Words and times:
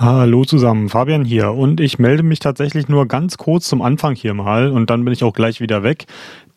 Hallo 0.00 0.44
zusammen, 0.44 0.88
Fabian 0.88 1.24
hier 1.24 1.50
und 1.50 1.80
ich 1.80 1.98
melde 1.98 2.22
mich 2.22 2.38
tatsächlich 2.38 2.86
nur 2.88 3.08
ganz 3.08 3.36
kurz 3.36 3.68
zum 3.68 3.82
Anfang 3.82 4.14
hier 4.14 4.32
mal 4.32 4.70
und 4.70 4.90
dann 4.90 5.04
bin 5.04 5.12
ich 5.12 5.24
auch 5.24 5.32
gleich 5.32 5.60
wieder 5.60 5.82
weg, 5.82 6.06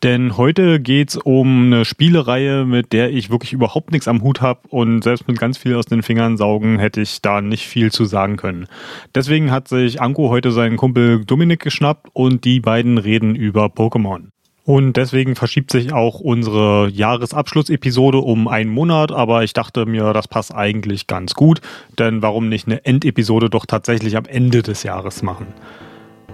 denn 0.04 0.36
heute 0.36 0.78
geht's 0.78 1.16
um 1.16 1.64
eine 1.64 1.84
Spielereihe, 1.84 2.64
mit 2.64 2.92
der 2.92 3.10
ich 3.10 3.30
wirklich 3.30 3.52
überhaupt 3.52 3.90
nichts 3.90 4.06
am 4.06 4.22
Hut 4.22 4.42
habe 4.42 4.60
und 4.68 5.02
selbst 5.02 5.26
mit 5.26 5.40
ganz 5.40 5.58
viel 5.58 5.74
aus 5.74 5.86
den 5.86 6.04
Fingern 6.04 6.36
saugen 6.36 6.78
hätte 6.78 7.00
ich 7.00 7.20
da 7.20 7.40
nicht 7.40 7.66
viel 7.66 7.90
zu 7.90 8.04
sagen 8.04 8.36
können. 8.36 8.68
Deswegen 9.12 9.50
hat 9.50 9.66
sich 9.66 10.00
Anko 10.00 10.28
heute 10.28 10.52
seinen 10.52 10.76
Kumpel 10.76 11.24
Dominik 11.24 11.58
geschnappt 11.58 12.10
und 12.12 12.44
die 12.44 12.60
beiden 12.60 12.96
reden 12.96 13.34
über 13.34 13.64
Pokémon. 13.64 14.31
Und 14.64 14.96
deswegen 14.96 15.34
verschiebt 15.34 15.72
sich 15.72 15.92
auch 15.92 16.20
unsere 16.20 16.88
Jahresabschlussepisode 16.88 18.18
um 18.18 18.46
einen 18.46 18.70
Monat, 18.70 19.10
aber 19.10 19.42
ich 19.42 19.54
dachte 19.54 19.86
mir, 19.86 20.12
das 20.12 20.28
passt 20.28 20.54
eigentlich 20.54 21.08
ganz 21.08 21.34
gut, 21.34 21.60
denn 21.98 22.22
warum 22.22 22.48
nicht 22.48 22.68
eine 22.68 22.84
Endepisode 22.84 23.50
doch 23.50 23.66
tatsächlich 23.66 24.16
am 24.16 24.24
Ende 24.26 24.62
des 24.62 24.84
Jahres 24.84 25.22
machen? 25.22 25.48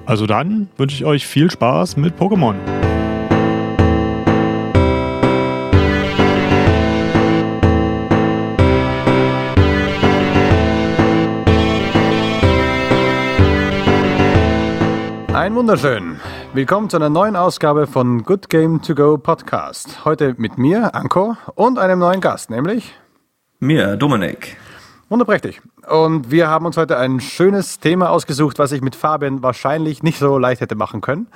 Also 0.05 0.27
dann 0.27 0.69
wünsche 0.77 0.97
ich 0.97 1.05
euch 1.07 1.27
viel 1.27 1.51
Spaß 1.51 1.97
mit 1.97 2.19
Pokémon. 2.19 2.57
Ein 15.39 15.55
wunderschön. 15.55 16.19
Willkommen 16.53 16.91
zu 16.91 16.97
einer 16.97 17.11
neuen 17.11 17.37
Ausgabe 17.37 17.87
von 17.87 18.25
Good 18.25 18.49
Game 18.49 18.83
To 18.83 18.97
Go 18.97 19.19
Podcast. 19.19 20.05
Heute 20.05 20.35
mit 20.37 20.59
mir, 20.59 20.97
Anko, 20.97 21.37
und 21.55 21.79
einem 21.79 22.01
neuen 22.01 22.21
Gast, 22.21 22.51
nämlich 22.51 22.93
mir, 23.61 23.97
Dominik. 23.97 24.57
Wunderprächtig. 25.09 25.63
Und 25.89 26.33
wir 26.33 26.49
haben 26.49 26.67
uns 26.67 26.77
heute 26.77 26.99
ein 26.99 27.21
schönes 27.21 27.79
Thema 27.79 28.11
ausgesucht, 28.11 28.59
was 28.59 28.73
ich 28.73 28.83
mit 28.83 28.97
Fabian 28.97 29.41
wahrscheinlich 29.41 30.03
nicht 30.03 30.19
so 30.19 30.39
leicht 30.39 30.61
hätte 30.61 30.75
machen 30.75 31.03
können. 31.03 31.29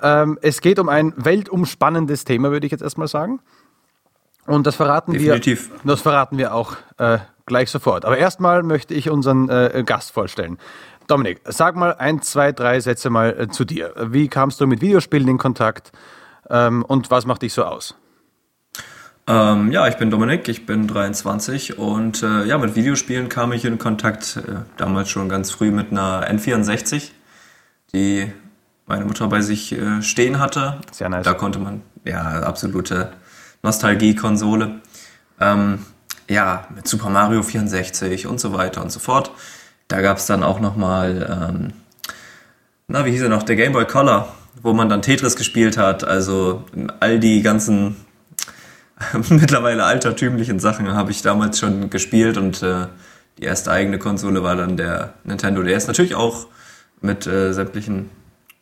Ähm, 0.00 0.38
es 0.40 0.62
geht 0.62 0.78
um 0.78 0.88
ein 0.88 1.12
weltumspannendes 1.16 2.24
Thema, 2.24 2.52
würde 2.52 2.64
ich 2.64 2.72
jetzt 2.72 2.80
erstmal 2.82 3.08
sagen. 3.08 3.40
Und 4.46 4.66
das 4.66 4.76
verraten 4.76 5.12
Definitiv. 5.12 5.70
wir. 5.70 5.80
Das 5.84 6.00
verraten 6.00 6.38
wir 6.38 6.54
auch 6.54 6.76
äh, 6.96 7.18
gleich 7.44 7.70
sofort. 7.70 8.04
Aber 8.04 8.16
erstmal 8.16 8.62
möchte 8.62 8.94
ich 8.94 9.10
unseren 9.10 9.48
äh, 9.48 9.82
Gast 9.84 10.12
vorstellen. 10.12 10.58
Dominik, 11.06 11.40
sag 11.44 11.76
mal 11.76 11.94
ein, 11.94 12.22
zwei, 12.22 12.52
drei 12.52 12.80
Sätze 12.80 13.10
mal 13.10 13.38
äh, 13.38 13.48
zu 13.48 13.64
dir. 13.64 13.92
Wie 13.96 14.28
kamst 14.28 14.60
du 14.60 14.66
mit 14.66 14.80
Videospielen 14.80 15.28
in 15.28 15.38
Kontakt 15.38 15.92
ähm, 16.48 16.84
und 16.84 17.10
was 17.10 17.26
macht 17.26 17.42
dich 17.42 17.52
so 17.52 17.64
aus? 17.64 17.94
Ähm, 19.26 19.72
ja, 19.72 19.88
ich 19.88 19.96
bin 19.96 20.10
Dominik, 20.10 20.48
ich 20.48 20.66
bin 20.66 20.86
23 20.86 21.78
und 21.78 22.22
äh, 22.22 22.44
ja, 22.44 22.58
mit 22.58 22.76
Videospielen 22.76 23.28
kam 23.28 23.52
ich 23.52 23.64
in 23.64 23.78
Kontakt 23.78 24.36
äh, 24.36 24.56
damals 24.76 25.08
schon 25.08 25.28
ganz 25.28 25.50
früh 25.50 25.70
mit 25.70 25.90
einer 25.90 26.28
N64, 26.30 27.10
die 27.94 28.30
meine 28.86 29.06
Mutter 29.06 29.28
bei 29.28 29.40
sich 29.40 29.72
äh, 29.72 30.02
stehen 30.02 30.38
hatte. 30.38 30.80
Sehr 30.92 31.08
nice. 31.08 31.24
Da 31.24 31.32
konnte 31.32 31.58
man, 31.58 31.80
ja, 32.04 32.20
absolute 32.42 33.12
Nostalgie-Konsole. 33.62 34.80
Ähm, 35.40 35.86
ja, 36.28 36.66
mit 36.74 36.86
Super 36.86 37.08
Mario 37.08 37.42
64 37.42 38.26
und 38.26 38.40
so 38.40 38.52
weiter 38.52 38.82
und 38.82 38.92
so 38.92 39.00
fort. 39.00 39.30
Da 39.88 40.00
gab 40.00 40.18
es 40.18 40.26
dann 40.26 40.42
auch 40.42 40.60
nochmal, 40.60 41.50
ähm, 41.50 41.72
na, 42.88 43.04
wie 43.04 43.10
hieß 43.10 43.22
er 43.22 43.28
noch, 43.28 43.42
der 43.42 43.56
Game 43.56 43.72
Boy 43.72 43.86
Color, 43.86 44.28
wo 44.62 44.72
man 44.72 44.88
dann 44.88 45.02
Tetris 45.02 45.36
gespielt 45.36 45.76
hat. 45.76 46.04
Also 46.04 46.64
all 47.00 47.18
die 47.18 47.42
ganzen 47.42 47.96
mittlerweile 49.28 49.84
altertümlichen 49.84 50.58
Sachen 50.58 50.92
habe 50.94 51.10
ich 51.10 51.22
damals 51.22 51.58
schon 51.58 51.90
gespielt 51.90 52.36
und 52.36 52.62
äh, 52.62 52.86
die 53.38 53.44
erste 53.44 53.72
eigene 53.72 53.98
Konsole 53.98 54.42
war 54.42 54.56
dann 54.56 54.76
der 54.76 55.14
Nintendo 55.24 55.62
DS. 55.62 55.86
Natürlich 55.86 56.14
auch 56.14 56.46
mit 57.00 57.26
äh, 57.26 57.52
sämtlichen 57.52 58.10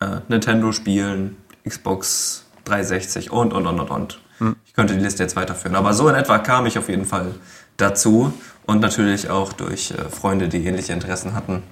äh, 0.00 0.20
Nintendo-Spielen, 0.28 1.36
Xbox 1.68 2.46
360 2.64 3.30
und, 3.30 3.52
und, 3.52 3.66
und, 3.66 3.80
und, 3.80 3.90
und. 3.90 4.20
Hm. 4.38 4.56
Ich 4.66 4.74
könnte 4.74 4.94
die 4.94 5.00
Liste 5.00 5.22
jetzt 5.22 5.36
weiterführen. 5.36 5.76
Aber 5.76 5.92
so 5.92 6.08
in 6.08 6.14
etwa 6.14 6.38
kam 6.38 6.66
ich 6.66 6.78
auf 6.78 6.88
jeden 6.88 7.04
Fall 7.04 7.34
dazu 7.76 8.32
und 8.66 8.80
natürlich 8.80 9.30
auch 9.30 9.52
durch 9.52 9.90
äh, 9.90 10.08
Freunde, 10.08 10.48
die 10.48 10.64
ähnliche 10.64 10.92
Interessen 10.92 11.34
hatten, 11.34 11.62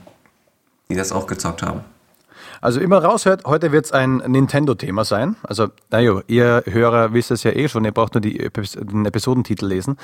die 0.89 0.97
das 0.97 1.13
auch 1.13 1.27
gezockt 1.27 1.63
haben. 1.63 1.81
Also 2.61 2.81
immer 2.81 3.03
raushört, 3.03 3.45
heute 3.47 3.73
wird 3.73 3.87
es 3.87 3.93
ein 3.93 4.19
Nintendo-Thema 4.19 5.05
sein. 5.05 5.37
Also, 5.43 5.69
naja, 5.91 6.21
ihr 6.27 6.63
Hörer 6.67 7.15
wisst 7.15 7.31
es 7.31 7.43
ja 7.43 7.53
eh 7.53 7.69
schon, 7.69 7.85
ihr 7.85 7.93
braucht 7.93 8.15
nur 8.15 8.21
die, 8.21 8.37
den 8.37 9.07
Episodentitel 9.07 9.67
lesen. 9.67 9.97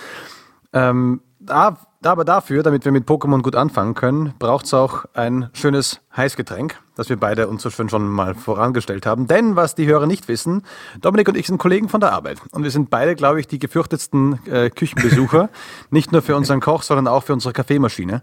Ähm, 0.77 1.21
da, 1.41 1.77
aber 2.05 2.25
dafür, 2.25 2.63
damit 2.63 2.85
wir 2.85 2.93
mit 2.93 3.07
Pokémon 3.09 3.43
gut 3.43 3.57
anfangen 3.57 3.95
können, 3.95 4.35
braucht 4.39 4.67
es 4.67 4.75
auch 4.75 5.07
ein 5.15 5.49
schönes 5.55 6.01
Heißgetränk, 6.17 6.79
das 6.97 7.09
wir 7.09 7.17
beide 7.17 7.49
uns 7.49 7.63
so 7.63 7.71
schön 7.71 7.89
schon 7.89 8.07
mal 8.09 8.35
vorangestellt 8.35 9.07
haben. 9.07 9.27
Denn 9.27 9.57
was 9.57 9.75
die 9.75 9.87
Hörer 9.87 10.07
nicht 10.07 10.29
wissen, 10.29 10.63
Dominik 11.01 11.29
und 11.29 11.37
ich 11.37 11.47
sind 11.47 11.59
Kollegen 11.59 11.89
von 11.89 12.01
der 12.01 12.13
Arbeit. 12.13 12.39
Und 12.53 12.63
wir 12.63 12.71
sind 12.71 12.91
beide, 12.91 13.15
glaube 13.15 13.41
ich, 13.41 13.49
die 13.49 13.59
gefürchtetsten 13.59 14.39
äh, 14.47 14.71
Küchenbesucher. 14.71 15.49
nicht 15.91 16.13
nur 16.13 16.23
für 16.23 16.37
unseren 16.37 16.61
Koch, 16.61 16.83
sondern 16.83 17.09
auch 17.09 17.25
für 17.25 17.33
unsere 17.33 17.53
Kaffeemaschine. 17.53 18.23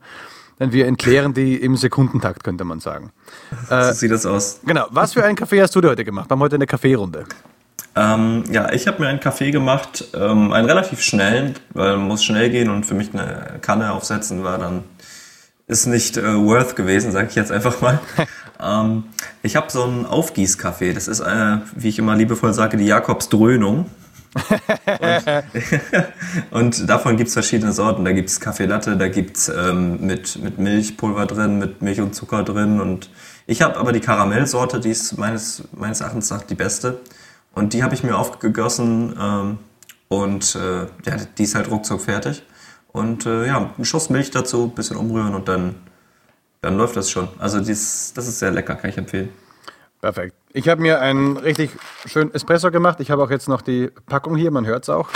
Denn 0.60 0.72
wir 0.72 0.86
entleeren 0.86 1.34
die 1.34 1.56
im 1.56 1.76
Sekundentakt, 1.76 2.44
könnte 2.44 2.64
man 2.64 2.80
sagen. 2.80 3.12
Äh, 3.70 3.86
so 3.86 3.94
sieht 3.94 4.12
das 4.12 4.26
aus. 4.26 4.60
Genau. 4.66 4.86
Was 4.92 5.14
für 5.14 5.24
einen 5.24 5.36
Kaffee 5.36 5.62
hast 5.62 5.76
du 5.76 5.82
dir 5.82 5.90
heute 5.90 6.06
gemacht? 6.06 6.30
Wir 6.30 6.36
haben 6.36 6.42
heute 6.42 6.56
eine 6.56 6.68
Kaffeerunde. 6.68 7.26
Ähm, 7.96 8.46
ja, 8.52 8.72
ich 8.72 8.88
habe 8.88 9.02
mir 9.02 9.10
einen 9.10 9.20
Kaffee 9.20 9.52
gemacht, 9.52 10.06
ähm, 10.16 10.52
einen 10.52 10.68
relativ 10.68 11.02
schnellen, 11.02 11.56
weil 11.74 11.98
man 11.98 12.08
muss 12.08 12.24
schnell 12.24 12.50
gehen 12.50 12.70
und 12.70 12.86
für 12.86 12.96
mich 12.96 13.14
eine 13.14 13.60
Kanne 13.62 13.92
aufsetzen 13.92 14.44
war 14.44 14.58
dann 14.58 14.84
ist 15.68 15.86
nicht 15.86 16.18
äh, 16.18 16.36
worth 16.36 16.76
gewesen, 16.76 17.12
sage 17.12 17.28
ich 17.30 17.36
jetzt 17.36 17.52
einfach 17.52 17.82
mal. 17.82 18.00
ähm, 18.62 19.06
ich 19.42 19.56
habe 19.56 19.72
so 19.72 19.84
einen 19.84 20.06
Aufgießkaffee. 20.06 20.94
Das 20.94 21.08
ist, 21.08 21.22
äh, 21.22 21.58
wie 21.76 21.90
ich 21.90 22.00
immer 22.00 22.16
liebevoll 22.16 22.54
sage, 22.54 22.78
die 22.78 22.86
Jakobsdröhnung. 22.86 23.90
und, 25.00 25.44
und, 26.52 26.90
davon 26.90 27.18
gibt's 27.18 27.34
verschiedene 27.34 27.72
Sorten. 27.72 28.04
Da 28.04 28.12
gibt's 28.12 28.40
Kaffee 28.40 28.66
Latte, 28.66 28.98
da 28.98 29.08
gibt's 29.08 29.48
ähm, 29.48 30.06
mit, 30.06 30.42
mit 30.42 30.58
Milchpulver 30.58 31.28
drin, 31.28 31.60
mit 31.60 31.82
Milch 31.82 32.02
und 32.02 32.14
Zucker 32.16 32.44
drin. 32.44 32.82
Und 32.82 33.10
ich 33.46 33.62
habe 33.62 33.78
aber 33.78 33.94
die 33.94 34.00
Karamellsorte, 34.00 34.80
die 34.80 34.90
ist 34.90 35.18
meines, 35.18 35.64
meines 35.72 36.02
Erachtens 36.02 36.30
nach 36.30 36.44
die 36.44 36.56
beste. 36.56 37.00
Und 37.54 37.74
die 37.74 37.84
habe 37.84 37.94
ich 37.94 38.04
mir 38.04 38.18
aufgegossen 38.18 39.16
ähm, 39.20 39.60
und 40.10 40.56
äh, 40.56 40.82
ja, 41.06 41.18
die 41.38 41.44
ist 41.44 41.56
halt 41.56 41.70
ruckzuck 41.70 42.02
fertig. 42.02 42.44
Und 42.92 43.26
äh, 43.26 43.48
ja, 43.48 43.72
ein 43.78 43.86
Schuss 43.86 44.10
Milch 44.10 44.32
dazu, 44.32 44.66
ein 44.66 44.76
bisschen 44.76 44.98
umrühren 44.98 45.34
und 45.34 45.48
dann, 45.48 45.76
dann 46.62 46.78
läuft 46.78 46.96
das 46.96 47.10
schon. 47.10 47.28
Also 47.40 47.60
dies, 47.60 48.14
das 48.16 48.28
ist 48.28 48.40
sehr 48.40 48.52
lecker, 48.52 48.76
kann 48.76 48.90
ich 48.90 48.98
empfehlen. 48.98 49.30
Perfekt. 50.02 50.36
Ich 50.52 50.68
habe 50.68 50.82
mir 50.82 51.00
einen 51.00 51.38
richtig 51.38 51.72
schönen 52.06 52.34
Espresso 52.34 52.70
gemacht. 52.72 53.00
Ich 53.00 53.10
habe 53.10 53.24
auch 53.24 53.32
jetzt 53.32 53.48
noch 53.48 53.62
die 53.62 53.90
Packung 54.06 54.36
hier, 54.36 54.52
man 54.52 54.66
hört 54.66 54.84
es 54.84 54.90
auch. 54.90 55.10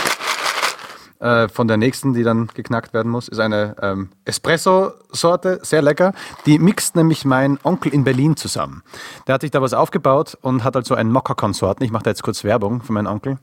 Äh, 1.20 1.48
von 1.48 1.66
der 1.66 1.76
nächsten, 1.76 2.14
die 2.14 2.22
dann 2.22 2.48
geknackt 2.54 2.92
werden 2.94 3.10
muss, 3.10 3.26
ist 3.26 3.40
eine 3.40 3.74
ähm, 3.82 4.10
Espresso-Sorte, 4.24 5.58
sehr 5.62 5.82
lecker. 5.82 6.12
Die 6.46 6.60
mixt 6.60 6.94
nämlich 6.94 7.24
mein 7.24 7.58
Onkel 7.64 7.92
in 7.92 8.04
Berlin 8.04 8.36
zusammen. 8.36 8.82
Der 9.26 9.34
hat 9.34 9.40
sich 9.40 9.50
da 9.50 9.60
was 9.60 9.74
aufgebaut 9.74 10.38
und 10.42 10.62
hat 10.62 10.76
also 10.76 10.94
einen 10.94 11.10
Mokka-Konsorten. 11.10 11.84
Ich 11.84 11.90
mache 11.90 12.04
da 12.04 12.10
jetzt 12.10 12.22
kurz 12.22 12.44
Werbung 12.44 12.82
für 12.82 12.92
meinen 12.92 13.08
Onkel. 13.08 13.38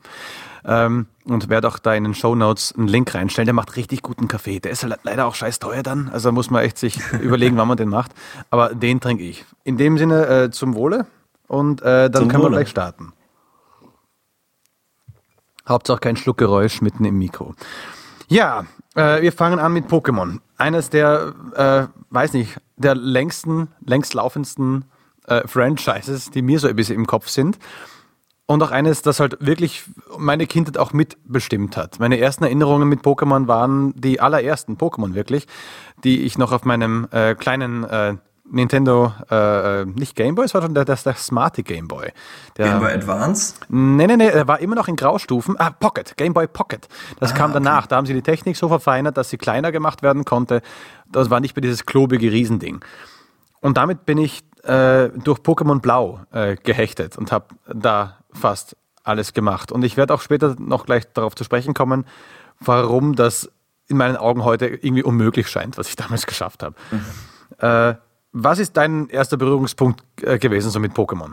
Ähm, 0.64 1.06
und 1.24 1.48
werde 1.48 1.68
auch 1.68 1.78
da 1.78 1.94
in 1.94 2.04
den 2.04 2.14
Show 2.14 2.34
Notes 2.34 2.74
einen 2.76 2.88
Link 2.88 3.14
reinstellen. 3.14 3.46
Der 3.46 3.54
macht 3.54 3.76
richtig 3.76 4.02
guten 4.02 4.26
Kaffee. 4.26 4.58
Der 4.58 4.72
ist 4.72 4.86
leider 5.02 5.26
auch 5.26 5.34
scheiß 5.34 5.58
teuer 5.58 5.82
dann. 5.82 6.08
Also 6.08 6.32
muss 6.32 6.50
man 6.50 6.64
echt 6.64 6.78
sich 6.78 6.98
überlegen, 7.20 7.56
wann 7.56 7.68
man 7.68 7.76
den 7.76 7.90
macht. 7.90 8.12
Aber 8.50 8.74
den 8.74 9.00
trinke 9.00 9.22
ich. 9.22 9.44
In 9.64 9.76
dem 9.76 9.98
Sinne 9.98 10.26
äh, 10.26 10.50
zum 10.50 10.74
Wohle 10.74 11.06
und 11.46 11.82
äh, 11.82 12.10
dann 12.10 12.22
zum 12.22 12.28
können 12.28 12.42
Wohle. 12.42 12.52
wir 12.52 12.58
gleich 12.58 12.70
starten. 12.70 13.12
Hauptsache 15.68 15.98
kein 15.98 16.16
Schluckgeräusch 16.16 16.80
mitten 16.80 17.04
im 17.04 17.18
Mikro. 17.18 17.54
Ja, 18.28 18.66
äh, 18.94 19.22
wir 19.22 19.32
fangen 19.32 19.58
an 19.58 19.72
mit 19.72 19.86
Pokémon. 19.86 20.40
Eines 20.58 20.90
der, 20.90 21.34
äh, 21.54 21.86
weiß 22.10 22.32
nicht, 22.32 22.58
der 22.76 22.94
längsten, 22.94 23.68
längst 23.84 24.14
laufendsten 24.14 24.84
äh, 25.26 25.46
Franchises, 25.46 26.30
die 26.30 26.42
mir 26.42 26.58
so 26.58 26.68
ein 26.68 26.76
bisschen 26.76 26.96
im 26.96 27.06
Kopf 27.06 27.28
sind. 27.28 27.58
Und 28.48 28.62
auch 28.62 28.70
eines, 28.70 29.02
das 29.02 29.18
halt 29.18 29.36
wirklich 29.40 29.84
meine 30.18 30.46
Kindheit 30.46 30.78
auch 30.78 30.92
mitbestimmt 30.92 31.76
hat. 31.76 31.98
Meine 31.98 32.20
ersten 32.20 32.44
Erinnerungen 32.44 32.88
mit 32.88 33.00
Pokémon 33.00 33.48
waren 33.48 33.92
die 33.96 34.20
allerersten 34.20 34.76
Pokémon 34.76 35.14
wirklich, 35.14 35.48
die 36.04 36.22
ich 36.22 36.38
noch 36.38 36.52
auf 36.52 36.64
meinem 36.64 37.08
äh, 37.10 37.34
kleinen 37.34 37.82
äh, 37.82 38.14
Nintendo, 38.50 39.12
äh, 39.30 39.84
nicht 39.84 40.14
Game 40.14 40.34
Boy, 40.34 40.44
es 40.44 40.54
war 40.54 40.62
schon 40.62 40.74
der, 40.74 40.84
der, 40.84 40.96
der 40.96 41.14
smarte 41.14 41.62
Game 41.62 41.88
Boy. 41.88 42.12
Der, 42.56 42.70
Game 42.70 42.80
Boy 42.80 42.92
Advance? 42.92 43.54
Nee, 43.68 44.06
nee, 44.06 44.16
nee, 44.16 44.28
er 44.28 44.46
war 44.46 44.60
immer 44.60 44.76
noch 44.76 44.88
in 44.88 44.96
Graustufen. 44.96 45.58
Ah, 45.58 45.70
Pocket, 45.70 46.16
Game 46.16 46.32
Boy 46.32 46.46
Pocket. 46.46 46.86
Das 47.18 47.32
ah, 47.32 47.36
kam 47.36 47.52
danach. 47.52 47.80
Okay. 47.80 47.86
Da 47.90 47.96
haben 47.96 48.06
sie 48.06 48.14
die 48.14 48.22
Technik 48.22 48.56
so 48.56 48.68
verfeinert, 48.68 49.16
dass 49.16 49.30
sie 49.30 49.38
kleiner 49.38 49.72
gemacht 49.72 50.02
werden 50.02 50.24
konnte. 50.24 50.62
Das 51.10 51.30
war 51.30 51.40
nicht 51.40 51.56
mehr 51.56 51.62
dieses 51.62 51.86
klobige 51.86 52.30
Riesending. 52.30 52.84
Und 53.60 53.76
damit 53.76 54.06
bin 54.06 54.18
ich 54.18 54.44
äh, 54.62 55.08
durch 55.10 55.40
Pokémon 55.40 55.80
Blau 55.80 56.20
äh, 56.32 56.56
gehechtet 56.56 57.18
und 57.18 57.32
habe 57.32 57.46
da 57.72 58.18
fast 58.32 58.76
alles 59.02 59.32
gemacht. 59.32 59.72
Und 59.72 59.84
ich 59.84 59.96
werde 59.96 60.14
auch 60.14 60.20
später 60.20 60.56
noch 60.58 60.86
gleich 60.86 61.04
darauf 61.12 61.34
zu 61.34 61.44
sprechen 61.44 61.74
kommen, 61.74 62.04
warum 62.60 63.14
das 63.14 63.50
in 63.88 63.96
meinen 63.96 64.16
Augen 64.16 64.44
heute 64.44 64.66
irgendwie 64.66 65.02
unmöglich 65.02 65.48
scheint, 65.48 65.78
was 65.78 65.88
ich 65.88 65.96
damals 65.96 66.26
geschafft 66.26 66.62
habe. 66.62 66.74
Mhm. 66.90 67.04
Äh, 67.58 67.94
was 68.38 68.58
ist 68.58 68.76
dein 68.76 69.08
erster 69.08 69.38
Berührungspunkt 69.38 70.04
äh, 70.22 70.38
gewesen 70.38 70.70
so 70.70 70.78
mit 70.78 70.92
Pokémon? 70.92 71.32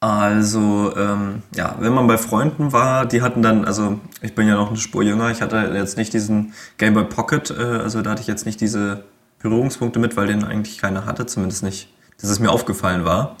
Also, 0.00 0.94
ähm, 0.94 1.42
ja, 1.54 1.76
wenn 1.80 1.94
man 1.94 2.06
bei 2.06 2.18
Freunden 2.18 2.72
war, 2.72 3.06
die 3.06 3.22
hatten 3.22 3.40
dann, 3.40 3.64
also 3.64 3.98
ich 4.20 4.34
bin 4.34 4.46
ja 4.46 4.54
noch 4.56 4.68
eine 4.68 4.76
Spur 4.76 5.02
jünger, 5.02 5.30
ich 5.30 5.40
hatte 5.40 5.56
jetzt 5.74 5.96
nicht 5.96 6.12
diesen 6.12 6.52
Game 6.76 6.92
Boy 6.92 7.04
Pocket, 7.04 7.50
äh, 7.50 7.62
also 7.62 8.02
da 8.02 8.10
hatte 8.10 8.20
ich 8.20 8.26
jetzt 8.26 8.44
nicht 8.44 8.60
diese 8.60 9.04
Berührungspunkte 9.40 9.98
mit, 9.98 10.18
weil 10.18 10.26
den 10.26 10.44
eigentlich 10.44 10.78
keiner 10.78 11.06
hatte, 11.06 11.24
zumindest 11.24 11.62
nicht, 11.62 11.88
dass 12.20 12.28
es 12.28 12.40
mir 12.40 12.50
aufgefallen 12.50 13.06
war. 13.06 13.36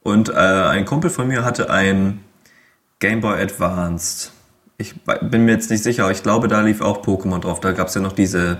Und 0.00 0.28
äh, 0.28 0.34
ein 0.34 0.84
Kumpel 0.84 1.10
von 1.10 1.26
mir 1.26 1.44
hatte 1.44 1.68
ein 1.68 2.20
Game 3.00 3.20
Boy 3.20 3.42
Advanced. 3.42 4.32
Ich 4.76 4.94
bin 5.02 5.46
mir 5.46 5.52
jetzt 5.52 5.68
nicht 5.68 5.82
sicher, 5.82 6.08
ich 6.12 6.22
glaube, 6.22 6.46
da 6.46 6.60
lief 6.60 6.80
auch 6.80 7.02
Pokémon 7.02 7.40
drauf. 7.40 7.58
Da 7.58 7.72
gab 7.72 7.88
es 7.88 7.94
ja 7.94 8.00
noch 8.00 8.12
diese, 8.12 8.58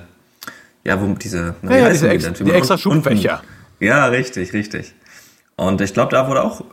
ja, 0.84 1.00
wo 1.00 1.06
diese, 1.14 1.54
na, 1.62 1.72
ja, 1.72 1.78
ja, 1.78 1.90
diese 1.90 2.08
ex 2.08 2.32
die, 2.32 2.44
die 2.44 2.52
extra 2.52 2.78
Schubfächer. 2.78 3.42
Ja, 3.80 4.06
richtig, 4.06 4.52
richtig. 4.52 4.94
Und 5.56 5.80
ich 5.80 5.92
glaube, 5.92 6.12
da 6.12 6.28
wurde 6.28 6.42
auch 6.42 6.64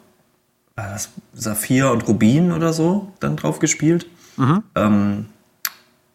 das 0.76 1.10
Saphir 1.34 1.92
und 1.92 2.08
Rubin 2.08 2.52
oder 2.52 2.74
so 2.74 3.14
dann 3.20 3.36
drauf 3.36 3.60
gespielt. 3.60 4.08
Mhm. 4.38 4.64
Ähm, 4.76 5.26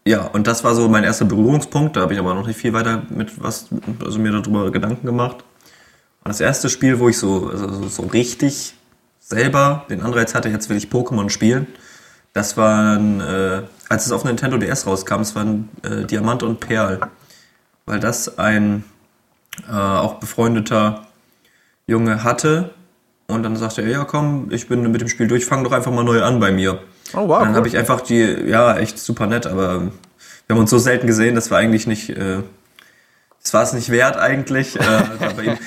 ja, 0.07 0.23
und 0.23 0.47
das 0.47 0.65
war 0.65 0.75
so 0.75 0.89
mein 0.89 1.05
erster 1.05 1.25
Berührungspunkt. 1.25 1.97
Da 1.97 2.03
habe 2.03 2.15
ich 2.15 2.19
aber 2.19 2.35
noch 2.35 2.47
nicht 2.47 2.59
viel 2.59 2.73
weiter 2.73 3.03
mit 3.11 3.43
was, 3.43 3.69
also 4.05 4.19
mir 4.19 4.33
darüber 4.33 4.71
Gedanken 4.71 5.07
gemacht. 5.07 5.45
Und 6.23 6.29
das 6.29 6.41
erste 6.41 6.69
Spiel, 6.69 6.99
wo 6.99 7.09
ich 7.09 7.19
so, 7.19 7.49
also 7.49 7.89
so 7.89 8.03
richtig 8.03 8.75
selber 9.21 9.87
den 9.89 10.03
Anreiz 10.03 10.35
hatte, 10.35 10.49
jetzt 10.49 10.69
will 10.69 10.77
ich 10.77 10.89
Pokémon 10.89 11.31
spielen, 11.31 11.67
das 12.33 12.57
war, 12.57 12.97
äh, 12.97 13.63
als 13.89 14.07
es 14.07 14.13
auf 14.13 14.25
Nintendo 14.25 14.57
DS 14.57 14.87
rauskam, 14.87 15.21
es 15.21 15.35
waren 15.35 15.69
äh, 15.83 16.05
Diamant 16.05 16.43
und 16.43 16.61
Perl. 16.61 17.01
Weil 17.91 17.99
das 17.99 18.39
ein 18.39 18.85
äh, 19.69 19.73
auch 19.73 20.21
befreundeter 20.21 21.09
Junge 21.89 22.23
hatte, 22.23 22.71
und 23.27 23.43
dann 23.43 23.57
sagte 23.57 23.83
er, 23.83 23.89
ja 23.89 24.05
komm, 24.05 24.47
ich 24.53 24.69
bin 24.69 24.89
mit 24.93 25.01
dem 25.01 25.09
Spiel 25.09 25.27
durch, 25.27 25.45
fang 25.45 25.65
doch 25.65 25.73
einfach 25.73 25.91
mal 25.91 26.05
neu 26.05 26.23
an 26.23 26.39
bei 26.39 26.53
mir. 26.53 26.79
Oh 27.15 27.27
wow. 27.27 27.41
Und 27.41 27.49
dann 27.49 27.57
habe 27.57 27.67
ich 27.67 27.77
einfach 27.77 28.01
die, 28.01 28.23
ja, 28.47 28.77
echt 28.77 29.01
super 29.01 29.27
nett, 29.27 29.49
aber 29.49 29.83
wir 30.47 30.55
haben 30.55 30.59
uns 30.61 30.71
so 30.71 30.79
selten 30.79 31.09
gesehen, 31.09 31.35
das 31.35 31.51
war 31.51 31.59
eigentlich 31.59 31.89
nicht, 31.89 32.11
äh, 32.11 32.45
das 33.43 33.55
war 33.55 33.65
es 33.65 33.73
nicht 33.73 33.91
wert 33.91 34.17
eigentlich. 34.17 34.79
Äh, 34.79 35.03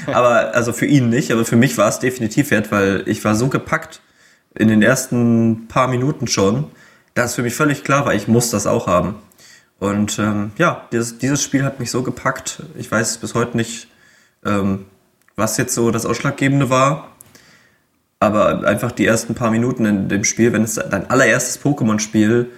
aber 0.14 0.56
also 0.56 0.72
für 0.72 0.86
ihn 0.86 1.10
nicht, 1.10 1.30
aber 1.30 1.44
für 1.44 1.58
mich 1.58 1.78
war 1.78 1.90
es 1.90 2.00
definitiv 2.00 2.52
wert, 2.52 2.72
weil 2.72 3.04
ich 3.06 3.26
war 3.26 3.36
so 3.36 3.50
gepackt 3.50 4.00
in 4.56 4.70
den 4.70 4.82
ersten 4.82 5.68
paar 5.68 5.90
Minuten 5.90 6.28
schon, 6.28 6.72
dass 7.16 7.36
für 7.36 7.44
mich 7.44 7.54
völlig 7.54 7.84
klar 7.84 8.06
war, 8.06 8.14
ich 8.14 8.30
muss 8.30 8.50
das 8.50 8.66
auch 8.66 8.88
haben. 8.88 9.16
Und 9.84 10.18
ähm, 10.18 10.54
ja, 10.58 10.88
dieses, 10.94 11.18
dieses 11.18 11.44
Spiel 11.44 11.66
hat 11.66 11.82
mich 11.82 11.92
so 11.92 12.04
gepackt. 12.04 12.64
Ich 12.78 12.90
weiß 12.90 13.18
bis 13.18 13.36
heute 13.36 13.58
nicht, 13.58 13.90
ähm, 14.46 14.86
was 15.36 15.58
jetzt 15.58 15.76
so 15.76 15.92
das 15.92 16.06
Ausschlaggebende 16.06 16.70
war. 16.70 17.10
Aber 18.18 18.66
einfach 18.66 18.94
die 18.94 19.06
ersten 19.06 19.36
paar 19.36 19.52
Minuten 19.52 19.84
in 19.84 20.08
dem 20.08 20.24
Spiel, 20.24 20.54
wenn 20.54 20.64
es 20.64 20.76
dein 20.76 21.10
allererstes 21.10 21.62
Pokémon-Spiel, 21.62 22.50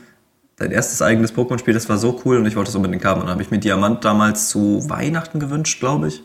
dein 0.57 0.69
erstes 0.69 1.01
eigenes 1.01 1.33
Pokémon-Spiel, 1.33 1.74
das 1.74 1.89
war 1.89 1.98
so 1.98 2.22
cool 2.25 2.38
und 2.38 2.45
ich 2.45 2.56
wollte 2.56 2.69
es 2.69 2.75
unbedingt 2.75 3.04
haben. 3.04 3.22
Und 3.22 3.25
dann 3.25 3.33
habe 3.33 3.42
ich 3.42 3.50
mir 3.50 3.57
Diamant 3.57 4.06
damals 4.06 4.50
zu 4.50 4.88
Weihnachten 4.88 5.39
gewünscht, 5.39 5.80
glaube 5.80 6.10
ich. 6.10 6.22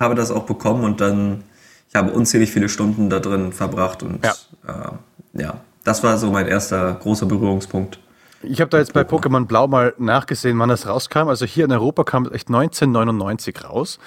Habe 0.00 0.16
das 0.16 0.32
auch 0.32 0.42
bekommen 0.42 0.82
und 0.82 1.00
dann, 1.00 1.44
ich 1.88 1.94
habe 1.94 2.10
unzählig 2.10 2.50
viele 2.50 2.68
Stunden 2.68 3.10
da 3.10 3.20
drin 3.20 3.52
verbracht 3.52 4.02
und 4.02 4.24
ja, 4.24 4.32
äh, 4.66 5.40
ja 5.40 5.60
das 5.84 6.02
war 6.02 6.18
so 6.18 6.32
mein 6.32 6.48
erster 6.48 6.94
großer 6.94 7.26
Berührungspunkt. 7.26 8.00
Ich 8.42 8.60
habe 8.60 8.70
da 8.70 8.78
jetzt 8.78 8.92
bei 8.92 9.02
Pokémon 9.02 9.46
Blau 9.46 9.66
mal 9.66 9.94
nachgesehen, 9.98 10.58
wann 10.58 10.70
es 10.70 10.86
rauskam. 10.86 11.28
Also 11.28 11.46
hier 11.46 11.64
in 11.64 11.72
Europa 11.72 12.04
kam 12.04 12.26
es 12.26 12.32
echt 12.32 12.48
1999 12.48 13.64
raus. 13.64 13.98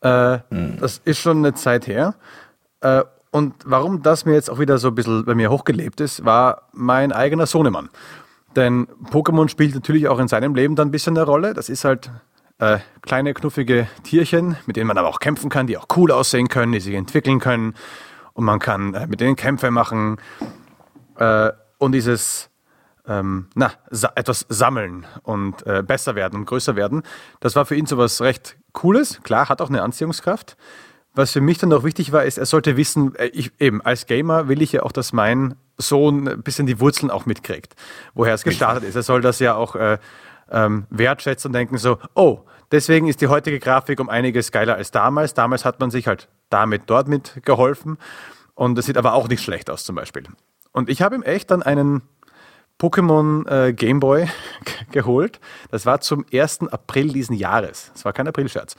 Äh, 0.00 0.38
hm. 0.50 0.78
Das 0.80 1.00
ist 1.04 1.18
schon 1.18 1.38
eine 1.38 1.54
Zeit 1.54 1.86
her. 1.86 2.14
Äh, 2.80 3.02
und 3.30 3.54
warum 3.64 4.02
das 4.02 4.24
mir 4.24 4.34
jetzt 4.34 4.50
auch 4.50 4.58
wieder 4.58 4.78
so 4.78 4.88
ein 4.88 4.94
bisschen 4.94 5.24
bei 5.24 5.34
mir 5.34 5.50
hochgelebt 5.50 6.00
ist, 6.00 6.24
war 6.24 6.68
mein 6.72 7.12
eigener 7.12 7.46
Sohnemann. 7.46 7.88
Denn 8.56 8.86
Pokémon 9.10 9.48
spielt 9.48 9.74
natürlich 9.74 10.08
auch 10.08 10.18
in 10.18 10.28
seinem 10.28 10.54
Leben 10.54 10.76
dann 10.76 10.88
ein 10.88 10.90
bisschen 10.90 11.16
eine 11.16 11.24
Rolle. 11.24 11.54
Das 11.54 11.70
ist 11.70 11.84
halt 11.84 12.10
äh, 12.58 12.78
kleine, 13.00 13.32
knuffige 13.32 13.88
Tierchen, 14.02 14.56
mit 14.66 14.76
denen 14.76 14.86
man 14.86 14.98
aber 14.98 15.08
auch 15.08 15.20
kämpfen 15.20 15.48
kann, 15.48 15.66
die 15.66 15.78
auch 15.78 15.86
cool 15.96 16.12
aussehen 16.12 16.48
können, 16.48 16.72
die 16.72 16.80
sich 16.80 16.94
entwickeln 16.94 17.40
können. 17.40 17.74
Und 18.34 18.44
man 18.44 18.58
kann 18.58 18.92
äh, 18.92 19.06
mit 19.06 19.20
denen 19.20 19.36
Kämpfe 19.36 19.70
machen. 19.70 20.18
Äh, 21.16 21.50
und 21.78 21.92
dieses 21.92 22.50
ähm, 23.06 23.48
na, 23.54 23.72
sa 23.90 24.12
etwas 24.14 24.46
sammeln 24.48 25.06
und 25.22 25.66
äh, 25.66 25.82
besser 25.82 26.14
werden 26.14 26.40
und 26.40 26.46
größer 26.46 26.76
werden, 26.76 27.02
das 27.40 27.56
war 27.56 27.66
für 27.66 27.74
ihn 27.74 27.86
so 27.86 27.98
was 27.98 28.20
recht 28.20 28.56
Cooles. 28.72 29.20
Klar, 29.22 29.48
hat 29.48 29.60
auch 29.60 29.68
eine 29.68 29.82
Anziehungskraft. 29.82 30.56
Was 31.14 31.32
für 31.32 31.42
mich 31.42 31.58
dann 31.58 31.72
auch 31.72 31.84
wichtig 31.84 32.12
war, 32.12 32.24
ist, 32.24 32.38
er 32.38 32.46
sollte 32.46 32.76
wissen, 32.76 33.14
äh, 33.16 33.26
ich, 33.26 33.52
eben 33.58 33.82
als 33.82 34.06
Gamer 34.06 34.48
will 34.48 34.62
ich 34.62 34.72
ja 34.72 34.82
auch, 34.82 34.92
dass 34.92 35.12
mein 35.12 35.54
Sohn 35.76 36.28
ein 36.28 36.42
bisschen 36.42 36.66
die 36.66 36.80
Wurzeln 36.80 37.10
auch 37.10 37.26
mitkriegt, 37.26 37.74
woher 38.14 38.34
es 38.34 38.44
gestartet 38.44 38.84
ist. 38.84 38.94
Er 38.94 39.02
soll 39.02 39.20
das 39.20 39.38
ja 39.38 39.54
auch 39.54 39.74
äh, 39.74 39.98
ähm, 40.50 40.86
wertschätzen 40.90 41.48
und 41.48 41.52
denken 41.54 41.78
so, 41.78 41.98
oh, 42.14 42.40
deswegen 42.70 43.08
ist 43.08 43.20
die 43.20 43.28
heutige 43.28 43.58
Grafik 43.58 44.00
um 44.00 44.08
einiges 44.08 44.52
geiler 44.52 44.76
als 44.76 44.90
damals. 44.90 45.34
Damals 45.34 45.64
hat 45.64 45.80
man 45.80 45.90
sich 45.90 46.06
halt 46.06 46.28
damit 46.50 46.82
dort 46.86 47.08
mitgeholfen 47.08 47.98
und 48.54 48.78
es 48.78 48.86
sieht 48.86 48.96
aber 48.96 49.14
auch 49.14 49.28
nicht 49.28 49.42
schlecht 49.42 49.70
aus 49.70 49.84
zum 49.84 49.96
Beispiel. 49.96 50.24
Und 50.72 50.88
ich 50.88 51.02
habe 51.02 51.14
ihm 51.14 51.22
echt 51.22 51.50
dann 51.50 51.62
einen 51.62 52.02
Pokémon 52.82 53.48
äh, 53.48 53.72
Game 53.72 54.00
Boy 54.00 54.28
geholt. 54.90 55.38
Das 55.70 55.86
war 55.86 56.00
zum 56.00 56.24
1. 56.32 56.68
April 56.72 57.12
diesen 57.12 57.36
Jahres. 57.36 57.90
Das 57.92 58.04
war 58.04 58.12
kein 58.12 58.26
Aprilscherz 58.26 58.76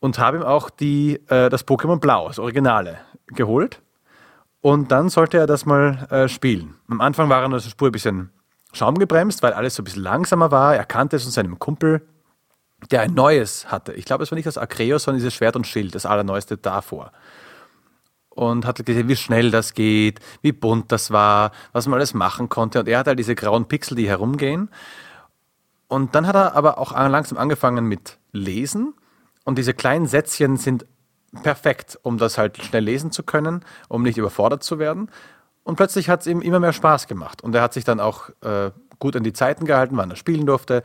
und 0.00 0.18
habe 0.18 0.38
ihm 0.38 0.42
auch 0.42 0.70
die, 0.70 1.20
äh, 1.28 1.48
das 1.48 1.66
Pokémon 1.66 2.00
Blau, 2.00 2.28
das 2.28 2.38
Originale, 2.38 2.98
geholt. 3.26 3.80
Und 4.62 4.90
dann 4.90 5.08
sollte 5.08 5.38
er 5.38 5.46
das 5.46 5.64
mal 5.64 6.08
äh, 6.10 6.28
spielen. 6.28 6.74
Am 6.88 7.00
Anfang 7.00 7.28
war 7.28 7.40
er 7.42 7.48
nur 7.48 7.60
so 7.60 7.70
Spur 7.70 7.88
ein 7.88 7.92
bisschen 7.92 8.30
schaumgebremst, 8.72 9.42
weil 9.42 9.52
alles 9.52 9.74
so 9.74 9.82
ein 9.82 9.84
bisschen 9.84 10.02
langsamer 10.02 10.50
war. 10.50 10.74
Er 10.74 10.84
kannte 10.84 11.16
es 11.16 11.22
von 11.22 11.32
seinem 11.32 11.58
Kumpel, 11.58 12.06
der 12.90 13.02
ein 13.02 13.14
neues 13.14 13.70
hatte. 13.70 13.92
Ich 13.92 14.04
glaube, 14.04 14.24
es 14.24 14.30
war 14.30 14.36
nicht 14.36 14.46
das 14.46 14.58
Acreos, 14.58 15.04
sondern 15.04 15.18
dieses 15.18 15.34
Schwert 15.34 15.56
und 15.56 15.66
Schild, 15.66 15.94
das 15.94 16.06
allerneueste 16.06 16.56
davor. 16.56 17.12
Und 18.30 18.64
hatte 18.64 18.84
gesehen, 18.84 19.08
wie 19.08 19.16
schnell 19.16 19.50
das 19.50 19.74
geht, 19.74 20.20
wie 20.40 20.52
bunt 20.52 20.92
das 20.92 21.10
war, 21.10 21.50
was 21.72 21.86
man 21.86 21.98
alles 21.98 22.14
machen 22.14 22.48
konnte. 22.48 22.80
Und 22.80 22.88
er 22.88 23.00
hat 23.00 23.06
halt 23.08 23.18
diese 23.18 23.34
grauen 23.34 23.66
Pixel, 23.66 23.96
die 23.96 24.08
herumgehen. 24.08 24.70
Und 25.88 26.14
dann 26.14 26.26
hat 26.26 26.36
er 26.36 26.54
aber 26.54 26.78
auch 26.78 26.92
langsam 26.92 27.36
angefangen 27.36 27.86
mit 27.86 28.18
Lesen 28.32 28.94
und 29.44 29.58
diese 29.58 29.74
kleinen 29.74 30.06
Sätzchen 30.06 30.56
sind 30.56 30.86
perfekt, 31.42 31.98
um 32.02 32.18
das 32.18 32.38
halt 32.38 32.62
schnell 32.62 32.84
lesen 32.84 33.10
zu 33.10 33.22
können, 33.22 33.64
um 33.88 34.02
nicht 34.02 34.18
überfordert 34.18 34.62
zu 34.62 34.78
werden. 34.78 35.10
Und 35.62 35.76
plötzlich 35.76 36.08
hat 36.08 36.20
es 36.20 36.26
ihm 36.26 36.40
immer 36.40 36.60
mehr 36.60 36.72
Spaß 36.72 37.06
gemacht. 37.06 37.42
Und 37.42 37.54
er 37.54 37.62
hat 37.62 37.72
sich 37.72 37.84
dann 37.84 38.00
auch 38.00 38.30
äh, 38.42 38.70
gut 38.98 39.16
an 39.16 39.22
die 39.22 39.32
Zeiten 39.32 39.64
gehalten, 39.64 39.96
wann 39.96 40.10
er 40.10 40.16
spielen 40.16 40.46
durfte. 40.46 40.82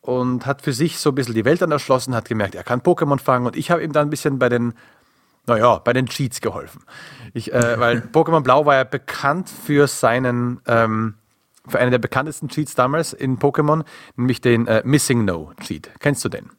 Und 0.00 0.46
hat 0.46 0.62
für 0.62 0.72
sich 0.72 0.98
so 0.98 1.10
ein 1.10 1.14
bisschen 1.14 1.34
die 1.34 1.44
Welt 1.44 1.60
dann 1.60 1.70
erschlossen, 1.70 2.14
hat 2.14 2.28
gemerkt, 2.28 2.54
er 2.54 2.64
kann 2.64 2.80
Pokémon 2.80 3.18
fangen. 3.18 3.46
Und 3.46 3.56
ich 3.56 3.70
habe 3.70 3.82
ihm 3.82 3.92
dann 3.92 4.06
ein 4.06 4.10
bisschen 4.10 4.38
bei 4.38 4.48
den, 4.48 4.74
naja, 5.48 5.78
bei 5.78 5.92
den 5.92 6.06
Cheats 6.06 6.40
geholfen. 6.40 6.82
Ich, 7.34 7.52
äh, 7.52 7.78
weil 7.78 7.98
Pokémon 8.12 8.42
Blau 8.42 8.66
war 8.66 8.76
ja 8.76 8.84
bekannt 8.84 9.48
für 9.48 9.86
seinen, 9.86 10.60
ähm, 10.66 11.14
für 11.66 11.78
einen 11.78 11.90
der 11.90 11.98
bekanntesten 11.98 12.48
Cheats 12.48 12.74
damals 12.74 13.12
in 13.12 13.38
Pokémon, 13.38 13.84
nämlich 14.16 14.40
den 14.40 14.66
äh, 14.66 14.82
Missing 14.84 15.24
No 15.24 15.52
Cheat. 15.60 15.90
Kennst 16.00 16.24
du 16.24 16.28
den? 16.28 16.50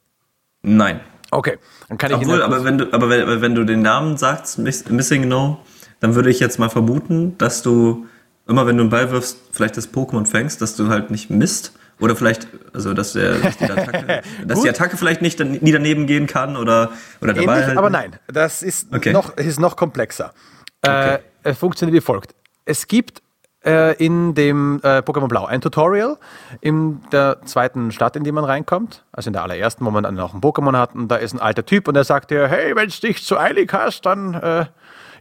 Nein. 0.61 0.99
Okay, 1.31 1.57
dann 1.87 1.97
kann 1.97 2.11
ich 2.11 2.17
Obwohl, 2.17 2.41
aber 2.41 2.63
wenn 2.63 2.77
du, 2.79 2.91
aber 2.91 3.09
wenn, 3.09 3.41
wenn 3.41 3.55
du 3.55 3.63
den 3.63 3.81
Namen 3.81 4.17
sagst, 4.17 4.57
Missing 4.57 5.27
No, 5.27 5.59
dann 5.99 6.15
würde 6.15 6.29
ich 6.29 6.39
jetzt 6.39 6.57
mal 6.57 6.69
vermuten, 6.69 7.37
dass 7.37 7.61
du 7.61 8.07
immer, 8.47 8.65
wenn 8.65 8.77
du 8.77 8.83
einen 8.83 8.89
Ball 8.89 9.11
wirfst, 9.11 9.37
vielleicht 9.51 9.77
das 9.77 9.93
Pokémon 9.93 10.25
fängst, 10.25 10.61
dass 10.61 10.75
du 10.75 10.89
halt 10.89 11.11
nicht 11.11 11.29
misst. 11.29 11.73
Oder 11.99 12.15
vielleicht, 12.15 12.47
also 12.73 12.93
dass, 12.93 13.13
der, 13.13 13.35
dass, 13.39 13.57
die, 13.57 13.65
Attacke, 13.65 14.21
dass 14.45 14.61
die 14.61 14.69
Attacke 14.69 14.97
vielleicht 14.97 15.21
nicht 15.21 15.39
nie 15.39 15.71
daneben 15.71 16.07
gehen 16.07 16.27
kann 16.27 16.55
oder, 16.55 16.91
oder 17.21 17.33
dabei. 17.33 17.53
Ähnlich, 17.53 17.67
halt 17.67 17.77
aber 17.77 17.89
nein, 17.89 18.15
das 18.27 18.63
ist, 18.63 18.93
okay. 18.93 19.11
noch, 19.11 19.35
ist 19.37 19.59
noch 19.59 19.75
komplexer. 19.75 20.33
Okay. 20.81 21.15
Äh, 21.15 21.19
es 21.43 21.57
funktioniert 21.57 21.95
wie 21.95 22.05
folgt. 22.05 22.35
Es 22.65 22.87
gibt 22.87 23.21
äh, 23.65 23.95
in 24.03 24.33
dem 24.33 24.79
äh, 24.83 24.99
Pokémon 24.99 25.27
Blau 25.27 25.45
ein 25.45 25.59
Tutorial 25.59 26.17
in 26.61 27.01
der 27.11 27.41
zweiten 27.43 27.91
Stadt, 27.91 28.15
in 28.15 28.23
die 28.23 28.31
man 28.31 28.45
reinkommt, 28.45 29.03
also 29.11 29.29
in 29.29 29.33
der 29.33 29.43
allerersten, 29.43 29.85
wo 29.85 29.91
man 29.91 30.03
dann 30.03 30.15
noch 30.15 30.33
ein 30.33 30.41
Pokémon 30.41 30.77
hat 30.77 30.95
und 30.95 31.09
da 31.09 31.17
ist 31.17 31.33
ein 31.33 31.39
alter 31.39 31.65
Typ 31.65 31.87
und 31.87 31.95
der 31.95 32.05
sagt 32.05 32.31
dir, 32.31 32.47
hey, 32.47 32.75
wenn 32.75 32.87
es 32.87 33.01
dich 33.01 33.25
zu 33.25 33.37
eilig 33.37 33.73
hast, 33.73 34.05
dann 34.05 34.35
äh, 34.35 34.65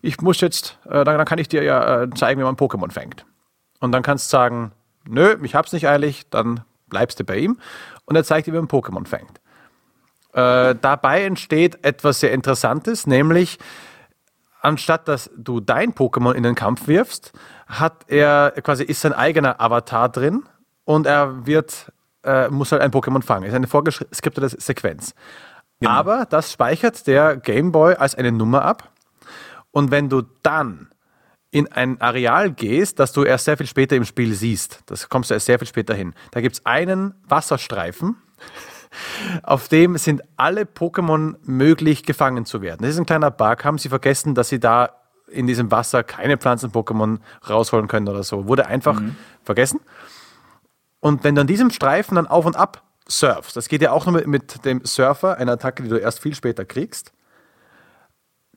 ich 0.03 0.21
muss 0.21 0.41
jetzt, 0.41 0.79
äh, 0.87 1.05
dann, 1.05 1.19
dann, 1.19 1.25
kann 1.25 1.39
ich 1.39 1.49
dir 1.49 1.63
ja 1.63 2.03
äh, 2.03 2.11
zeigen, 2.11 2.41
wie 2.41 2.45
man 2.45 2.57
Pokémon 2.57 2.93
fängt. 2.93 3.27
Und 3.81 3.93
dann 3.93 4.03
kannst 4.03 4.27
du 4.27 4.37
sagen, 4.37 4.73
nö, 5.09 5.37
ich 5.43 5.55
hab's 5.55 5.73
nicht 5.73 5.89
eilig, 5.89 6.29
dann 6.31 6.61
bleibst 6.89 7.21
du 7.21 7.25
bei 7.25 7.37
ihm 7.37 7.59
und 8.05 8.17
er 8.17 8.25
zeigt 8.25 8.47
dir, 8.47 8.53
wie 8.53 8.59
man 8.59 8.69
Pokémon 8.69 9.07
fängt. 9.07 9.41
Äh, 10.33 10.75
dabei 10.81 11.25
entsteht 11.25 11.85
etwas 11.85 12.21
sehr 12.21 12.33
Interessantes, 12.33 13.07
nämlich 13.07 13.59
anstatt 14.61 15.09
dass 15.09 15.31
du 15.37 15.61
dein 15.61 15.95
Pokémon 15.95 16.33
in 16.33 16.43
den 16.43 16.55
Kampf 16.55 16.87
wirfst, 16.89 17.33
hat 17.67 18.05
er 18.09 18.53
quasi 18.63 18.85
ist 18.85 19.01
sein 19.01 19.13
eigener 19.13 19.61
Avatar 19.61 20.09
drin 20.09 20.45
und 20.85 21.07
er 21.07 21.47
wird 21.47 21.93
äh, 22.25 22.49
muss 22.51 22.73
halt 22.73 22.83
ein 22.83 22.91
Pokémon 22.91 23.23
fangen. 23.23 23.45
Ist 23.45 23.55
eine 23.55 23.67
vorgeskriptete 23.67 24.49
Sequenz. 24.49 25.15
Genau. 25.81 25.93
Aber 25.93 26.27
das 26.27 26.53
speichert 26.53 27.07
der 27.07 27.37
Game 27.37 27.73
Boy 27.73 27.95
als 27.95 28.15
eine 28.15 28.33
Nummer 28.33 28.65
ab. 28.65 28.91
Und 29.71 29.91
wenn 29.91 30.09
du 30.09 30.23
dann 30.43 30.89
in 31.51 31.71
ein 31.73 32.01
Areal 32.01 32.51
gehst, 32.51 32.99
das 32.99 33.13
du 33.13 33.25
erst 33.25 33.47
sehr 33.47 33.57
viel 33.57 33.67
später 33.67 33.97
im 33.97 34.05
Spiel 34.05 34.35
siehst, 34.35 34.81
das 34.87 35.09
kommst 35.09 35.31
du 35.31 35.35
erst 35.35 35.47
sehr 35.47 35.59
viel 35.59 35.69
später 35.69 35.95
hin, 35.95 36.15
da 36.31 36.41
gibt 36.41 36.57
es 36.57 36.67
einen 36.67 37.15
Wasserstreifen, 37.27 38.17
auf 39.43 39.69
dem 39.69 39.97
sind 39.97 40.23
alle 40.37 40.63
Pokémon 40.63 41.37
möglich 41.43 42.05
gefangen 42.05 42.45
zu 42.45 42.63
werden. 42.63 42.83
Das 42.83 42.91
ist 42.91 42.99
ein 42.99 43.07
kleiner 43.07 43.31
Bug. 43.31 43.65
Haben 43.65 43.79
sie 43.79 43.89
vergessen, 43.89 44.35
dass 44.35 44.49
sie 44.49 44.61
da 44.61 44.91
in 45.31 45.47
diesem 45.47 45.71
Wasser 45.71 46.03
keine 46.03 46.39
Pflanzen-Pokémon 46.39 47.19
rausholen 47.49 47.89
können 47.89 48.09
oder 48.09 48.23
so. 48.23 48.47
Wurde 48.47 48.67
einfach 48.67 49.01
mhm. 49.01 49.17
vergessen. 49.43 49.81
Und 51.01 51.23
wenn 51.23 51.35
du 51.35 51.43
an 51.43 51.47
diesem 51.47 51.71
Streifen 51.71 52.17
dann 52.17 52.27
auf 52.27 52.45
und 52.45 52.57
ab 52.57 52.83
surfst, 53.07 53.57
das 53.57 53.69
geht 53.69 53.83
ja 53.83 53.93
auch 53.93 54.07
nur 54.07 54.15
mit, 54.15 54.27
mit 54.27 54.65
dem 54.65 54.85
Surfer, 54.85 55.37
eine 55.37 55.53
Attacke, 55.53 55.83
die 55.83 55.89
du 55.89 55.97
erst 55.97 56.21
viel 56.21 56.35
später 56.35 56.65
kriegst, 56.65 57.13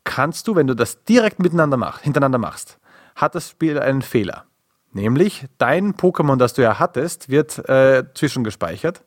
kannst 0.03 0.47
du, 0.47 0.55
wenn 0.55 0.67
du 0.67 0.75
das 0.75 1.03
direkt 1.03 1.39
miteinander 1.39 1.77
machst, 1.77 2.03
hintereinander 2.03 2.39
machst, 2.39 2.79
hat 3.21 3.35
das 3.35 3.49
Spiel 3.49 3.79
einen 3.79 4.01
Fehler. 4.01 4.45
Nämlich, 4.93 5.45
dein 5.57 5.93
Pokémon, 5.93 6.37
das 6.37 6.53
du 6.53 6.61
ja 6.61 6.79
hattest, 6.79 7.29
wird 7.29 7.57
äh, 7.69 8.03
zwischengespeichert. 8.13 9.03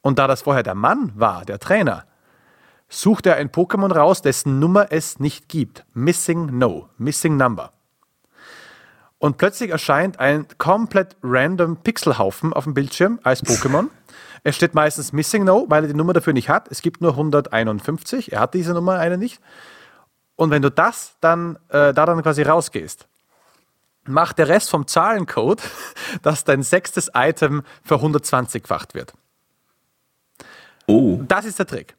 Und 0.00 0.18
da 0.18 0.26
das 0.26 0.42
vorher 0.42 0.62
der 0.62 0.74
Mann 0.74 1.12
war, 1.14 1.44
der 1.44 1.60
Trainer, 1.60 2.04
sucht 2.88 3.26
er 3.26 3.36
ein 3.36 3.50
Pokémon 3.50 3.92
raus, 3.92 4.22
dessen 4.22 4.58
Nummer 4.58 4.88
es 4.90 5.20
nicht 5.20 5.48
gibt. 5.48 5.84
Missing 5.94 6.58
No, 6.58 6.88
Missing 6.98 7.36
Number. 7.36 7.72
Und 9.18 9.38
plötzlich 9.38 9.70
erscheint 9.70 10.20
ein 10.20 10.46
komplett 10.58 11.16
random 11.22 11.76
Pixelhaufen 11.78 12.52
auf 12.52 12.64
dem 12.64 12.74
Bildschirm 12.74 13.20
als 13.22 13.42
Pokémon. 13.42 13.88
es 14.42 14.56
steht 14.56 14.74
meistens 14.74 15.12
Missing 15.12 15.44
No, 15.44 15.64
weil 15.68 15.84
er 15.84 15.88
die 15.88 15.94
Nummer 15.94 16.12
dafür 16.12 16.32
nicht 16.32 16.48
hat. 16.48 16.70
Es 16.70 16.82
gibt 16.82 17.00
nur 17.00 17.12
151. 17.12 18.32
Er 18.32 18.40
hat 18.40 18.52
diese 18.52 18.74
Nummer 18.74 18.98
eine 18.98 19.16
nicht. 19.16 19.40
Und 20.36 20.50
wenn 20.50 20.62
du 20.62 20.70
das 20.70 21.16
dann, 21.20 21.56
äh, 21.68 21.94
da 21.94 22.04
dann 22.04 22.20
quasi 22.22 22.42
rausgehst, 22.42 23.08
macht 24.06 24.38
der 24.38 24.48
Rest 24.48 24.70
vom 24.70 24.86
Zahlencode, 24.86 25.62
dass 26.22 26.44
dein 26.44 26.62
sechstes 26.62 27.10
Item 27.14 27.62
für 27.82 27.96
120-facht 27.96 28.94
wird. 28.94 29.14
Oh. 30.86 31.20
Das 31.26 31.44
ist 31.44 31.58
der 31.58 31.66
Trick. 31.66 31.96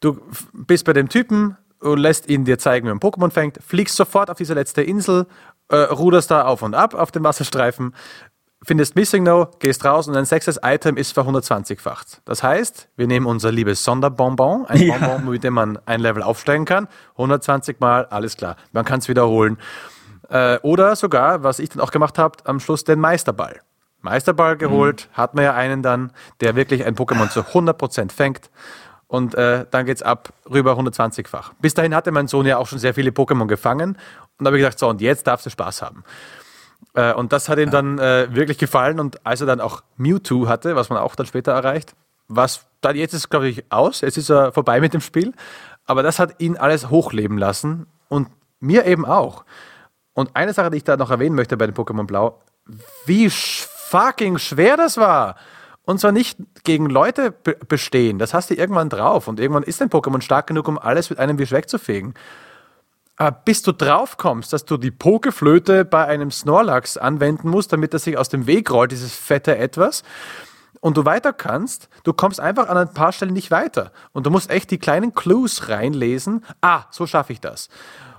Du 0.00 0.20
bist 0.52 0.84
bei 0.84 0.92
dem 0.92 1.08
Typen, 1.08 1.56
lässt 1.80 2.28
ihn 2.28 2.44
dir 2.44 2.58
zeigen, 2.58 2.86
wie 2.86 2.90
man 2.90 3.00
Pokémon 3.00 3.30
fängt, 3.30 3.58
fliegst 3.62 3.96
sofort 3.96 4.30
auf 4.30 4.36
diese 4.36 4.54
letzte 4.54 4.82
Insel, 4.82 5.26
äh, 5.68 5.76
ruderst 5.76 6.30
da 6.30 6.44
auf 6.44 6.62
und 6.62 6.74
ab 6.74 6.94
auf 6.94 7.10
dem 7.10 7.24
Wasserstreifen, 7.24 7.94
findest 8.62 8.96
Missing 8.96 9.22
No, 9.22 9.48
gehst 9.58 9.84
raus 9.84 10.08
und 10.08 10.14
dein 10.14 10.24
sechstes 10.24 10.58
Item 10.62 10.96
ist 10.96 11.12
für 11.12 11.22
120-facht. 11.22 12.22
Das 12.24 12.42
heißt, 12.42 12.88
wir 12.96 13.06
nehmen 13.06 13.26
unser 13.26 13.52
liebes 13.52 13.84
Sonderbonbon, 13.84 14.66
ein 14.66 14.82
ja. 14.82 14.96
Bonbon, 14.96 15.32
mit 15.32 15.44
dem 15.44 15.54
man 15.54 15.78
ein 15.86 16.00
Level 16.00 16.22
aufsteigen 16.22 16.64
kann, 16.64 16.88
120 17.12 17.80
Mal, 17.80 18.06
alles 18.06 18.36
klar, 18.36 18.56
man 18.72 18.84
kann 18.84 19.00
es 19.00 19.08
wiederholen. 19.08 19.58
Äh, 20.28 20.58
oder 20.62 20.96
sogar, 20.96 21.42
was 21.42 21.58
ich 21.58 21.70
dann 21.70 21.80
auch 21.80 21.90
gemacht 21.90 22.18
habe, 22.18 22.38
am 22.44 22.60
Schluss 22.60 22.84
den 22.84 23.00
Meisterball. 23.00 23.60
Meisterball 24.02 24.56
geholt, 24.56 25.08
mhm. 25.10 25.16
hat 25.16 25.34
man 25.34 25.44
ja 25.44 25.54
einen 25.54 25.82
dann, 25.82 26.12
der 26.40 26.56
wirklich 26.56 26.84
ein 26.84 26.94
Pokémon 26.94 27.30
zu 27.30 27.40
100% 27.40 28.12
fängt. 28.12 28.50
Und 29.08 29.34
äh, 29.36 29.66
dann 29.70 29.86
geht's 29.86 30.02
ab 30.02 30.32
rüber 30.50 30.72
120-fach. 30.72 31.52
Bis 31.60 31.74
dahin 31.74 31.94
hatte 31.94 32.10
mein 32.10 32.26
Sohn 32.26 32.46
ja 32.46 32.58
auch 32.58 32.66
schon 32.66 32.78
sehr 32.78 32.94
viele 32.94 33.10
Pokémon 33.10 33.46
gefangen. 33.46 33.90
Und 34.38 34.44
da 34.44 34.46
habe 34.46 34.58
ich 34.58 34.62
gedacht, 34.62 34.78
so, 34.78 34.88
und 34.88 35.00
jetzt 35.00 35.26
darfst 35.26 35.46
du 35.46 35.50
Spaß 35.50 35.82
haben. 35.82 36.02
Äh, 36.94 37.12
und 37.12 37.32
das 37.32 37.48
hat 37.48 37.58
ihm 37.58 37.70
dann 37.70 37.98
äh, 37.98 38.26
wirklich 38.34 38.58
gefallen. 38.58 38.98
Und 38.98 39.24
als 39.24 39.40
er 39.40 39.46
dann 39.46 39.60
auch 39.60 39.82
Mewtwo 39.96 40.48
hatte, 40.48 40.74
was 40.74 40.88
man 40.88 40.98
auch 40.98 41.14
dann 41.14 41.26
später 41.26 41.52
erreicht, 41.52 41.94
was 42.28 42.66
dann 42.80 42.96
jetzt 42.96 43.14
ist, 43.14 43.30
glaube 43.30 43.48
ich, 43.48 43.64
aus. 43.70 44.00
Jetzt 44.00 44.18
ist 44.18 44.30
er 44.30 44.52
vorbei 44.52 44.80
mit 44.80 44.92
dem 44.92 45.00
Spiel. 45.00 45.32
Aber 45.84 46.02
das 46.02 46.18
hat 46.18 46.40
ihn 46.40 46.56
alles 46.56 46.90
hochleben 46.90 47.38
lassen. 47.38 47.86
Und 48.08 48.28
mir 48.58 48.86
eben 48.86 49.04
auch. 49.04 49.44
Und 50.16 50.34
eine 50.34 50.54
Sache, 50.54 50.70
die 50.70 50.78
ich 50.78 50.84
da 50.84 50.96
noch 50.96 51.10
erwähnen 51.10 51.36
möchte 51.36 51.58
bei 51.58 51.66
dem 51.66 51.74
Pokémon 51.74 52.06
Blau, 52.06 52.40
wie 53.04 53.28
fucking 53.28 54.38
schwer 54.38 54.78
das 54.78 54.96
war. 54.96 55.36
Und 55.82 56.00
zwar 56.00 56.10
nicht 56.10 56.38
gegen 56.64 56.86
Leute 56.88 57.32
bestehen. 57.68 58.18
Das 58.18 58.32
hast 58.32 58.48
du 58.48 58.54
irgendwann 58.54 58.88
drauf. 58.88 59.28
Und 59.28 59.38
irgendwann 59.38 59.62
ist 59.62 59.82
dein 59.82 59.90
Pokémon 59.90 60.22
stark 60.22 60.46
genug, 60.46 60.68
um 60.68 60.78
alles 60.78 61.10
mit 61.10 61.18
einem 61.18 61.38
Wisch 61.38 61.52
wegzufegen. 61.52 62.14
Aber 63.16 63.30
bis 63.30 63.60
du 63.60 63.72
drauf 63.72 64.16
kommst, 64.16 64.54
dass 64.54 64.64
du 64.64 64.78
die 64.78 64.90
Pokeflöte 64.90 65.84
bei 65.84 66.06
einem 66.06 66.30
Snorlax 66.30 66.96
anwenden 66.96 67.50
musst, 67.50 67.74
damit 67.74 67.92
er 67.92 67.98
sich 67.98 68.16
aus 68.16 68.30
dem 68.30 68.46
Weg 68.46 68.70
rollt, 68.70 68.92
dieses 68.92 69.14
fette 69.14 69.58
Etwas, 69.58 70.02
und 70.80 70.96
du 70.96 71.04
weiter 71.04 71.32
kannst, 71.32 71.88
du 72.04 72.14
kommst 72.14 72.40
einfach 72.40 72.68
an 72.68 72.78
ein 72.78 72.94
paar 72.94 73.12
Stellen 73.12 73.32
nicht 73.34 73.50
weiter. 73.50 73.92
Und 74.12 74.24
du 74.24 74.30
musst 74.30 74.50
echt 74.50 74.70
die 74.70 74.78
kleinen 74.78 75.14
Clues 75.14 75.68
reinlesen. 75.68 76.44
Ah, 76.62 76.84
so 76.90 77.06
schaffe 77.06 77.32
ich 77.32 77.40
das. 77.40 77.68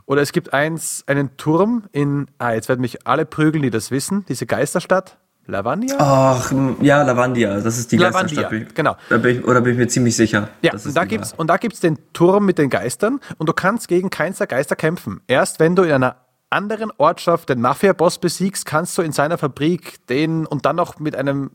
Oder 0.08 0.22
es 0.22 0.32
gibt 0.32 0.54
eins, 0.54 1.04
einen 1.06 1.36
Turm 1.36 1.84
in, 1.92 2.28
ah, 2.40 2.54
jetzt 2.54 2.70
werden 2.70 2.80
mich 2.82 3.06
alle 3.06 3.26
prügeln, 3.26 3.62
die 3.62 3.70
das 3.70 3.92
wissen, 3.92 4.26
diese 4.28 4.46
Geisterstadt. 4.46 5.18
Lavandia? 5.46 5.96
Ach, 6.00 6.52
ja, 6.82 7.04
Lavandia, 7.04 7.60
das 7.60 7.78
ist 7.78 7.92
die 7.92 7.98
Lavandia, 7.98 8.44
Geisterstadt. 8.44 8.76
genau. 8.76 8.96
Da 9.10 9.18
bin 9.18 9.38
ich, 9.38 9.46
oder 9.46 9.62
bin 9.62 9.74
ich 9.74 9.78
mir 9.78 9.88
ziemlich 9.88 10.16
sicher. 10.16 10.50
Ja, 10.62 10.74
und 10.74 10.96
da, 10.96 11.06
gibt's, 11.06 11.34
und 11.34 11.48
da 11.48 11.58
gibt's 11.58 11.82
den 11.82 11.98
Turm 12.14 12.46
mit 12.46 12.58
den 12.58 12.70
Geistern 12.70 13.20
und 13.38 13.48
du 13.48 13.54
kannst 13.54 13.90
gegen 13.90 14.10
keins 14.10 14.38
der 14.38 14.48
Geister 14.48 14.76
kämpfen. 14.76 15.22
Erst 15.28 15.60
wenn 15.60 15.76
du 15.76 15.84
in 15.84 15.92
einer 15.92 16.16
anderen 16.50 16.92
Ortschaft 16.98 17.50
den 17.50 17.60
Mafia-Boss 17.60 18.20
besiegst, 18.20 18.66
kannst 18.66 18.98
du 18.98 19.02
in 19.02 19.12
seiner 19.12 19.38
Fabrik 19.38 20.06
den 20.08 20.46
und 20.46 20.66
dann 20.66 20.78
noch 20.78 21.00
mit 21.00 21.16
einem 21.16 21.52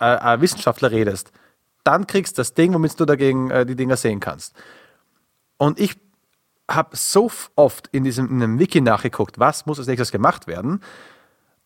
äh, 0.00 0.34
äh, 0.34 0.40
Wissenschaftler 0.40 0.90
redest. 0.90 1.30
Dann 1.84 2.08
kriegst 2.08 2.36
du 2.36 2.40
das 2.40 2.54
Ding, 2.54 2.74
womit 2.74 2.98
du 2.98 3.04
dagegen 3.04 3.50
äh, 3.50 3.64
die 3.64 3.76
Dinger 3.76 3.96
sehen 3.96 4.18
kannst. 4.18 4.54
Und 5.56 5.78
ich 5.80 5.96
habe 6.68 6.96
so 6.96 7.30
oft 7.54 7.88
in 7.92 8.04
diesem 8.04 8.28
in 8.28 8.42
einem 8.42 8.58
Wiki 8.58 8.80
nachgeguckt, 8.80 9.38
was 9.38 9.66
muss 9.66 9.78
als 9.78 9.88
nächstes 9.88 10.12
gemacht 10.12 10.46
werden. 10.46 10.80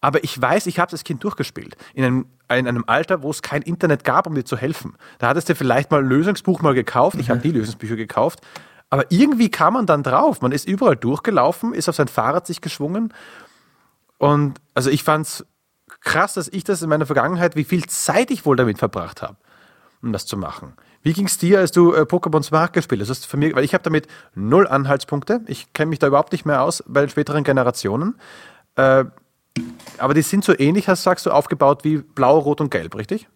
Aber 0.01 0.25
ich 0.25 0.41
weiß, 0.41 0.67
ich 0.67 0.79
habe 0.79 0.91
das 0.91 1.05
Kind 1.05 1.23
durchgespielt. 1.25 1.77
In 1.93 2.05
einem, 2.05 2.27
in 2.51 2.67
einem 2.67 2.85
Alter, 2.87 3.23
wo 3.23 3.31
es 3.31 3.43
kein 3.43 3.63
Internet 3.63 4.03
gab, 4.03 4.27
um 4.27 4.35
dir 4.35 4.45
zu 4.45 4.57
helfen. 4.57 4.97
Da 5.19 5.29
hattest 5.29 5.49
du 5.49 5.55
vielleicht 5.55 5.91
mal 5.91 6.01
ein 6.01 6.09
Lösungsbuch 6.09 6.63
mal 6.63 6.75
gekauft. 6.75 7.19
Ich 7.21 7.29
mhm. 7.29 7.33
habe 7.33 7.41
die 7.41 7.51
Lösungsbücher 7.51 7.97
gekauft. 7.97 8.41
Aber 8.89 9.05
irgendwie 9.11 9.51
kam 9.51 9.75
man 9.75 9.87
dann 9.87 10.03
drauf. 10.03 10.41
Man 10.41 10.53
ist 10.53 10.67
überall 10.67 10.97
durchgelaufen, 10.97 11.75
ist 11.75 11.89
auf 11.89 11.97
sein 11.97 12.09
Fahrrad 12.09 12.47
sich 12.47 12.61
geschwungen. 12.61 13.13
Und 14.19 14.61
also 14.75 14.91
ich 14.91 15.05
fand 15.05 15.27
es 15.27 15.47
krass, 16.01 16.35
dass 16.35 16.49
ich 16.49 16.65
das 16.65 16.83
in 16.83 16.89
meiner 16.89 17.07
Vergangenheit, 17.07 17.57
wie 17.57 17.65
viel 17.65 17.87
Zeit 17.87 18.31
ich 18.31 18.47
wohl 18.47 18.57
damit 18.57 18.79
verbracht 18.79 19.23
habe, 19.23 19.37
um 20.03 20.13
das 20.13 20.27
zu 20.27 20.37
machen. 20.37 20.75
Wie 21.03 21.13
ging 21.13 21.27
es 21.27 21.39
dir, 21.39 21.61
als 21.61 21.73
du 21.73 21.95
äh, 21.95 22.03
Pokémon 22.03 22.43
Smart 22.43 22.73
gespielt 22.73 23.09
hast? 23.09 23.27
Für 23.27 23.37
mich, 23.37 23.55
weil 23.55 23.65
ich 23.65 23.73
habe 23.73 23.83
damit 23.83 24.07
null 24.35 24.67
Anhaltspunkte. 24.67 25.41
Ich 25.47 25.73
kenne 25.73 25.89
mich 25.91 25.99
da 25.99 26.07
überhaupt 26.07 26.33
nicht 26.33 26.45
mehr 26.45 26.63
aus 26.63 26.85
bei 26.87 27.01
den 27.01 27.09
späteren 27.09 27.43
Generationen. 27.43 28.17
Äh, 28.77 29.05
aber 29.99 30.15
die 30.15 30.23
sind 30.23 30.45
so 30.45 30.57
ähnlich, 30.59 30.89
hast, 30.89 31.03
sagst 31.03 31.27
du, 31.27 31.31
aufgebaut 31.31 31.85
wie 31.85 31.99
Blau, 31.99 32.39
Rot 32.39 32.61
und 32.61 32.71
Gelb, 32.71 32.95
richtig? 32.95 33.29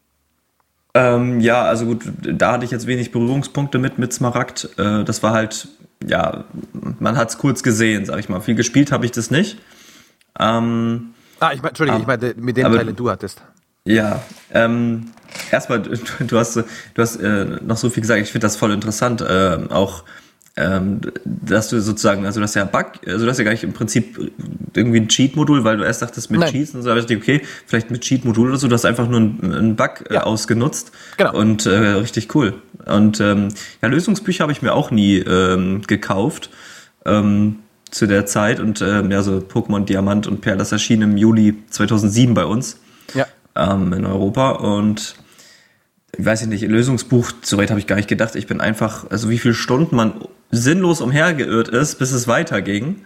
Ähm, 0.94 1.40
ja, 1.40 1.62
also 1.64 1.87
gut, 1.87 2.04
da 2.23 2.52
hatte 2.52 2.64
ich 2.64 2.71
jetzt 2.71 2.87
wenig 2.87 3.11
Berührungspunkte 3.11 3.78
mit, 3.78 3.99
mit 3.99 4.12
Smaragd. 4.12 4.68
Äh, 4.78 5.04
das 5.04 5.23
war 5.23 5.33
halt, 5.33 5.68
ja, 6.06 6.44
man 7.00 7.16
hat 7.16 7.30
es 7.30 7.38
kurz 7.38 7.62
gesehen, 7.62 8.04
sag 8.04 8.21
ich 8.21 8.28
mal. 8.28 8.40
Viel 8.40 8.54
gespielt 8.54 8.92
habe 8.92 9.04
ich 9.04 9.11
das 9.11 9.30
nicht. 9.30 9.59
Ähm, 10.38 11.14
ah, 11.40 11.52
ich 11.52 11.62
mein, 11.62 11.71
Entschuldigung, 11.71 12.00
ich 12.02 12.06
meine 12.06 12.35
mit 12.37 12.56
den 12.56 12.94
du 12.94 13.11
hattest. 13.11 13.42
Ja, 13.87 14.23
ähm, 14.53 15.11
erstmal, 15.50 15.83
du, 15.83 15.97
du 16.21 16.38
hast, 16.38 16.57
du 16.57 16.64
hast 16.97 17.17
äh, 17.17 17.45
noch 17.62 17.76
so 17.76 17.91
viel 17.91 18.00
gesagt, 18.00 18.23
ich 18.23 18.33
finde 18.33 18.47
das 18.47 18.57
voll 18.57 18.73
interessant, 18.73 19.21
äh, 19.21 19.59
auch 19.69 20.05
ähm, 20.57 21.00
dass 21.25 21.69
du 21.69 21.81
sozusagen, 21.81 22.26
also 22.26 22.41
das 22.41 22.53
ist 22.53 22.55
ja 22.55 22.64
Bug, 22.64 22.93
also 23.07 23.26
das 23.26 23.38
ja 23.38 23.45
gar 23.45 23.50
nicht 23.50 23.64
im 23.64 23.73
Prinzip 23.73 24.33
irgendwie 24.75 25.00
ein 25.00 25.09
Cheat-Modul, 25.09 25.64
weil 25.64 25.79
du 25.79 25.85
erst 25.85 26.00
dachtest 26.00 26.31
mit 26.31 26.41
Nein. 26.41 26.53
Cheats 26.53 26.75
und 26.75 26.83
so, 26.83 26.91
aber 26.91 27.00
ich 27.00 27.07
dachte, 27.07 27.17
okay, 27.17 27.43
vielleicht 27.67 27.91
mit 27.91 28.03
Cheat-Modul 28.03 28.50
oder 28.50 28.57
so, 28.57 28.69
du 28.69 28.75
hast 28.75 28.85
einfach 28.85 29.09
nur 29.09 29.21
einen, 29.21 29.53
einen 29.53 29.76
Bug 29.76 30.05
äh, 30.09 30.14
ja. 30.14 30.23
ausgenutzt 30.23 30.93
genau. 31.17 31.35
und 31.35 31.67
äh, 31.67 31.71
richtig 31.71 32.35
cool. 32.37 32.55
Und 32.87 33.21
ähm, 33.21 33.49
ja, 33.83 33.88
Lösungsbücher 33.88 34.43
habe 34.43 34.53
ich 34.53 34.62
mir 34.62 34.75
auch 34.75 34.93
nie 34.93 35.17
ähm, 35.19 35.83
gekauft 35.83 36.50
ähm, 37.05 37.59
zu 37.91 38.07
der 38.07 38.25
Zeit 38.25 38.61
und 38.61 38.81
ähm, 38.81 39.11
ja, 39.11 39.23
so 39.23 39.38
Pokémon 39.38 39.85
Diamant 39.85 40.29
und 40.29 40.41
Perl, 40.41 40.57
das 40.57 40.71
erschien 40.71 41.03
im 41.03 41.17
Juli 41.17 41.57
2007 41.71 42.33
bei 42.33 42.45
uns 42.45 42.79
ja. 43.12 43.26
Ähm, 43.56 43.92
in 43.92 44.06
Europa 44.06 44.50
und 44.50 45.16
ich 46.16 46.25
weiß 46.25 46.46
nicht, 46.46 46.62
Lösungsbuch, 46.62 47.32
so 47.42 47.58
weit 47.58 47.70
habe 47.70 47.80
ich 47.80 47.87
gar 47.87 47.96
nicht 47.96 48.08
gedacht. 48.08 48.37
Ich 48.37 48.46
bin 48.46 48.61
einfach, 48.61 49.11
also 49.11 49.30
wie 49.30 49.38
viele 49.38 49.54
Stunden 49.54 49.96
man 49.96 50.14
sinnlos 50.50 51.00
umhergeirrt 51.00 51.68
ist, 51.68 51.99
bis 51.99 52.12
es 52.12 52.28
weiterging. 52.28 53.04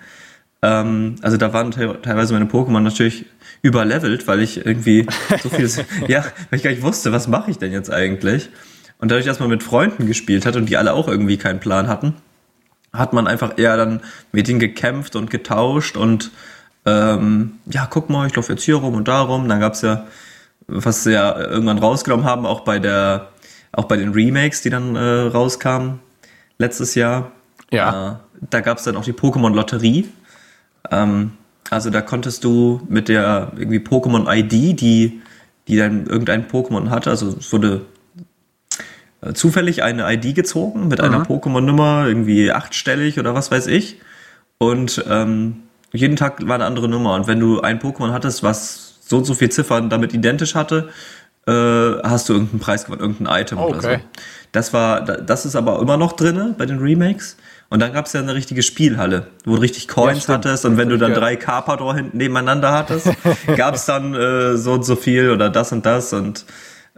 Ähm, 0.61 1.17
also 1.23 1.37
da 1.37 1.53
waren 1.53 1.71
teilweise 1.71 2.35
meine 2.35 2.47
Pokémon 2.47 2.81
natürlich 2.81 3.25
überlevelt, 3.63 4.27
weil 4.27 4.41
ich 4.41 4.65
irgendwie 4.65 5.07
so 5.43 5.49
viel, 5.49 5.71
ja, 6.09 6.25
weil 6.51 6.59
ich 6.59 6.63
gar 6.63 6.71
nicht 6.71 6.83
wusste, 6.83 7.13
was 7.13 7.29
mache 7.29 7.51
ich 7.51 7.59
denn 7.59 7.73
jetzt 7.73 7.91
eigentlich. 7.91 8.51
Und 8.99 9.11
dadurch, 9.11 9.27
dass 9.27 9.41
man 9.41 9.49
mit 9.49 9.63
Freunden 9.63 10.07
gespielt 10.07 10.45
hat 10.45 10.57
und 10.57 10.69
die 10.69 10.77
alle 10.77 10.93
auch 10.93 11.09
irgendwie 11.09 11.37
keinen 11.37 11.61
Plan 11.61 11.89
hatten, 11.89 12.15
hat 12.93 13.13
man 13.13 13.27
einfach 13.27 13.59
eher 13.59 13.77
dann 13.77 14.01
mit 14.33 14.49
ihnen 14.49 14.59
gekämpft 14.59 15.15
und 15.15 15.31
getauscht 15.31 15.97
und 15.97 16.31
ähm, 16.87 17.59
ja, 17.67 17.87
guck 17.89 18.09
mal, 18.09 18.27
ich 18.27 18.35
laufe 18.35 18.53
jetzt 18.53 18.63
hier 18.63 18.77
rum 18.77 18.95
und 18.95 19.09
da 19.09 19.21
rum. 19.21 19.49
Dann 19.49 19.61
gab's 19.61 19.83
ja, 19.83 20.07
was 20.69 21.03
sie 21.05 21.13
ja 21.13 21.39
irgendwann 21.39 21.79
rausgenommen 21.79 22.25
haben, 22.25 22.47
auch 22.47 22.61
bei 22.61 22.79
der, 22.79 23.29
auch 23.73 23.85
bei 23.85 23.97
den 23.97 24.13
Remakes, 24.13 24.63
die 24.63 24.71
dann 24.71 24.95
äh, 24.95 25.01
rauskamen, 25.01 25.99
letztes 26.59 26.95
Jahr. 26.95 27.33
Ja. 27.71 28.13
Äh, 28.13 28.17
da 28.51 28.61
gab 28.61 28.79
es 28.79 28.85
dann 28.85 28.97
auch 28.97 29.05
die 29.05 29.13
Pokémon-Lotterie. 29.13 30.09
Ähm, 30.91 31.33
also 31.71 31.91
da 31.91 32.03
konntest 32.03 32.45
du 32.45 32.81
mit 32.89 33.09
der 33.09 33.53
irgendwie 33.57 33.79
Pokémon-ID, 33.79 34.81
die, 34.81 35.23
die 35.67 35.77
dann 35.77 36.07
irgendein 36.07 36.49
Pokémon 36.49 36.91
hatte, 36.91 37.11
also 37.11 37.37
es 37.39 37.53
wurde 37.53 37.83
äh, 39.21 39.33
zufällig 39.33 39.83
eine 39.83 40.11
ID 40.13 40.35
gezogen 40.35 40.89
mit 40.89 41.01
einer 41.01 41.23
Pokémon-Nummer, 41.25 42.07
irgendwie 42.07 42.53
achtstellig 42.53 43.19
oder 43.19 43.35
was 43.35 43.51
weiß 43.51 43.67
ich. 43.67 44.01
Und 44.59 45.05
ähm, 45.09 45.63
jeden 45.93 46.17
Tag 46.17 46.47
war 46.47 46.55
eine 46.55 46.65
andere 46.65 46.89
Nummer. 46.89 47.15
Und 47.15 47.27
wenn 47.27 47.41
du 47.41 47.61
ein 47.61 47.81
Pokémon 47.81 48.13
hattest, 48.13 48.43
was 48.43 48.88
so 49.09 49.17
und 49.17 49.25
so 49.25 49.35
viel 49.35 49.49
Ziffern 49.51 49.89
damit 49.91 50.13
identisch 50.15 50.55
hatte, 50.55 50.89
äh, 51.47 51.51
hast 51.53 52.29
du 52.29 52.35
irgendeinen 52.35 52.61
Preis 52.61 52.85
gewonnen, 52.85 53.01
irgendein 53.01 53.41
Item 53.41 53.59
oder 53.59 53.81
so. 53.81 53.89
Okay. 53.89 54.01
Das 54.53 54.73
war, 54.73 55.05
da- 55.05 55.17
das 55.17 55.47
ist 55.47 55.57
aber 55.57 55.81
immer 55.81 55.97
noch 55.97 56.13
drinne 56.13 56.55
bei 56.57 56.67
den 56.67 56.79
Remakes. 56.79 57.37
Und 57.71 57.81
dann 57.81 57.93
gab 57.93 58.07
es 58.07 58.15
ja 58.15 58.21
eine 58.21 58.35
richtige 58.35 58.63
Spielhalle, 58.63 59.27
wo 59.45 59.57
du 59.57 59.61
richtig 59.61 59.89
Coins 59.89 60.23
stimmt. 60.23 60.39
hattest 60.47 60.65
und 60.65 60.79
wenn 60.79 60.89
du 60.89 60.97
dann 60.97 61.13
Ja. 61.13 61.19
drei 61.19 61.37
Carpador 61.37 61.95
hinten 61.95 62.17
nebeneinander 62.17 62.73
hattest, 62.73 63.11
gab 63.57 63.75
es 63.75 63.85
dann 63.85 64.15
äh, 64.15 64.57
so 64.57 64.73
und 64.73 64.85
so 64.85 64.97
viel 64.97 65.31
oder 65.31 65.51
das 65.51 65.73
und 65.73 65.85
das 65.85 66.13
und 66.15 66.47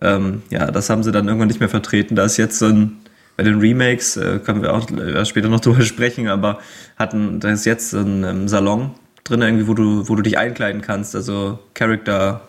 ähm, 0.01 0.43
ja, 0.51 0.71
das 0.71 0.89
haben 0.89 1.03
sie 1.03 1.11
dann 1.13 1.27
irgendwann 1.27 1.49
nicht 1.49 1.59
mehr 1.61 1.69
vertreten. 1.69 2.15
Da 2.15 2.25
ist 2.25 2.37
jetzt 2.37 2.59
so 2.59 2.67
ein, 2.67 2.99
bei 3.37 3.43
den 3.43 3.59
Remakes, 3.59 4.17
äh, 4.17 4.39
können 4.39 4.63
wir 4.63 4.73
auch 4.73 4.89
äh, 4.91 5.25
später 5.27 5.49
noch 5.49 5.61
drüber 5.65 5.83
sprechen, 5.83 6.29
aber 6.29 6.59
hatten, 6.97 7.41
da 7.41 7.51
ist 7.51 7.67
jetzt 7.67 7.91
so 7.91 7.99
ein 7.99 8.23
ähm, 8.25 8.49
Salon 8.49 8.93
drin 9.31 9.43
irgendwie, 9.43 9.67
wo 9.69 9.75
du, 9.75 10.09
wo 10.09 10.15
du 10.15 10.23
dich 10.23 10.37
einkleiden 10.39 10.83
kannst, 10.83 11.15
also 11.15 11.59
Character, 11.75 12.43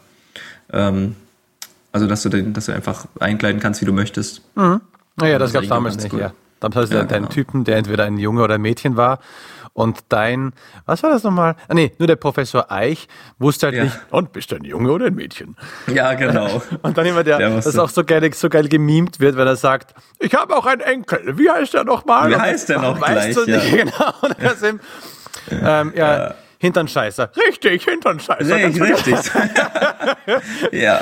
ähm, 0.74 1.16
also 1.92 2.08
dass 2.08 2.24
du 2.24 2.30
den, 2.30 2.54
dass 2.54 2.66
du 2.66 2.74
einfach 2.74 3.06
einkleiden 3.20 3.62
kannst, 3.62 3.82
wie 3.82 3.86
du 3.86 3.94
möchtest. 3.94 4.42
Naja, 4.56 4.80
das 5.40 5.50
Das 5.50 5.54
gab 5.54 5.64
es 5.64 5.70
damals 5.70 5.98
nicht, 5.98 6.10
gut. 6.10 6.20
ja. 6.22 6.34
Damals 6.60 6.76
hast 6.78 6.94
du 6.94 6.98
Ja, 6.98 7.04
deinen 7.04 7.24
genau. 7.24 7.32
Typen, 7.34 7.64
der 7.64 7.78
entweder 7.78 8.04
ein 8.06 8.18
Junge 8.18 8.44
oder 8.44 8.56
ein 8.56 8.62
Mädchen 8.62 8.96
war. 8.96 9.20
Und 9.74 10.00
dein, 10.10 10.52
was 10.86 11.02
war 11.02 11.12
das 11.12 11.24
nochmal? 11.24 11.56
Ah, 11.70 11.74
nee, 11.74 11.94
nur 11.98 12.06
der 12.06 12.18
Professor 12.18 12.70
Eich 12.72 13.08
wusste 13.40 13.68
halt 13.68 13.76
Ja. 13.78 13.84
nicht, 13.86 13.98
und 14.10 14.34
bist 14.34 14.52
du 14.52 14.58
ein 14.58 14.66
Junge 14.66 14.92
oder 14.92 15.06
ein 15.08 15.16
Mädchen? 15.16 15.56
Ja, 15.88 16.14
genau. 16.14 16.62
Und 16.82 16.98
dann 16.98 17.06
immer 17.06 17.24
der, 17.24 17.38
Der 17.38 17.50
das 17.56 17.80
auch 17.80 17.90
so 17.90 18.04
geil, 18.04 18.30
so 18.34 18.50
geil 18.50 18.68
gemimt 18.68 19.22
wird, 19.22 19.38
wenn 19.38 19.48
er 19.48 19.56
sagt, 19.56 19.94
ich 20.20 20.34
habe 20.36 20.58
auch 20.58 20.66
einen 20.66 20.82
Enkel, 20.82 21.38
wie 21.38 21.50
heißt 21.50 21.74
der 21.74 21.86
nochmal? 21.86 22.30
Wie 22.30 22.36
heißt 22.36 22.68
der 22.68 22.80
noch 22.82 23.00
weißt 23.00 23.32
gleich, 23.32 23.36
Du 23.36 23.46
nicht, 23.50 23.72
ja. 23.72 23.84
genau. 23.86 24.14
Und 24.22 24.40
er 24.40 24.52
ist 24.54 24.64
ihm, 24.64 24.80
ähm, 25.52 25.94
ja, 25.96 26.36
Hinternscheißer. 26.62 27.32
Richtig, 27.48 27.86
Hinternscheißer. 27.86 28.56
Richtig, 28.56 28.82
richtig. 28.82 29.16
ja, 30.72 31.02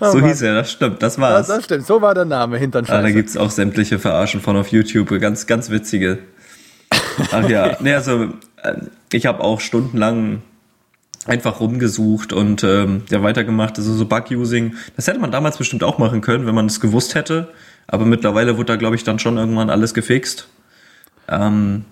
so 0.00 0.18
hieß 0.20 0.42
er, 0.42 0.54
das 0.54 0.72
stimmt, 0.72 1.02
das 1.02 1.16
Ja, 1.16 1.22
war's. 1.22 1.46
das 1.46 1.64
stimmt, 1.64 1.86
so 1.86 2.00
war 2.00 2.14
der 2.14 2.24
Name, 2.24 2.56
Ah, 2.56 2.58
Hinternscheißer. 2.58 3.02
da 3.02 3.10
gibt's 3.10 3.36
auch 3.36 3.50
sämtliche 3.50 3.98
Verarschen 3.98 4.40
von 4.40 4.56
auf 4.56 4.68
YouTube, 4.68 5.08
ganz, 5.20 5.46
ganz 5.46 5.68
witzige. 5.70 6.18
Ach 7.32 7.48
ja, 7.48 7.76
nee, 7.80 7.92
also 7.94 8.24
äh, 8.62 8.74
ich 9.12 9.26
habe 9.26 9.40
auch 9.44 9.60
stundenlang 9.60 10.42
einfach 11.26 11.60
rumgesucht 11.60 12.32
und 12.32 12.64
ähm, 12.64 13.02
ja 13.10 13.22
weitergemacht, 13.22 13.78
also 13.78 13.92
so 13.94 14.06
Bug-Using. 14.06 14.74
Das 14.96 15.06
hätte 15.06 15.18
man 15.20 15.30
damals 15.30 15.58
bestimmt 15.58 15.84
auch 15.84 15.98
machen 15.98 16.20
können, 16.22 16.46
wenn 16.46 16.54
man 16.54 16.66
es 16.66 16.80
gewusst 16.80 17.14
hätte. 17.14 17.48
Aber 17.86 18.04
mittlerweile 18.06 18.56
wurde 18.56 18.72
da, 18.72 18.76
glaube 18.76 18.96
ich, 18.96 19.04
dann 19.04 19.18
schon 19.18 19.36
irgendwann 19.36 19.68
alles 19.70 19.92
gefixt. 19.94 20.48
Ähm, 21.28 21.84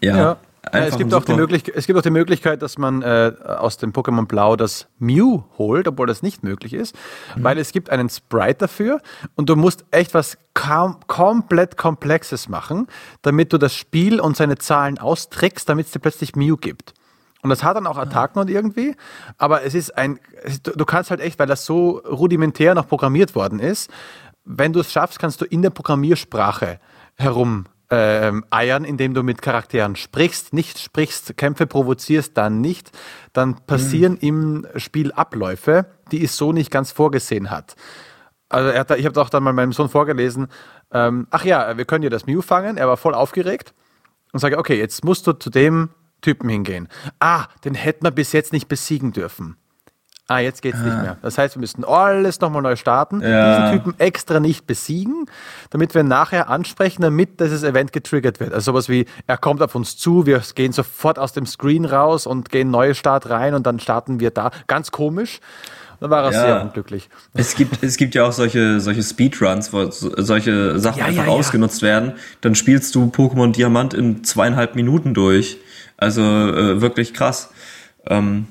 ja, 0.00 0.16
Ja. 0.16 0.36
Ja, 0.64 0.72
einfach 0.72 0.92
es, 0.92 0.98
gibt 0.98 1.12
auch 1.12 1.24
die 1.24 1.34
Möglichkeit, 1.34 1.74
es 1.76 1.86
gibt 1.86 1.98
auch 1.98 2.02
die 2.02 2.10
Möglichkeit, 2.10 2.62
dass 2.62 2.78
man 2.78 3.02
äh, 3.02 3.32
aus 3.44 3.78
dem 3.78 3.92
Pokémon 3.92 4.26
Blau 4.26 4.54
das 4.54 4.86
Mew 4.98 5.42
holt, 5.58 5.88
obwohl 5.88 6.06
das 6.06 6.22
nicht 6.22 6.44
möglich 6.44 6.72
ist, 6.72 6.94
Mhm. 7.34 7.44
weil 7.44 7.58
es 7.58 7.72
gibt 7.72 7.90
einen 7.90 8.08
Sprite 8.08 8.58
dafür 8.60 9.00
und 9.34 9.48
du 9.48 9.56
musst 9.56 9.84
echt 9.90 10.14
was 10.14 10.38
kaum, 10.54 10.98
komplett 11.08 11.76
Komplexes 11.76 12.48
machen, 12.48 12.86
damit 13.22 13.52
du 13.52 13.58
das 13.58 13.74
Spiel 13.74 14.20
und 14.20 14.36
seine 14.36 14.56
Zahlen 14.56 14.98
austrickst, 14.98 15.68
damit 15.68 15.86
es 15.86 15.92
dir 15.92 15.98
plötzlich 15.98 16.36
Mew 16.36 16.56
gibt. 16.56 16.94
Und 17.42 17.50
das 17.50 17.64
hat 17.64 17.76
dann 17.76 17.88
auch 17.88 17.98
Attacken 17.98 18.40
und 18.40 18.48
irgendwie, 18.48 18.94
aber 19.38 19.64
es 19.64 19.74
ist 19.74 19.98
ein, 19.98 20.20
du 20.62 20.84
kannst 20.84 21.10
halt 21.10 21.20
echt, 21.20 21.40
weil 21.40 21.48
das 21.48 21.64
so 21.64 21.98
rudimentär 22.08 22.76
noch 22.76 22.86
programmiert 22.86 23.34
worden 23.34 23.58
ist, 23.58 23.90
wenn 24.44 24.72
du 24.72 24.78
es 24.78 24.92
schaffst, 24.92 25.18
kannst 25.18 25.40
du 25.40 25.44
in 25.44 25.60
der 25.62 25.70
Programmiersprache 25.70 26.78
herum 27.16 27.66
ähm, 27.94 28.42
eiern, 28.48 28.84
indem 28.84 29.12
du 29.12 29.22
mit 29.22 29.42
Charakteren 29.42 29.96
sprichst, 29.96 30.54
nicht 30.54 30.78
sprichst, 30.78 31.36
Kämpfe 31.36 31.66
provozierst, 31.66 32.38
dann 32.38 32.62
nicht, 32.62 32.90
dann 33.34 33.66
passieren 33.66 34.16
im 34.16 34.66
Spiel 34.76 35.12
Abläufe, 35.12 35.84
die 36.10 36.24
es 36.24 36.38
so 36.38 36.52
nicht 36.52 36.70
ganz 36.70 36.90
vorgesehen 36.90 37.50
hat. 37.50 37.76
Also 38.48 38.70
er 38.70 38.80
hat 38.80 38.90
da, 38.90 38.96
ich 38.96 39.04
habe 39.04 39.20
auch 39.20 39.28
dann 39.28 39.42
mal 39.42 39.52
meinem 39.52 39.74
Sohn 39.74 39.90
vorgelesen, 39.90 40.48
ähm, 40.90 41.26
ach 41.30 41.44
ja, 41.44 41.76
wir 41.76 41.84
können 41.84 42.00
dir 42.00 42.10
das 42.10 42.24
Mew 42.24 42.40
fangen, 42.40 42.78
er 42.78 42.88
war 42.88 42.96
voll 42.96 43.12
aufgeregt 43.12 43.74
und 44.32 44.40
sage, 44.40 44.56
okay, 44.56 44.78
jetzt 44.78 45.04
musst 45.04 45.26
du 45.26 45.34
zu 45.34 45.50
dem 45.50 45.90
Typen 46.22 46.48
hingehen. 46.48 46.88
Ah, 47.20 47.46
den 47.62 47.74
hätten 47.74 48.06
wir 48.06 48.10
bis 48.10 48.32
jetzt 48.32 48.54
nicht 48.54 48.68
besiegen 48.68 49.12
dürfen. 49.12 49.58
Ah, 50.28 50.38
jetzt 50.38 50.62
geht's 50.62 50.78
nicht 50.78 51.02
mehr. 51.02 51.16
Das 51.20 51.36
heißt, 51.36 51.56
wir 51.56 51.60
müssten 51.60 51.84
alles 51.84 52.40
nochmal 52.40 52.62
neu 52.62 52.76
starten, 52.76 53.20
Ja. 53.20 53.70
diesen 53.72 53.78
Typen 53.84 54.00
extra 54.00 54.40
nicht 54.40 54.66
besiegen, 54.66 55.26
damit 55.70 55.94
wir 55.94 56.04
nachher 56.04 56.48
ansprechen, 56.48 57.02
damit 57.02 57.40
dieses 57.40 57.62
Event 57.64 57.92
getriggert 57.92 58.38
wird. 58.40 58.54
Also 58.54 58.72
sowas 58.72 58.88
wie, 58.88 59.06
er 59.26 59.36
kommt 59.36 59.60
auf 59.62 59.74
uns 59.74 59.96
zu, 59.98 60.24
wir 60.24 60.40
gehen 60.54 60.72
sofort 60.72 61.18
aus 61.18 61.32
dem 61.32 61.44
Screen 61.44 61.84
raus 61.84 62.26
und 62.26 62.50
gehen 62.50 62.70
neue 62.70 62.94
Start 62.94 63.28
rein 63.28 63.52
und 63.54 63.66
dann 63.66 63.80
starten 63.80 64.20
wir 64.20 64.30
da. 64.30 64.52
Ganz 64.68 64.90
komisch. 64.92 65.40
Dann 66.00 66.10
war 66.10 66.24
er 66.24 66.32
Ja. 66.32 66.40
sehr 66.40 66.62
unglücklich. 66.62 67.10
Es 67.34 67.54
gibt, 67.54 67.82
es 67.82 67.96
gibt 67.96 68.14
ja 68.14 68.24
auch 68.24 68.32
solche, 68.32 68.80
solche 68.80 69.02
Speedruns, 69.02 69.72
wo 69.72 69.90
so- 69.90 70.12
solche 70.16 70.78
Sachen 70.78 70.98
Ja, 71.00 71.06
einfach 71.06 71.26
ausgenutzt 71.26 71.82
werden. 71.82 72.12
Dann 72.40 72.54
spielst 72.54 72.94
du 72.94 73.06
Pokémon 73.06 73.52
Diamant 73.52 73.92
in 73.92 74.24
zweieinhalb 74.24 74.76
Minuten 74.76 75.14
durch. 75.14 75.58
Also 75.96 76.22
äh, 76.22 76.80
wirklich 76.80 77.12
krass. 77.12 77.50
Ähm, 78.06 78.46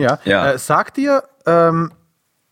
Ja. 0.00 0.18
Ja. 0.24 0.52
Äh, 0.52 0.58
sagt 0.58 0.96
dir 0.96 1.22
ähm, 1.46 1.92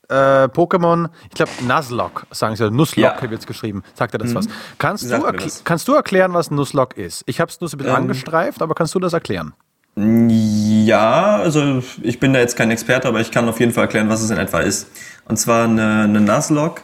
äh, 0.09 0.15
Pokémon, 0.49 1.09
ich 1.29 1.35
glaube 1.35 1.51
Nuzlocke, 1.67 2.27
sagen 2.31 2.57
sie, 2.57 2.71
Nuzlocke 2.71 3.25
Ja. 3.25 3.31
wird 3.31 3.41
es 3.41 3.47
geschrieben. 3.47 3.83
Sagt 3.95 4.15
dir 4.15 4.19
das 4.19 4.35
was? 4.35 4.47
Kannst 4.79 5.11
du, 5.11 5.19
das. 5.33 5.63
kannst 5.65 5.87
du 5.89 5.95
erklären, 5.95 6.33
was 6.33 6.51
Nuzlocke 6.51 7.01
ist? 7.03 7.23
Ich 7.27 7.41
habe 7.41 7.51
es 7.51 7.61
nur 7.61 7.69
so 7.69 7.77
ein 7.77 7.79
bisschen 7.79 7.95
Ähm. 7.95 8.03
angestreift, 8.03 8.63
aber 8.63 8.75
kannst 8.75 8.95
du 8.95 8.99
das 9.01 9.13
erklären? 9.13 9.53
Ja, 9.97 11.37
also 11.37 11.83
ich 12.03 12.21
bin 12.21 12.33
da 12.33 12.39
jetzt 12.39 12.57
kein 12.57 12.71
Experte, 12.71 13.09
aber 13.09 13.21
ich 13.21 13.31
kann 13.31 13.49
auf 13.49 13.59
jeden 13.61 13.73
Fall 13.73 13.85
erklären, 13.85 14.09
was 14.09 14.23
es 14.23 14.31
in 14.31 14.39
etwa 14.39 14.61
ist. 14.61 14.89
Und 15.27 15.39
zwar 15.39 15.65
eine, 15.65 16.03
eine 16.05 16.21
Nuzlocke 16.21 16.83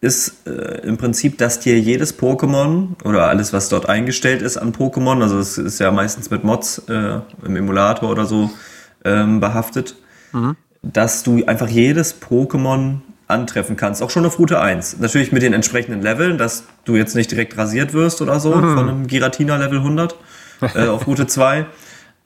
ist 0.00 0.46
äh, 0.46 0.80
im 0.86 0.96
Prinzip, 0.96 1.38
dass 1.38 1.60
dir 1.60 1.78
jedes 1.78 2.18
Pokémon 2.18 2.88
oder 3.04 3.28
alles, 3.28 3.52
was 3.52 3.68
dort 3.68 3.88
eingestellt 3.88 4.42
ist 4.42 4.56
an 4.56 4.72
Pokémon, 4.74 5.22
also 5.22 5.38
es 5.38 5.56
ist 5.58 5.78
ja 5.78 5.90
meistens 5.90 6.30
mit 6.30 6.44
Mods 6.44 6.78
äh, 6.88 7.20
im 7.44 7.56
Emulator 7.56 8.10
oder 8.10 8.26
so 8.26 8.50
ähm, 9.04 9.40
behaftet, 9.40 9.96
dass 10.82 11.22
du 11.22 11.44
einfach 11.46 11.68
jedes 11.68 12.20
Pokémon 12.20 12.98
antreffen 13.26 13.76
kannst, 13.76 14.02
auch 14.02 14.10
schon 14.10 14.26
auf 14.26 14.38
Route 14.38 14.60
1. 14.60 14.98
Natürlich 15.00 15.32
mit 15.32 15.42
den 15.42 15.54
entsprechenden 15.54 16.02
Leveln, 16.02 16.36
dass 16.38 16.64
du 16.84 16.96
jetzt 16.96 17.14
nicht 17.14 17.30
direkt 17.30 17.56
rasiert 17.56 17.94
wirst 17.94 18.20
oder 18.20 18.38
so 18.38 18.52
von 18.52 18.78
einem 18.78 19.06
Giratina 19.06 19.56
Level 19.56 19.78
100 19.78 20.14
äh, 20.74 20.86
auf 20.86 21.06
Route 21.06 21.26
2. 21.26 21.66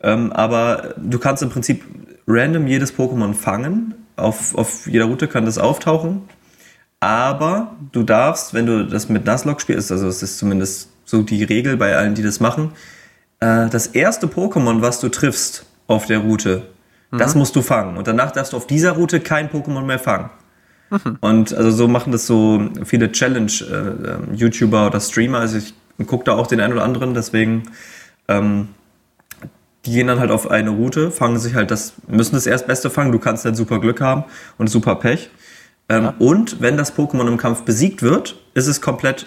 Ähm, 0.00 0.32
aber 0.32 0.94
du 0.96 1.18
kannst 1.18 1.42
im 1.42 1.50
Prinzip 1.50 1.84
random 2.26 2.66
jedes 2.66 2.96
Pokémon 2.96 3.34
fangen. 3.34 3.94
Auf, 4.16 4.56
auf 4.56 4.86
jeder 4.88 5.04
Route 5.04 5.28
kann 5.28 5.44
das 5.44 5.58
auftauchen. 5.58 6.22
Aber 7.00 7.76
du 7.92 8.02
darfst, 8.02 8.54
wenn 8.54 8.66
du 8.66 8.84
das 8.84 9.08
mit 9.08 9.24
Nuzlocke 9.24 9.60
spielst, 9.60 9.92
also 9.92 10.08
es 10.08 10.22
ist 10.22 10.38
zumindest 10.38 10.90
so 11.04 11.22
die 11.22 11.44
Regel 11.44 11.76
bei 11.76 11.96
allen, 11.96 12.14
die 12.14 12.22
das 12.22 12.40
machen, 12.40 12.72
äh, 13.38 13.68
das 13.68 13.86
erste 13.86 14.26
Pokémon, 14.26 14.82
was 14.82 14.98
du 14.98 15.08
triffst 15.08 15.64
auf 15.86 16.06
der 16.06 16.18
Route, 16.18 16.62
das 17.10 17.34
musst 17.34 17.56
du 17.56 17.62
fangen. 17.62 17.96
Und 17.96 18.06
danach 18.06 18.30
darfst 18.32 18.52
du 18.52 18.56
auf 18.56 18.66
dieser 18.66 18.92
Route 18.92 19.20
kein 19.20 19.48
Pokémon 19.48 19.82
mehr 19.82 19.98
fangen. 19.98 20.30
Und 21.20 21.54
also 21.54 21.70
so 21.70 21.88
machen 21.88 22.12
das 22.12 22.26
so 22.26 22.62
viele 22.84 23.12
Challenge-YouTuber 23.12 24.86
oder 24.86 25.00
Streamer. 25.00 25.38
Also 25.38 25.58
ich 25.58 25.74
gucke 26.06 26.24
da 26.24 26.34
auch 26.34 26.46
den 26.46 26.60
einen 26.60 26.72
oder 26.72 26.84
anderen, 26.84 27.12
deswegen 27.14 27.64
ähm, 28.28 28.68
die 29.84 29.92
gehen 29.92 30.06
dann 30.06 30.20
halt 30.20 30.30
auf 30.30 30.50
eine 30.50 30.70
Route, 30.70 31.10
fangen 31.10 31.38
sich 31.38 31.54
halt 31.54 31.70
das, 31.70 31.94
müssen 32.08 32.34
das 32.34 32.46
Erstbeste 32.46 32.90
fangen, 32.90 33.12
du 33.12 33.18
kannst 33.18 33.44
dann 33.44 33.54
super 33.54 33.80
Glück 33.80 34.00
haben 34.00 34.24
und 34.56 34.68
super 34.68 34.96
Pech. 34.96 35.30
Ähm, 35.88 36.12
Und 36.18 36.60
wenn 36.60 36.76
das 36.76 36.96
Pokémon 36.96 37.26
im 37.26 37.36
Kampf 37.36 37.62
besiegt 37.62 38.02
wird, 38.02 38.36
ist 38.54 38.66
es 38.66 38.80
komplett 38.80 39.26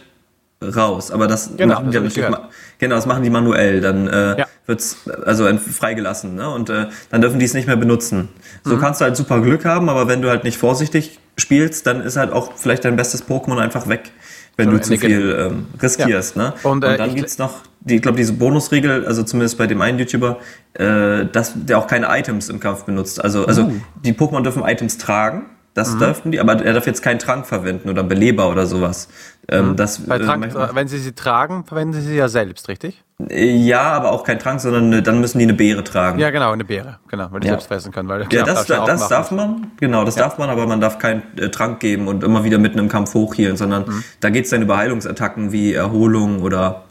raus. 0.62 1.12
Aber 1.12 1.28
das 1.28 1.52
Genau, 1.58 1.76
machen 1.76 1.86
das 1.86 1.92
die 1.92 1.98
dann 1.98 2.08
ich 2.08 2.16
natürlich 2.18 2.48
genau, 2.80 2.96
das 2.96 3.06
machen 3.06 3.24
die 3.24 3.30
manuell. 3.30 3.82
Dann 3.82 4.08
äh, 4.08 4.40
Ja. 4.40 4.46
wird's 4.68 4.98
also 5.26 5.48
freigelassen, 5.58 6.36
ne? 6.36 6.50
Und 6.50 6.70
äh, 6.70 6.88
dann 7.10 7.22
dürfen 7.22 7.40
die 7.40 7.46
es 7.46 7.54
nicht 7.54 7.68
mehr 7.68 7.76
benutzen. 7.78 8.30
So 8.64 8.76
Mhm. 8.76 8.80
kannst 8.82 9.02
du 9.02 9.06
halt 9.06 9.16
super 9.18 9.42
Glück 9.42 9.66
haben, 9.66 9.90
aber 9.90 10.08
wenn 10.08 10.22
du 10.22 10.30
halt 10.30 10.44
nicht 10.44 10.58
vorsichtig 10.58 11.20
spielst, 11.38 11.88
dann 11.88 12.02
ist 12.02 12.18
halt 12.18 12.32
auch 12.32 12.54
vielleicht 12.56 12.86
dein 12.86 12.96
bestes 12.96 13.28
Pokémon 13.28 13.58
einfach 13.58 13.88
weg, 13.88 14.12
wenn 14.58 14.68
Am 14.70 14.76
du 14.76 14.82
zu 14.82 14.98
viel 14.98 15.36
ähm, 15.40 15.66
riskierst, 15.82 16.36
ne? 16.36 16.54
Und, 16.64 16.72
Und, 16.72 16.84
äh, 16.84 16.98
dann 16.98 17.10
ich- 17.10 17.16
gibt's 17.16 17.38
noch, 17.38 17.60
die, 17.80 17.96
ich 17.96 18.02
glaube, 18.02 18.18
diese 18.18 18.34
Bonusregel, 18.34 19.06
also 19.08 19.24
zumindest 19.24 19.58
bei 19.58 19.66
dem 19.66 19.82
einen 19.82 19.98
YouTuber, 19.98 20.38
äh, 20.74 21.26
dass 21.32 21.54
der 21.56 21.80
auch 21.80 21.88
keine 21.88 22.08
Items 22.10 22.50
im 22.50 22.60
Kampf 22.60 22.84
benutzt. 22.84 23.24
Also, 23.24 23.48
also 23.48 23.64
Uh. 23.64 23.74
die 24.04 24.14
Pokémon 24.14 24.44
dürfen 24.44 24.64
Items 24.64 24.98
tragen, 25.00 25.46
Das 25.74 25.94
mhm. 25.94 26.00
dürften 26.00 26.32
die, 26.32 26.40
aber 26.40 26.64
er 26.64 26.74
darf 26.74 26.86
jetzt 26.86 27.02
keinen 27.02 27.20
Trank 27.20 27.48
verwenden 27.48 27.90
oder 27.90 28.04
Beleber 28.04 28.50
oder 28.50 28.66
sowas. 28.66 29.08
Ähm, 29.48 29.70
mhm. 29.70 29.76
das, 29.78 30.00
Bei 30.06 30.20
Trank, 30.20 30.54
äh, 30.54 30.76
wenn 30.76 30.90
sie 30.90 30.98
sie 30.98 31.14
tragen, 31.14 31.64
verwenden 31.66 31.94
sie 31.94 32.02
sie 32.02 32.16
ja 32.16 32.28
selbst, 32.28 32.68
richtig? 32.68 33.04
Ja, 33.30 33.84
aber 33.84 34.12
auch 34.12 34.24
kein 34.24 34.40
Trank, 34.40 34.60
sondern 34.60 35.04
dann 35.04 35.22
müssen 35.22 35.40
die 35.40 35.46
eine 35.46 35.54
Beere 35.54 35.84
tragen. 35.84 36.20
Ja, 36.20 36.30
genau, 36.30 36.52
eine 36.52 36.66
Beere, 36.66 37.00
genau, 37.08 37.28
weil 37.32 37.40
die 37.40 37.48
ja. 37.48 37.54
selbst 37.54 37.68
fressen 37.68 37.92
können. 37.92 38.10
Weil 38.10 38.28
ja, 38.32 38.44
das, 38.44 38.66
das, 38.66 38.86
das 38.86 39.08
darf 39.08 39.32
man, 39.32 39.72
genau, 39.78 40.04
das 40.04 40.16
ja. 40.16 40.24
darf 40.24 40.38
man, 40.38 40.50
aber 40.50 40.68
man 40.68 40.82
darf 40.82 41.00
keinen 41.00 41.24
äh, 41.38 41.50
Trank 41.50 41.80
geben 41.80 42.08
und 42.08 42.24
immer 42.24 42.44
wieder 42.44 42.58
mitten 42.58 42.80
im 42.80 42.90
Kampf 42.90 43.14
hochhielen, 43.14 43.56
sondern 43.56 43.86
mhm. 43.88 44.04
da 44.20 44.30
geht 44.30 44.46
es 44.46 44.52
dann 44.52 44.62
über 44.62 44.78
Heilungsattacken 44.78 45.52
wie 45.52 45.74
Erholung 45.74 46.42
oder 46.42 46.84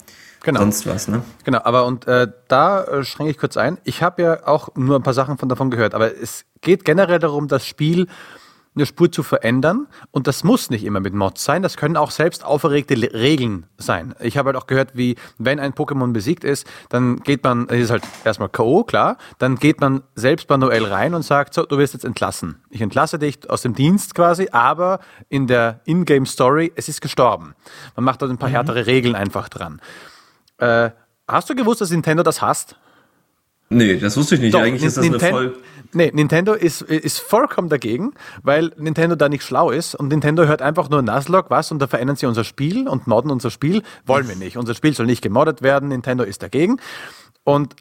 genau. 0.43 0.61
sonst 0.61 0.87
was. 0.87 1.07
Ne? 1.07 1.21
Genau, 1.43 1.59
aber 1.63 1.85
und 1.85 2.07
äh, 2.07 2.27
da 2.47 2.83
äh, 2.83 3.03
schränke 3.03 3.31
ich 3.31 3.37
kurz 3.37 3.57
ein. 3.57 3.77
Ich 3.83 4.01
habe 4.01 4.21
ja 4.21 4.47
auch 4.47 4.69
nur 4.75 4.97
ein 4.97 5.03
paar 5.03 5.13
Sachen 5.13 5.37
von 5.37 5.49
davon 5.49 5.69
gehört, 5.69 5.93
aber 5.93 6.15
es 6.15 6.45
geht 6.61 6.85
generell 6.85 7.19
darum, 7.19 7.47
das 7.47 7.65
Spiel 7.65 8.07
eine 8.73 8.85
Spur 8.85 9.11
zu 9.11 9.23
verändern. 9.23 9.87
Und 10.11 10.27
das 10.27 10.43
muss 10.43 10.69
nicht 10.69 10.85
immer 10.85 10.99
mit 10.99 11.13
Mods 11.13 11.43
sein. 11.43 11.61
Das 11.61 11.75
können 11.75 11.97
auch 11.97 12.11
selbst 12.11 12.45
auferregte 12.45 12.95
Regeln 13.13 13.65
sein. 13.77 14.15
Ich 14.19 14.37
habe 14.37 14.47
halt 14.47 14.57
auch 14.57 14.67
gehört, 14.67 14.95
wie 14.95 15.15
wenn 15.37 15.59
ein 15.59 15.73
Pokémon 15.73 16.13
besiegt 16.13 16.43
ist, 16.43 16.65
dann 16.89 17.17
geht 17.17 17.43
man, 17.43 17.67
das 17.67 17.79
ist 17.79 17.91
halt 17.91 18.03
erstmal 18.23 18.49
K.O., 18.49 18.83
klar, 18.83 19.17
dann 19.39 19.57
geht 19.57 19.81
man 19.81 20.03
selbst 20.15 20.49
manuell 20.49 20.85
rein 20.85 21.13
und 21.13 21.23
sagt, 21.23 21.53
so, 21.53 21.65
du 21.65 21.77
wirst 21.77 21.93
jetzt 21.93 22.05
entlassen. 22.05 22.63
Ich 22.69 22.81
entlasse 22.81 23.19
dich 23.19 23.49
aus 23.49 23.61
dem 23.61 23.73
Dienst 23.73 24.15
quasi, 24.15 24.49
aber 24.51 24.99
in 25.27 25.47
der 25.47 25.81
Ingame-Story, 25.85 26.71
es 26.75 26.87
ist 26.87 27.01
gestorben. 27.01 27.55
Man 27.95 28.05
macht 28.05 28.21
da 28.21 28.27
ein 28.27 28.37
paar 28.37 28.49
mhm. 28.49 28.53
härtere 28.53 28.85
Regeln 28.85 29.15
einfach 29.15 29.49
dran. 29.49 29.81
Äh, 30.57 30.91
hast 31.27 31.49
du 31.49 31.55
gewusst, 31.55 31.81
dass 31.81 31.91
Nintendo 31.91 32.23
das 32.23 32.41
hasst? 32.41 32.77
Nee, 33.71 33.97
das 33.97 34.17
wusste 34.17 34.35
ich 34.35 34.41
nicht. 34.41 34.53
Doch, 34.53 34.61
Eigentlich 34.61 34.83
ist 34.83 34.97
das 34.97 35.03
Ninten 35.03 35.21
eine 35.21 35.31
voll. 35.31 35.55
Nee, 35.93 36.11
Nintendo 36.13 36.53
ist, 36.53 36.81
ist 36.81 37.19
vollkommen 37.19 37.69
dagegen, 37.69 38.13
weil 38.43 38.71
Nintendo 38.77 39.15
da 39.15 39.29
nicht 39.29 39.43
schlau 39.43 39.71
ist 39.71 39.95
und 39.95 40.09
Nintendo 40.09 40.45
hört 40.45 40.61
einfach 40.61 40.89
nur 40.89 41.01
Nuzlocke, 41.01 41.49
was, 41.49 41.71
und 41.71 41.79
da 41.79 41.87
verändern 41.87 42.15
sie 42.15 42.25
unser 42.25 42.43
Spiel 42.43 42.87
und 42.87 43.07
modden 43.07 43.31
unser 43.31 43.49
Spiel. 43.49 43.81
Wollen 44.05 44.27
wir 44.27 44.35
nicht. 44.35 44.57
Unser 44.57 44.73
Spiel 44.73 44.93
soll 44.93 45.05
nicht 45.05 45.21
gemoddet 45.21 45.61
werden. 45.61 45.89
Nintendo 45.89 46.23
ist 46.23 46.43
dagegen. 46.43 46.77
Und 47.43 47.75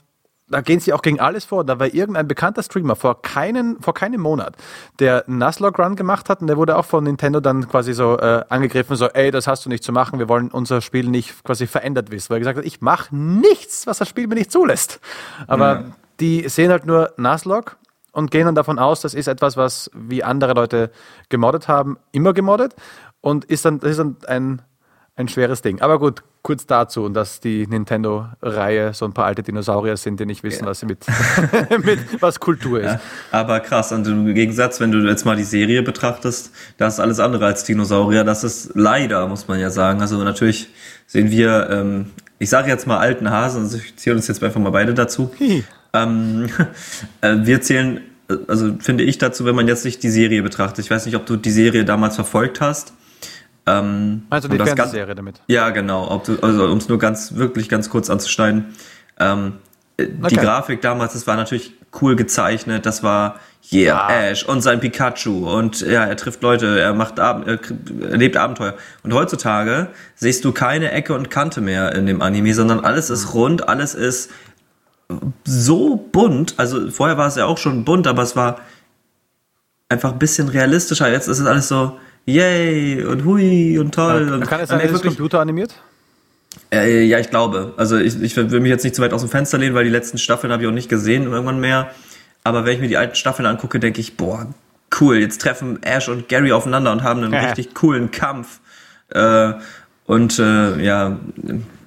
da 0.50 0.60
gehen 0.60 0.80
sie 0.80 0.92
auch 0.92 1.02
gegen 1.02 1.20
alles 1.20 1.44
vor. 1.44 1.64
Da 1.64 1.78
war 1.78 1.86
irgendein 1.86 2.28
bekannter 2.28 2.62
Streamer 2.62 2.96
vor, 2.96 3.22
keinen, 3.22 3.80
vor 3.80 3.94
keinem 3.94 4.20
Monat, 4.20 4.56
der 4.98 5.24
Nuzlocke 5.26 5.82
Run 5.82 5.96
gemacht 5.96 6.28
hat 6.28 6.40
und 6.40 6.48
der 6.48 6.56
wurde 6.56 6.76
auch 6.76 6.84
von 6.84 7.04
Nintendo 7.04 7.40
dann 7.40 7.68
quasi 7.68 7.92
so 7.94 8.18
äh, 8.18 8.44
angegriffen, 8.48 8.96
so, 8.96 9.06
ey, 9.06 9.30
das 9.30 9.46
hast 9.46 9.64
du 9.64 9.68
nicht 9.68 9.84
zu 9.84 9.92
machen, 9.92 10.18
wir 10.18 10.28
wollen 10.28 10.50
unser 10.50 10.80
Spiel 10.80 11.08
nicht 11.08 11.44
quasi 11.44 11.66
verändert 11.66 12.10
wissen. 12.10 12.30
Weil 12.30 12.36
er 12.36 12.40
gesagt 12.40 12.58
hat, 12.58 12.64
ich 12.64 12.80
mache 12.80 13.14
nichts, 13.14 13.86
was 13.86 13.98
das 13.98 14.08
Spiel 14.08 14.26
mir 14.26 14.34
nicht 14.34 14.52
zulässt. 14.52 15.00
Aber 15.46 15.72
ja. 15.72 15.84
die 16.18 16.48
sehen 16.48 16.70
halt 16.70 16.84
nur 16.84 17.12
Nuzlocke 17.16 17.76
und 18.12 18.30
gehen 18.30 18.46
dann 18.46 18.54
davon 18.54 18.78
aus, 18.78 19.00
das 19.00 19.14
ist 19.14 19.28
etwas, 19.28 19.56
was 19.56 19.90
wie 19.94 20.24
andere 20.24 20.54
Leute 20.54 20.90
gemoddet 21.28 21.68
haben, 21.68 21.96
immer 22.12 22.32
gemoddet 22.32 22.74
und 23.20 23.44
ist 23.44 23.64
dann, 23.64 23.78
das 23.78 23.92
ist 23.92 23.98
dann 23.98 24.16
ein 24.26 24.62
ein 25.20 25.28
schweres 25.28 25.62
Ding. 25.62 25.80
Aber 25.80 25.98
gut, 25.98 26.22
kurz 26.42 26.66
dazu 26.66 27.04
und 27.04 27.14
dass 27.14 27.40
die 27.40 27.66
Nintendo-Reihe 27.66 28.94
so 28.94 29.04
ein 29.04 29.12
paar 29.12 29.26
alte 29.26 29.42
Dinosaurier 29.42 29.96
sind, 29.96 30.18
die 30.18 30.26
nicht 30.26 30.42
wissen, 30.42 30.64
ja. 30.64 30.70
was 30.70 30.80
sie 30.80 30.86
mit, 30.86 31.04
mit 31.84 31.98
was 32.20 32.40
Kultur 32.40 32.80
ist. 32.80 32.92
Ja, 32.92 33.00
aber 33.30 33.60
krass, 33.60 33.92
und 33.92 34.06
im 34.06 34.34
Gegensatz, 34.34 34.80
wenn 34.80 34.90
du 34.90 34.98
jetzt 35.06 35.24
mal 35.24 35.36
die 35.36 35.44
Serie 35.44 35.82
betrachtest, 35.82 36.52
das 36.78 36.94
ist 36.94 37.00
alles 37.00 37.20
andere 37.20 37.46
als 37.46 37.64
Dinosaurier. 37.64 38.24
Das 38.24 38.42
ist 38.42 38.72
leider, 38.74 39.26
muss 39.28 39.48
man 39.48 39.60
ja 39.60 39.70
sagen. 39.70 40.00
Also 40.00 40.16
natürlich 40.24 40.68
sehen 41.06 41.30
wir, 41.30 41.68
ähm, 41.70 42.06
ich 42.38 42.48
sage 42.48 42.68
jetzt 42.68 42.86
mal 42.86 42.98
alten 42.98 43.30
Hasen, 43.30 43.62
also 43.62 43.76
ich 43.76 43.96
zähle 43.96 44.16
uns 44.16 44.26
jetzt 44.26 44.42
einfach 44.42 44.60
mal 44.60 44.70
beide 44.70 44.94
dazu. 44.94 45.30
ähm, 45.92 46.48
äh, 47.20 47.36
wir 47.42 47.60
zählen, 47.60 48.00
also 48.48 48.76
finde 48.80 49.04
ich 49.04 49.18
dazu, 49.18 49.44
wenn 49.44 49.54
man 49.54 49.68
jetzt 49.68 49.84
nicht 49.84 50.02
die 50.02 50.10
Serie 50.10 50.42
betrachtet. 50.42 50.84
Ich 50.84 50.90
weiß 50.90 51.04
nicht, 51.04 51.16
ob 51.16 51.26
du 51.26 51.36
die 51.36 51.50
Serie 51.50 51.84
damals 51.84 52.14
verfolgt 52.14 52.60
hast. 52.60 52.94
Ähm, 53.66 54.22
also 54.30 54.48
die 54.48 54.56
Fernsehserie 54.56 55.14
damit. 55.14 55.40
Ja, 55.46 55.70
genau. 55.70 56.22
Also 56.42 56.66
um 56.66 56.78
es 56.78 56.88
nur 56.88 56.98
ganz, 56.98 57.34
wirklich 57.34 57.68
ganz 57.68 57.90
kurz 57.90 58.10
anzuschneiden. 58.10 58.74
Ähm, 59.18 59.54
äh, 59.96 60.04
okay. 60.04 60.28
Die 60.30 60.36
Grafik 60.36 60.80
damals, 60.80 61.12
das 61.12 61.26
war 61.26 61.36
natürlich 61.36 61.74
cool 62.00 62.16
gezeichnet. 62.16 62.86
Das 62.86 63.02
war 63.02 63.36
Yeah, 63.72 64.00
ah. 64.00 64.10
Ash 64.10 64.42
und 64.44 64.62
sein 64.62 64.80
Pikachu 64.80 65.48
und 65.48 65.82
ja, 65.82 66.04
er 66.04 66.16
trifft 66.16 66.42
Leute, 66.42 66.80
er 66.80 66.94
macht 66.94 67.20
Ab 67.20 67.46
er 67.46 67.60
erlebt 68.10 68.36
Abenteuer. 68.36 68.74
Und 69.02 69.12
heutzutage 69.12 69.88
siehst 70.16 70.44
du 70.44 70.52
keine 70.52 70.90
Ecke 70.90 71.14
und 71.14 71.30
Kante 71.30 71.60
mehr 71.60 71.94
in 71.94 72.06
dem 72.06 72.22
Anime, 72.22 72.54
sondern 72.54 72.80
alles 72.80 73.10
ist 73.10 73.34
rund, 73.34 73.68
alles 73.68 73.94
ist 73.94 74.30
so 75.44 75.96
bunt. 75.96 76.54
Also 76.56 76.90
vorher 76.90 77.18
war 77.18 77.28
es 77.28 77.36
ja 77.36 77.46
auch 77.46 77.58
schon 77.58 77.84
bunt, 77.84 78.06
aber 78.06 78.22
es 78.22 78.34
war 78.34 78.60
einfach 79.88 80.12
ein 80.12 80.18
bisschen 80.18 80.48
realistischer. 80.48 81.10
Jetzt 81.10 81.28
ist 81.28 81.38
es 81.38 81.46
alles 81.46 81.68
so, 81.68 81.98
yay 82.34 83.04
und 83.04 83.24
hui 83.24 83.78
und 83.78 83.94
toll. 83.94 84.26
Ja, 84.28 84.34
und 84.34 84.46
kann 84.46 84.60
es 84.60 84.68
sein, 84.68 84.80
ist 84.80 85.02
Computer 85.02 85.40
animiert? 85.40 85.74
Äh, 86.72 87.04
ja, 87.04 87.18
ich 87.18 87.30
glaube. 87.30 87.74
Also 87.76 87.96
ich, 87.96 88.20
ich 88.20 88.36
will 88.36 88.60
mich 88.60 88.70
jetzt 88.70 88.84
nicht 88.84 88.94
zu 88.94 89.02
weit 89.02 89.12
aus 89.12 89.20
dem 89.20 89.30
Fenster 89.30 89.58
lehnen, 89.58 89.74
weil 89.74 89.84
die 89.84 89.90
letzten 89.90 90.18
Staffeln 90.18 90.52
habe 90.52 90.62
ich 90.62 90.68
auch 90.68 90.72
nicht 90.72 90.88
gesehen 90.88 91.24
irgendwann 91.24 91.60
mehr. 91.60 91.90
Aber 92.44 92.64
wenn 92.64 92.74
ich 92.74 92.80
mir 92.80 92.88
die 92.88 92.96
alten 92.96 93.14
Staffeln 93.14 93.46
angucke, 93.46 93.80
denke 93.80 94.00
ich, 94.00 94.16
boah, 94.16 94.46
cool, 95.00 95.18
jetzt 95.18 95.40
treffen 95.40 95.82
Ash 95.82 96.08
und 96.08 96.28
Gary 96.28 96.52
aufeinander 96.52 96.92
und 96.92 97.02
haben 97.02 97.22
einen 97.22 97.32
ja. 97.32 97.40
richtig 97.40 97.74
coolen 97.74 98.10
Kampf. 98.10 98.60
Äh, 99.10 99.52
und 100.06 100.38
äh, 100.38 100.82
ja, 100.82 101.18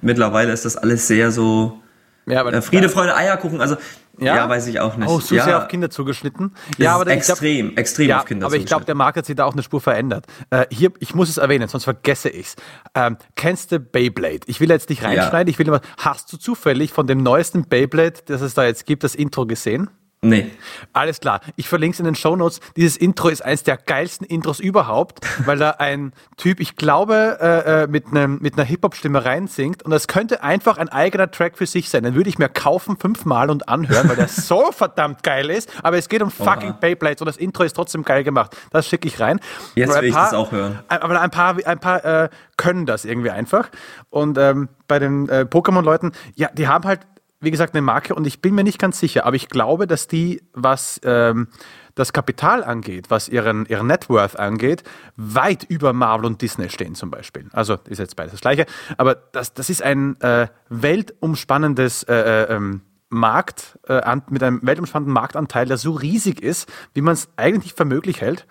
mittlerweile 0.00 0.52
ist 0.52 0.64
das 0.64 0.76
alles 0.76 1.06
sehr 1.06 1.30
so 1.30 1.80
ja, 2.26 2.46
äh, 2.48 2.62
Friede, 2.62 2.88
Freude, 2.88 3.16
Eierkuchen. 3.16 3.60
Also 3.60 3.76
ja? 4.18 4.36
ja, 4.36 4.48
weiß 4.48 4.66
ich 4.66 4.80
auch 4.80 4.96
nicht. 4.96 5.08
Oh, 5.08 5.18
zu 5.18 5.34
ja. 5.34 5.44
sehr 5.44 5.58
auf 5.58 5.68
Kinder 5.68 5.90
zugeschnitten. 5.90 6.54
Ja, 6.78 6.94
aber 6.94 7.06
extrem, 7.08 7.68
glaub, 7.68 7.78
extrem 7.78 8.08
ja, 8.08 8.18
auf 8.18 8.24
Kinder 8.24 8.46
Aber 8.46 8.56
ich 8.56 8.66
glaube, 8.66 8.84
der 8.84 8.94
Markt 8.94 9.18
hat 9.18 9.26
sich 9.26 9.36
da 9.36 9.44
auch 9.44 9.52
eine 9.52 9.62
Spur 9.62 9.80
verändert. 9.80 10.26
Äh, 10.50 10.66
hier, 10.70 10.92
ich 11.00 11.14
muss 11.14 11.28
es 11.28 11.38
erwähnen, 11.38 11.68
sonst 11.68 11.84
vergesse 11.84 12.28
ich's. 12.28 12.56
Ähm, 12.94 13.16
kennst 13.34 13.72
du 13.72 13.80
Beyblade? 13.80 14.40
Ich 14.46 14.60
will 14.60 14.70
jetzt 14.70 14.90
nicht 14.90 15.02
reinschneiden. 15.02 15.50
Ich 15.50 15.58
will 15.58 15.66
immer. 15.66 15.80
Hast 15.98 16.32
du 16.32 16.36
zufällig 16.36 16.92
von 16.92 17.06
dem 17.06 17.18
neuesten 17.22 17.68
Beyblade, 17.68 18.20
das 18.26 18.40
es 18.40 18.54
da 18.54 18.64
jetzt 18.64 18.86
gibt, 18.86 19.04
das 19.04 19.14
Intro 19.14 19.46
gesehen? 19.46 19.90
Nee. 20.24 20.50
Alles 20.92 21.20
klar. 21.20 21.40
Ich 21.56 21.68
verlinke 21.68 21.94
es 21.94 22.00
in 22.00 22.06
den 22.06 22.14
Show 22.14 22.36
Notes. 22.36 22.60
Dieses 22.76 22.96
Intro 22.96 23.28
ist 23.28 23.44
eines 23.44 23.62
der 23.62 23.76
geilsten 23.76 24.26
Intros 24.26 24.60
überhaupt, 24.60 25.20
weil 25.44 25.58
da 25.58 25.70
ein 25.70 26.12
Typ, 26.36 26.60
ich 26.60 26.76
glaube, 26.76 27.38
äh, 27.40 27.82
äh 27.82 27.86
mit, 27.86 28.06
einem, 28.06 28.38
mit 28.40 28.54
einer 28.54 28.64
Hip-Hop-Stimme 28.64 29.24
reinsingt 29.24 29.82
und 29.82 29.90
das 29.90 30.08
könnte 30.08 30.42
einfach 30.42 30.78
ein 30.78 30.88
eigener 30.88 31.30
Track 31.30 31.58
für 31.58 31.66
sich 31.66 31.90
sein. 31.90 32.04
Den 32.04 32.14
würde 32.14 32.28
ich 32.28 32.38
mir 32.38 32.48
kaufen 32.48 32.96
fünfmal 32.96 33.50
und 33.50 33.68
anhören, 33.68 34.08
weil 34.08 34.16
der 34.16 34.28
so 34.44 34.72
verdammt 34.72 35.22
geil 35.22 35.50
ist. 35.50 35.70
Aber 35.82 35.98
es 35.98 36.08
geht 36.08 36.22
um 36.22 36.30
fucking. 36.30 36.74
Beyblades 36.80 37.20
und 37.20 37.26
das 37.26 37.36
Intro 37.36 37.62
ist 37.62 37.74
trotzdem 37.74 38.02
geil 38.02 38.24
gemacht. 38.24 38.56
Das 38.70 38.88
schicke 38.88 39.08
ich 39.08 39.20
rein. 39.20 39.40
Jetzt 39.74 39.94
will 39.94 40.08
ich 40.08 40.14
paar, 40.14 40.24
das 40.24 40.34
auch 40.34 40.52
hören. 40.52 40.80
Aber 40.88 41.20
ein 41.20 41.30
paar, 41.30 41.56
ein 41.64 41.78
paar 41.78 42.04
äh, 42.04 42.28
können 42.56 42.86
das 42.86 43.04
irgendwie 43.04 43.30
einfach. 43.30 43.68
Und 44.10 44.38
ähm, 44.38 44.68
bei 44.88 44.98
den 44.98 45.28
äh, 45.28 45.46
Pokémon-Leuten, 45.48 46.12
ja, 46.34 46.48
die 46.52 46.68
haben 46.68 46.84
halt 46.84 47.00
wie 47.44 47.50
gesagt, 47.50 47.74
eine 47.74 47.82
Marke 47.82 48.14
und 48.14 48.26
ich 48.26 48.40
bin 48.40 48.54
mir 48.54 48.64
nicht 48.64 48.78
ganz 48.78 48.98
sicher, 48.98 49.26
aber 49.26 49.36
ich 49.36 49.48
glaube, 49.48 49.86
dass 49.86 50.06
die, 50.06 50.42
was 50.52 51.00
ähm, 51.04 51.48
das 51.94 52.12
Kapital 52.12 52.64
angeht, 52.64 53.10
was 53.10 53.28
ihren, 53.28 53.66
ihren 53.66 53.86
Net 53.86 54.08
Worth 54.08 54.38
angeht, 54.38 54.82
weit 55.16 55.64
über 55.64 55.92
Marvel 55.92 56.26
und 56.26 56.42
Disney 56.42 56.68
stehen 56.70 56.94
zum 56.94 57.10
Beispiel. 57.10 57.48
Also 57.52 57.78
ist 57.88 57.98
jetzt 57.98 58.16
beides 58.16 58.32
das 58.32 58.40
Gleiche, 58.40 58.66
aber 58.96 59.14
das, 59.14 59.54
das 59.54 59.70
ist 59.70 59.82
ein 59.82 60.20
äh, 60.20 60.48
weltumspannendes 60.68 62.04
äh, 62.04 62.14
äh 62.14 62.54
ähm, 62.54 62.82
Markt, 63.10 63.78
äh, 63.86 64.16
mit 64.28 64.42
einem 64.42 64.60
weltumspannenden 64.62 65.14
Marktanteil, 65.14 65.66
der 65.66 65.76
so 65.76 65.92
riesig 65.92 66.42
ist, 66.42 66.68
wie 66.94 67.00
man 67.00 67.14
es 67.14 67.28
eigentlich 67.36 67.74
für 67.74 67.84
möglich 67.84 68.20
hält. 68.20 68.46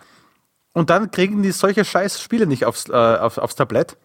Und 0.72 0.90
dann 0.90 1.12
kriegen 1.12 1.44
die 1.44 1.52
solche 1.52 1.86
scheiß 1.86 2.22
Spiele 2.22 2.48
nicht 2.48 2.66
aufs, 2.66 2.90
äh, 2.90 2.94
aufs, 2.94 3.38
aufs 3.38 3.56
Tablett. 3.56 3.98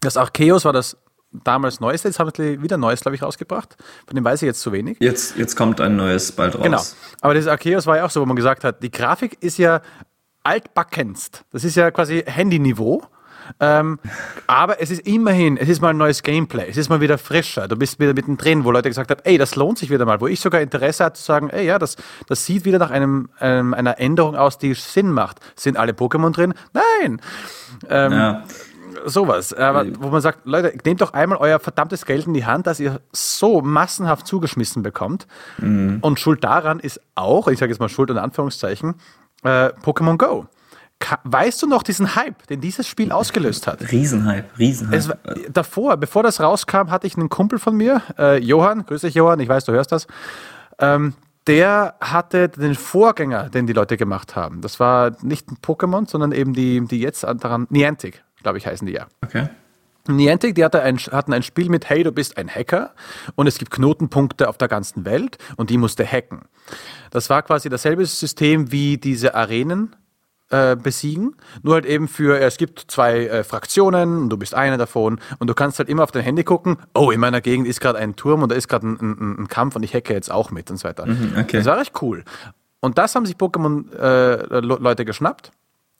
Das 0.00 0.16
Arceus 0.16 0.64
war 0.64 0.72
das 0.72 0.96
damals 1.42 1.80
Neueste, 1.80 2.08
jetzt 2.08 2.18
haben 2.18 2.30
sie 2.36 2.62
wieder 2.62 2.76
Neues, 2.76 3.00
glaube 3.00 3.16
ich, 3.16 3.22
rausgebracht. 3.22 3.76
Von 4.06 4.14
dem 4.14 4.24
weiß 4.24 4.42
ich 4.42 4.46
jetzt 4.46 4.60
zu 4.60 4.72
wenig. 4.72 4.98
Jetzt, 5.00 5.36
jetzt 5.36 5.56
kommt 5.56 5.80
ein 5.80 5.96
neues 5.96 6.32
bald 6.32 6.54
raus. 6.54 6.62
Genau. 6.62 6.82
Aber 7.20 7.34
das 7.34 7.46
Arceus 7.46 7.86
war 7.86 7.96
ja 7.96 8.04
auch 8.04 8.10
so, 8.10 8.20
wo 8.20 8.26
man 8.26 8.36
gesagt 8.36 8.64
hat, 8.64 8.82
die 8.82 8.90
Grafik 8.90 9.36
ist 9.40 9.58
ja 9.58 9.80
altbackenst. 10.44 11.44
Das 11.50 11.64
ist 11.64 11.74
ja 11.74 11.90
quasi 11.90 12.22
Handyniveau. 12.26 13.02
Ähm, 13.60 13.98
aber 14.46 14.80
es 14.80 14.90
ist 14.90 15.06
immerhin, 15.06 15.58
es 15.58 15.68
ist 15.68 15.82
mal 15.82 15.90
ein 15.90 15.98
neues 15.98 16.22
Gameplay, 16.22 16.66
es 16.70 16.78
ist 16.78 16.88
mal 16.88 17.02
wieder 17.02 17.18
frischer. 17.18 17.68
Du 17.68 17.76
bist 17.76 18.00
wieder 18.00 18.14
mittendrin, 18.14 18.64
wo 18.64 18.70
Leute 18.70 18.88
gesagt 18.88 19.10
haben, 19.10 19.20
ey, 19.24 19.36
das 19.36 19.54
lohnt 19.54 19.76
sich 19.76 19.90
wieder 19.90 20.06
mal, 20.06 20.20
wo 20.22 20.26
ich 20.26 20.40
sogar 20.40 20.62
Interesse 20.62 21.04
hatte 21.04 21.18
zu 21.18 21.24
sagen, 21.24 21.50
ey, 21.50 21.66
ja, 21.66 21.78
das, 21.78 21.96
das 22.26 22.46
sieht 22.46 22.64
wieder 22.64 22.78
nach 22.78 22.90
einem, 22.90 23.28
ähm, 23.42 23.74
einer 23.74 24.00
Änderung 24.00 24.34
aus, 24.34 24.56
die 24.56 24.72
Sinn 24.72 25.10
macht. 25.10 25.40
Sind 25.56 25.76
alle 25.76 25.92
Pokémon 25.92 26.32
drin? 26.32 26.54
Nein. 26.72 27.20
Ähm, 27.90 28.12
ja 28.12 28.44
sowas. 29.04 29.52
Aber 29.52 29.84
wo 30.00 30.08
man 30.08 30.20
sagt, 30.20 30.46
Leute, 30.46 30.76
nehmt 30.84 31.00
doch 31.00 31.12
einmal 31.12 31.38
euer 31.38 31.58
verdammtes 31.58 32.06
Geld 32.06 32.26
in 32.26 32.34
die 32.34 32.44
Hand, 32.44 32.66
dass 32.66 32.80
ihr 32.80 33.00
so 33.12 33.60
massenhaft 33.60 34.26
zugeschmissen 34.26 34.82
bekommt. 34.82 35.26
Mhm. 35.58 35.98
Und 36.00 36.20
Schuld 36.20 36.44
daran 36.44 36.80
ist 36.80 37.00
auch, 37.14 37.48
ich 37.48 37.58
sage 37.58 37.70
jetzt 37.70 37.80
mal 37.80 37.88
Schuld 37.88 38.10
in 38.10 38.18
Anführungszeichen, 38.18 38.94
äh, 39.42 39.70
Pokémon 39.84 40.16
Go. 40.16 40.46
weißt 41.24 41.62
du 41.62 41.66
noch 41.66 41.82
diesen 41.82 42.14
Hype, 42.14 42.46
den 42.46 42.60
dieses 42.60 42.86
Spiel 42.86 43.12
ausgelöst 43.12 43.66
hat? 43.66 43.92
Riesenhype, 43.92 44.46
Riesenhype. 44.58 44.96
Es, 44.96 45.10
davor, 45.52 45.96
bevor 45.96 46.22
das 46.22 46.40
rauskam, 46.40 46.90
hatte 46.90 47.06
ich 47.06 47.16
einen 47.16 47.28
Kumpel 47.28 47.58
von 47.58 47.76
mir, 47.76 48.02
äh, 48.18 48.38
Johann, 48.38 48.86
grüß 48.86 49.02
dich 49.02 49.14
Johann, 49.14 49.40
ich 49.40 49.48
weiß, 49.48 49.64
du 49.64 49.72
hörst 49.72 49.92
das. 49.92 50.06
Ähm, 50.78 51.14
der 51.46 51.96
hatte 52.00 52.48
den 52.48 52.74
Vorgänger, 52.74 53.50
den 53.50 53.66
die 53.66 53.74
Leute 53.74 53.96
gemacht 53.96 54.34
haben. 54.34 54.62
Das 54.62 54.80
war 54.80 55.12
nicht 55.20 55.50
ein 55.50 55.58
Pokémon, 55.62 56.08
sondern 56.08 56.32
eben 56.32 56.54
die, 56.54 56.80
die 56.86 57.00
jetzt 57.00 57.22
daran, 57.22 57.66
Niantic, 57.68 58.23
glaube 58.44 58.58
ich, 58.58 58.66
heißen 58.66 58.86
die 58.86 58.92
ja. 58.92 59.08
Okay. 59.24 59.48
Niantic, 60.06 60.54
die 60.54 60.64
hatte 60.64 60.82
ein, 60.82 60.98
hatten 60.98 61.32
ein 61.32 61.42
Spiel 61.42 61.70
mit, 61.70 61.88
hey, 61.88 62.02
du 62.02 62.12
bist 62.12 62.36
ein 62.36 62.48
Hacker 62.48 62.92
und 63.36 63.46
es 63.46 63.58
gibt 63.58 63.70
Knotenpunkte 63.70 64.48
auf 64.48 64.58
der 64.58 64.68
ganzen 64.68 65.04
Welt 65.04 65.38
und 65.56 65.70
die 65.70 65.78
musste 65.78 66.04
hacken. 66.06 66.42
Das 67.10 67.30
war 67.30 67.42
quasi 67.42 67.70
dasselbe 67.70 68.04
System 68.04 68.70
wie 68.70 68.98
diese 68.98 69.34
Arenen 69.34 69.96
äh, 70.50 70.76
besiegen, 70.76 71.36
nur 71.62 71.74
halt 71.74 71.86
eben 71.86 72.06
für, 72.06 72.38
es 72.38 72.58
gibt 72.58 72.84
zwei 72.88 73.26
äh, 73.26 73.44
Fraktionen 73.44 74.24
und 74.24 74.28
du 74.28 74.36
bist 74.36 74.54
eine 74.54 74.76
davon 74.76 75.18
und 75.38 75.48
du 75.48 75.54
kannst 75.54 75.78
halt 75.78 75.88
immer 75.88 76.02
auf 76.02 76.12
dein 76.12 76.22
Handy 76.22 76.44
gucken, 76.44 76.76
oh, 76.92 77.10
in 77.10 77.18
meiner 77.18 77.40
Gegend 77.40 77.66
ist 77.66 77.80
gerade 77.80 77.98
ein 77.98 78.14
Turm 78.14 78.42
und 78.42 78.52
da 78.52 78.56
ist 78.56 78.68
gerade 78.68 78.86
ein, 78.86 78.98
ein, 79.00 79.38
ein, 79.40 79.48
Kampf 79.48 79.74
und 79.74 79.84
ich 79.84 79.94
hacke 79.94 80.12
jetzt 80.12 80.30
auch 80.30 80.50
mit 80.50 80.70
und 80.70 80.76
so 80.76 80.86
weiter. 80.86 81.06
Mhm, 81.06 81.32
okay. 81.38 81.56
Das 81.56 81.64
war 81.64 81.78
recht 81.78 81.94
cool. 82.02 82.24
Und 82.80 82.98
das 82.98 83.14
haben 83.14 83.24
sich 83.24 83.36
Pokémon-Leute 83.36 85.02
äh, 85.02 85.06
geschnappt, 85.06 85.50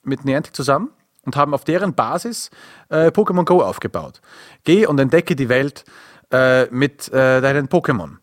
mit 0.03 0.25
Niantic 0.25 0.55
zusammen 0.55 0.91
und 1.25 1.35
haben 1.35 1.53
auf 1.53 1.63
deren 1.63 1.93
Basis 1.93 2.49
äh, 2.89 3.07
Pokémon 3.07 3.45
Go 3.45 3.61
aufgebaut. 3.61 4.21
Geh 4.63 4.85
und 4.85 4.99
entdecke 4.99 5.35
die 5.35 5.49
Welt 5.49 5.85
äh, 6.31 6.65
mit 6.67 7.11
äh, 7.11 7.41
deinen 7.41 7.67
Pokémon. 7.67 8.17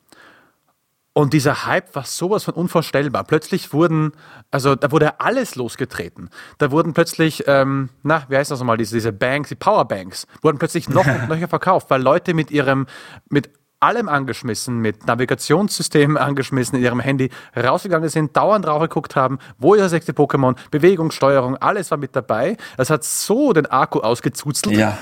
Und 1.15 1.35
dieser 1.35 1.67
Hype 1.67 1.95
war 1.95 2.05
sowas 2.05 2.45
von 2.45 2.55
unvorstellbar. 2.55 3.25
Plötzlich 3.25 3.75
wurden, 3.75 4.13
also 4.51 4.75
da 4.75 4.91
wurde 4.93 5.21
alles 5.21 5.57
losgetreten. 5.57 6.31
Da 6.57 6.71
wurden 6.71 6.95
plötzlich, 6.95 7.45
ähm, 7.47 7.91
na, 8.03 8.25
wie 8.31 8.37
heißt 8.37 8.51
das 8.51 8.61
nochmal, 8.61 8.79
diese, 8.79 8.97
diese 8.97 9.13
Banks, 9.13 9.51
die 9.51 9.55
Powerbanks, 9.55 10.27
wurden 10.41 10.59
plötzlich 10.59 10.89
noch 10.89 11.05
und 11.29 11.29
noch 11.29 11.49
verkauft, 11.51 11.91
weil 11.91 12.01
Leute 12.01 12.33
mit 12.33 12.51
ihrem, 12.51 12.87
mit 13.29 13.51
allem 13.83 14.09
angeschmissen, 14.09 14.79
mit 14.79 15.07
Navigationssystemen 15.07 16.17
angeschmissen 16.19 16.79
in 16.79 16.85
ihrem 16.85 17.01
Handy 17.01 17.31
rausgegangen 17.57 18.09
sind, 18.09 18.37
dauernd 18.37 18.65
drauf 18.65 18.83
geguckt 18.83 19.17
haben, 19.17 19.39
wo 19.59 19.75
ist 19.75 19.83
das 19.83 19.93
nächste 19.93 20.13
Pokémon, 20.13 20.57
Bewegungssteuerung, 20.71 21.57
alles 21.57 21.91
war 21.91 21.99
mit 21.99 22.15
dabei. 22.15 22.57
Das 22.77 22.91
hat 22.91 23.05
so 23.05 23.53
den 23.53 23.67
Akku 23.67 24.01
ausgezuzelt. 24.01 24.77
Ja. 24.77 24.99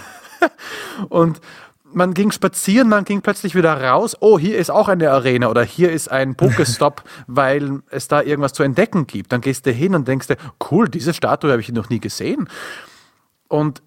und 1.08 1.40
man 1.92 2.14
ging 2.14 2.30
spazieren, 2.30 2.88
man 2.88 3.04
ging 3.04 3.20
plötzlich 3.20 3.54
wieder 3.54 3.82
raus. 3.82 4.16
Oh, 4.20 4.38
hier 4.38 4.58
ist 4.58 4.70
auch 4.70 4.88
eine 4.88 5.10
Arena 5.10 5.48
oder 5.48 5.64
hier 5.64 5.90
ist 5.90 6.10
ein 6.10 6.34
Pokestop, 6.34 7.02
weil 7.26 7.80
es 7.90 8.08
da 8.08 8.22
irgendwas 8.22 8.52
zu 8.52 8.62
entdecken 8.62 9.06
gibt. 9.06 9.32
Dann 9.32 9.40
gehst 9.40 9.66
du 9.66 9.72
hin 9.72 9.94
und 9.94 10.06
denkst 10.06 10.28
dir, 10.28 10.36
cool, 10.70 10.88
diese 10.88 11.14
Statue 11.14 11.50
habe 11.50 11.60
ich 11.60 11.72
noch 11.72 11.88
nie 11.88 12.00
gesehen. 12.00 12.48
Und 13.48 13.82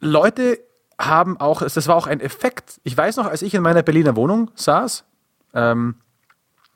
Leute 0.00 0.58
haben 0.98 1.40
auch, 1.40 1.62
das 1.62 1.88
war 1.88 1.96
auch 1.96 2.06
ein 2.06 2.20
Effekt. 2.20 2.80
Ich 2.84 2.96
weiß 2.96 3.16
noch, 3.16 3.26
als 3.26 3.42
ich 3.42 3.54
in 3.54 3.62
meiner 3.62 3.82
Berliner 3.82 4.16
Wohnung 4.16 4.50
saß, 4.54 5.04
ähm, 5.54 5.96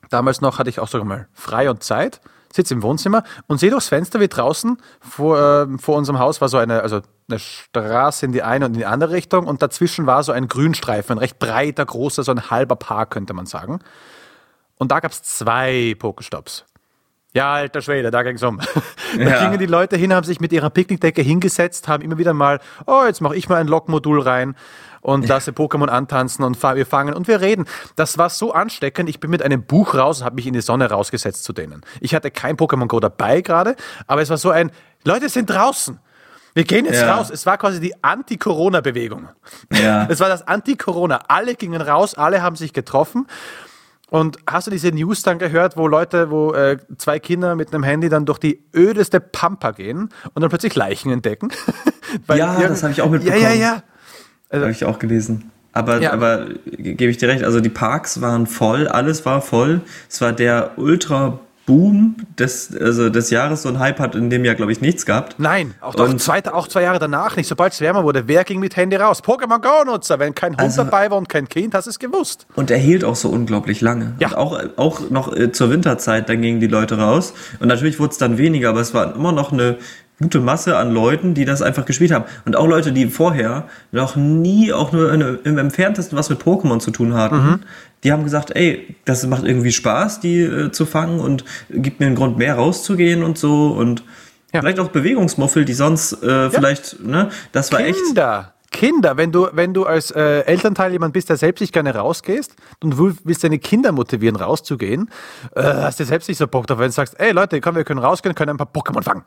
damals 0.09 0.41
noch 0.41 0.59
hatte 0.59 0.69
ich 0.69 0.79
auch 0.79 0.87
sogar 0.87 1.07
mal 1.07 1.27
frei 1.33 1.69
und 1.69 1.83
Zeit, 1.83 2.21
sitze 2.53 2.73
im 2.73 2.81
Wohnzimmer 2.81 3.23
und 3.47 3.59
sehe 3.59 3.69
durchs 3.69 3.89
Fenster, 3.89 4.19
wie 4.19 4.27
draußen 4.27 4.77
vor, 4.99 5.39
äh, 5.39 5.77
vor 5.77 5.97
unserem 5.97 6.19
Haus 6.19 6.41
war 6.41 6.49
so 6.49 6.57
eine, 6.57 6.81
also 6.81 7.01
eine 7.29 7.39
Straße 7.39 8.25
in 8.25 8.31
die 8.31 8.41
eine 8.41 8.65
und 8.65 8.73
in 8.73 8.79
die 8.79 8.85
andere 8.85 9.11
Richtung 9.11 9.45
und 9.45 9.61
dazwischen 9.61 10.05
war 10.07 10.23
so 10.23 10.31
ein 10.31 10.47
Grünstreifen, 10.47 11.15
ein 11.15 11.19
recht 11.19 11.39
breiter, 11.39 11.85
großer, 11.85 12.23
so 12.23 12.31
ein 12.31 12.49
halber 12.49 12.75
Park, 12.75 13.11
könnte 13.11 13.33
man 13.33 13.45
sagen. 13.45 13.79
Und 14.77 14.91
da 14.91 14.99
gab 14.99 15.11
es 15.11 15.21
zwei 15.21 15.95
Pokestops. 15.99 16.65
Ja, 17.33 17.53
alter 17.53 17.81
Schwede, 17.81 18.09
da 18.09 18.23
ging 18.23 18.35
es 18.35 18.43
um. 18.43 18.59
da 19.17 19.21
ja. 19.21 19.43
gingen 19.43 19.59
die 19.59 19.67
Leute 19.67 19.95
hin, 19.95 20.13
haben 20.13 20.23
sich 20.23 20.39
mit 20.39 20.51
ihrer 20.51 20.69
Picknickdecke 20.69 21.21
hingesetzt, 21.21 21.87
haben 21.87 22.03
immer 22.03 22.17
wieder 22.17 22.33
mal, 22.33 22.59
oh, 22.87 23.03
jetzt 23.05 23.21
mache 23.21 23.35
ich 23.35 23.47
mal 23.49 23.57
ein 23.57 23.67
Lockmodul 23.67 24.21
rein 24.21 24.55
und 25.01 25.27
lasse 25.27 25.51
Pokémon 25.51 25.87
antanzen 25.87 26.43
und 26.43 26.61
wir 26.61 26.85
fangen 26.85 27.13
und 27.13 27.27
wir 27.27 27.39
reden. 27.39 27.65
Das 27.95 28.17
war 28.17 28.29
so 28.29 28.53
ansteckend. 28.53 29.09
Ich 29.09 29.19
bin 29.19 29.29
mit 29.29 29.43
einem 29.43 29.63
Buch 29.63 29.93
raus 29.95 30.19
und 30.19 30.25
habe 30.25 30.35
mich 30.35 30.47
in 30.47 30.53
die 30.53 30.61
Sonne 30.61 30.89
rausgesetzt 30.89 31.43
zu 31.43 31.53
denen. 31.53 31.81
Ich 32.01 32.15
hatte 32.15 32.31
kein 32.31 32.57
Pokémon 32.57 32.87
Go 32.87 32.99
dabei 32.99 33.41
gerade, 33.41 33.75
aber 34.07 34.21
es 34.21 34.29
war 34.29 34.37
so 34.37 34.49
ein, 34.49 34.71
Leute 35.05 35.29
sind 35.29 35.49
draußen. 35.49 35.99
Wir 36.55 36.63
gehen 36.63 36.85
jetzt 36.85 37.01
ja. 37.01 37.15
raus. 37.15 37.29
Es 37.29 37.45
war 37.45 37.57
quasi 37.57 37.79
die 37.79 37.93
Anti-Corona-Bewegung. 38.03 39.29
Ja. 39.71 40.07
Es 40.09 40.19
war 40.19 40.29
das 40.29 40.47
Anti-Corona. 40.47 41.21
Alle 41.27 41.55
gingen 41.55 41.81
raus, 41.81 42.15
alle 42.15 42.41
haben 42.41 42.55
sich 42.55 42.73
getroffen. 42.73 43.27
Und 44.09 44.37
hast 44.47 44.67
du 44.67 44.71
diese 44.71 44.89
News 44.91 45.21
dann 45.21 45.37
gehört, 45.37 45.77
wo 45.77 45.87
Leute, 45.87 46.31
wo 46.31 46.53
äh, 46.53 46.77
zwei 46.97 47.19
Kinder 47.19 47.55
mit 47.55 47.73
einem 47.73 47.83
Handy 47.83 48.09
dann 48.09 48.25
durch 48.25 48.39
die 48.39 48.63
ödeste 48.75 49.19
Pampa 49.19 49.71
gehen 49.71 50.09
und 50.33 50.41
dann 50.41 50.49
plötzlich 50.49 50.75
Leichen 50.75 51.11
entdecken? 51.11 51.49
ja, 52.27 52.67
das 52.67 52.81
habe 52.83 52.91
ich 52.91 53.01
auch 53.01 53.09
mitbekommen. 53.09 53.41
Ja, 53.41 53.49
ja, 53.49 53.55
ja. 53.55 53.83
Also, 54.49 54.63
habe 54.63 54.71
ich 54.71 54.85
auch 54.85 54.99
gelesen. 54.99 55.51
Aber, 55.71 56.01
ja. 56.01 56.11
aber 56.11 56.47
gebe 56.65 57.11
ich 57.11 57.17
dir 57.17 57.29
recht, 57.29 57.43
also 57.43 57.59
die 57.59 57.69
Parks 57.69 58.21
waren 58.21 58.47
voll, 58.47 58.87
alles 58.87 59.25
war 59.25 59.41
voll. 59.41 59.81
Es 60.09 60.19
war 60.19 60.33
der 60.33 60.71
ultra 60.77 61.39
Boom 61.69 62.15
des, 62.39 62.75
also 62.75 63.11
des 63.11 63.29
Jahres 63.29 63.61
so 63.61 63.69
ein 63.69 63.77
Hype 63.77 63.99
hat 63.99 64.15
in 64.15 64.31
dem 64.31 64.43
Jahr, 64.43 64.55
glaube 64.55 64.71
ich, 64.71 64.81
nichts 64.81 65.05
gehabt. 65.05 65.35
Nein, 65.37 65.75
auch, 65.81 65.93
auch, 65.93 66.13
zwei, 66.15 66.43
auch 66.51 66.67
zwei 66.67 66.81
Jahre 66.81 66.97
danach 66.97 67.35
nicht. 67.35 67.45
Sobald 67.47 67.73
es 67.73 67.79
wärmer 67.79 68.03
wurde, 68.03 68.27
wer 68.27 68.43
ging 68.43 68.59
mit 68.59 68.75
Handy 68.75 68.95
raus? 68.95 69.23
Pokémon 69.23 69.61
Go-Nutzer. 69.61 70.17
Wenn 70.17 70.33
kein 70.33 70.53
Hund 70.53 70.61
also, 70.61 70.83
dabei 70.83 71.11
war 71.11 71.19
und 71.19 71.29
kein 71.29 71.47
Kind, 71.47 71.75
hast 71.75 71.85
es 71.85 71.99
gewusst. 71.99 72.47
Und 72.55 72.71
er 72.71 72.79
hielt 72.79 73.03
auch 73.03 73.15
so 73.15 73.29
unglaublich 73.29 73.81
lange. 73.81 74.15
Ja. 74.17 74.29
Und 74.29 74.35
auch, 74.35 74.59
auch 74.77 75.09
noch 75.11 75.31
äh, 75.31 75.51
zur 75.51 75.69
Winterzeit, 75.69 76.27
dann 76.27 76.41
gingen 76.41 76.59
die 76.59 76.65
Leute 76.65 76.97
raus. 76.97 77.35
Und 77.59 77.67
natürlich 77.67 77.99
wurde 77.99 78.13
es 78.13 78.17
dann 78.17 78.39
weniger, 78.39 78.69
aber 78.69 78.79
es 78.79 78.95
war 78.95 79.13
immer 79.13 79.31
noch 79.31 79.51
eine 79.51 79.77
gute 80.21 80.39
Masse 80.39 80.77
an 80.77 80.91
Leuten, 80.91 81.33
die 81.33 81.45
das 81.45 81.61
einfach 81.61 81.85
gespielt 81.85 82.11
haben. 82.11 82.25
Und 82.45 82.55
auch 82.55 82.67
Leute, 82.67 82.91
die 82.91 83.07
vorher 83.07 83.67
noch 83.91 84.15
nie 84.15 84.73
auch 84.73 84.91
nur 84.91 85.11
eine, 85.11 85.39
im 85.43 85.57
entferntesten 85.57 86.17
was 86.17 86.29
mit 86.29 86.41
Pokémon 86.41 86.79
zu 86.79 86.91
tun 86.91 87.13
hatten, 87.13 87.35
mhm. 87.35 87.59
die 88.03 88.11
haben 88.11 88.23
gesagt, 88.23 88.55
ey, 88.55 88.95
das 89.05 89.25
macht 89.27 89.45
irgendwie 89.45 89.71
Spaß, 89.71 90.19
die 90.19 90.41
äh, 90.41 90.71
zu 90.71 90.85
fangen 90.85 91.19
und 91.19 91.45
gibt 91.69 91.99
mir 91.99 92.07
einen 92.07 92.15
Grund 92.15 92.37
mehr 92.37 92.55
rauszugehen 92.55 93.23
und 93.23 93.37
so 93.37 93.69
und 93.69 94.03
ja. 94.53 94.61
vielleicht 94.61 94.79
auch 94.79 94.89
Bewegungsmuffel, 94.89 95.65
die 95.65 95.73
sonst 95.73 96.21
äh, 96.23 96.27
ja. 96.27 96.49
vielleicht, 96.49 97.03
ne, 97.03 97.29
das 97.51 97.71
war 97.71 97.81
Kinder. 97.81 98.39
echt. 98.39 98.58
Kinder! 98.71 99.17
Wenn 99.17 99.31
du, 99.31 99.47
wenn 99.51 99.73
du 99.73 99.85
als 99.85 100.11
äh, 100.11 100.41
Elternteil 100.41 100.91
jemand 100.91 101.13
bist, 101.13 101.29
der 101.29 101.37
selbst 101.37 101.61
nicht 101.61 101.73
gerne 101.73 101.95
rausgehst 101.95 102.55
und 102.83 102.97
du 102.97 103.15
willst 103.23 103.43
deine 103.43 103.59
Kinder 103.59 103.91
motivieren, 103.91 104.35
rauszugehen, 104.35 105.09
äh, 105.55 105.63
hast 105.63 105.99
du 105.99 106.05
selbst 106.05 106.27
nicht 106.29 106.37
so 106.37 106.47
Bock 106.47 106.67
drauf, 106.67 106.79
wenn 106.79 106.87
du 106.87 106.91
sagst, 106.91 107.19
ey 107.19 107.31
Leute, 107.31 107.61
komm, 107.61 107.75
wir 107.75 107.83
können 107.83 107.99
rausgehen, 107.99 108.35
können 108.35 108.51
ein 108.51 108.57
paar 108.57 108.71
Pokémon 108.71 109.03
fangen. 109.03 109.23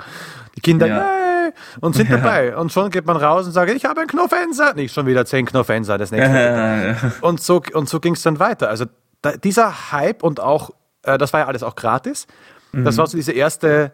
Die 0.56 0.60
Kinder, 0.60 0.86
ja. 0.86 0.96
Yay, 0.96 1.52
und 1.80 1.94
sind 1.94 2.10
ja. 2.10 2.16
dabei. 2.16 2.56
Und 2.56 2.72
schon 2.72 2.90
geht 2.90 3.06
man 3.06 3.16
raus 3.16 3.46
und 3.46 3.52
sagt, 3.52 3.70
ich 3.70 3.84
habe 3.84 4.00
einen 4.00 4.08
Knofenser. 4.08 4.74
Nicht 4.74 4.94
schon 4.94 5.06
wieder 5.06 5.24
zehn 5.26 5.46
Knofenser, 5.46 5.98
das 5.98 6.10
nächste. 6.10 6.32
Ja, 6.32 7.12
und 7.20 7.40
so, 7.40 7.62
und 7.72 7.88
so 7.88 8.00
ging 8.00 8.14
es 8.14 8.22
dann 8.22 8.38
weiter. 8.38 8.68
Also 8.68 8.86
da, 9.22 9.32
dieser 9.36 9.92
Hype 9.92 10.22
und 10.22 10.40
auch, 10.40 10.70
äh, 11.02 11.18
das 11.18 11.32
war 11.32 11.40
ja 11.40 11.46
alles 11.46 11.62
auch 11.62 11.74
gratis. 11.74 12.26
Mhm. 12.72 12.84
Das 12.84 12.96
war 12.96 13.06
so 13.06 13.16
diese 13.16 13.32
erste, 13.32 13.92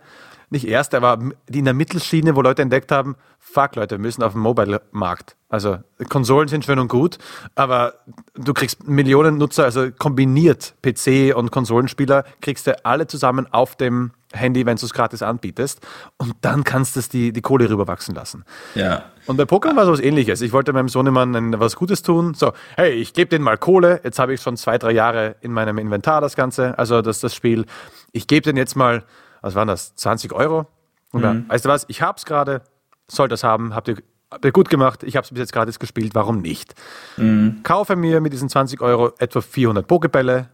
nicht 0.51 0.67
erste, 0.67 0.97
aber 0.97 1.19
die 1.49 1.59
in 1.59 1.65
der 1.65 1.75
Mittelschiene, 1.75 2.37
wo 2.37 2.43
Leute 2.43 2.63
entdeckt 2.63 2.93
haben, 2.93 3.17
fuck 3.39 3.77
Leute, 3.77 3.97
wir 3.97 4.03
müssen 4.03 4.23
auf 4.23 4.33
den 4.33 4.41
Mobile-Markt. 4.43 5.37
Also 5.49 5.79
Konsolen 6.09 6.49
sind 6.49 6.65
schön 6.65 6.79
und 6.79 6.89
gut, 6.89 7.19
aber 7.55 7.95
du 8.35 8.53
kriegst 8.53 8.87
Millionen 8.87 9.39
Nutzer, 9.39 9.65
also 9.65 9.91
kombiniert 9.91 10.75
PC 10.83 11.35
und 11.35 11.51
Konsolenspieler, 11.51 12.25
kriegst 12.41 12.67
du 12.67 12.85
alle 12.85 13.07
zusammen 13.07 13.47
auf 13.51 13.77
dem 13.77 14.13
Handy, 14.33 14.67
wenn 14.67 14.77
du 14.77 14.85
es 14.85 14.93
gratis 14.93 15.23
anbietest. 15.23 15.81
Und 16.19 16.35
dann 16.43 16.65
kannst 16.65 16.97
du 16.97 17.01
die, 17.01 17.33
die 17.33 17.41
Kohle 17.41 17.69
rüberwachsen 17.71 18.15
lassen. 18.15 18.45
Ja. 18.75 19.05
Und 19.27 19.37
bei 19.37 19.45
Pokémon 19.45 19.77
war 19.77 19.87
so 19.87 19.93
was 19.93 20.01
ähnliches. 20.01 20.41
Ich 20.43 20.53
wollte 20.53 20.73
meinem 20.73 20.89
Sohnemann 20.89 21.59
was 21.59 21.77
Gutes 21.77 22.03
tun. 22.03 22.35
So, 22.35 22.53
hey, 22.77 22.93
ich 22.93 23.15
gebe 23.15 23.31
denen 23.31 23.45
mal 23.45 23.57
Kohle. 23.57 24.01
Jetzt 24.05 24.19
habe 24.19 24.35
ich 24.35 24.43
schon 24.43 24.57
zwei, 24.57 24.79
drei 24.79 24.93
Jahre 24.93 25.37
in 25.41 25.53
meinem 25.53 25.79
Inventar 25.79 26.21
das 26.21 26.37
Ganze, 26.37 26.79
also 26.79 27.01
das, 27.01 27.21
das 27.21 27.35
Spiel. 27.35 27.65
Ich 28.13 28.27
gebe 28.27 28.43
denen 28.43 28.59
jetzt 28.59 28.77
mal, 28.77 29.05
was 29.41 29.55
waren 29.55 29.69
das, 29.69 29.95
20 29.97 30.33
Euro? 30.33 30.67
Und 31.13 31.25
mhm. 31.25 31.49
weißt 31.49 31.65
du 31.65 31.69
was, 31.69 31.85
ich 31.89 32.03
habe 32.03 32.17
es 32.19 32.25
gerade, 32.25 32.63
soll 33.09 33.29
das 33.29 33.45
haben, 33.45 33.75
habt 33.75 33.89
ihr, 33.89 33.97
habt 34.31 34.45
ihr 34.45 34.53
gut 34.53 34.69
gemacht, 34.69 35.03
ich 35.03 35.17
habe 35.17 35.25
es 35.25 35.31
bis 35.31 35.39
jetzt 35.39 35.53
gratis 35.53 35.79
gespielt, 35.79 36.15
warum 36.15 36.41
nicht? 36.41 36.75
Mhm. 37.17 37.61
Kaufe 37.63 37.97
mir 37.97 38.21
mit 38.21 38.33
diesen 38.33 38.49
20 38.49 38.81
Euro 38.81 39.13
etwa 39.19 39.41
400 39.41 39.87
Pokebälle 39.87 40.49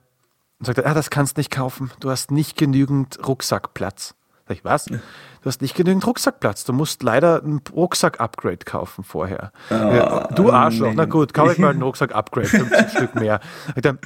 und 0.58 0.66
sagt, 0.66 0.84
ah, 0.84 0.94
das 0.94 1.10
kannst 1.10 1.36
du 1.36 1.40
nicht 1.40 1.50
kaufen, 1.50 1.90
du 2.00 2.10
hast 2.10 2.30
nicht 2.30 2.56
genügend 2.56 3.18
Rucksackplatz. 3.26 4.14
Sag 4.46 4.58
ich, 4.58 4.64
was? 4.64 4.84
Du 4.84 5.00
hast 5.46 5.62
nicht 5.62 5.74
genügend 5.74 6.06
Rucksackplatz. 6.06 6.64
Du 6.64 6.74
musst 6.74 7.02
leider 7.02 7.42
ein 7.42 7.62
Rucksack-Upgrade 7.74 8.58
kaufen 8.66 9.02
vorher. 9.02 9.52
Oh, 9.70 9.74
ja, 9.74 10.28
du 10.28 10.52
Arschloch. 10.52 10.92
Na 10.94 11.06
gut, 11.06 11.32
kaufe 11.32 11.52
ich 11.52 11.58
mal 11.58 11.70
ein 11.70 11.80
Rucksack-Upgrade, 11.82 12.48
50 12.48 12.90
Stück 12.90 13.14
mehr. 13.14 13.40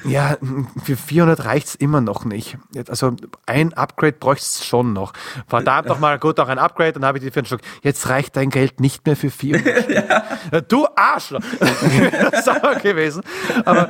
Ja, 0.05 0.37
für 0.83 0.95
400 0.95 1.43
reicht 1.43 1.67
es 1.67 1.75
immer 1.75 1.99
noch 1.99 2.23
nicht. 2.23 2.57
Also 2.87 3.15
ein 3.45 3.73
Upgrade 3.73 4.13
bräuchtest 4.13 4.61
du 4.61 4.63
schon 4.63 4.93
noch. 4.93 5.11
Verdammt 5.47 5.89
noch 5.89 5.99
mal, 5.99 6.17
gut, 6.19 6.39
auch 6.39 6.47
ein 6.47 6.59
Upgrade, 6.59 6.93
dann 6.93 7.05
habe 7.05 7.17
ich 7.17 7.23
die 7.25 7.31
für 7.31 7.39
einen 7.39 7.45
Stück. 7.45 7.61
Jetzt 7.81 8.07
reicht 8.07 8.37
dein 8.37 8.49
Geld 8.49 8.79
nicht 8.79 9.05
mehr 9.05 9.17
für 9.17 9.29
400 9.29 9.89
ja. 10.51 10.61
Du 10.61 10.87
Arschloch. 10.95 11.41
das 11.59 12.39
ist 12.39 12.49
aber 12.49 12.75
gewesen. 12.75 13.23
Aber 13.65 13.89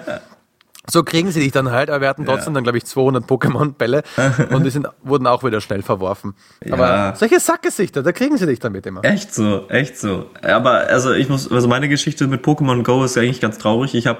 so 0.89 1.03
kriegen 1.03 1.31
sie 1.31 1.39
dich 1.39 1.51
dann 1.51 1.71
halt, 1.71 1.89
aber 1.89 2.01
wir 2.01 2.09
hatten 2.09 2.25
trotzdem 2.25 2.53
ja. 2.53 2.55
dann, 2.55 2.63
glaube 2.63 2.77
ich, 2.77 2.85
200 2.85 3.25
Pokémon-Bälle 3.25 4.03
und 4.51 4.63
die 4.63 4.69
sind, 4.69 4.87
wurden 5.03 5.27
auch 5.27 5.43
wieder 5.43 5.61
schnell 5.61 5.81
verworfen. 5.81 6.33
Ja. 6.63 6.73
Aber 6.73 7.15
solche 7.15 7.39
Sackgesichter, 7.39 8.03
da 8.03 8.11
kriegen 8.11 8.37
sie 8.37 8.45
dich 8.45 8.59
damit 8.59 8.85
immer. 8.85 9.03
Echt 9.03 9.33
so, 9.33 9.67
echt 9.69 9.97
so. 9.97 10.25
Aber 10.41 10.87
also 10.87 11.13
ich 11.13 11.29
muss, 11.29 11.51
also 11.51 11.67
meine 11.67 11.89
Geschichte 11.89 12.27
mit 12.27 12.43
Pokémon 12.43 12.83
Go 12.83 13.03
ist 13.03 13.17
eigentlich 13.17 13.41
ganz 13.41 13.57
traurig. 13.57 13.95
Ich 13.95 14.07
habe 14.07 14.19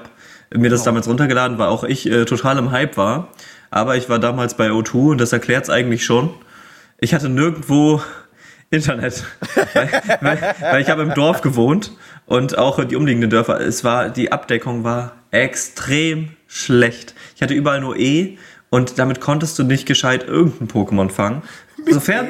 mir 0.54 0.70
das 0.70 0.82
damals 0.82 1.08
runtergeladen, 1.08 1.58
weil 1.58 1.68
auch 1.68 1.84
ich 1.84 2.10
äh, 2.10 2.24
total 2.24 2.58
im 2.58 2.70
Hype 2.70 2.96
war. 2.96 3.28
Aber 3.70 3.96
ich 3.96 4.08
war 4.08 4.18
damals 4.18 4.54
bei 4.54 4.68
O2 4.70 5.10
und 5.12 5.20
das 5.20 5.32
erklärt 5.32 5.64
es 5.64 5.70
eigentlich 5.70 6.04
schon. 6.04 6.30
Ich 6.98 7.14
hatte 7.14 7.28
nirgendwo 7.28 8.02
Internet. 8.70 9.24
weil, 9.74 9.90
weil, 10.20 10.54
weil 10.60 10.82
ich 10.82 10.90
habe 10.90 11.02
im 11.02 11.14
Dorf 11.14 11.40
gewohnt 11.40 11.92
und 12.26 12.58
auch 12.58 12.82
die 12.84 12.96
umliegenden 12.96 13.30
Dörfer. 13.30 13.60
Es 13.60 13.84
war, 13.84 14.08
die 14.08 14.32
Abdeckung 14.32 14.84
war 14.84 15.12
extrem 15.30 16.30
schlecht. 16.50 17.14
Ich 17.36 17.42
hatte 17.42 17.54
überall 17.54 17.80
nur 17.80 17.96
E 17.96 18.36
und 18.70 18.98
damit 18.98 19.20
konntest 19.20 19.58
du 19.58 19.62
nicht 19.62 19.86
gescheit 19.86 20.26
irgendein 20.26 20.68
Pokémon 20.68 21.08
fangen. 21.10 21.42
Sofern, 21.88 22.26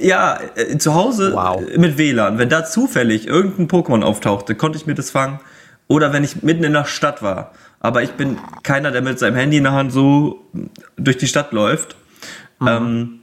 ja, 0.00 0.38
äh, 0.54 0.78
zu 0.78 0.94
Hause 0.94 1.32
Wow. 1.34 1.60
mit 1.76 1.98
WLAN, 1.98 2.38
wenn 2.38 2.48
da 2.48 2.64
zufällig 2.64 3.26
irgendein 3.26 3.68
Pokémon 3.68 4.02
auftauchte, 4.02 4.54
konnte 4.54 4.78
ich 4.78 4.86
mir 4.86 4.94
das 4.94 5.10
fangen. 5.10 5.40
Oder 5.88 6.12
wenn 6.14 6.24
ich 6.24 6.42
mitten 6.42 6.64
in 6.64 6.72
der 6.72 6.86
Stadt 6.86 7.22
war. 7.22 7.52
Aber 7.80 8.02
ich 8.02 8.12
bin 8.12 8.38
keiner, 8.62 8.90
der 8.92 9.02
mit 9.02 9.18
seinem 9.18 9.34
Handy 9.34 9.58
in 9.58 9.64
der 9.64 9.72
Hand 9.72 9.92
so 9.92 10.40
durch 10.96 11.18
die 11.18 11.26
Stadt 11.26 11.52
läuft. 11.52 11.96
Ähm, 12.66 13.18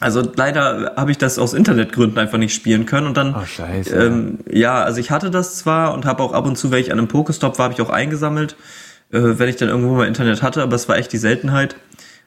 also 0.00 0.28
leider 0.34 0.94
habe 0.96 1.12
ich 1.12 1.18
das 1.18 1.38
aus 1.38 1.54
Internetgründen 1.54 2.18
einfach 2.18 2.38
nicht 2.38 2.54
spielen 2.54 2.86
können. 2.86 3.06
Und 3.06 3.16
dann, 3.16 3.36
Oh, 3.36 3.44
scheiße. 3.46 3.94
ähm, 3.94 4.38
ja, 4.50 4.82
also 4.82 4.98
ich 4.98 5.12
hatte 5.12 5.30
das 5.30 5.58
zwar 5.58 5.94
und 5.94 6.04
habe 6.06 6.24
auch 6.24 6.32
ab 6.32 6.46
und 6.46 6.56
zu, 6.58 6.72
wenn 6.72 6.80
ich 6.80 6.90
an 6.90 6.98
einem 6.98 7.06
Pokestop 7.08 7.58
war, 7.58 7.64
habe 7.64 7.74
ich 7.74 7.80
auch 7.80 7.90
eingesammelt, 7.90 8.52
äh, 8.52 8.56
wenn 9.12 9.48
ich 9.48 9.56
dann 9.56 9.68
irgendwo 9.68 9.94
mal 9.94 10.06
Internet 10.06 10.42
hatte, 10.42 10.62
aber 10.62 10.74
es 10.74 10.88
war 10.88 10.96
echt 10.96 11.12
die 11.12 11.18
Seltenheit. 11.18 11.76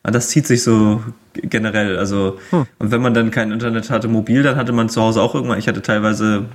Aber 0.04 0.12
Das 0.12 0.30
zieht 0.30 0.45
sich 0.45 0.62
so 0.63 1.04
generell. 1.34 1.98
Also, 1.98 2.38
Hm. 2.52 2.67
und 2.80 2.91
wenn 2.91 3.02
man 3.02 3.13
dann 3.15 3.32
kein 3.32 3.52
Internet 3.52 3.89
hatte, 3.89 4.08
mobil, 4.08 4.43
dann 4.43 4.56
hatte 4.56 4.71
man 4.71 4.88
zu 4.88 5.02
Hause 5.02 5.21
auch 5.21 5.34
irgendwann, 5.34 5.58
ich 5.58 5.67
hatte 5.67 5.82
teilweise 5.82 6.45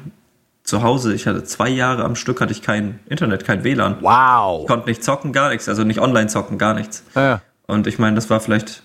zu 0.62 0.82
Hause, 0.82 1.14
ich 1.14 1.26
hatte 1.26 1.42
zwei 1.42 1.68
Jahre 1.68 2.04
am 2.04 2.14
Stück, 2.14 2.40
hatte 2.40 2.52
ich 2.52 2.62
kein 2.62 3.00
Internet, 3.08 3.44
kein 3.44 3.64
WLAN. 3.64 3.96
Wow. 4.02 4.62
Ich 4.62 4.68
konnte 4.68 4.88
nicht 4.88 5.02
zocken, 5.02 5.32
gar 5.32 5.48
nichts, 5.50 5.68
also 5.68 5.82
nicht 5.82 6.00
online 6.00 6.28
zocken, 6.28 6.58
gar 6.58 6.74
nichts. 6.74 7.02
Ja, 7.16 7.22
ja. 7.22 7.42
Und 7.66 7.86
ich 7.88 7.98
meine, 7.98 8.14
das 8.14 8.30
war 8.30 8.38
vielleicht, 8.40 8.82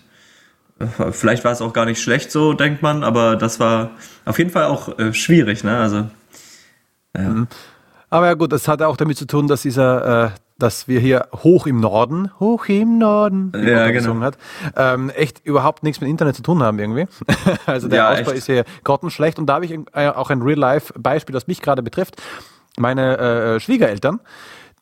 äh, 0.80 1.12
vielleicht 1.12 1.44
war 1.44 1.52
es 1.52 1.60
auch 1.62 1.72
gar 1.72 1.84
nicht 1.84 2.02
schlecht 2.02 2.32
so, 2.32 2.52
denkt 2.54 2.82
man, 2.82 3.04
aber 3.04 3.36
das 3.36 3.60
war 3.60 3.90
auf 4.24 4.38
jeden 4.38 4.50
Fall 4.50 4.64
auch 4.64 4.98
äh, 4.98 5.12
schwierig, 5.12 5.62
ne? 5.62 5.78
Also, 5.78 6.06
Aber 8.10 8.26
ja 8.26 8.34
gut, 8.34 8.52
das 8.52 8.68
hat 8.68 8.82
auch 8.82 8.96
damit 8.96 9.16
zu 9.16 9.26
tun, 9.26 9.46
dass 9.48 9.62
dieser, 9.62 10.24
äh, 10.26 10.30
dass 10.58 10.88
wir 10.88 11.00
hier 11.00 11.28
hoch 11.42 11.66
im 11.66 11.80
Norden, 11.80 12.30
hoch 12.40 12.66
im 12.68 12.98
Norden, 12.98 13.52
wie 13.54 13.70
Ja, 13.70 13.86
genau. 13.86 13.92
gesungen 13.92 14.22
hat, 14.22 14.38
ähm, 14.74 15.10
echt 15.10 15.44
überhaupt 15.44 15.82
nichts 15.82 16.00
mit 16.00 16.08
Internet 16.08 16.34
zu 16.36 16.42
tun 16.42 16.62
haben 16.62 16.78
irgendwie. 16.78 17.06
also 17.66 17.88
der 17.88 17.98
Ja, 17.98 18.10
Ausbau 18.10 18.30
echt. 18.30 18.38
ist 18.38 18.46
hier 18.46 18.64
grottenschlecht 18.84 19.38
und 19.38 19.46
da 19.46 19.54
habe 19.54 19.66
ich 19.66 19.78
äh, 19.92 20.08
auch 20.08 20.30
ein 20.30 20.40
Real-Life-Beispiel, 20.42 21.32
das 21.32 21.46
mich 21.46 21.60
gerade 21.60 21.82
betrifft. 21.82 22.22
Meine 22.78 23.18
äh, 23.18 23.60
Schwiegereltern, 23.60 24.20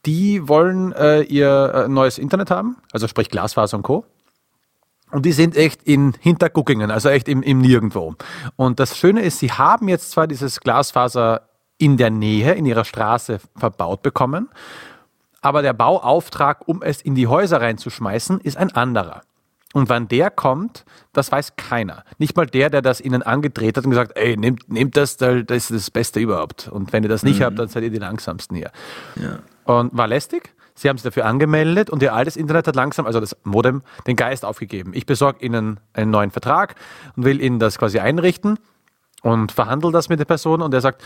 die 0.07 0.47
wollen 0.49 0.93
äh, 0.93 1.23
ihr 1.23 1.73
äh, 1.87 1.89
neues 1.89 2.19
Internet 2.19 2.51
haben, 2.51 2.77
also 2.93 3.09
sprich 3.09 3.29
Glasfaser 3.31 3.77
und 3.77 3.83
Co. 3.83 4.05
Und 5.11 5.25
die 5.27 5.33
sind 5.33 5.57
echt 5.57 5.83
in 5.85 6.13
Hinterguckingen, 6.21 6.91
also 6.91 7.09
echt 7.09 7.29
im, 7.29 7.43
im 7.43 7.59
Nirgendwo. 7.61 8.15
Und 8.57 8.81
das 8.81 8.97
Schöne 8.99 9.23
ist, 9.23 9.39
sie 9.39 9.53
haben 9.53 9.89
jetzt 9.89 10.11
zwar 10.11 10.27
dieses 10.27 10.61
Glasfaser 10.61 11.43
in 11.79 11.97
der 11.97 12.11
Nähe, 12.11 12.53
in 12.55 12.67
ihrer 12.67 12.85
Straße 12.85 13.39
verbaut 13.57 14.03
bekommen, 14.03 14.49
aber 15.45 15.61
der 15.61 15.75
Bauauftrag, 15.75 16.67
um 16.67 16.81
es 16.83 17.03
in 17.03 17.15
die 17.15 17.27
Häuser 17.27 17.61
reinzuschmeißen, 17.61 18.41
ist 18.41 18.57
ein 18.57 18.73
anderer. 18.73 19.21
Und 19.75 19.91
wann 19.91 20.09
der 20.09 20.31
kommt, 20.31 20.87
das 21.13 21.31
weiß 21.31 21.57
keiner. 21.57 22.05
Nicht 22.17 22.35
mal 22.35 22.47
der, 22.47 22.71
der 22.71 22.81
das 22.81 23.01
ihnen 23.01 23.23
angedreht 23.23 23.77
hat 23.77 23.85
und 23.85 23.91
gesagt, 23.91 24.13
ey, 24.17 24.39
nehmt, 24.39 24.73
nehmt 24.73 24.97
das, 24.97 25.19
das 25.19 25.43
ist 25.51 25.71
das 25.71 25.91
Beste 25.91 26.19
überhaupt. 26.19 26.69
Und 26.69 26.95
wenn 26.95 27.03
ihr 27.03 27.11
das 27.11 27.25
nicht 27.25 27.43
habt, 27.43 27.59
dann 27.59 27.69
seid 27.69 27.83
ihr 27.83 27.91
die 27.91 27.99
langsamsten 27.99 28.57
hier. 28.57 28.71
ja. 29.17 29.41
Und 29.67 29.97
war 29.97 30.09
lästig. 30.09 30.55
Sie 30.75 30.89
haben 30.89 30.97
sich 30.97 31.05
dafür 31.05 31.27
angemeldet 31.27 31.91
und 31.91 32.03
ihr 32.03 32.15
altes 32.15 32.37
Internet 32.37 32.67
hat 32.67 32.77
langsam, 32.77 33.05
also 33.05 33.21
das 33.21 33.37
Modem, 33.45 33.83
den 34.07 34.17
Geist 34.17 34.45
aufgegeben. 34.45 34.93
Ich 34.95 35.07
besorge 35.07 35.45
Ihnen 35.45 35.79
einen 35.93 36.11
neuen 36.11 36.31
Vertrag 36.31 36.75
und 37.17 37.25
will 37.25 37.41
Ihnen 37.41 37.59
das 37.59 37.79
quasi 37.79 37.99
einrichten 37.99 38.59
und 39.25 39.53
verhandle 39.53 39.91
das 39.91 40.09
mit 40.09 40.21
der 40.21 40.27
Person 40.27 40.63
und 40.63 40.73
er 40.75 40.81
sagt, 40.81 41.03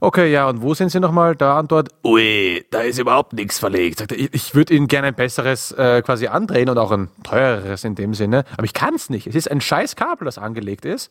okay, 0.00 0.30
ja, 0.30 0.48
und 0.48 0.62
wo 0.62 0.74
sind 0.74 0.90
Sie 0.90 1.00
nochmal? 1.00 1.36
Da 1.36 1.58
und 1.60 1.70
dort. 1.70 1.88
Ui, 2.04 2.64
da 2.70 2.80
ist 2.80 2.98
überhaupt 2.98 3.32
nichts 3.32 3.58
verlegt. 3.58 3.98
Sagt 3.98 4.12
er, 4.12 4.18
ich, 4.18 4.34
ich 4.34 4.54
würde 4.54 4.74
Ihnen 4.74 4.86
gerne 4.88 5.08
ein 5.08 5.14
besseres 5.14 5.72
äh, 5.72 6.02
quasi 6.02 6.26
andrehen 6.26 6.68
und 6.68 6.78
auch 6.78 6.90
ein 6.90 7.08
teureres 7.22 7.84
in 7.84 7.94
dem 7.94 8.14
Sinne, 8.14 8.44
aber 8.56 8.64
ich 8.64 8.74
kann 8.74 8.94
es 8.94 9.10
nicht. 9.10 9.26
Es 9.26 9.34
ist 9.34 9.50
ein 9.50 9.60
scheiß 9.60 9.96
Kabel, 9.96 10.24
das 10.24 10.38
angelegt 10.38 10.84
ist. 10.84 11.10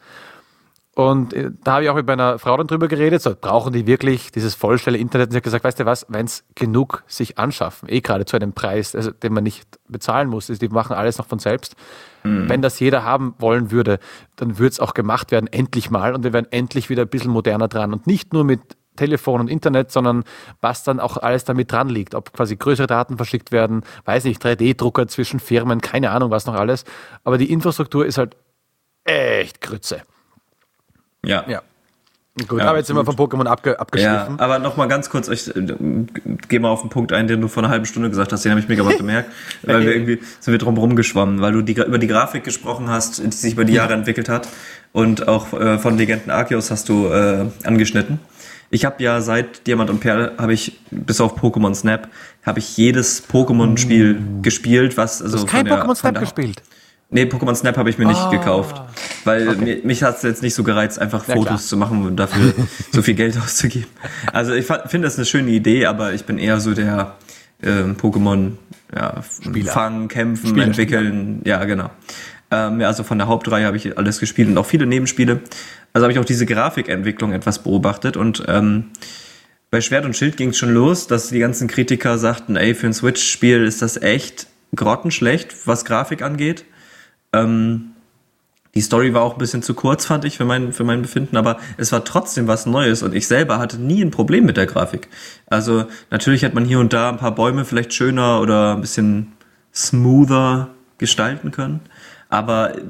Und 0.95 1.33
äh, 1.33 1.51
da 1.63 1.73
habe 1.73 1.83
ich 1.83 1.89
auch 1.89 1.95
mit 1.95 2.07
meiner 2.07 2.39
Frau 2.39 2.57
dann 2.57 2.67
drüber 2.67 2.89
geredet, 2.89 3.21
so, 3.21 3.33
brauchen 3.39 3.71
die 3.71 3.87
wirklich 3.87 4.31
dieses 4.31 4.53
vollstelle 4.53 4.97
Internet? 4.97 5.27
Und 5.27 5.31
sie 5.31 5.37
hat 5.37 5.43
gesagt, 5.43 5.63
weißt 5.63 5.79
du 5.79 5.85
was, 5.85 6.05
wenn 6.09 6.25
es 6.25 6.43
genug 6.55 7.03
sich 7.07 7.37
anschaffen, 7.37 7.87
eh 7.87 8.01
gerade 8.01 8.25
zu 8.25 8.35
einem 8.35 8.51
Preis, 8.51 8.95
also, 8.95 9.11
den 9.11 9.33
man 9.33 9.45
nicht 9.45 9.79
bezahlen 9.87 10.27
muss, 10.27 10.47
die 10.47 10.67
machen 10.67 10.93
alles 10.93 11.17
noch 11.17 11.27
von 11.27 11.39
selbst. 11.39 11.75
Wenn 12.23 12.61
das 12.61 12.79
jeder 12.79 13.03
haben 13.03 13.33
wollen 13.39 13.71
würde, 13.71 13.99
dann 14.35 14.57
würde 14.57 14.71
es 14.71 14.79
auch 14.79 14.93
gemacht 14.93 15.31
werden, 15.31 15.47
endlich 15.47 15.89
mal. 15.89 16.13
Und 16.13 16.23
wir 16.23 16.33
wären 16.33 16.47
endlich 16.51 16.89
wieder 16.89 17.03
ein 17.03 17.09
bisschen 17.09 17.31
moderner 17.31 17.67
dran. 17.67 17.93
Und 17.93 18.07
nicht 18.07 18.33
nur 18.33 18.43
mit 18.43 18.61
Telefon 18.97 19.39
und 19.39 19.49
Internet, 19.49 19.91
sondern 19.91 20.25
was 20.59 20.83
dann 20.83 20.99
auch 20.99 21.17
alles 21.17 21.45
damit 21.45 21.71
dran 21.71 21.87
liegt. 21.87 22.15
Ob 22.15 22.33
quasi 22.33 22.57
größere 22.57 22.87
Daten 22.87 23.15
verschickt 23.17 23.51
werden, 23.51 23.83
weiß 24.05 24.25
nicht, 24.25 24.43
3D-Drucker 24.43 25.07
zwischen 25.07 25.39
Firmen, 25.39 25.79
keine 25.79 26.11
Ahnung, 26.11 26.31
was 26.31 26.45
noch 26.45 26.55
alles. 26.55 26.83
Aber 27.23 27.37
die 27.37 27.51
Infrastruktur 27.51 28.05
ist 28.05 28.17
halt 28.17 28.35
echt 29.05 29.61
Grütze. 29.61 30.01
Ja. 31.23 31.45
Ja. 31.47 31.61
Gut, 32.47 32.59
Ja, 32.59 32.69
aber 32.69 32.77
jetzt 32.77 32.87
sind 32.87 32.95
wir 32.95 33.05
von 33.05 33.15
Pokémon 33.15 33.45
abge 33.45 33.71
Ja, 33.71 33.75
abgeschliffen. 33.77 34.39
aber 34.39 34.59
noch 34.59 34.77
mal 34.77 34.87
ganz 34.87 35.09
kurz, 35.09 35.27
ich 35.27 35.55
äh, 35.55 35.61
gehe 36.47 36.59
mal 36.59 36.69
auf 36.69 36.81
den 36.81 36.89
Punkt 36.89 37.13
ein, 37.13 37.27
den 37.27 37.41
du 37.41 37.47
vor 37.47 37.63
einer 37.63 37.71
halben 37.71 37.85
Stunde 37.85 38.09
gesagt 38.09 38.31
hast, 38.31 38.43
den 38.45 38.51
habe 38.51 38.61
ich 38.61 38.67
mir 38.67 38.75
gerade 38.75 38.97
gemerkt, 38.97 39.31
weil 39.63 39.85
wir 39.85 39.93
irgendwie 39.93 40.19
sind 40.39 40.51
wir 40.51 40.57
drum 40.59 40.77
rumgeschwommen, 40.77 41.41
weil 41.41 41.53
du 41.53 41.61
die, 41.61 41.73
über 41.73 41.97
die 41.99 42.07
Grafik 42.07 42.43
gesprochen 42.43 42.89
hast, 42.89 43.19
die 43.23 43.31
sich 43.31 43.53
über 43.53 43.65
die 43.65 43.73
Jahre 43.73 43.93
entwickelt 43.93 44.29
hat 44.29 44.47
und 44.91 45.27
auch 45.27 45.53
äh, 45.53 45.77
von 45.77 45.97
Legenden 45.97 46.31
Arceus 46.31 46.71
hast 46.71 46.89
du 46.89 47.07
äh, 47.07 47.45
angeschnitten. 47.63 48.19
Ich 48.71 48.85
habe 48.85 49.01
ja 49.03 49.19
seit 49.21 49.65
Diamant 49.65 49.89
und 49.89 49.99
Perl 49.99 50.33
habe 50.37 50.53
ich 50.53 50.79
bis 50.91 51.19
auf 51.21 51.41
Pokémon 51.41 51.73
Snap 51.73 52.07
habe 52.45 52.59
ich 52.59 52.77
jedes 52.77 53.23
Pokémon-Spiel 53.27 54.21
gespielt, 54.41 54.95
was 54.95 55.21
also 55.21 55.37
Du 55.37 55.43
hast 55.43 55.49
kein 55.49 55.67
Pokémon 55.67 55.95
Snap 55.95 56.19
gespielt. 56.19 56.61
Nee, 57.11 57.23
Pokémon 57.23 57.55
Snap 57.55 57.75
habe 57.77 57.89
ich 57.89 57.97
mir 57.97 58.05
nicht 58.05 58.29
gekauft. 58.29 58.81
Weil 59.23 59.55
mir, 59.55 59.79
mich 59.83 60.03
hat 60.03 60.17
es 60.17 60.23
jetzt 60.23 60.43
nicht 60.43 60.53
so 60.53 60.63
gereizt, 60.63 60.99
einfach 60.99 61.27
Ja, 61.27 61.33
Fotos 61.33 61.47
klar. 61.47 61.59
zu 61.59 61.77
machen 61.77 62.05
und 62.05 62.17
dafür 62.17 62.53
so 62.91 63.01
viel 63.01 63.15
Geld 63.15 63.37
auszugeben. 63.37 63.87
Also 64.31 64.53
ich 64.53 64.65
finde 64.65 65.07
das 65.07 65.17
eine 65.17 65.25
schöne 65.25 65.49
Idee, 65.49 65.87
aber 65.87 66.13
ich 66.13 66.25
bin 66.25 66.37
eher 66.37 66.59
so 66.59 66.73
der 66.73 67.15
ähm, 67.63 67.97
Pokémon 67.97 68.51
ja, 68.95 69.21
fangen, 69.65 70.07
kämpfen, 70.07 70.49
Spieler, 70.49 70.65
entwickeln. 70.65 71.41
Ja, 71.45 71.65
genau. 71.65 71.89
Ähm, 72.51 72.79
ja, 72.79 72.87
also 72.87 73.03
von 73.03 73.17
der 73.17 73.27
Hauptreihe 73.27 73.65
habe 73.65 73.77
ich 73.77 73.97
alles 73.97 74.19
gespielt 74.19 74.47
und 74.47 74.57
auch 74.57 74.65
viele 74.65 74.85
Nebenspiele. 74.85 75.41
Also 75.93 76.03
habe 76.03 76.13
ich 76.13 76.19
auch 76.19 76.25
diese 76.25 76.45
Grafikentwicklung 76.45 77.33
etwas 77.33 77.59
beobachtet 77.59 78.17
und 78.17 78.43
ähm, 78.47 78.85
bei 79.71 79.81
Schwert 79.81 80.05
und 80.05 80.15
Schild 80.15 80.37
ging 80.37 80.49
es 80.49 80.57
schon 80.57 80.73
los, 80.73 81.05
dass 81.07 81.29
die 81.29 81.39
ganzen 81.39 81.67
Kritiker 81.67 82.17
sagten, 82.17 82.55
ey, 82.55 82.73
für 82.73 82.87
ein 82.87 82.93
Switch-Spiel 82.93 83.65
ist 83.65 83.81
das 83.83 83.97
echt 83.97 84.47
grottenschlecht, 84.75 85.67
was 85.67 85.85
Grafik 85.85 86.21
angeht. 86.23 86.65
Ähm, 87.33 87.91
die 88.75 88.81
Story 88.81 89.13
war 89.13 89.23
auch 89.23 89.33
ein 89.33 89.39
bisschen 89.39 89.63
zu 89.63 89.73
kurz, 89.73 90.05
fand 90.05 90.25
ich, 90.25 90.37
für 90.37 90.45
mein, 90.45 90.73
für 90.73 90.83
mein 90.83 91.01
Befinden, 91.01 91.37
aber 91.37 91.57
es 91.77 91.91
war 91.91 92.05
trotzdem 92.05 92.47
was 92.47 92.65
Neues 92.65 93.01
und 93.01 93.15
ich 93.15 93.27
selber 93.27 93.57
hatte 93.57 93.77
nie 93.77 94.01
ein 94.01 94.11
Problem 94.11 94.45
mit 94.45 94.57
der 94.57 94.67
Grafik. 94.67 95.07
Also 95.47 95.85
natürlich 96.11 96.45
hat 96.45 96.53
man 96.53 96.65
hier 96.65 96.79
und 96.79 96.93
da 96.93 97.09
ein 97.09 97.17
paar 97.17 97.33
Bäume 97.33 97.65
vielleicht 97.65 97.93
schöner 97.93 98.39
oder 98.41 98.75
ein 98.75 98.81
bisschen 98.81 99.33
smoother 99.73 100.69
gestalten 100.99 101.51
können, 101.51 101.79
aber 102.29 102.77
äh, 102.77 102.81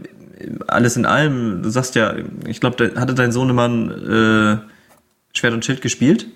alles 0.68 0.98
in 0.98 1.06
allem, 1.06 1.64
du 1.64 1.70
sagst 1.70 1.96
ja, 1.96 2.14
ich 2.46 2.60
glaube, 2.60 2.94
hatte 2.96 3.14
dein 3.14 3.32
Sohnemann 3.32 3.90
äh, 3.90 5.38
Schwert 5.38 5.54
und 5.54 5.64
Schild 5.64 5.82
gespielt? 5.82 6.28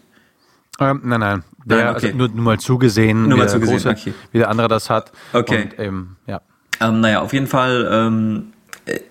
Ähm, 0.80 1.02
nein, 1.04 1.20
nein. 1.20 1.44
Der, 1.66 1.78
Nein, 1.78 1.96
okay. 1.96 2.06
also 2.08 2.18
nur, 2.18 2.28
nur 2.30 2.44
mal 2.44 2.60
zugesehen, 2.60 3.24
Nur 3.24 3.34
wie, 3.34 3.38
mal 3.38 3.44
der 3.44 3.54
zugesehen, 3.54 3.78
große, 3.78 3.90
okay. 3.90 4.14
wie 4.32 4.38
der 4.40 4.50
andere 4.50 4.68
das 4.68 4.90
hat. 4.90 5.12
Okay. 5.32 5.64
Und, 5.64 5.80
ähm, 5.80 6.16
ja. 6.28 6.42
Ähm, 6.80 7.02
naja, 7.02 7.22
auf 7.22 7.34
jeden 7.34 7.48
Fall 7.48 7.88
ähm, 7.92 8.54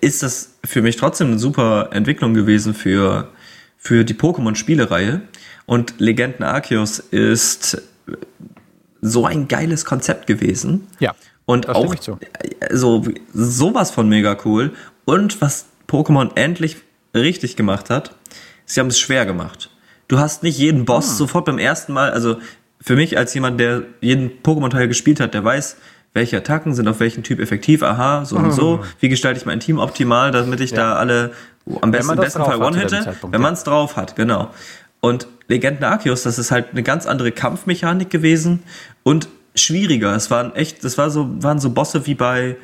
ist 0.01 0.23
das 0.23 0.55
für 0.63 0.81
mich 0.81 0.95
trotzdem 0.97 1.27
eine 1.27 1.39
super 1.39 1.89
Entwicklung 1.91 2.33
gewesen 2.33 2.73
für, 2.73 3.29
für 3.77 4.03
die 4.05 4.13
Pokémon-Spielereihe. 4.13 5.21
Und 5.65 5.95
Legenden 5.99 6.43
Arceus 6.43 6.99
ist 6.99 7.81
so 9.01 9.25
ein 9.25 9.47
geiles 9.47 9.85
Konzept 9.85 10.27
gewesen. 10.27 10.87
Ja, 10.99 11.13
Und 11.45 11.69
auch 11.69 11.95
zu. 11.95 12.19
so 12.71 13.03
sowas 13.33 13.91
von 13.91 14.07
mega 14.09 14.37
cool. 14.45 14.71
Und 15.05 15.41
was 15.41 15.65
Pokémon 15.87 16.31
endlich 16.35 16.77
richtig 17.15 17.55
gemacht 17.55 17.89
hat, 17.89 18.15
sie 18.65 18.79
haben 18.79 18.87
es 18.87 18.99
schwer 18.99 19.25
gemacht. 19.25 19.69
Du 20.07 20.19
hast 20.19 20.43
nicht 20.43 20.57
jeden 20.57 20.85
Boss 20.85 21.09
Ah. 21.11 21.13
sofort 21.15 21.45
beim 21.45 21.57
ersten 21.59 21.93
Mal, 21.93 22.11
also 22.11 22.37
für 22.81 22.95
mich 22.95 23.17
als 23.17 23.33
jemand, 23.33 23.59
der 23.59 23.83
jeden 24.01 24.29
Pokémon-Teil 24.43 24.87
gespielt 24.87 25.19
hat, 25.19 25.33
der 25.33 25.43
weiß, 25.43 25.77
welche 26.13 26.37
Attacken 26.37 26.73
sind 26.75 26.87
auf 26.87 26.99
welchen 26.99 27.23
Typ 27.23 27.39
effektiv, 27.39 27.81
aha, 27.83 28.25
so 28.25 28.37
und 28.37 28.51
so. 28.51 28.83
Wie 28.99 29.09
gestalte 29.09 29.39
ich 29.39 29.45
mein 29.45 29.59
Team 29.59 29.79
optimal, 29.79 30.31
damit 30.31 30.59
ich 30.59 30.73
da 30.73 30.95
alle 30.95 31.31
am 31.81 31.91
besten, 31.91 32.13
im 32.13 32.19
besten 32.19 32.43
Fall 32.43 32.61
one 32.61 32.77
hitte, 32.77 33.03
Zeitpunkt, 33.03 33.33
wenn 33.33 33.41
ja. 33.41 33.47
man 33.47 33.53
es 33.53 33.63
drauf 33.63 33.95
hat, 33.95 34.15
genau. 34.15 34.51
Und 34.99 35.27
Legenden 35.47 35.83
Arceus, 35.83 36.23
das 36.23 36.39
ist 36.39 36.51
halt 36.51 36.67
eine 36.71 36.83
ganz 36.83 37.05
andere 37.05 37.31
Kampfmechanik 37.31 38.09
gewesen 38.09 38.63
und 39.03 39.27
schwieriger. 39.55 40.15
Es 40.15 40.31
waren 40.31 40.55
echt, 40.55 40.83
das 40.83 40.97
war 40.97 41.09
so, 41.09 41.29
waren 41.43 41.59
so 41.59 41.71
Bosse 41.71 42.05
wie 42.05 42.15
bei, 42.15 42.55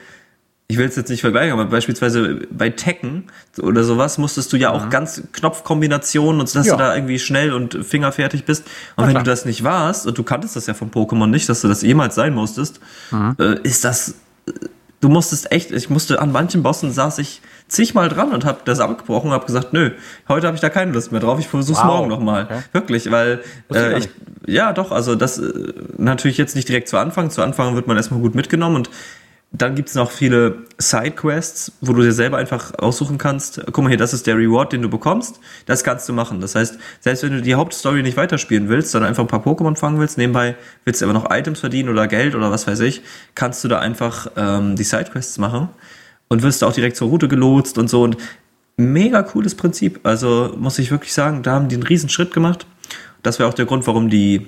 ich 0.71 0.77
will 0.77 0.87
es 0.87 0.95
jetzt 0.95 1.09
nicht 1.09 1.21
vergleichen, 1.21 1.51
aber 1.51 1.65
beispielsweise 1.65 2.41
bei 2.51 2.69
Tekken 2.69 3.23
oder 3.59 3.83
sowas 3.83 4.19
musstest 4.19 4.53
du 4.53 4.57
ja 4.57 4.69
auch 4.69 4.85
mhm. 4.85 4.89
ganz 4.91 5.23
Knopfkombinationen 5.33 6.39
und 6.39 6.55
dass 6.55 6.67
ja. 6.67 6.73
du 6.73 6.79
da 6.79 6.93
irgendwie 6.93 7.17
schnell 7.17 7.53
und 7.53 7.83
fingerfertig 7.83 8.45
bist. 8.45 8.65
Und 8.95 9.07
wenn 9.07 9.15
du 9.15 9.23
das 9.23 9.45
nicht 9.45 9.63
warst, 9.63 10.05
und 10.05 10.15
du 10.15 10.21
kanntest 10.21 10.55
das 10.55 10.67
ja 10.67 10.75
von 10.75 10.91
Pokémon 10.91 11.25
nicht, 11.25 11.49
dass 11.49 11.61
du 11.61 11.67
das 11.67 11.81
jemals 11.81 12.13
sein 12.13 12.35
musstest, 12.35 12.79
mhm. 13.09 13.35
äh, 13.39 13.59
ist 13.63 13.83
das, 13.83 14.13
du 15.01 15.09
musstest 15.09 15.51
echt, 15.51 15.71
ich 15.71 15.89
musste 15.89 16.21
an 16.21 16.31
manchen 16.31 16.61
Bossen 16.61 16.91
saß 16.91 17.17
ich 17.17 17.41
zigmal 17.67 18.07
dran 18.07 18.31
und 18.31 18.45
habe 18.45 18.59
das 18.65 18.79
abgebrochen 18.79 19.29
und 19.29 19.33
habe 19.33 19.47
gesagt, 19.47 19.73
nö, 19.73 19.89
heute 20.27 20.45
habe 20.45 20.53
ich 20.53 20.61
da 20.61 20.69
keine 20.69 20.91
Lust 20.91 21.11
mehr 21.11 21.19
drauf, 21.19 21.39
ich 21.39 21.47
versuch's 21.47 21.79
wow. 21.79 21.87
morgen 21.87 22.09
nochmal. 22.09 22.43
Okay. 22.43 22.61
Wirklich, 22.73 23.09
weil 23.09 23.41
äh, 23.73 23.97
ich, 23.97 24.09
ja 24.45 24.71
doch, 24.73 24.91
also 24.91 25.15
das 25.15 25.39
äh, 25.39 25.73
natürlich 25.97 26.37
jetzt 26.37 26.55
nicht 26.55 26.69
direkt 26.69 26.89
zu 26.89 26.97
Anfang. 26.97 27.31
Zu 27.31 27.41
Anfang 27.41 27.73
wird 27.73 27.87
man 27.87 27.97
erstmal 27.97 28.19
gut 28.19 28.35
mitgenommen 28.35 28.75
und 28.75 28.91
dann 29.51 29.73
gibt 29.73 29.89
es 29.89 29.95
noch 29.95 30.11
viele 30.11 30.59
Sidequests, 30.77 31.71
wo 31.81 31.93
du 31.93 32.03
dir 32.03 32.11
selber 32.11 32.37
einfach 32.37 32.77
aussuchen 32.77 33.17
kannst, 33.17 33.61
guck 33.71 33.83
mal 33.83 33.89
hier, 33.89 33.97
das 33.97 34.13
ist 34.13 34.27
der 34.27 34.37
Reward, 34.37 34.73
den 34.73 34.83
du 34.83 34.89
bekommst, 34.89 35.39
das 35.65 35.83
kannst 35.83 36.07
du 36.07 36.13
machen. 36.13 36.39
Das 36.39 36.53
heißt, 36.53 36.77
selbst 36.99 37.23
wenn 37.23 37.31
du 37.31 37.41
die 37.41 37.55
Hauptstory 37.55 38.03
nicht 38.03 38.15
weiterspielen 38.15 38.69
willst, 38.69 38.91
sondern 38.91 39.09
einfach 39.09 39.23
ein 39.23 39.27
paar 39.27 39.43
Pokémon 39.43 39.75
fangen 39.75 39.99
willst, 39.99 40.19
nebenbei 40.19 40.55
willst 40.85 41.01
du 41.01 41.05
aber 41.05 41.13
noch 41.13 41.31
Items 41.31 41.59
verdienen 41.59 41.89
oder 41.89 42.07
Geld 42.07 42.35
oder 42.35 42.51
was 42.51 42.67
weiß 42.67 42.79
ich, 42.81 43.01
kannst 43.33 43.63
du 43.63 43.67
da 43.67 43.79
einfach 43.79 44.31
ähm, 44.35 44.75
die 44.75 44.83
Sidequests 44.83 45.39
machen 45.39 45.69
und 46.27 46.43
wirst 46.43 46.63
auch 46.63 46.73
direkt 46.73 46.95
zur 46.95 47.09
Route 47.09 47.27
gelotst 47.27 47.79
und 47.79 47.89
so. 47.89 48.03
Und 48.03 48.17
mega 48.77 49.23
cooles 49.23 49.55
Prinzip. 49.55 49.99
Also 50.03 50.55
muss 50.57 50.77
ich 50.77 50.91
wirklich 50.91 51.13
sagen, 51.13 51.41
da 51.41 51.53
haben 51.53 51.69
die 51.69 51.75
einen 51.75 51.83
riesen 51.83 52.09
Schritt 52.09 52.33
gemacht. 52.33 52.67
Das 53.23 53.39
wäre 53.39 53.49
auch 53.49 53.53
der 53.53 53.65
Grund, 53.65 53.87
warum 53.87 54.09
die 54.09 54.47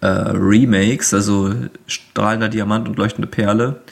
äh, 0.00 0.06
Remakes, 0.06 1.12
also 1.12 1.52
strahlender 1.86 2.48
Diamant 2.48 2.88
und 2.88 2.96
leuchtende 2.96 3.28
Perle, 3.28 3.82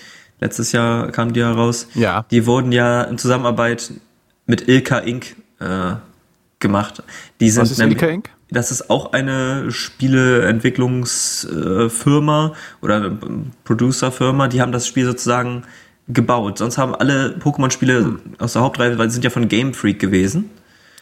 letztes 0.41 0.72
Jahr 0.72 1.12
kamen 1.12 1.32
die 1.32 1.43
heraus. 1.43 1.86
Ja. 1.95 2.24
Die 2.30 2.45
wurden 2.47 2.72
ja 2.72 3.03
in 3.03 3.18
Zusammenarbeit 3.18 3.93
mit 4.47 4.66
Ilka 4.68 4.99
Inc. 4.99 5.36
Äh, 5.61 5.93
gemacht. 6.59 7.05
Die 7.41 7.51
sind 7.51 7.62
Was 7.62 7.70
ist 7.70 7.78
nämlich, 7.78 8.03
Ilka 8.03 8.12
Inc.? 8.12 8.28
Das 8.51 8.70
ist 8.70 8.91
auch 8.91 9.12
eine 9.12 9.70
Spieleentwicklungsfirma 9.70 12.53
oder 12.82 13.16
Producerfirma. 13.64 14.49
Die 14.49 14.61
haben 14.61 14.72
das 14.72 14.86
Spiel 14.86 15.07
sozusagen 15.07 15.62
gebaut. 16.09 16.59
Sonst 16.59 16.76
haben 16.76 16.95
alle 16.95 17.36
Pokémon-Spiele 17.38 17.99
hm. 17.99 18.20
aus 18.38 18.53
der 18.55 18.62
Hauptreihe, 18.62 18.99
weil 18.99 19.09
sie 19.09 19.14
sind 19.14 19.24
ja 19.24 19.30
von 19.30 19.49
Game 19.49 19.72
Freak 19.74 20.01
gewesen. 20.01 20.51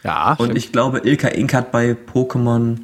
Ja. 0.04 0.32
Und 0.32 0.46
stimmt. 0.46 0.58
ich 0.58 0.72
glaube, 0.72 1.00
Ilka 1.04 1.28
Inc. 1.28 1.54
hat 1.54 1.72
bei 1.72 1.96
Pokémon 2.12 2.78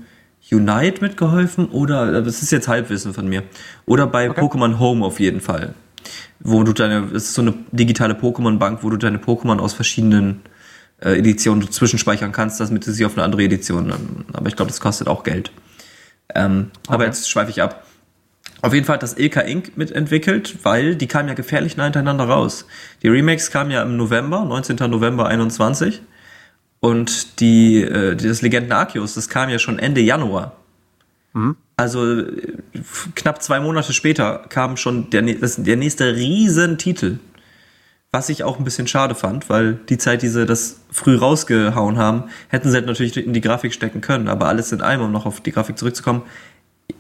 Unite 0.51 1.01
mitgeholfen 1.01 1.69
oder, 1.69 2.21
das 2.23 2.43
ist 2.43 2.51
jetzt 2.51 2.67
Halbwissen 2.69 3.15
von 3.15 3.29
mir, 3.29 3.45
oder 3.87 4.07
bei 4.07 4.29
okay. 4.31 4.43
Pokémon 4.43 4.79
Home 4.79 5.03
auf 5.05 5.21
jeden 5.21 5.41
Fall 5.41 5.75
wo 6.41 6.63
du 6.63 6.73
deine, 6.73 7.07
es 7.15 7.25
ist 7.25 7.35
so 7.35 7.43
eine 7.43 7.55
digitale 7.73 8.15
Pokémon-Bank, 8.15 8.83
wo 8.83 8.91
du 8.91 8.97
deine 8.97 9.19
Pokémon 9.19 9.59
aus 9.59 9.73
verschiedenen 9.73 10.43
äh, 11.01 11.19
Editionen 11.19 11.71
zwischenspeichern 11.71 12.33
kannst, 12.33 12.61
damit 12.61 12.87
du 12.87 12.93
sie 12.93 13.05
auf 13.05 13.15
eine 13.15 13.25
andere 13.25 13.43
Edition. 13.43 13.91
Ähm, 13.91 14.25
aber 14.33 14.49
ich 14.49 14.57
glaube, 14.57 14.71
das 14.71 14.81
kostet 14.81 15.09
auch 15.09 15.23
Geld. 15.23 15.53
Ähm, 16.35 16.71
okay. 16.87 16.95
Aber 16.95 17.05
jetzt 17.07 17.29
schweife 17.31 17.51
ich 17.51 17.63
ab. 17.63 17.87
Auf 18.63 18.73
jeden 18.73 18.87
Fall 18.87 18.95
hat 18.95 19.03
das 19.03 19.19
Ilka 19.19 19.43
Inc. 19.43 19.77
mitentwickelt, 19.77 20.65
weil 20.65 20.97
die 20.97 21.07
kamen 21.07 21.29
ja 21.29 21.35
gefährlich 21.35 21.77
nah 21.77 21.85
hintereinander 21.85 22.25
raus. 22.25 22.67
Die 23.03 23.09
Remakes 23.09 23.51
kamen 23.51 23.71
ja 23.71 23.83
im 23.83 23.97
November, 23.97 24.45
19. 24.45 24.77
November 24.91 25.27
21. 25.27 26.01
Und 26.81 27.41
die, 27.41 27.83
äh, 27.83 28.17
das 28.17 28.43
Legenden 28.43 28.73
Arceus, 28.73 29.15
das 29.15 29.29
kam 29.29 29.51
ja 29.51 29.59
schon 29.59 29.79
Ende 29.79 30.01
Januar. 30.01 30.57
Mhm. 31.35 31.57
Also 31.77 32.23
knapp 33.15 33.43
zwei 33.43 33.61
Monate 33.61 33.93
später 33.93 34.45
kam 34.49 34.77
schon 34.77 35.11
der, 35.11 35.23
der 35.23 35.77
nächste 35.77 36.15
Riesentitel. 36.15 37.19
Was 38.13 38.29
ich 38.29 38.45
auch 38.45 38.59
ein 38.59 38.65
bisschen 38.65 38.87
schade 38.87 39.17
fand, 39.17 39.51
weil 39.51 39.75
die 39.89 39.99
Zeit, 39.99 40.23
die 40.23 40.29
sie 40.29 40.47
das 40.47 40.81
früh 40.93 41.17
rausgehauen 41.17 41.99
haben, 41.99 42.25
hätten 42.49 42.71
sie 42.71 42.77
halt 42.77 42.87
natürlich 42.87 43.17
in 43.17 43.33
die 43.33 43.41
Grafik 43.41 43.75
stecken 43.75 44.01
können. 44.01 44.29
Aber 44.29 44.47
alles 44.47 44.71
in 44.71 44.81
allem, 44.81 45.01
um 45.01 45.11
noch 45.11 45.27
auf 45.27 45.41
die 45.41 45.51
Grafik 45.51 45.77
zurückzukommen, 45.77 46.23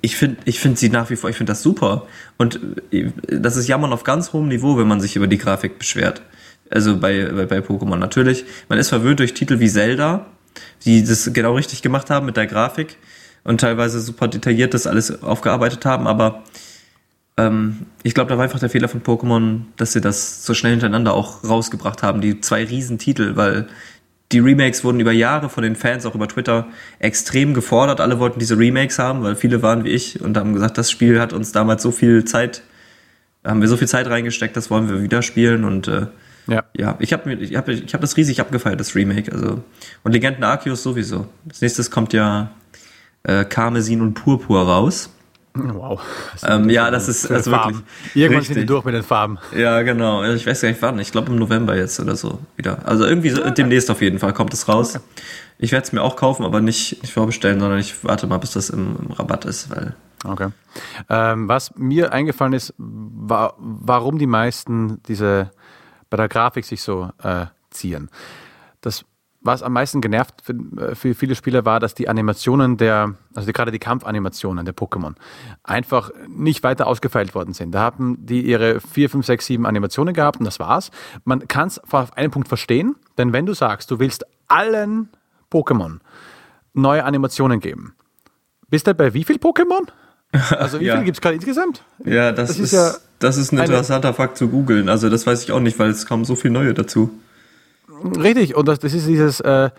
ich 0.01 0.17
finde 0.17 0.39
ich 0.45 0.59
finde 0.59 0.79
sie 0.79 0.89
nach 0.89 1.11
wie 1.11 1.17
vor, 1.17 1.31
ich 1.31 1.37
finde 1.37 1.53
das 1.53 1.63
super. 1.63 2.09
Und 2.37 2.59
äh, 2.91 3.13
das 3.29 3.55
ist 3.55 3.69
Jammern 3.69 3.93
auf 3.93 4.03
ganz 4.03 4.33
hohem 4.33 4.49
Niveau, 4.49 4.77
wenn 4.77 4.89
man 4.89 5.01
sich 5.01 5.15
über 5.15 5.29
die 5.29 5.39
Grafik 5.39 5.79
beschwert. 5.79 6.23
Also 6.69 6.97
bei, 6.99 7.27
bei, 7.27 7.47
bei 7.47 7.59
Pokémon 7.59 7.97
natürlich. 7.97 8.45
Man 8.69 8.81
ist 8.81 8.89
verwöhnt 8.89 9.21
durch 9.21 9.35
Titel 9.35 9.61
wie 9.61 9.69
Zelda, 9.69 10.27
die 10.85 11.05
das 11.05 11.33
genau 11.33 11.55
richtig 11.55 11.81
gemacht 11.83 12.11
haben 12.11 12.27
mit 12.27 12.37
der 12.37 12.49
Grafik 12.49 12.97
und 13.45 13.61
teilweise 13.61 14.01
super 14.01 14.29
detailliert 14.29 14.75
das 14.75 14.87
alles 14.87 15.23
aufgearbeitet 15.23 15.85
haben, 15.85 16.07
aber 16.07 16.43
ähm, 17.37 17.87
ich 18.03 18.15
glaube, 18.15 18.31
da 18.31 18.37
war 18.37 18.45
einfach 18.45 18.61
der 18.61 18.71
Fehler 18.71 18.89
von 18.89 19.03
Pokémon, 19.03 19.61
dass 19.77 19.93
sie 19.93 20.01
das 20.01 20.45
so 20.45 20.55
schnell 20.55 20.73
hintereinander 20.73 21.15
auch 21.15 21.45
rausgebracht 21.45 22.03
haben, 22.03 22.21
die 22.21 22.41
zwei 22.41 22.65
Riesentitel, 22.65 23.37
weil 23.37 23.67
die 24.33 24.39
Remakes 24.39 24.85
wurden 24.85 25.01
über 25.01 25.13
Jahre 25.13 25.49
von 25.49 25.63
den 25.63 25.77
Fans, 25.77 26.07
auch 26.07 26.15
über 26.15 26.29
Twitter, 26.29 26.67
extrem 26.99 27.55
gefordert. 27.55 28.01
Alle 28.01 28.19
wollten 28.19 28.39
diese 28.39 28.59
Remakes 28.59 28.99
haben, 28.99 29.23
weil 29.23 29.37
viele 29.37 29.63
waren 29.63 29.85
wie 29.85 29.91
ich 29.91 30.21
und 30.21 30.37
haben 30.37 30.55
gesagt, 30.55 30.79
das 30.79 30.91
Spiel 30.91 31.21
hat 31.21 31.33
uns 31.33 31.53
damals 31.53 31.83
so 31.83 31.91
viel 31.91 32.25
Zeit, 32.25 32.63
haben 33.45 33.61
wir 33.61 33.69
so 33.69 33.77
viel 33.77 33.89
Zeit 33.89 34.09
reingesteckt, 34.09 34.57
das 34.57 34.71
wollen 34.71 34.89
wir 34.89 35.03
wieder 35.03 35.23
spielen 35.23 35.65
und 35.65 35.89
äh, 35.89 36.07
ja. 36.47 36.65
ja, 36.77 36.97
ich 36.99 37.13
habe 37.13 37.33
ich 37.35 37.57
hab, 37.57 37.69
ich 37.69 37.95
hab 37.95 38.01
das 38.01 38.17
riesig 38.17 38.41
abgefeiert, 38.41 38.79
das 38.79 38.95
Remake. 38.95 39.33
Also, 39.33 39.63
und 40.03 40.13
Legenden 40.13 40.45
Arceus 40.45 40.83
sowieso. 40.83 41.27
Als 41.49 41.63
nächstes 41.63 41.91
kommt 41.91 42.13
ja 42.13 42.51
äh, 43.25 43.45
Karmesin 43.45 44.01
und 44.01 44.15
Purpur 44.15 44.63
raus. 44.63 45.11
Wow. 45.57 46.01
Ähm, 46.45 46.69
ja, 46.69 46.91
das 46.91 47.09
ist 47.09 47.31
also 47.31 47.53
wirklich. 47.53 47.77
Irgendwann 48.15 48.39
richtig. 48.39 48.55
sind 48.55 48.63
die 48.63 48.67
durch 48.67 48.85
mit 48.85 48.95
den 48.95 49.05
Farben. 49.05 49.39
Ja, 49.57 49.83
genau. 49.83 50.25
Ich 50.25 50.47
weiß 50.47 50.63
gar 50.63 50.69
nicht 50.69 50.83
wann. 50.83 50.99
Ich 50.99 51.13
glaube 51.13 51.31
im 51.31 51.39
November 51.39 51.77
jetzt 51.77 52.01
oder 52.01 52.17
so 52.17 52.41
wieder. 52.57 52.79
Also 52.85 53.05
irgendwie 53.05 53.31
so, 53.31 53.49
demnächst 53.51 53.89
auf 53.89 54.03
jeden 54.03 54.19
Fall 54.19 54.33
kommt 54.33 54.53
es 54.53 54.67
raus. 54.67 54.97
Okay. 54.97 55.05
Ich 55.59 55.71
werde 55.71 55.87
es 55.87 55.93
mir 55.93 56.03
auch 56.03 56.17
kaufen, 56.17 56.45
aber 56.45 56.61
nicht, 56.61 57.01
nicht 57.03 57.13
vorbestellen, 57.13 57.61
sondern 57.61 57.79
ich 57.79 58.03
warte 58.03 58.27
mal, 58.27 58.39
bis 58.39 58.53
das 58.53 58.71
im, 58.71 58.97
im 59.01 59.13
Rabatt 59.13 59.45
ist, 59.45 59.71
weil. 59.71 59.95
Okay. 60.25 60.49
Ähm, 61.09 61.49
was 61.49 61.77
mir 61.77 62.13
eingefallen 62.13 62.55
ist, 62.55 62.75
war, 62.79 63.55
warum 63.59 64.19
die 64.19 64.27
meisten 64.27 65.01
diese 65.07 65.51
bei 66.11 66.17
der 66.17 66.29
Grafik 66.29 66.65
sich 66.65 66.83
so 66.83 67.11
äh, 67.23 67.47
ziehen. 67.71 68.11
Das 68.81 69.05
was 69.45 69.63
am 69.63 69.75
meisten 69.75 70.01
genervt 70.01 70.35
für, 70.43 70.55
äh, 70.81 70.95
für, 70.95 71.15
viele 71.15 71.35
Spieler 71.35 71.65
war, 71.65 71.79
dass 71.79 71.95
die 71.95 72.09
Animationen 72.09 72.77
der, 72.77 73.15
also 73.35 73.47
die, 73.47 73.53
gerade 73.53 73.71
die 73.71 73.79
Kampfanimationen 73.79 74.65
der 74.65 74.75
Pokémon, 74.75 75.15
einfach 75.63 76.11
nicht 76.29 76.63
weiter 76.63 76.87
ausgefeilt 76.87 77.35
worden 77.35 77.55
sind. 77.55 77.73
Da 77.73 77.81
haben 77.81 78.17
die 78.27 78.43
ihre 78.43 78.81
vier, 78.81 79.11
fünf, 79.11 79.27
sechs, 79.27 79.47
sieben 79.47 79.67
Animationen 79.67 80.15
gehabt 80.15 80.39
und 80.39 80.47
das 80.47 80.59
war's. 80.59 80.91
Man 81.25 81.47
kann 81.47 81.69
es 81.69 81.79
auf 81.93 82.17
einen 82.17 82.31
Punkt 82.31 82.49
verstehen, 82.49 82.97
denn 83.19 83.33
wenn 83.33 83.47
du 83.47 83.55
sagst, 83.55 83.91
du 83.91 83.99
willst 83.99 84.25
allen 84.49 85.11
Pokémon 85.53 85.99
neue 86.73 87.05
Animationen 87.05 87.61
geben, 87.61 87.95
bist 88.69 88.87
du 88.87 88.95
bei 88.95 89.15
wie 89.15 89.25
viel 89.25 89.37
Pokémon? 89.37 89.87
Also 90.51 90.81
wie 90.81 90.85
ja. 90.87 90.95
viele 90.95 91.05
gibt 91.05 91.19
es 91.19 91.21
gerade 91.21 91.37
insgesamt? 91.37 91.85
Ja, 92.05 92.33
das, 92.33 92.49
das 92.49 92.59
ist, 92.59 92.65
ist, 92.65 92.73
ja 92.73 92.95
das 93.19 93.37
ist 93.37 93.53
ein 93.53 93.59
interessanter 93.59 94.15
Fakt 94.15 94.37
zu 94.39 94.49
googeln. 94.49 94.89
Also 94.89 95.09
das 95.11 95.27
weiß 95.27 95.45
ich 95.45 95.53
auch 95.53 95.61
nicht, 95.61 95.79
weil 95.79 95.91
es 95.91 96.07
kommen 96.07 96.25
so 96.25 96.35
viele 96.35 96.55
neue 96.55 96.75
dazu. 96.75 97.11
Richtig, 98.19 98.55
und 98.55 98.69
das, 98.69 98.79
das 98.79 98.93
ist 98.95 99.07
dieses, 99.07 99.41
äh, 99.41 99.71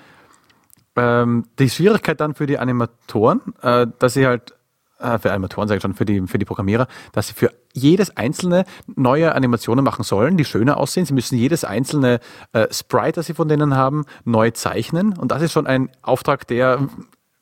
ähm, 0.96 1.46
die 1.60 1.70
Schwierigkeit 1.70 2.20
dann 2.20 2.34
für 2.34 2.46
die 2.46 2.58
Animatoren, 2.58 3.42
äh, 3.62 3.88
dass 4.00 4.14
sie 4.14 4.26
halt, 4.26 4.54
äh, 5.00 5.20
für 5.20 5.32
Animatoren 5.32 5.68
sage 5.68 5.78
ich 5.78 5.82
schon, 5.82 5.94
für 5.94 6.06
die, 6.06 6.22
für 6.28 6.38
die 6.38 6.46
Programmierer, 6.46 6.88
dass 7.12 7.28
sie 7.28 7.34
für 7.34 7.52
jedes 7.74 8.16
einzelne 8.16 8.66
neue 8.96 9.36
Animationen 9.36 9.84
machen 9.84 10.04
sollen, 10.04 10.38
die 10.38 10.46
schöner 10.46 10.78
aussehen. 10.78 11.06
Sie 11.06 11.14
müssen 11.14 11.38
jedes 11.38 11.66
einzelne 11.66 12.20
äh, 12.54 12.68
Sprite, 12.72 13.14
das 13.14 13.26
sie 13.26 13.34
von 13.34 13.50
denen 13.50 13.76
haben, 13.76 14.06
neu 14.24 14.52
zeichnen. 14.52 15.18
Und 15.18 15.32
das 15.32 15.42
ist 15.42 15.52
schon 15.52 15.68
ein 15.68 15.90
Auftrag, 16.02 16.48
der 16.48 16.88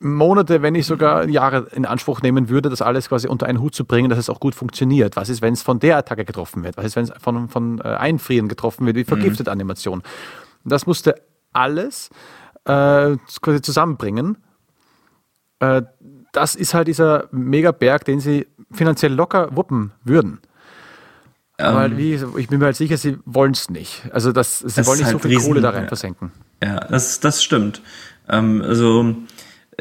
Monate, 0.00 0.60
wenn 0.60 0.74
nicht 0.74 0.86
sogar 0.86 1.28
Jahre 1.28 1.68
in 1.72 1.86
Anspruch 1.86 2.20
nehmen 2.20 2.48
würde, 2.48 2.68
das 2.68 2.82
alles 2.82 3.08
quasi 3.08 3.28
unter 3.28 3.46
einen 3.46 3.60
Hut 3.60 3.74
zu 3.74 3.84
bringen, 3.84 4.10
dass 4.10 4.18
es 4.18 4.28
auch 4.28 4.40
gut 4.40 4.54
funktioniert. 4.54 5.16
Was 5.16 5.28
ist, 5.28 5.40
wenn 5.40 5.54
es 5.54 5.62
von 5.62 5.78
der 5.78 5.96
Attacke 5.96 6.24
getroffen 6.24 6.64
wird? 6.64 6.76
Was 6.76 6.84
ist, 6.84 6.96
wenn 6.96 7.04
es 7.04 7.12
von, 7.20 7.48
von 7.48 7.78
äh, 7.78 7.84
Einfrieren 7.84 8.48
getroffen 8.48 8.84
wird, 8.86 8.96
wie 8.96 9.04
vergiftet 9.04 9.46
mhm. 9.46 9.52
Animation? 9.52 10.02
Das 10.64 10.86
musste 10.86 11.14
alles 11.52 12.10
äh, 12.64 13.16
quasi 13.40 13.62
zusammenbringen. 13.62 14.38
Äh, 15.60 15.82
das 16.32 16.54
ist 16.56 16.74
halt 16.74 16.88
dieser 16.88 17.28
Megaberg, 17.30 18.04
den 18.04 18.20
sie 18.20 18.46
finanziell 18.72 19.12
locker 19.12 19.54
wuppen 19.54 19.92
würden. 20.02 20.40
Aber 21.58 21.86
ähm, 21.86 21.96
wie, 21.96 22.18
ich 22.38 22.48
bin 22.48 22.58
mir 22.58 22.66
halt 22.66 22.76
sicher, 22.76 22.96
sie 22.96 23.18
wollen 23.24 23.52
es 23.52 23.70
nicht. 23.70 24.02
Also 24.12 24.32
das, 24.32 24.58
sie 24.58 24.66
das 24.74 24.86
wollen 24.86 24.98
nicht 24.98 25.06
halt 25.06 25.12
so 25.12 25.18
viel 25.20 25.36
riesen, 25.36 25.46
Kohle 25.46 25.60
da 25.60 25.70
rein 25.70 25.86
versenken. 25.86 26.32
Ja, 26.62 26.80
das, 26.80 27.20
das 27.20 27.44
stimmt. 27.44 27.80
Ähm, 28.28 28.60
also 28.62 29.14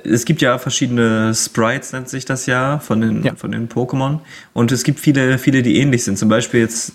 es 0.04 0.26
gibt 0.26 0.42
ja 0.42 0.60
verschiedene 0.60 1.34
Sprites, 1.34 1.94
nennt 1.94 2.10
sich 2.10 2.26
das 2.26 2.46
ja, 2.46 2.80
von 2.80 3.02
den, 3.02 3.24
ja. 3.24 3.36
von 3.36 3.52
den 3.52 3.70
Pokémon. 3.70 4.20
Und 4.54 4.72
es 4.72 4.84
gibt 4.84 5.00
viele, 5.00 5.40
viele, 5.40 5.64
die 5.64 5.78
ähnlich 5.80 6.04
sind. 6.04 6.20
Zum 6.20 6.30
Beispiel 6.30 6.60
jetzt 6.60 6.94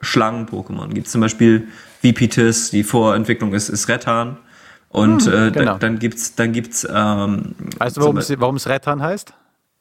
Schlangen-Pokémon. 0.00 0.88
Gibt 0.92 1.06
es 1.06 1.12
zum 1.12 1.22
Beispiel 1.22 1.68
Vipitis, 2.00 2.70
die 2.70 2.84
Vorentwicklung 2.84 3.54
ist, 3.54 3.68
ist 3.68 3.88
Rettan. 3.88 4.38
Und 4.90 5.26
hm, 5.26 5.48
äh, 5.48 5.50
genau. 5.50 5.78
dann, 5.78 5.98
gibt's, 5.98 6.34
dann 6.34 6.52
gibt's. 6.52 6.86
Ähm, 6.90 7.54
weißt 7.78 7.96
du, 7.96 8.02
warum 8.38 8.56
es, 8.56 8.68
Rettan 8.68 9.02
heißt? 9.02 9.34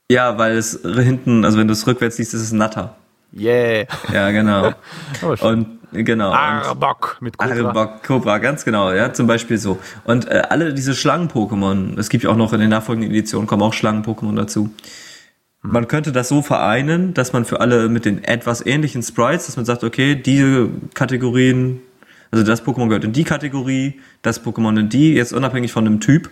Ja, 0.10 0.38
weil 0.38 0.58
es 0.58 0.82
hinten, 0.84 1.46
also 1.46 1.58
wenn 1.58 1.68
du 1.68 1.74
es 1.74 1.86
rückwärts 1.88 2.18
liest, 2.18 2.34
ist 2.34 2.42
es 2.42 2.52
Natter. 2.52 2.96
Yeah. 3.36 3.86
Ja, 4.14 4.32
genau. 4.32 4.74
Oh, 5.22 5.48
und 5.48 5.80
genau. 5.92 6.32
Arbok 6.32 7.18
mit 7.22 7.38
Cobra. 7.38 7.70
Arbok, 7.70 8.04
Cobra, 8.04 8.38
ganz 8.38 8.66
genau, 8.66 8.92
ja, 8.92 9.14
zum 9.14 9.28
Beispiel 9.28 9.58
so. 9.58 9.80
Und 10.04 10.30
äh, 10.30 10.44
alle 10.50 10.74
diese 10.74 10.94
Schlangen-Pokémon, 10.94 11.98
es 11.98 12.10
gibt 12.10 12.24
ja 12.24 12.30
auch 12.30 12.36
noch 12.36 12.54
in 12.54 12.60
den 12.60 12.70
nachfolgenden 12.70 13.12
Editionen, 13.12 13.48
kommen 13.48 13.64
auch 13.64 13.74
Schlangen-Pokémon 13.74 14.36
dazu. 14.36 14.70
Man 15.62 15.88
könnte 15.88 16.12
das 16.12 16.30
so 16.30 16.42
vereinen, 16.42 17.14
dass 17.14 17.34
man 17.34 17.46
für 17.46 17.60
alle 17.60 17.90
mit 17.90 18.06
den 18.06 18.24
etwas 18.24 18.66
ähnlichen 18.66 19.02
Sprites, 19.02 19.48
dass 19.48 19.56
man 19.56 19.66
sagt, 19.66 19.84
okay, 19.84 20.16
diese 20.16 20.70
Kategorien, 20.94 21.82
also 22.32 22.44
das 22.44 22.64
Pokémon 22.66 22.88
gehört 22.88 23.04
in 23.04 23.14
die 23.14 23.24
Kategorie, 23.24 24.00
das 24.22 24.44
Pokémon 24.44 24.80
in 24.80 24.90
die, 24.90 25.14
jetzt 25.14 25.34
unabhängig 25.34 25.72
von 25.72 25.86
dem 25.86 26.00
Typ, 26.00 26.30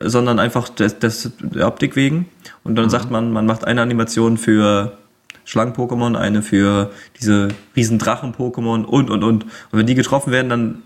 sondern 0.00 0.38
einfach 0.38 0.68
des, 0.68 0.98
des, 0.98 1.32
der 1.40 1.66
Optik 1.66 1.96
wegen. 1.96 2.28
Und 2.64 2.76
dann 2.76 2.88
sagt 2.90 3.10
man, 3.10 3.32
man 3.32 3.46
macht 3.46 3.64
eine 3.64 3.82
Animation 3.82 4.36
für 4.38 4.96
Schlangen-Pokémon, 5.44 6.16
eine 6.16 6.42
für 6.42 6.90
diese 7.20 7.48
riesen 7.74 7.98
Drachen-Pokémon 7.98 8.84
und, 8.84 9.10
und, 9.10 9.24
und. 9.24 9.44
Und 9.44 9.44
wenn 9.72 9.86
die 9.86 9.94
getroffen 9.94 10.32
werden, 10.32 10.48
dann 10.50 10.82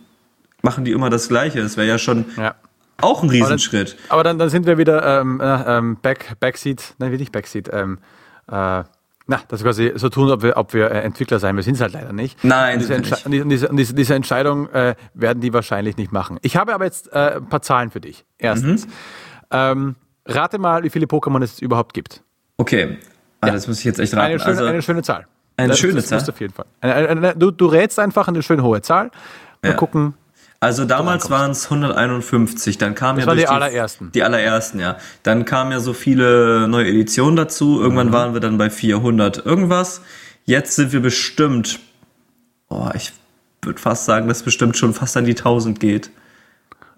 machen 0.62 0.84
die 0.84 0.92
immer 0.92 1.10
das 1.10 1.28
Gleiche. 1.28 1.60
Das 1.62 1.76
wäre 1.76 1.86
ja 1.88 1.98
schon 1.98 2.26
Ja. 2.36 2.54
auch 3.00 3.22
ein 3.22 3.28
Riesenschritt. 3.30 3.96
Aber 4.08 4.22
dann, 4.22 4.38
dann 4.38 4.48
sind 4.48 4.66
wir 4.66 4.78
wieder 4.78 5.20
ähm, 5.20 5.40
äh, 5.40 5.78
ähm, 5.78 5.96
Back, 6.00 6.36
Backseat, 6.40 6.94
nein, 6.98 7.10
wie 7.12 7.16
nicht 7.16 7.32
Backseat, 7.32 7.68
ähm, 7.72 7.98
äh, 8.50 8.84
na, 9.26 9.40
dass 9.48 9.60
wir 9.60 9.70
quasi 9.70 9.92
so 9.96 10.08
tun, 10.08 10.30
ob 10.30 10.42
wir, 10.42 10.56
ob 10.56 10.74
wir 10.74 10.90
äh, 10.90 11.00
Entwickler 11.02 11.38
sein. 11.38 11.54
Wir 11.56 11.62
sind 11.62 11.74
es 11.74 11.80
halt 11.80 11.92
leider 11.92 12.12
nicht. 12.12 12.42
Nein, 12.44 12.78
diese, 12.80 12.96
und 12.96 13.30
diese, 13.32 13.68
diese, 13.72 13.94
diese, 13.94 14.14
Entscheidung 14.14 14.68
äh, 14.70 14.94
werden 15.14 15.40
die 15.40 15.52
wahrscheinlich 15.52 15.96
nicht 15.96 16.12
machen. 16.12 16.38
Ich 16.42 16.56
habe 16.56 16.74
aber 16.74 16.84
jetzt 16.84 17.12
äh, 17.12 17.36
ein 17.36 17.48
paar 17.48 17.62
Zahlen 17.62 17.90
für 17.90 18.00
dich. 18.00 18.24
Erstens, 18.38 18.86
Mhm. 18.86 18.92
ähm, 19.52 19.96
rate 20.26 20.58
mal, 20.58 20.82
wie 20.82 20.90
viele 20.90 21.06
Pokémon 21.06 21.42
es 21.42 21.60
überhaupt 21.60 21.94
gibt. 21.94 22.22
Okay, 22.56 22.98
ah, 23.40 23.50
das 23.50 23.66
muss 23.68 23.78
ich 23.78 23.84
jetzt 23.84 23.98
echt 24.00 24.12
raten. 24.14 24.24
Eine 24.26 24.38
schöne, 24.38 24.50
also, 24.50 24.64
eine 24.64 24.82
schöne 24.82 25.02
Zahl. 25.02 25.26
Eine 25.56 25.68
das, 25.68 25.78
schöne 25.78 25.94
das 25.94 26.06
Zahl? 26.06 26.20
auf 26.28 26.40
jeden 26.40 26.52
Fall. 26.54 26.66
Eine, 26.80 27.08
eine, 27.08 27.34
du, 27.36 27.50
du 27.50 27.66
rätst 27.66 27.98
einfach 27.98 28.28
eine 28.28 28.42
schöne 28.42 28.62
hohe 28.62 28.82
Zahl. 28.82 29.10
Mal 29.62 29.70
Ja. 29.70 29.74
gucken. 29.76 30.14
Also 30.62 30.84
damals 30.84 31.28
waren 31.28 31.50
es 31.50 31.64
151, 31.70 32.78
dann 32.78 32.94
kam 32.94 33.18
ja 33.18 33.26
waren 33.26 33.36
durch 33.36 33.46
die 33.48 33.52
allerersten. 33.52 34.12
Die 34.12 34.22
allerersten, 34.22 34.78
ja. 34.80 34.96
Dann 35.24 35.44
kamen 35.44 35.72
ja 35.72 35.80
so 35.80 35.92
viele 35.92 36.68
neue 36.68 36.86
Editionen 36.88 37.36
dazu. 37.36 37.80
Irgendwann 37.80 38.08
Mhm. 38.08 38.12
waren 38.12 38.32
wir 38.34 38.40
dann 38.40 38.58
bei 38.58 38.70
400 38.70 39.44
irgendwas. 39.44 40.02
Jetzt 40.44 40.76
sind 40.76 40.92
wir 40.92 41.00
bestimmt, 41.00 41.80
oh, 42.68 42.88
ich 42.94 43.12
würde 43.62 43.80
fast 43.80 44.04
sagen, 44.04 44.28
dass 44.28 44.38
es 44.38 44.42
bestimmt 44.44 44.76
schon 44.76 44.94
fast 44.94 45.16
an 45.16 45.24
die 45.24 45.34
1000 45.34 45.80
geht. 45.80 46.10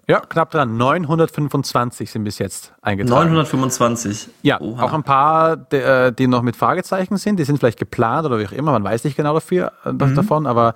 Ja, 0.07 0.19
knapp 0.19 0.51
dran. 0.51 0.77
925 0.77 2.11
sind 2.11 2.23
bis 2.23 2.37
jetzt 2.37 2.71
eingetragen. 2.83 3.33
925. 3.33 4.29
Ja, 4.43 4.61
Oha. 4.61 4.83
auch 4.83 4.93
ein 4.93 5.01
paar, 5.01 5.57
die, 5.57 5.77
äh, 5.77 6.11
die 6.11 6.27
noch 6.27 6.43
mit 6.43 6.55
Fragezeichen 6.55 7.17
sind. 7.17 7.37
Die 7.39 7.43
sind 7.43 7.57
vielleicht 7.57 7.79
geplant 7.79 8.25
oder 8.27 8.37
wie 8.39 8.45
auch 8.45 8.51
immer. 8.51 8.71
Man 8.73 8.83
weiß 8.83 9.03
nicht 9.03 9.17
genau 9.17 9.33
dafür, 9.33 9.71
äh, 9.83 9.91
Mhm. 9.91 10.13
davon, 10.15 10.45
aber 10.45 10.75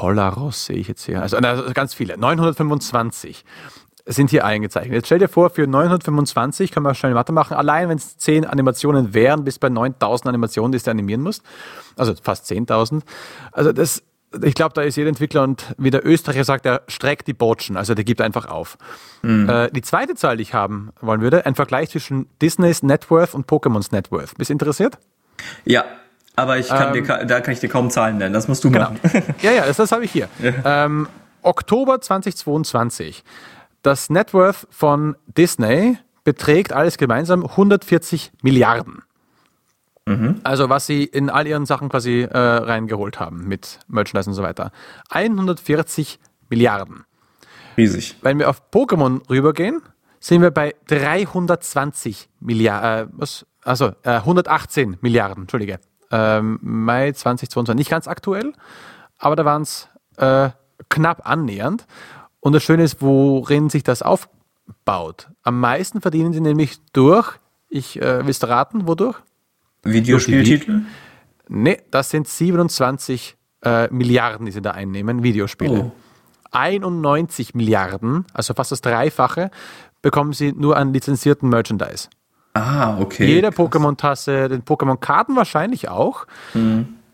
Polaros 0.00 0.64
sehe 0.64 0.76
ich 0.76 0.88
jetzt 0.88 1.04
hier. 1.04 1.20
Also, 1.20 1.36
also 1.36 1.74
ganz 1.74 1.92
viele. 1.92 2.16
925 2.16 3.44
sind 4.06 4.30
hier 4.30 4.46
eingezeichnet. 4.46 4.94
Jetzt 4.94 5.06
stell 5.06 5.18
dir 5.18 5.28
vor, 5.28 5.50
für 5.50 5.66
925 5.66 6.72
können 6.72 6.86
wir 6.86 6.94
schnell 6.94 7.12
Mathe 7.12 7.32
machen. 7.32 7.54
Allein 7.54 7.90
wenn 7.90 7.98
es 7.98 8.16
10 8.16 8.46
Animationen 8.46 9.12
wären, 9.12 9.44
bis 9.44 9.58
bei 9.58 9.68
9000 9.68 10.28
Animationen, 10.28 10.72
die 10.72 10.78
du 10.78 10.90
animieren 10.90 11.20
musst. 11.20 11.42
Also 11.98 12.14
fast 12.22 12.50
10.000. 12.50 13.02
Also 13.52 13.72
das, 13.72 14.02
ich 14.42 14.54
glaube, 14.54 14.72
da 14.72 14.80
ist 14.80 14.96
jeder 14.96 15.10
Entwickler 15.10 15.42
und 15.42 15.66
wie 15.76 15.90
der 15.90 16.06
Österreicher 16.06 16.44
sagt, 16.44 16.64
der 16.64 16.80
streckt 16.88 17.28
die 17.28 17.34
Botschen. 17.34 17.76
Also 17.76 17.92
der 17.92 18.04
gibt 18.04 18.22
einfach 18.22 18.46
auf. 18.46 18.78
Äh, 19.48 19.70
die 19.70 19.82
zweite 19.82 20.14
Zahl, 20.14 20.38
die 20.38 20.44
ich 20.44 20.54
haben 20.54 20.92
wollen 21.02 21.20
würde, 21.20 21.44
ein 21.44 21.54
Vergleich 21.54 21.90
zwischen 21.90 22.26
Disneys 22.40 22.82
Net 22.82 23.10
Worth 23.10 23.34
und 23.34 23.46
Pokémons 23.46 23.88
Net 23.92 24.10
Worth. 24.10 24.38
Bist 24.38 24.48
du 24.48 24.54
interessiert? 24.54 24.96
Ja, 25.66 25.84
aber 26.40 26.58
ich 26.58 26.68
kann 26.68 26.94
Ähm, 26.94 27.04
dir, 27.04 27.24
da 27.26 27.40
kann 27.40 27.52
ich 27.52 27.60
dir 27.60 27.68
kaum 27.68 27.90
Zahlen 27.90 28.18
nennen. 28.18 28.32
Das 28.34 28.48
musst 28.48 28.64
du 28.64 28.70
Genau. 28.70 28.90
machen. 28.90 29.00
ja, 29.42 29.52
ja, 29.52 29.66
das, 29.66 29.76
das 29.76 29.92
habe 29.92 30.04
ich 30.04 30.10
hier. 30.12 30.28
Ähm, 30.64 31.08
Oktober 31.42 32.00
2022. 32.00 33.22
Das 33.82 34.10
Net 34.10 34.34
Worth 34.34 34.66
von 34.70 35.16
Disney 35.26 35.98
beträgt 36.24 36.72
alles 36.72 36.98
gemeinsam 36.98 37.44
140 37.46 38.32
Milliarden. 38.42 39.02
Also 40.42 40.68
was 40.68 40.86
sie 40.86 41.04
in 41.04 41.30
all 41.30 41.46
ihren 41.46 41.66
Sachen 41.66 41.88
quasi 41.88 42.22
äh, 42.22 42.36
reingeholt 42.36 43.20
haben 43.20 43.46
mit 43.46 43.78
Merchandise 43.86 44.28
und 44.28 44.34
so 44.34 44.42
weiter. 44.42 44.72
140 45.10 46.18
Milliarden. 46.48 47.04
Riesig. 47.76 48.16
Wenn 48.20 48.40
wir 48.40 48.50
auf 48.50 48.60
Pokémon 48.72 49.20
rübergehen, 49.30 49.80
sind 50.18 50.42
wir 50.42 50.50
bei 50.50 50.74
320 50.88 52.28
Milliarden, 52.40 53.08
äh, 53.08 53.12
was? 53.12 53.46
Also 53.62 53.92
äh, 54.02 54.10
118 54.16 54.96
Milliarden, 55.00 55.42
Entschuldige. 55.44 55.78
Ähm, 56.10 56.58
Mai 56.62 57.12
2022, 57.12 57.74
nicht 57.74 57.90
ganz 57.90 58.08
aktuell, 58.08 58.52
aber 59.18 59.36
da 59.36 59.44
waren 59.44 59.62
es 59.62 59.88
äh, 60.16 60.50
knapp 60.88 61.28
annähernd. 61.28 61.86
Und 62.40 62.54
das 62.54 62.62
Schöne 62.62 62.84
ist, 62.84 63.02
worin 63.02 63.68
sich 63.68 63.82
das 63.82 64.02
aufbaut. 64.02 65.28
Am 65.42 65.60
meisten 65.60 66.00
verdienen 66.00 66.32
sie 66.32 66.40
nämlich 66.40 66.78
durch, 66.92 67.38
ich 67.68 68.00
äh, 68.00 68.26
willst 68.26 68.42
du 68.42 68.48
raten, 68.48 68.86
wodurch? 68.86 69.18
Videospieltitel? 69.82 70.82
Nee, 71.48 71.78
das 71.90 72.10
sind 72.10 72.28
27 72.28 73.36
äh, 73.62 73.88
Milliarden, 73.92 74.46
die 74.46 74.52
sie 74.52 74.62
da 74.62 74.72
einnehmen, 74.72 75.22
Videospiele. 75.22 75.92
Oh. 75.92 75.92
91 76.52 77.54
Milliarden, 77.54 78.24
also 78.32 78.54
fast 78.54 78.72
das 78.72 78.80
Dreifache, 78.80 79.50
bekommen 80.02 80.32
sie 80.32 80.52
nur 80.52 80.76
an 80.76 80.92
lizenzierten 80.92 81.48
Merchandise. 81.48 82.08
Ah, 82.54 82.98
okay. 83.00 83.26
Jede 83.26 83.48
Pokémon-Tasse, 83.48 84.48
den 84.48 84.64
Pokémon-Karten 84.64 85.36
wahrscheinlich 85.36 85.88
auch 85.88 86.26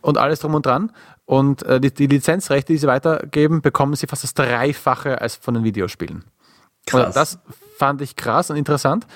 und 0.01 0.19
alles 0.19 0.41
drum 0.41 0.55
und 0.55 0.65
dran. 0.65 0.93
Und 1.27 1.65
äh, 1.65 1.81
die, 1.81 1.93
die 1.93 2.07
Lizenzrechte, 2.07 2.73
die 2.73 2.79
sie 2.79 2.87
weitergeben, 2.87 3.61
bekommen 3.61 3.97
sie 3.97 4.07
fast 4.07 4.23
das 4.23 4.33
Dreifache 4.33 5.21
als 5.21 5.37
von 5.37 5.55
den 5.55 5.65
Videospielen. 5.65 6.25
Krass. 6.87 7.07
Und 7.07 7.17
das 7.17 7.39
fand 7.77 8.01
ich 8.01 8.15
krass 8.15 8.49
und 8.49 8.57
interessant. 8.57 9.07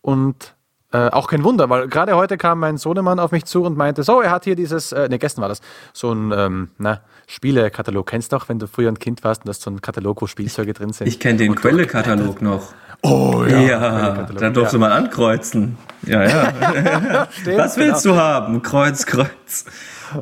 Und 0.00 0.54
äh, 0.92 1.10
auch 1.10 1.28
kein 1.28 1.44
Wunder, 1.44 1.68
weil 1.70 1.86
gerade 1.86 2.16
heute 2.16 2.36
kam 2.36 2.58
mein 2.58 2.78
Sohnemann 2.78 3.20
auf 3.20 3.30
mich 3.30 3.44
zu 3.44 3.62
und 3.62 3.76
meinte, 3.76 4.02
so, 4.02 4.22
er 4.22 4.30
hat 4.30 4.44
hier 4.44 4.56
dieses, 4.56 4.90
äh, 4.90 5.08
ne, 5.08 5.18
gestern 5.18 5.42
war 5.42 5.48
das, 5.48 5.60
so 5.92 6.12
ein 6.12 6.32
ähm, 6.34 6.70
na, 6.78 7.02
Spielekatalog. 7.28 8.06
Kennst 8.06 8.32
du 8.32 8.36
doch, 8.36 8.48
wenn 8.48 8.58
du 8.58 8.66
früher 8.66 8.90
ein 8.90 8.98
Kind 8.98 9.22
warst 9.22 9.42
und 9.42 9.48
da 9.48 9.50
ist 9.52 9.62
so 9.62 9.70
ein 9.70 9.80
Katalog, 9.82 10.22
wo 10.22 10.26
Spielzeuge 10.26 10.72
drin 10.72 10.92
sind. 10.92 11.06
Ich 11.06 11.20
kenne 11.20 11.38
den 11.38 11.54
Quelle-Katalog 11.54 12.42
noch. 12.42 12.72
Oh 13.02 13.44
Ja, 13.44 13.78
Quelle-Katalog, 13.78 14.38
da 14.38 14.50
durfte 14.50 14.76
ja. 14.76 14.80
man 14.80 14.92
ankreuzen. 14.92 15.78
Ja, 16.06 16.22
ja. 16.22 17.28
Stimmt, 17.30 17.58
Was 17.58 17.76
willst 17.76 18.04
du 18.04 18.16
haben? 18.16 18.62
Kreuz, 18.62 19.06
Kreuz. 19.06 19.64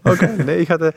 Okay, 0.04 0.30
nee, 0.46 0.56
ich 0.56 0.70
hatte, 0.70 0.92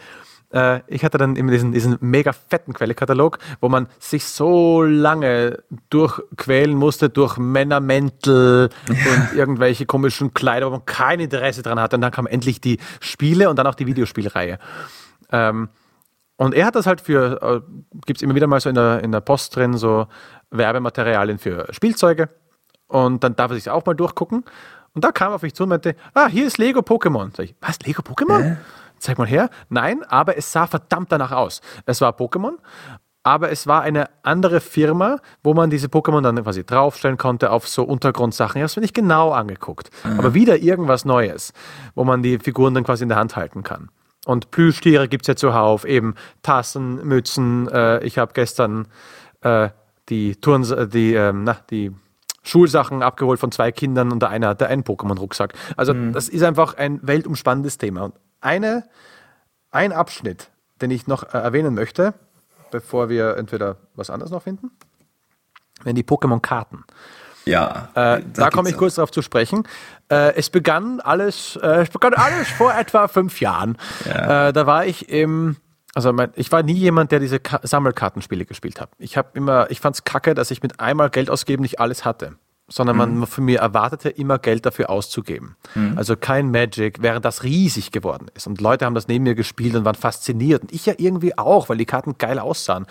äh, 0.54 0.82
ich 0.88 1.04
hatte 1.04 1.18
dann 1.18 1.36
immer 1.36 1.52
diesen, 1.52 1.72
diesen 1.72 1.98
mega 2.02 2.34
fetten 2.34 2.74
Quellekatalog, 2.74 3.40
wo 3.60 3.70
man 3.70 3.88
sich 4.00 4.26
so 4.26 4.84
lange 4.84 5.64
durchquälen 5.90 6.76
musste 6.76 7.10
durch 7.10 7.38
Männermäntel 7.38 8.70
und 8.90 9.38
irgendwelche 9.38 9.86
komischen 9.86 10.34
Kleider, 10.34 10.68
wo 10.68 10.72
man 10.72 10.86
kein 10.86 11.20
Interesse 11.20 11.62
dran 11.62 11.80
hatte. 11.80 11.96
Und 11.96 12.02
dann 12.02 12.12
kamen 12.12 12.28
endlich 12.28 12.62
die 12.62 12.80
Spiele 13.00 13.50
und 13.50 13.58
dann 13.58 13.68
auch 13.68 13.76
die 13.76 13.88
Videospielreihe. 13.88 14.60
Ähm, 15.32 15.70
und 16.38 16.56
er 16.56 16.66
hat 16.66 16.76
das 16.76 16.88
halt 16.88 17.02
für, 17.02 17.40
äh, 17.42 17.62
gibt 18.08 18.18
es 18.18 18.24
immer 18.24 18.34
wieder 18.34 18.48
mal 18.48 18.60
so 18.60 18.68
in 18.70 18.76
der, 18.76 19.04
in 19.04 19.12
der 19.12 19.22
Post 19.22 19.56
drin, 19.56 19.78
so 19.78 20.08
Werbematerialien 20.52 21.40
für 21.40 21.68
Spielzeuge. 21.72 22.30
Und 22.88 23.24
dann 23.24 23.36
darf 23.36 23.52
er 23.52 23.56
sich 23.56 23.70
auch 23.70 23.86
mal 23.86 23.96
durchgucken. 23.96 24.44
Und 24.94 25.04
da 25.04 25.12
kam 25.12 25.32
er 25.32 25.36
auf 25.36 25.42
mich 25.42 25.56
zu 25.56 25.64
und 25.64 25.70
meinte, 25.70 25.96
ah, 26.14 26.28
hier 26.28 26.46
ist 26.46 26.58
Lego 26.58 26.82
Pokémon. 26.82 27.36
Sag 27.36 27.46
ich, 27.46 27.56
was, 27.62 27.80
Lego 27.80 28.02
Pokémon? 28.02 28.58
Zeig 29.00 29.18
mal 29.18 29.28
her. 29.28 29.50
Nein, 29.70 30.04
aber 30.04 30.38
es 30.38 30.52
sah 30.52 30.68
verdammt 30.68 31.12
danach 31.12 31.32
aus. 31.32 31.62
Es 31.86 32.02
war 32.02 32.12
Pokémon, 32.12 32.58
aber 33.24 33.52
es 33.52 33.68
war 33.68 33.82
eine 33.82 34.10
andere 34.24 34.60
Firma, 34.60 35.18
wo 35.44 35.54
man 35.54 35.70
diese 35.70 35.88
Pokémon 35.88 36.22
dann 36.22 36.44
quasi 36.44 36.66
draufstellen 36.66 37.18
konnte 37.18 37.52
auf 37.52 37.68
so 37.68 37.84
Untergrundsachen. 37.84 38.58
Ich 38.58 38.62
habe 38.62 38.66
es 38.66 38.76
mir 38.76 38.82
nicht 38.82 38.94
genau 38.94 39.32
angeguckt. 39.32 39.90
Aber 40.04 40.34
wieder 40.34 40.58
irgendwas 40.58 41.06
Neues, 41.06 41.54
wo 41.96 42.04
man 42.04 42.22
die 42.22 42.40
Figuren 42.40 42.74
dann 42.74 42.84
quasi 42.84 43.04
in 43.04 43.10
der 43.10 43.18
Hand 43.18 43.36
halten 43.36 43.64
kann. 43.64 43.90
Und 44.26 44.52
Plüschtiere 44.52 45.08
gibt 45.08 45.24
es 45.24 45.28
ja 45.28 45.36
zuhauf, 45.36 45.86
eben 45.86 46.16
Tassen, 46.44 47.08
Mützen. 47.08 47.68
Äh, 47.70 48.04
ich 48.04 48.18
habe 48.20 48.34
gestern 48.34 48.88
äh, 49.42 49.70
die 50.12 50.36
Turns, 50.36 50.70
äh, 50.70 50.88
die, 50.88 51.16
ähm, 51.16 51.44
na, 51.46 51.58
die 51.72 51.92
Schulsachen 52.44 53.02
abgeholt 53.02 53.40
von 53.40 53.52
zwei 53.52 53.72
Kindern 53.72 54.12
und 54.12 54.22
der 54.22 54.30
eine 54.30 54.48
hatte 54.48 54.68
einen 54.68 54.84
Pokémon-Rucksack. 54.84 55.54
Also 55.78 55.94
das 55.94 56.28
ist 56.28 56.44
einfach 56.44 56.76
ein 56.76 57.00
weltumspannendes 57.04 57.78
Thema. 57.78 58.04
Und 58.06 58.16
eine, 58.42 58.84
ein 59.72 59.92
Abschnitt, 59.92 60.50
den 60.82 60.92
ich 60.92 61.08
noch 61.08 61.24
äh, 61.24 61.38
erwähnen 61.38 61.74
möchte, 61.76 62.14
bevor 62.72 63.10
wir 63.10 63.38
entweder 63.38 63.78
was 63.96 64.10
anderes 64.10 64.32
noch 64.32 64.44
finden, 64.44 64.72
wenn 65.84 65.96
die 65.96 66.04
Pokémon-Karten. 66.04 66.84
Ja. 67.46 67.90
Äh, 67.96 68.22
da 68.34 68.50
komme 68.50 68.70
ich 68.70 68.78
kurz 68.78 68.96
darauf 68.96 69.12
zu 69.12 69.22
sprechen. 69.22 69.68
Äh, 70.10 70.36
es 70.36 70.50
begann 70.50 71.00
alles, 71.00 71.58
äh, 71.62 71.82
es 71.82 71.90
begann 71.90 72.14
alles 72.14 72.48
vor 72.50 72.74
etwa 72.74 73.08
fünf 73.08 73.40
Jahren. 73.40 73.78
Äh, 74.06 74.54
da 74.54 74.66
war 74.66 74.86
ich 74.86 75.10
im, 75.10 75.58
also 75.94 76.14
mein, 76.14 76.32
ich 76.36 76.52
war 76.52 76.64
nie 76.64 76.74
jemand, 76.74 77.12
der 77.12 77.20
diese 77.20 77.40
Ka 77.40 77.60
Sammelkartenspiele 77.64 78.46
gespielt 78.46 78.80
hat. 78.80 78.92
Ich 78.98 79.18
habe 79.18 79.30
immer, 79.34 79.70
ich 79.70 79.80
fand 79.82 79.96
es 79.96 80.04
kacke, 80.04 80.34
dass 80.34 80.52
ich 80.52 80.64
mit 80.64 80.80
einmal 80.80 81.10
Geld 81.10 81.30
ausgeben 81.30 81.64
nicht 81.64 81.80
alles 81.80 82.06
hatte. 82.06 82.38
sondern 82.72 82.96
man 82.96 83.28
von 83.28 83.44
mir 83.44 83.60
erwartete 83.60 84.10
immer 84.10 84.40
Geld 84.40 84.66
dafür 84.66 84.90
auszugeben. 84.90 85.58
Also 85.98 86.16
kein 86.16 86.52
Magic, 86.52 87.02
während 87.02 87.26
das 87.26 87.44
riesig 87.44 87.92
geworden 87.92 88.28
ist. 88.34 88.48
Und 88.48 88.62
Leute 88.62 88.86
haben 88.86 88.96
das 88.96 89.10
neben 89.10 89.24
mir 89.24 89.36
gespielt 89.36 89.76
und 89.76 89.84
waren 89.84 89.96
fasziniert. 89.96 90.62
Und 90.62 90.72
ich 90.72 90.86
ja 90.86 90.94
irgendwie 90.98 91.38
auch, 91.38 91.68
weil 91.68 91.78
die 91.78 91.86
Karten 91.86 92.18
geil 92.18 92.40
aussahen. 92.40 92.86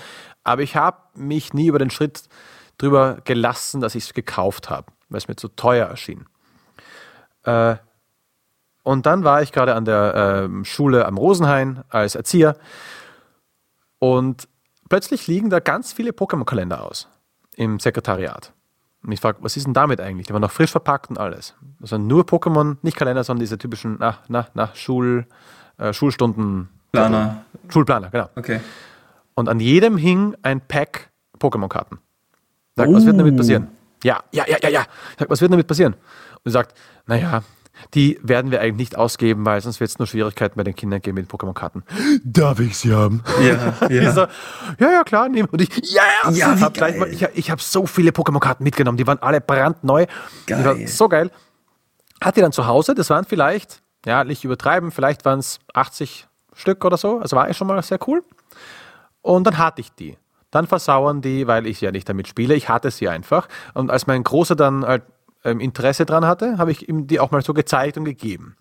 Aber 0.44 0.62
ich 0.62 0.76
habe 0.76 0.98
mich 1.14 1.54
nie 1.54 1.66
über 1.68 1.78
den 1.78 1.90
Schritt 1.90 2.24
drüber 2.76 3.18
gelassen, 3.24 3.80
dass 3.80 3.94
ich 3.94 4.04
es 4.04 4.14
gekauft 4.14 4.68
habe, 4.68 4.92
weil 5.08 5.18
es 5.18 5.28
mir 5.28 5.36
zu 5.36 5.48
teuer 5.48 5.86
erschien. 5.86 6.26
Äh, 7.44 7.76
und 8.82 9.06
dann 9.06 9.24
war 9.24 9.42
ich 9.42 9.52
gerade 9.52 9.74
an 9.74 9.84
der 9.84 10.44
ähm, 10.44 10.64
Schule 10.64 11.06
am 11.06 11.16
Rosenhain 11.18 11.82
als 11.88 12.14
Erzieher 12.14 12.56
und 13.98 14.48
plötzlich 14.88 15.26
liegen 15.26 15.50
da 15.50 15.60
ganz 15.60 15.92
viele 15.92 16.10
Pokémon-Kalender 16.12 16.82
aus 16.84 17.08
im 17.56 17.78
Sekretariat. 17.80 18.52
Und 19.02 19.12
ich 19.12 19.20
frage, 19.20 19.38
was 19.40 19.56
ist 19.56 19.66
denn 19.66 19.74
damit 19.74 20.00
eigentlich? 20.00 20.26
Die 20.26 20.32
waren 20.32 20.42
noch 20.42 20.50
frisch 20.50 20.70
verpackt 20.70 21.08
und 21.10 21.18
alles. 21.18 21.54
Das 21.78 21.90
sind 21.90 22.06
nur 22.06 22.24
Pokémon, 22.24 22.76
nicht 22.82 22.96
Kalender, 22.96 23.24
sondern 23.24 23.40
diese 23.40 23.56
typischen, 23.56 23.96
na, 23.98 24.18
na, 24.28 24.46
na, 24.54 24.70
Schul, 24.74 25.26
äh, 25.78 25.92
Schulstunden. 25.92 26.68
Planer. 26.92 27.44
Schulplaner, 27.68 28.10
genau. 28.10 28.28
Okay. 28.36 28.60
Und 29.34 29.48
an 29.48 29.60
jedem 29.60 29.96
hing 29.96 30.34
ein 30.42 30.60
Pack 30.60 31.10
Pokémon-Karten. 31.38 31.98
Sag, 32.76 32.88
was 32.92 33.06
wird 33.06 33.18
damit 33.18 33.34
Oh. 33.34 33.36
passieren? 33.38 33.68
Ja, 34.02 34.20
ja, 34.32 34.44
ja, 34.48 34.56
ja, 34.62 34.68
ja. 34.68 34.80
Ich 35.12 35.18
Sag, 35.18 35.30
was 35.30 35.40
wird 35.40 35.52
damit 35.52 35.66
passieren? 35.66 35.94
Und 36.44 36.50
sagt, 36.50 36.76
naja, 37.06 37.42
die 37.94 38.18
werden 38.22 38.50
wir 38.50 38.60
eigentlich 38.60 38.76
nicht 38.76 38.96
ausgeben, 38.96 39.44
weil 39.44 39.60
sonst 39.60 39.80
wird 39.80 39.90
es 39.90 39.98
nur 39.98 40.06
Schwierigkeiten 40.06 40.56
bei 40.56 40.64
den 40.64 40.74
Kindern 40.74 41.00
geben 41.00 41.16
mit 41.16 41.30
Pokémon-Karten. 41.30 41.82
Darf 42.24 42.60
ich 42.60 42.78
sie 42.78 42.94
haben? 42.94 43.22
Ja, 43.42 43.88
ja. 43.88 44.12
so, 44.12 44.20
ja, 44.78 44.90
ja, 44.90 45.04
klar, 45.04 45.28
nehmen. 45.28 45.48
Und 45.50 45.60
ich, 45.60 45.70
ja, 45.92 46.02
Ja, 46.32 46.58
hab 46.60 46.78
mal, 46.78 47.08
ich, 47.08 47.22
ich 47.34 47.50
habe 47.50 47.60
so 47.60 47.86
viele 47.86 48.10
Pokémon-Karten 48.10 48.64
mitgenommen, 48.64 48.98
die 48.98 49.06
waren 49.06 49.18
alle 49.20 49.40
brandneu. 49.40 50.06
Geil. 50.46 50.86
so 50.86 51.08
geil. 51.08 51.30
Hat 52.20 52.36
die 52.36 52.40
dann 52.40 52.52
zu 52.52 52.66
Hause, 52.66 52.94
das 52.94 53.10
waren 53.10 53.24
vielleicht, 53.24 53.82
ja, 54.04 54.24
nicht 54.24 54.44
übertreiben, 54.44 54.90
vielleicht 54.90 55.24
waren 55.24 55.38
es 55.38 55.58
80 55.74 56.26
Stück 56.54 56.84
oder 56.84 56.96
so, 56.96 57.18
also 57.18 57.36
war 57.36 57.48
ich 57.48 57.56
schon 57.56 57.66
mal 57.66 57.82
sehr 57.82 57.98
cool. 58.06 58.22
Und 59.22 59.44
dann 59.44 59.58
hatte 59.58 59.80
ich 59.80 59.92
die. 59.92 60.16
Dann 60.50 60.66
versauern 60.66 61.22
die, 61.22 61.46
weil 61.46 61.66
ich 61.66 61.80
ja 61.80 61.92
nicht 61.92 62.08
damit 62.08 62.26
spiele. 62.26 62.54
Ich 62.54 62.68
hatte 62.68 62.90
sie 62.90 63.08
einfach. 63.08 63.48
Und 63.74 63.90
als 63.90 64.06
mein 64.06 64.24
Großer 64.24 64.56
dann 64.56 64.84
halt, 64.84 65.04
Interesse 65.42 66.04
dran 66.04 66.26
hatte, 66.26 66.58
habe 66.58 66.70
ich 66.70 66.88
ihm 66.88 67.06
die 67.06 67.20
auch 67.20 67.30
mal 67.30 67.42
so 67.42 67.54
gezeigt 67.54 67.96
und 67.96 68.04
gegeben. 68.04 68.56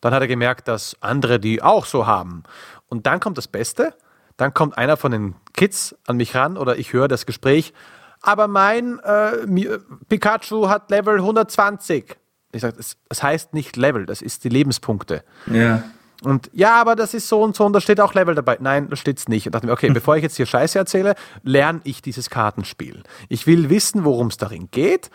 Dann 0.00 0.14
hat 0.14 0.22
er 0.22 0.28
gemerkt, 0.28 0.68
dass 0.68 0.96
andere 1.00 1.40
die 1.40 1.62
auch 1.62 1.84
so 1.84 2.06
haben. 2.06 2.42
Und 2.88 3.06
dann 3.06 3.20
kommt 3.20 3.38
das 3.38 3.48
Beste. 3.48 3.94
Dann 4.36 4.54
kommt 4.54 4.78
einer 4.78 4.96
von 4.96 5.10
den 5.10 5.34
Kids 5.54 5.96
an 6.06 6.16
mich 6.16 6.34
ran 6.34 6.56
oder 6.56 6.78
ich 6.78 6.92
höre 6.92 7.08
das 7.08 7.26
Gespräch. 7.26 7.72
Aber 8.20 8.48
mein 8.48 8.98
äh, 9.00 9.78
Pikachu 10.08 10.68
hat 10.68 10.90
Level 10.90 11.16
120. 11.16 12.16
Ich 12.52 12.62
sage, 12.62 12.76
das, 12.76 12.96
das 13.08 13.22
heißt 13.22 13.54
nicht 13.54 13.76
Level, 13.76 14.06
das 14.06 14.22
ist 14.22 14.44
die 14.44 14.48
Lebenspunkte. 14.48 15.22
Ja. 15.46 15.82
Und 16.24 16.50
ja, 16.52 16.80
aber 16.80 16.96
das 16.96 17.14
ist 17.14 17.28
so 17.28 17.42
und 17.42 17.54
so 17.54 17.64
und 17.64 17.72
da 17.72 17.80
steht 17.80 18.00
auch 18.00 18.14
Level 18.14 18.34
dabei. 18.34 18.58
Nein, 18.60 18.88
da 18.88 18.96
steht's 18.96 19.28
nicht. 19.28 19.46
Und 19.46 19.54
dachte 19.54 19.66
mir, 19.66 19.72
okay, 19.72 19.90
bevor 19.94 20.16
ich 20.16 20.22
jetzt 20.22 20.36
hier 20.36 20.46
Scheiße 20.46 20.78
erzähle, 20.78 21.14
lerne 21.42 21.80
ich 21.84 22.02
dieses 22.02 22.30
Kartenspiel. 22.30 23.02
Ich 23.28 23.46
will 23.46 23.70
wissen, 23.70 24.04
worum 24.04 24.28
es 24.28 24.36
darin 24.36 24.68
geht. 24.70 25.10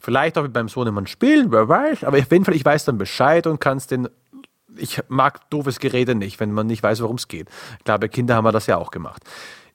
Vielleicht 0.00 0.36
auch 0.38 0.42
mit 0.42 0.54
meinem 0.54 0.68
Sohnemann 0.68 1.06
spielen, 1.06 1.52
wer 1.52 1.68
weiß. 1.68 2.04
Aber 2.04 2.18
auf 2.18 2.30
jeden 2.32 2.44
Fall, 2.44 2.54
ich 2.54 2.64
weiß 2.64 2.84
dann 2.86 2.98
Bescheid 2.98 3.46
und 3.46 3.60
kann 3.60 3.76
es 3.78 3.86
den. 3.86 4.08
Ich 4.76 5.00
mag 5.08 5.50
doofes 5.50 5.78
Gerede 5.80 6.14
nicht, 6.14 6.40
wenn 6.40 6.52
man 6.52 6.66
nicht 6.66 6.82
weiß, 6.82 7.02
worum 7.02 7.16
es 7.16 7.28
geht. 7.28 7.48
Ich 7.78 7.84
glaube, 7.84 8.08
Kinder 8.08 8.34
haben 8.36 8.44
wir 8.44 8.52
das 8.52 8.66
ja 8.66 8.76
auch 8.76 8.90
gemacht. 8.90 9.22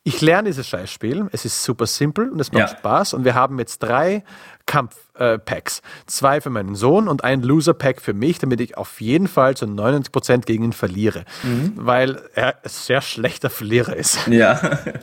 Ich 0.07 0.21
lerne 0.21 0.49
dieses 0.49 0.67
Scheißspiel. 0.67 1.27
Es 1.31 1.45
ist 1.45 1.63
super 1.63 1.87
simpel 1.87 2.29
und 2.29 2.39
es 2.39 2.51
macht 2.51 2.59
Ja. 2.71 2.77
Spaß. 2.77 3.15
Und 3.15 3.25
wir 3.25 3.33
haben 3.33 3.57
jetzt 3.57 3.79
drei 3.79 4.23
Kampf-Packs. 4.67 5.81
Zwei 6.05 6.41
für 6.41 6.49
meinen 6.51 6.75
Sohn 6.75 7.07
und 7.07 7.23
ein 7.23 7.41
Loser-Pack 7.41 8.01
für 8.01 8.13
mich, 8.13 8.37
damit 8.39 8.61
ich 8.61 8.77
auf 8.77 9.01
jeden 9.01 9.27
Fall 9.27 9.57
zu 9.57 9.65
99% 9.65 10.45
gegen 10.45 10.65
ihn 10.65 10.73
verliere. 10.73 11.25
Weil 11.75 12.21
er 12.35 12.49
ein 12.63 12.69
sehr 12.69 13.01
schlechter 13.01 13.49
Verlierer 13.49 13.95
ist. 13.95 14.27
Ja. 14.27 14.59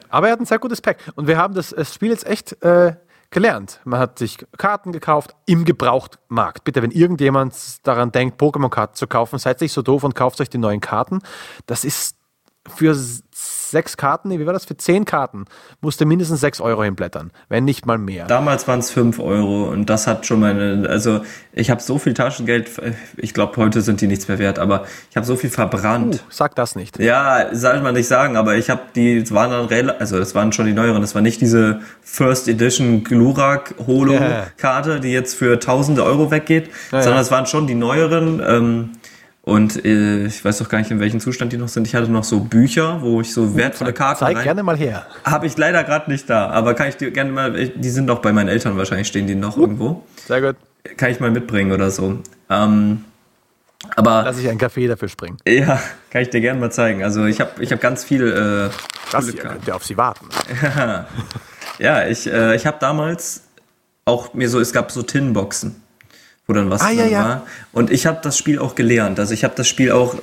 Aber 0.09 0.29
er 0.29 0.35
hat 0.35 0.41
ein 0.41 0.47
sehr 0.47 0.59
gutes 0.61 0.81
Pack. 0.81 0.99
Und 1.17 1.27
wir 1.27 1.37
haben 1.37 1.55
das, 1.55 1.71
das 1.71 1.93
Spiel 1.95 2.11
jetzt 2.11 2.27
echt 2.27 2.63
äh, 2.63 2.95
gelernt. 3.33 3.81
Man 3.85 3.99
hat 3.99 4.19
sich 4.19 4.39
Karten 4.57 4.93
gekauft 4.93 5.35
im 5.47 5.65
Gebrauchtmarkt. 5.65 6.63
Bitte, 6.63 6.83
wenn 6.83 6.93
irgendjemand 6.93 7.55
daran 7.87 8.13
denkt, 8.13 8.41
Pokémon-Karten 8.41 8.95
zu 8.95 9.09
kaufen, 9.09 9.39
seid 9.39 9.61
nicht 9.61 9.73
so 9.73 9.83
doof 9.83 10.05
und 10.05 10.15
kauft 10.15 10.41
euch 10.41 10.51
die 10.51 10.59
neuen 10.59 10.81
Karten. 10.81 11.21
Das 11.67 11.85
ist 11.85 12.17
für 12.69 12.95
sechs 13.71 13.97
Karten, 13.97 14.29
nee, 14.29 14.39
wie 14.39 14.47
war 14.47 14.53
das? 14.53 14.65
Für 14.67 14.77
zehn 14.77 15.05
Karten 15.05 15.47
musste 15.81 16.05
mindestens 16.05 16.41
sechs 16.41 16.61
Euro 16.61 16.85
hinblättern, 16.85 17.33
wenn 17.49 17.65
nicht 17.65 17.87
mal 17.87 17.99
mehr. 17.99 18.27
Damals 18.27 18.69
waren 18.69 18.81
es 18.81 18.91
5 18.91 19.19
Euro 19.19 19.65
und 19.65 19.87
das 19.87 20.07
hat 20.07 20.27
schon 20.27 20.41
meine, 20.41 20.87
also 20.89 21.23
ich 21.53 21.71
habe 21.71 21.81
so 21.81 21.99
viel 21.99 22.15
Taschengeld, 22.15 22.71
ich 23.17 23.35
glaube 23.35 23.57
heute 23.57 23.81
sind 23.81 24.01
die 24.01 24.07
nichts 24.07 24.29
mehr 24.29 24.39
wert, 24.39 24.59
aber 24.59 24.85
ich 25.11 25.17
habe 25.17 25.27
so 25.27 25.37
viel 25.37 25.51
verbrannt. 25.51 26.23
Sag 26.29 26.55
das 26.55 26.77
nicht. 26.77 26.99
Ja, 26.99 27.47
soll 27.55 27.81
man 27.81 27.95
nicht 27.95 28.09
sagen, 28.09 28.37
aber 28.37 28.57
ich 28.57 28.69
habe 28.71 28.83
die, 28.95 29.17
es 29.19 29.33
waren 29.33 29.51
dann, 29.69 29.91
also 29.99 30.19
das 30.19 30.35
waren 30.35 30.53
schon 30.53 30.67
die 30.67 30.75
neueren, 30.75 31.01
das 31.01 31.15
war 31.15 31.23
nicht 31.23 31.41
diese 31.41 31.81
First 32.03 32.49
Edition 32.49 33.05
Glurak 33.05 33.75
Holo 33.87 34.13
Ja. 34.13 34.47
Karte, 34.59 35.01
die 35.01 35.13
jetzt 35.13 35.35
für 35.35 35.59
tausende 35.59 36.05
Euro 36.05 36.31
weggeht, 36.31 36.67
Ja, 36.91 37.01
sondern 37.03 37.15
ja. 37.15 37.21
es 37.23 37.31
waren 37.31 37.47
schon 37.47 37.67
die 37.67 37.75
neueren. 37.75 38.43
Ähm, 38.47 38.91
und 39.43 39.85
äh, 39.85 40.27
ich 40.27 40.45
weiß 40.45 40.59
doch 40.59 40.69
gar 40.69 40.79
nicht, 40.79 40.91
in 40.91 41.01
welchem 41.01 41.19
Zustand 41.21 41.53
die 41.53 41.57
noch 41.57 41.69
sind. 41.69 41.87
Ich 41.87 41.95
hatte 41.95 42.11
noch 42.11 42.25
so 42.25 42.41
Bücher, 42.41 43.03
wo 43.03 43.21
ich 43.21 43.33
so 43.33 43.57
wertvolle 43.57 43.93
Karten 43.93 44.21
Zeig 44.21 44.37
rein. 44.37 44.45
gerne 44.45 44.63
mal 44.63 44.77
her. 44.77 45.07
Habe 45.25 45.47
ich 45.47 45.57
leider 45.59 45.83
gerade 45.85 46.11
nicht 46.11 46.31
da, 46.31 46.49
aber 46.51 46.75
kann 46.75 46.89
ich 46.89 46.97
dir 46.97 47.11
gerne 47.11 47.31
mal, 47.33 47.53
die 47.69 47.91
sind 47.91 48.07
doch 48.07 48.21
bei 48.21 48.33
meinen 48.33 48.49
Eltern 48.49 48.77
wahrscheinlich, 48.77 49.09
stehen 49.09 49.27
die 49.27 49.35
noch 49.35 49.57
irgendwo. 49.57 50.05
Sehr 50.27 50.41
gut. 50.41 50.57
Kann 50.97 51.11
ich 51.11 51.21
mal 51.21 51.31
mitbringen 51.31 51.73
oder 51.73 51.91
so. 51.91 52.19
Ähm, 52.51 53.05
aber 53.97 54.23
Lass 54.25 54.39
ich 54.39 54.49
einen 54.49 54.59
Kaffee 54.59 54.87
dafür 54.87 55.09
springen. 55.09 55.39
ja, 55.47 55.81
kann 56.11 56.23
ich 56.23 56.31
dir 56.31 56.41
gerne 56.41 56.61
mal 56.61 56.71
zeigen. 56.71 57.03
Also 57.03 57.25
ich 57.25 57.41
habe 57.41 57.51
ich 57.63 57.73
hab 57.73 57.81
ganz 57.81 58.05
viel 58.05 58.23
äh, 58.29 58.71
Das 59.11 59.27
Karten. 59.27 59.39
könnt 59.39 59.67
ihr 59.67 59.75
auf 59.77 59.85
sie 59.85 59.97
warten. 59.97 60.27
Ja, 61.79 62.07
ich, 62.07 62.31
äh, 62.31 62.55
ich 62.55 62.67
habe 62.67 62.77
damals 62.81 63.43
auch 64.05 64.35
mir 64.35 64.49
so, 64.49 64.61
es 64.61 64.73
gab 64.73 64.93
so 64.93 65.03
Tinboxen, 65.03 65.82
dann 66.53 66.71
was 66.71 66.81
Ah, 66.83 66.91
ja, 66.91 67.07
ja. 67.07 67.25
war. 67.25 67.47
Und 67.73 67.91
ich 67.91 68.07
habe 68.07 68.19
das 68.23 68.37
Spiel 68.39 68.59
auch 68.59 68.75
gelernt. 68.75 69.19
Also 69.19 69.35
ich 69.35 69.45
habe 69.45 69.55
das 69.57 69.69
Spiel 69.69 69.93
auch, 69.93 70.17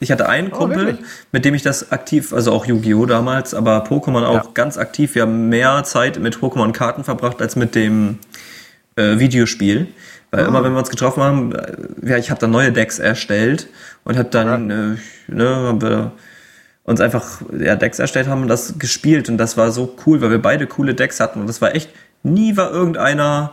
ich 0.00 0.10
hatte 0.12 0.28
einen 0.28 0.50
Kumpel, 0.50 0.98
Oh, 1.00 1.04
mit 1.32 1.44
dem 1.44 1.54
ich 1.54 1.62
das 1.62 1.90
aktiv, 1.92 2.32
also 2.32 2.52
auch 2.52 2.66
Yu-Gi-Oh! 2.66 3.06
damals, 3.06 3.54
aber 3.54 3.84
Pokémon 3.84 4.24
auch 4.24 4.34
Ja. 4.34 4.50
ganz 4.54 4.76
aktiv. 4.78 5.14
Wir 5.14 5.22
haben 5.22 5.48
mehr 5.48 5.82
Zeit 5.84 6.18
mit 6.18 6.36
Pokémon-Karten 6.38 7.04
verbracht 7.04 7.40
als 7.42 7.56
mit 7.56 7.74
dem 7.74 8.18
äh, 8.96 9.18
Videospiel. 9.18 9.88
Weil 10.30 10.44
Ah. 10.44 10.48
immer, 10.48 10.64
wenn 10.64 10.72
wir 10.72 10.78
uns 10.78 10.90
getroffen 10.90 11.22
haben, 11.22 11.52
äh, 11.54 11.72
ja, 12.10 12.16
ich 12.16 12.30
habe 12.30 12.40
dann 12.40 12.50
neue 12.50 12.72
Decks 12.72 12.98
erstellt 12.98 13.68
und 14.04 14.16
habe 14.18 14.28
dann, 14.30 14.70
äh, 14.70 14.96
ne, 15.28 15.48
haben 15.48 15.80
wir 15.82 16.12
uns 16.84 17.00
einfach 17.00 17.42
ja, 17.58 17.74
Decks 17.76 17.98
erstellt 17.98 18.26
haben 18.28 18.42
und 18.42 18.48
das 18.48 18.78
gespielt 18.78 19.28
und 19.28 19.38
das 19.38 19.56
war 19.56 19.70
so 19.72 19.96
cool, 20.06 20.20
weil 20.20 20.30
wir 20.30 20.40
beide 20.42 20.66
coole 20.66 20.94
Decks 20.94 21.20
hatten 21.20 21.40
und 21.40 21.46
das 21.48 21.60
war 21.60 21.74
echt, 21.74 21.90
nie 22.22 22.56
war 22.56 22.70
irgendeiner 22.70 23.52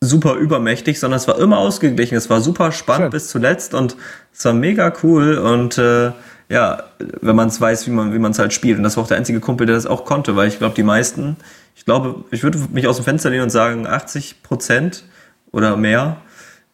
super 0.00 0.34
übermächtig, 0.34 1.00
sondern 1.00 1.16
es 1.16 1.26
war 1.26 1.38
immer 1.38 1.58
ausgeglichen, 1.58 2.16
es 2.16 2.28
war 2.30 2.40
super 2.40 2.70
spannend 2.72 3.04
Schön. 3.06 3.10
bis 3.12 3.28
zuletzt 3.28 3.74
und 3.74 3.96
es 4.32 4.44
war 4.44 4.52
mega 4.52 4.92
cool 5.02 5.38
und 5.38 5.78
äh, 5.78 6.12
ja, 6.48 6.82
wenn 7.20 7.34
man 7.34 7.48
es 7.48 7.60
weiß, 7.60 7.86
wie 7.86 7.90
man 7.90 8.12
wie 8.14 8.18
man 8.18 8.32
es 8.32 8.38
halt 8.38 8.52
spielt 8.52 8.76
und 8.78 8.84
das 8.84 8.96
war 8.96 9.04
auch 9.04 9.08
der 9.08 9.16
einzige 9.16 9.40
Kumpel, 9.40 9.66
der 9.66 9.74
das 9.76 9.86
auch 9.86 10.04
konnte, 10.04 10.36
weil 10.36 10.48
ich 10.48 10.58
glaube, 10.58 10.74
die 10.74 10.82
meisten, 10.82 11.36
ich 11.74 11.84
glaube, 11.84 12.24
ich 12.30 12.42
würde 12.42 12.58
mich 12.72 12.86
aus 12.86 12.96
dem 12.96 13.04
Fenster 13.04 13.30
lehnen 13.30 13.44
und 13.44 13.50
sagen, 13.50 13.86
80 13.86 14.42
Prozent 14.42 15.04
oder 15.50 15.76
mehr 15.76 16.18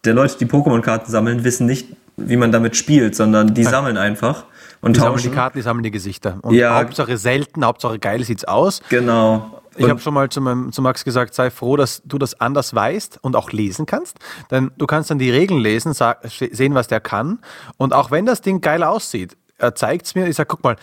der 0.04 0.14
Leute, 0.14 0.36
die 0.38 0.46
Pokémon-Karten 0.46 1.10
sammeln, 1.10 1.44
wissen 1.44 1.66
nicht, 1.66 1.86
wie 2.16 2.36
man 2.36 2.50
damit 2.52 2.76
spielt, 2.76 3.14
sondern 3.14 3.54
die 3.54 3.62
sammeln 3.64 3.96
einfach 3.96 4.44
und 4.80 4.96
Die 4.96 5.00
sammeln 5.00 5.16
die 5.18 5.22
tauschen. 5.22 5.34
Karten, 5.34 5.58
die 5.58 5.62
sammeln 5.62 5.84
die 5.84 5.90
Gesichter. 5.92 6.38
Und 6.42 6.54
Ja. 6.54 6.74
Hauptsache 6.80 7.16
selten, 7.16 7.64
Hauptsache 7.64 7.98
geil 8.00 8.24
sieht's 8.24 8.44
aus. 8.44 8.82
Genau. 8.88 9.61
Ich 9.76 9.88
habe 9.88 10.00
schon 10.00 10.14
mal 10.14 10.28
zu, 10.28 10.40
meinem, 10.40 10.72
zu 10.72 10.82
Max 10.82 11.04
gesagt, 11.04 11.34
sei 11.34 11.50
froh, 11.50 11.76
dass 11.76 12.02
du 12.04 12.18
das 12.18 12.40
anders 12.40 12.74
weißt 12.74 13.18
und 13.22 13.36
auch 13.36 13.52
lesen 13.52 13.86
kannst. 13.86 14.18
Denn 14.50 14.70
du 14.76 14.86
kannst 14.86 15.10
dann 15.10 15.18
die 15.18 15.30
Regeln 15.30 15.60
lesen, 15.60 15.94
sehen, 15.94 16.74
was 16.74 16.88
der 16.88 17.00
kann. 17.00 17.40
Und 17.76 17.92
auch 17.94 18.10
wenn 18.10 18.26
das 18.26 18.40
Ding 18.40 18.60
geil 18.60 18.82
aussieht, 18.82 19.36
er 19.58 19.74
zeigt 19.74 20.06
es 20.06 20.14
mir, 20.14 20.26
ich 20.26 20.36
sage, 20.36 20.48
guck 20.48 20.64
mal, 20.64 20.76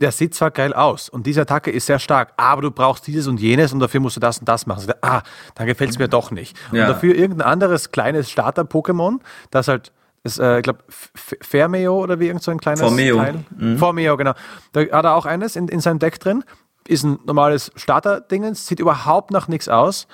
der, 0.00 0.12
sieht 0.12 0.34
zwar 0.34 0.50
geil 0.50 0.72
aus 0.72 1.08
und 1.08 1.26
diese 1.26 1.42
Attacke 1.42 1.70
ist 1.70 1.86
sehr 1.86 1.98
stark, 1.98 2.32
aber 2.36 2.62
du 2.62 2.70
brauchst 2.70 3.06
dieses 3.06 3.26
und 3.26 3.40
jenes 3.40 3.72
und 3.72 3.80
dafür 3.80 4.00
musst 4.00 4.16
du 4.16 4.20
das 4.20 4.38
und 4.38 4.48
das 4.48 4.66
machen. 4.66 4.92
Ah, 5.02 5.22
dann 5.54 5.66
gefällt 5.66 5.90
es 5.90 5.98
mir 5.98 6.08
doch 6.08 6.30
nicht. 6.30 6.56
Ja. 6.72 6.82
Und 6.82 6.90
dafür 6.90 7.14
irgendein 7.14 7.48
anderes 7.48 7.90
kleines 7.90 8.30
Starter-Pokémon, 8.30 9.18
das 9.50 9.68
halt, 9.68 9.92
das, 10.22 10.38
äh, 10.38 10.58
ich 10.58 10.62
glaube, 10.62 10.80
Fermeo 10.88 12.02
oder 12.02 12.20
wie 12.20 12.26
irgend 12.26 12.42
so 12.42 12.50
ein 12.50 12.58
kleines 12.58 12.80
Formeo. 12.80 13.16
Teil. 13.16 13.44
Formeo, 13.76 14.16
genau. 14.16 14.34
Da 14.72 14.80
hat 14.80 15.04
er 15.04 15.14
auch 15.14 15.26
eines 15.26 15.56
in, 15.56 15.68
in 15.68 15.80
seinem 15.80 15.98
Deck 15.98 16.20
drin. 16.20 16.44
Ist 16.88 17.04
ein 17.04 17.18
normales 17.26 17.70
Starter-Dingens, 17.76 18.66
sieht 18.66 18.80
überhaupt 18.80 19.30
nach 19.30 19.48
nichts 19.48 19.68
aus. 19.68 20.06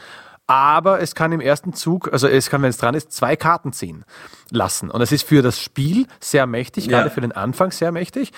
Aber 0.46 1.00
es 1.00 1.14
kann 1.14 1.32
im 1.32 1.40
ersten 1.40 1.72
Zug, 1.72 2.12
also 2.12 2.26
es 2.26 2.50
kann, 2.50 2.62
wenn 2.62 2.70
es 2.70 2.76
dran 2.76 2.94
ist, 2.94 3.12
zwei 3.12 3.36
Karten 3.36 3.72
ziehen 3.72 4.04
lassen. 4.50 4.90
Und 4.90 5.00
es 5.00 5.12
ist 5.12 5.26
für 5.26 5.40
das 5.40 5.60
Spiel 5.60 6.06
sehr 6.20 6.46
mächtig, 6.46 6.86
Ja. 6.86 6.98
gerade 6.98 7.10
für 7.10 7.20
den 7.20 7.32
Anfang 7.32 7.70
sehr 7.70 7.92
mächtig. 7.92 8.32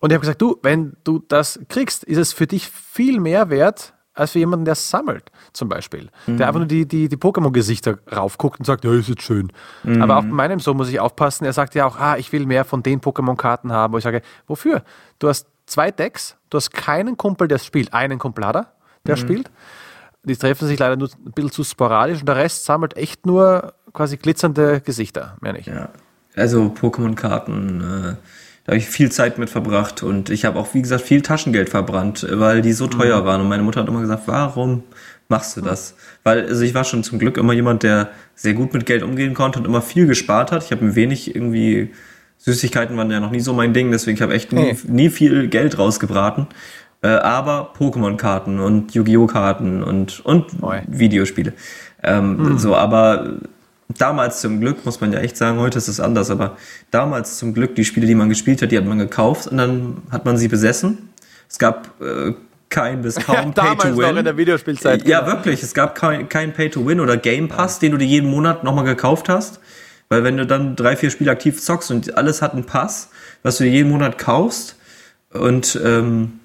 Und 0.00 0.10
ich 0.10 0.14
habe 0.14 0.20
gesagt, 0.20 0.40
du, 0.40 0.58
wenn 0.62 0.96
du 1.04 1.18
das 1.28 1.58
kriegst, 1.68 2.04
ist 2.04 2.18
es 2.18 2.32
für 2.32 2.46
dich 2.46 2.68
viel 2.70 3.20
mehr 3.20 3.50
wert, 3.50 3.94
als 4.14 4.30
für 4.30 4.38
jemanden, 4.38 4.64
der 4.64 4.76
sammelt, 4.76 5.32
zum 5.52 5.68
Beispiel. 5.68 6.08
Mhm. 6.26 6.36
Der 6.36 6.46
einfach 6.46 6.60
nur 6.60 6.68
die, 6.68 6.86
die, 6.86 7.08
die 7.08 7.16
Pokémon-Gesichter 7.16 7.98
raufguckt 8.14 8.60
und 8.60 8.64
sagt, 8.64 8.84
ja, 8.84 8.92
ist 8.92 9.08
jetzt 9.08 9.22
schön. 9.22 9.52
Mhm. 9.82 10.02
Aber 10.02 10.18
auch 10.18 10.22
bei 10.22 10.28
meinem 10.28 10.60
Sohn 10.60 10.76
muss 10.76 10.88
ich 10.88 11.00
aufpassen, 11.00 11.44
er 11.44 11.52
sagt 11.52 11.74
ja 11.74 11.84
auch, 11.84 11.98
ah, 11.98 12.16
ich 12.16 12.30
will 12.32 12.46
mehr 12.46 12.64
von 12.64 12.82
den 12.84 13.00
Pokémon-Karten 13.00 13.72
haben, 13.72 13.92
wo 13.92 13.98
ich 13.98 14.04
sage, 14.04 14.22
wofür? 14.46 14.84
Du 15.18 15.28
hast 15.28 15.48
zwei 15.66 15.90
Decks, 15.90 16.36
du 16.50 16.56
hast 16.56 16.72
keinen 16.72 17.16
Kumpel, 17.16 17.48
der 17.48 17.58
spielt, 17.58 17.92
einen 17.92 18.18
Kumpel 18.18 18.46
hat 18.46 18.56
er, 18.56 18.72
der 19.06 19.16
mhm. 19.16 19.20
spielt. 19.20 19.50
Die 20.24 20.36
treffen 20.36 20.66
sich 20.66 20.78
leider 20.78 20.96
nur 20.96 21.10
ein 21.26 21.32
bisschen 21.32 21.52
zu 21.52 21.64
sporadisch 21.64 22.20
und 22.20 22.26
der 22.26 22.36
Rest 22.36 22.64
sammelt 22.64 22.96
echt 22.96 23.26
nur 23.26 23.74
quasi 23.92 24.16
glitzernde 24.16 24.80
Gesichter, 24.80 25.36
mehr 25.40 25.52
nicht. 25.52 25.66
Ja. 25.66 25.90
Also 26.36 26.74
Pokémon-Karten, 26.74 27.80
äh, 27.80 28.14
da 28.64 28.70
habe 28.70 28.78
ich 28.78 28.86
viel 28.86 29.12
Zeit 29.12 29.38
mit 29.38 29.50
verbracht 29.50 30.02
und 30.02 30.30
ich 30.30 30.46
habe 30.46 30.58
auch, 30.58 30.72
wie 30.72 30.80
gesagt, 30.80 31.02
viel 31.02 31.20
Taschengeld 31.20 31.68
verbrannt, 31.68 32.26
weil 32.30 32.62
die 32.62 32.72
so 32.72 32.86
teuer 32.86 33.20
mhm. 33.20 33.24
waren. 33.26 33.40
Und 33.42 33.48
meine 33.48 33.62
Mutter 33.62 33.80
hat 33.80 33.88
immer 33.88 34.00
gesagt, 34.00 34.22
warum 34.26 34.82
machst 35.28 35.56
du 35.56 35.60
das? 35.60 35.94
Weil, 36.22 36.46
also 36.46 36.62
ich 36.62 36.74
war 36.74 36.84
schon 36.84 37.04
zum 37.04 37.18
Glück 37.18 37.36
immer 37.36 37.52
jemand, 37.52 37.82
der 37.82 38.10
sehr 38.34 38.54
gut 38.54 38.72
mit 38.72 38.86
Geld 38.86 39.02
umgehen 39.02 39.34
konnte 39.34 39.58
und 39.58 39.66
immer 39.66 39.82
viel 39.82 40.06
gespart 40.06 40.50
hat. 40.50 40.64
Ich 40.64 40.72
habe 40.72 40.84
ein 40.84 40.94
wenig 40.94 41.34
irgendwie, 41.34 41.92
Süßigkeiten 42.38 42.96
waren 42.96 43.10
ja 43.10 43.20
noch 43.20 43.30
nie 43.30 43.40
so 43.40 43.52
mein 43.52 43.72
Ding, 43.72 43.90
deswegen 43.90 44.20
habe 44.20 44.34
ich 44.34 44.42
echt 44.42 44.52
nie, 44.52 44.76
nie 44.86 45.08
viel 45.08 45.48
Geld 45.48 45.78
rausgebraten. 45.78 46.46
Äh, 47.02 47.08
aber 47.08 47.72
Pokémon-Karten 47.78 48.60
und 48.60 48.94
Yu-Gi-Oh! 48.94 49.26
Karten 49.26 49.82
und, 49.82 50.24
und 50.24 50.46
Videospiele. 50.86 51.52
Ähm, 52.02 52.36
mhm. 52.36 52.58
So, 52.58 52.74
aber 52.74 53.38
damals 53.98 54.40
zum 54.40 54.60
Glück, 54.60 54.84
muss 54.84 55.00
man 55.00 55.12
ja 55.12 55.20
echt 55.20 55.36
sagen, 55.36 55.58
heute 55.58 55.78
ist 55.78 55.88
es 55.88 56.00
anders, 56.00 56.30
aber 56.30 56.56
damals 56.90 57.38
zum 57.38 57.54
Glück, 57.54 57.74
die 57.74 57.84
Spiele, 57.84 58.06
die 58.06 58.14
man 58.14 58.28
gespielt 58.28 58.62
hat, 58.62 58.72
die 58.72 58.78
hat 58.78 58.86
man 58.86 58.98
gekauft 58.98 59.48
und 59.48 59.58
dann 59.58 59.98
hat 60.10 60.24
man 60.24 60.36
sie 60.36 60.48
besessen. 60.48 61.10
Es 61.48 61.58
gab 61.58 62.00
äh, 62.00 62.32
kein 62.70 63.02
bis 63.02 63.14
kaum 63.26 63.52
Pay 63.52 63.76
to 63.76 63.96
Win. 63.96 64.10
Noch 64.10 64.16
in 64.16 64.24
der 64.24 64.36
Videospielzeit. 64.36 65.06
Ja, 65.06 65.20
genau. 65.20 65.32
wirklich. 65.32 65.62
Es 65.62 65.74
gab 65.74 65.94
kein, 65.94 66.28
kein 66.28 66.52
Pay 66.52 66.70
to 66.70 66.86
Win 66.86 67.00
oder 67.00 67.16
Game 67.16 67.48
Pass, 67.48 67.76
ja. 67.76 67.80
den 67.80 67.92
du 67.92 67.98
dir 67.98 68.06
jeden 68.06 68.30
Monat 68.30 68.64
nochmal 68.64 68.84
gekauft 68.84 69.28
hast. 69.28 69.60
Weil 70.14 70.22
wenn 70.22 70.36
du 70.36 70.46
dann 70.46 70.76
drei, 70.76 70.94
vier 70.96 71.10
Spiele 71.10 71.32
aktiv 71.32 71.60
zockst 71.60 71.90
und 71.90 72.16
alles 72.16 72.40
hat 72.40 72.52
einen 72.52 72.62
Pass, 72.62 73.10
was 73.42 73.58
du 73.58 73.64
jeden 73.64 73.90
Monat 73.90 74.16
kaufst 74.16 74.76
und 75.32 75.76
ähm, 75.84 76.38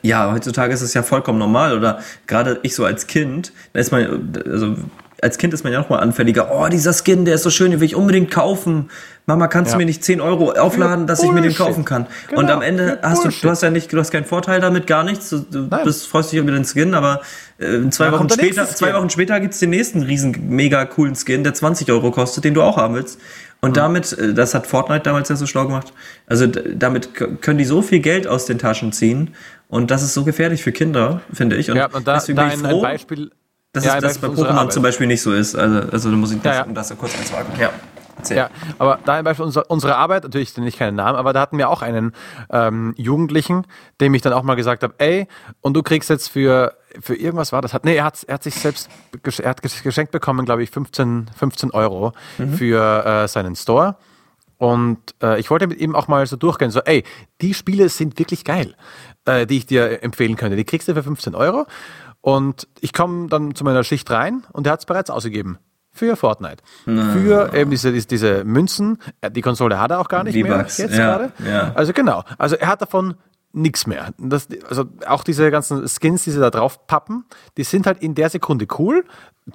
ja, 0.00 0.32
heutzutage 0.32 0.72
ist 0.72 0.80
es 0.80 0.94
ja 0.94 1.02
vollkommen 1.02 1.38
normal 1.38 1.76
oder 1.76 2.00
gerade 2.26 2.58
ich 2.62 2.74
so 2.74 2.86
als 2.86 3.06
Kind, 3.06 3.52
da 3.74 3.80
ist 3.80 3.92
man, 3.92 4.32
also 4.46 4.76
als 5.22 5.38
Kind 5.38 5.54
ist 5.54 5.64
man 5.64 5.72
ja 5.72 5.80
auch 5.80 5.88
mal 5.88 5.98
anfälliger. 5.98 6.50
Oh, 6.52 6.68
dieser 6.68 6.92
Skin, 6.92 7.24
der 7.24 7.36
ist 7.36 7.42
so 7.42 7.50
schön, 7.50 7.70
den 7.70 7.80
will 7.80 7.86
ich 7.86 7.94
unbeding 7.94 8.28
kaufen. 8.28 8.90
Mama, 9.24 9.48
kannst 9.48 9.72
ja. 9.72 9.76
du 9.76 9.78
mir 9.80 9.86
nicht 9.86 10.04
10 10.04 10.20
Euro 10.20 10.52
aufladen, 10.52 11.06
dass 11.06 11.22
ich 11.22 11.32
mir 11.32 11.40
den 11.40 11.54
kaufen 11.54 11.84
kann? 11.84 12.06
Genau. 12.28 12.40
Und 12.40 12.50
am 12.50 12.62
Ende 12.62 13.00
hast 13.02 13.24
du, 13.24 13.28
du 13.28 13.50
hast 13.50 13.62
ja 13.62 13.70
nicht, 13.70 13.92
du 13.92 13.98
hast 13.98 14.12
keinen 14.12 14.24
Vorteil 14.24 14.60
damit, 14.60 14.86
gar 14.86 15.02
nichts. 15.02 15.30
Du, 15.30 15.40
du 15.40 15.68
bist, 15.68 16.06
freust 16.06 16.30
dich 16.30 16.38
über 16.38 16.52
den 16.52 16.64
Skin, 16.64 16.94
aber 16.94 17.22
äh, 17.58 17.88
zwei, 17.90 18.12
Wochen 18.12 18.28
später, 18.28 18.66
zwei 18.66 18.94
Wochen 18.94 19.10
später 19.10 19.40
gibt's 19.40 19.58
den 19.58 19.70
nächsten 19.70 20.02
riesen, 20.02 20.36
mega 20.50 20.84
coolen 20.84 21.16
Skin, 21.16 21.42
der 21.42 21.54
20 21.54 21.90
Euro 21.90 22.12
kostet, 22.12 22.44
den 22.44 22.54
du 22.54 22.62
auch 22.62 22.76
haben 22.76 22.94
willst. 22.94 23.18
Und 23.60 23.70
mhm. 23.70 23.74
damit, 23.74 24.12
äh, 24.12 24.32
das 24.32 24.54
hat 24.54 24.66
Fortnite 24.66 25.02
damals 25.02 25.28
ja 25.28 25.36
so 25.36 25.46
schlau 25.46 25.66
gemacht, 25.66 25.92
also 26.26 26.46
damit 26.46 27.14
können 27.14 27.58
die 27.58 27.64
so 27.64 27.82
viel 27.82 28.00
Geld 28.00 28.26
aus 28.26 28.46
den 28.46 28.58
Taschen 28.58 28.92
ziehen 28.92 29.34
und 29.68 29.90
das 29.90 30.02
ist 30.02 30.14
so 30.14 30.24
gefährlich 30.24 30.62
für 30.62 30.72
Kinder, 30.72 31.22
finde 31.32 31.56
ich. 31.56 31.70
Und 31.70 31.76
ja, 31.78 31.86
und 31.86 32.06
da, 32.06 32.14
deswegen 32.14 32.36
da 32.36 32.44
bin 32.44 32.52
ich 32.52 32.60
froh, 32.60 32.76
ein 32.76 32.82
Beispiel, 32.82 33.30
dass 33.76 33.84
ja, 33.84 33.96
es 33.96 34.02
das 34.02 34.18
bei 34.18 34.28
Pokémon 34.28 34.70
zum 34.70 34.82
Beispiel 34.82 35.06
nicht 35.06 35.22
so 35.22 35.32
ist. 35.32 35.54
Also, 35.54 35.90
also 35.90 36.10
da 36.10 36.16
muss 36.16 36.32
ich 36.32 36.40
das, 36.40 36.56
ja, 36.56 36.66
ja. 36.66 36.72
Das 36.72 36.96
kurz 36.98 37.16
einzuhaken. 37.16 37.60
Ja. 37.60 37.70
Ja, 38.30 38.48
aber 38.78 38.98
da 39.04 39.20
Beispiel 39.20 39.44
unserer, 39.44 39.70
unserer 39.70 39.98
Arbeit, 39.98 40.24
natürlich 40.24 40.56
nenne 40.56 40.68
ich 40.68 40.78
keinen 40.78 40.96
Namen, 40.96 41.16
aber 41.16 41.34
da 41.34 41.40
hatten 41.40 41.58
wir 41.58 41.68
auch 41.68 41.82
einen 41.82 42.12
ähm, 42.50 42.94
Jugendlichen, 42.96 43.66
dem 44.00 44.14
ich 44.14 44.22
dann 44.22 44.32
auch 44.32 44.42
mal 44.42 44.54
gesagt 44.54 44.82
habe, 44.82 44.94
ey, 44.98 45.28
und 45.60 45.74
du 45.74 45.82
kriegst 45.82 46.08
jetzt 46.08 46.28
für, 46.28 46.74
für 46.98 47.14
irgendwas 47.14 47.52
war 47.52 47.60
das, 47.60 47.74
hat, 47.74 47.84
nee, 47.84 47.94
er 47.94 48.04
hat, 48.04 48.24
er 48.26 48.34
hat 48.34 48.42
sich 48.42 48.54
selbst, 48.54 48.88
er 49.22 49.50
hat 49.50 49.60
geschenkt 49.62 50.12
bekommen, 50.12 50.46
glaube 50.46 50.62
ich, 50.62 50.70
15, 50.70 51.30
15 51.36 51.70
Euro 51.72 52.14
mhm. 52.38 52.54
für 52.54 53.04
äh, 53.04 53.28
seinen 53.28 53.54
Store. 53.54 53.96
Und 54.58 54.98
äh, 55.22 55.38
ich 55.38 55.50
wollte 55.50 55.66
mit 55.66 55.78
ihm 55.78 55.94
auch 55.94 56.08
mal 56.08 56.26
so 56.26 56.36
durchgehen, 56.36 56.70
so, 56.70 56.80
ey, 56.80 57.04
die 57.42 57.52
Spiele 57.52 57.90
sind 57.90 58.18
wirklich 58.18 58.44
geil, 58.44 58.74
äh, 59.26 59.46
die 59.46 59.58
ich 59.58 59.66
dir 59.66 60.02
empfehlen 60.02 60.36
könnte. 60.36 60.56
Die 60.56 60.64
kriegst 60.64 60.88
du 60.88 60.94
für 60.94 61.02
15 61.02 61.34
Euro. 61.34 61.66
Und 62.26 62.66
ich 62.80 62.92
komme 62.92 63.28
dann 63.28 63.54
zu 63.54 63.62
meiner 63.62 63.84
Schicht 63.84 64.10
rein 64.10 64.42
und 64.50 64.66
er 64.66 64.72
hat 64.72 64.80
es 64.80 64.86
bereits 64.86 65.10
ausgegeben. 65.10 65.58
Für 65.92 66.16
Fortnite. 66.16 66.56
Na. 66.84 67.12
Für 67.12 67.54
eben 67.54 67.70
diese, 67.70 67.92
diese 67.92 68.42
Münzen. 68.42 68.98
Äh, 69.20 69.30
die 69.30 69.42
Konsole 69.42 69.78
hat 69.78 69.92
er 69.92 70.00
auch 70.00 70.08
gar 70.08 70.24
nicht 70.24 70.34
mehr 70.34 70.58
jetzt 70.58 70.80
ja, 70.80 70.88
gerade. 70.88 71.32
Ja. 71.48 71.70
Also 71.76 71.92
genau. 71.92 72.24
Also 72.36 72.56
er 72.56 72.66
hat 72.66 72.82
davon 72.82 73.14
nichts 73.52 73.86
mehr. 73.86 74.12
Das, 74.18 74.48
also 74.68 74.86
auch 75.06 75.22
diese 75.22 75.52
ganzen 75.52 75.86
Skins, 75.86 76.24
die 76.24 76.32
sie 76.32 76.40
da 76.40 76.50
drauf 76.50 76.88
pappen, 76.88 77.26
die 77.58 77.62
sind 77.62 77.86
halt 77.86 78.02
in 78.02 78.16
der 78.16 78.28
Sekunde 78.28 78.66
cool. 78.76 79.04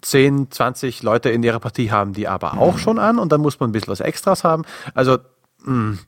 10, 0.02 0.50
20 0.50 1.04
Leute 1.04 1.30
in 1.30 1.44
ihrer 1.44 1.60
Partie 1.60 1.92
haben 1.92 2.14
die 2.14 2.30
aber 2.30 2.54
auch 2.54 2.76
mhm. 2.76 2.80
schon 2.80 3.00
an 3.00 3.20
und 3.20 3.34
dann 3.34 3.42
muss 3.42 3.60
man 3.60 3.72
ein 3.72 3.74
bisschen 3.74 3.92
was 3.92 4.00
Extras 4.00 4.46
haben. 4.46 4.64
Also 4.94 5.18
mh, 5.66 5.74
mm, 5.74 6.00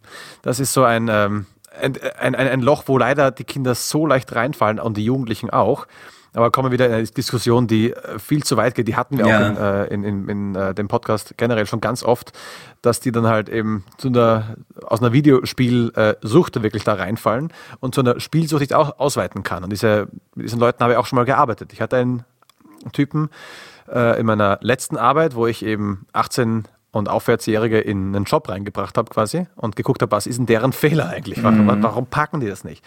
das 0.43 0.61
ist 0.61 0.71
so 0.71 0.85
ein, 0.85 1.09
ähm, 1.11 1.45
ein, 1.77 1.97
ein, 2.17 2.35
ein 2.35 2.61
Loch, 2.61 2.83
wo 2.85 2.97
leider 2.97 3.31
die 3.31 3.43
Kinder 3.43 3.75
so 3.75 4.07
leicht 4.07 4.33
reinfallen 4.33 4.79
und 4.79 4.95
die 4.95 5.03
Jugendlichen 5.03 5.49
auch. 5.49 5.87
Aber 6.33 6.51
kommen 6.51 6.69
wir 6.69 6.73
wieder 6.73 6.87
in 6.87 6.93
eine 6.93 7.03
Diskussion, 7.03 7.67
die 7.67 7.93
äh, 7.93 8.19
viel 8.19 8.43
zu 8.43 8.57
weit 8.57 8.75
geht. 8.75 8.87
Die 8.87 8.95
hatten 8.95 9.17
wir 9.17 9.27
ja. 9.27 9.37
auch 9.37 9.49
in, 9.49 9.57
äh, 9.57 9.85
in, 9.85 10.03
in, 10.03 10.29
in 10.29 10.55
äh, 10.55 10.73
dem 10.73 10.87
Podcast 10.87 11.35
generell 11.37 11.65
schon 11.65 11.81
ganz 11.81 12.03
oft, 12.03 12.31
dass 12.81 12.99
die 12.99 13.11
dann 13.11 13.27
halt 13.27 13.49
eben 13.49 13.83
zu 13.97 14.07
einer, 14.07 14.55
aus 14.83 15.01
einer 15.01 15.13
Videospielsucht 15.13 16.61
wirklich 16.63 16.83
da 16.83 16.93
reinfallen 16.93 17.53
und 17.79 17.93
zu 17.93 18.01
einer 18.01 18.19
Spielsucht 18.19 18.61
sich 18.61 18.73
auch 18.73 18.99
ausweiten 18.99 19.43
kann. 19.43 19.63
Und 19.63 19.69
diese, 19.71 20.07
mit 20.35 20.45
diesen 20.45 20.59
Leuten 20.59 20.83
habe 20.83 20.93
ich 20.93 20.97
auch 20.97 21.05
schon 21.05 21.17
mal 21.17 21.25
gearbeitet. 21.25 21.71
Ich 21.73 21.81
hatte 21.81 21.97
einen 21.97 22.25
Typen 22.91 23.29
äh, 23.91 24.19
in 24.19 24.25
meiner 24.25 24.59
letzten 24.61 24.97
Arbeit, 24.97 25.35
wo 25.35 25.47
ich 25.47 25.63
eben 25.63 26.07
18 26.13 26.67
und 26.91 27.09
Aufwärtsjährige 27.09 27.79
in 27.79 28.15
einen 28.15 28.25
Job 28.25 28.47
reingebracht 28.49 28.97
habe 28.97 29.09
quasi 29.09 29.47
und 29.55 29.75
geguckt 29.75 30.01
habe, 30.01 30.11
was 30.11 30.27
ist 30.27 30.37
denn 30.37 30.45
deren 30.45 30.73
Fehler 30.73 31.09
eigentlich? 31.09 31.41
Mhm. 31.41 31.81
Warum 31.81 32.05
packen 32.05 32.39
die 32.39 32.47
das 32.47 32.63
nicht? 32.63 32.83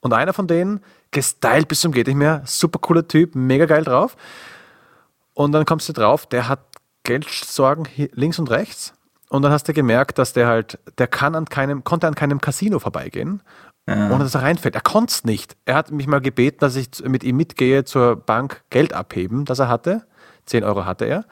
Und 0.00 0.12
einer 0.12 0.32
von 0.32 0.46
denen, 0.46 0.80
gestylt 1.10 1.68
bis 1.68 1.80
zum 1.80 1.92
geht 1.92 2.06
nicht 2.06 2.16
mehr, 2.16 2.42
super 2.44 2.78
cooler 2.78 3.06
Typ, 3.06 3.34
mega 3.34 3.66
geil 3.66 3.84
drauf. 3.84 4.16
Und 5.34 5.52
dann 5.52 5.64
kommst 5.64 5.88
du 5.88 5.92
drauf, 5.92 6.26
der 6.26 6.48
hat 6.48 6.60
Geldsorgen 7.04 7.88
links 8.12 8.38
und 8.38 8.50
rechts. 8.50 8.94
Und 9.28 9.42
dann 9.42 9.52
hast 9.52 9.68
du 9.68 9.72
gemerkt, 9.72 10.18
dass 10.18 10.32
der 10.32 10.46
halt, 10.46 10.78
der 10.98 11.06
kann 11.06 11.34
an 11.34 11.46
keinem, 11.46 11.84
konnte 11.84 12.06
an 12.06 12.14
keinem 12.14 12.40
Casino 12.40 12.78
vorbeigehen, 12.78 13.42
ja. 13.86 14.10
ohne 14.10 14.24
dass 14.24 14.34
er 14.34 14.42
reinfällt. 14.42 14.74
Er 14.74 14.80
konnte 14.80 15.12
es 15.12 15.24
nicht. 15.24 15.56
Er 15.64 15.74
hat 15.74 15.90
mich 15.90 16.06
mal 16.06 16.20
gebeten, 16.20 16.58
dass 16.60 16.76
ich 16.76 16.88
mit 17.04 17.24
ihm 17.24 17.36
mitgehe 17.36 17.84
zur 17.84 18.16
Bank 18.16 18.62
Geld 18.70 18.92
abheben, 18.92 19.44
das 19.44 19.58
er 19.58 19.68
hatte. 19.68 20.06
10 20.46 20.64
Euro 20.64 20.84
hatte 20.86 21.04
er. 21.04 21.24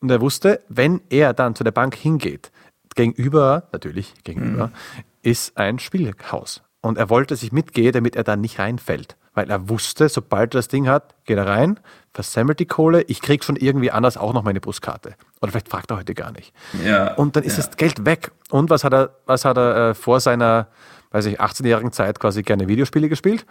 Und 0.00 0.10
er 0.10 0.20
wusste, 0.20 0.60
wenn 0.68 1.00
er 1.08 1.32
dann 1.32 1.54
zu 1.54 1.64
der 1.64 1.70
Bank 1.70 1.94
hingeht, 1.94 2.50
gegenüber, 2.94 3.68
natürlich 3.72 4.14
gegenüber, 4.22 4.68
mhm. 4.68 4.72
ist 5.22 5.56
ein 5.56 5.78
Spielhaus. 5.78 6.62
Und 6.84 6.98
er 6.98 7.08
wollte, 7.08 7.32
dass 7.32 7.42
ich 7.42 7.50
mitgehe, 7.50 7.92
damit 7.92 8.14
er 8.14 8.24
da 8.24 8.36
nicht 8.36 8.58
reinfällt. 8.58 9.16
Weil 9.32 9.50
er 9.50 9.70
wusste, 9.70 10.10
sobald 10.10 10.54
er 10.54 10.58
das 10.58 10.68
Ding 10.68 10.86
hat, 10.86 11.14
geht 11.24 11.38
er 11.38 11.46
rein, 11.46 11.80
versemmelt 12.12 12.60
die 12.60 12.66
Kohle, 12.66 13.00
ich 13.04 13.22
krieg 13.22 13.42
schon 13.42 13.56
irgendwie 13.56 13.90
anders 13.90 14.18
auch 14.18 14.34
noch 14.34 14.42
meine 14.42 14.60
Buskarte. 14.60 15.14
Oder 15.40 15.50
vielleicht 15.50 15.70
fragt 15.70 15.90
er 15.90 15.96
heute 15.96 16.12
gar 16.12 16.30
nicht. 16.30 16.52
Ja, 16.84 17.14
und 17.14 17.36
dann 17.36 17.42
ist 17.42 17.56
ja. 17.56 17.64
das 17.64 17.78
Geld 17.78 18.04
weg. 18.04 18.32
Und 18.50 18.68
was 18.68 18.84
hat 18.84 18.92
er, 18.92 19.14
was 19.24 19.46
hat 19.46 19.56
er 19.56 19.76
äh, 19.76 19.94
vor 19.94 20.20
seiner, 20.20 20.66
weiß 21.10 21.24
ich, 21.24 21.40
18-jährigen 21.40 21.90
Zeit 21.90 22.20
quasi 22.20 22.42
gerne 22.42 22.68
Videospiele 22.68 23.08
gespielt? 23.08 23.46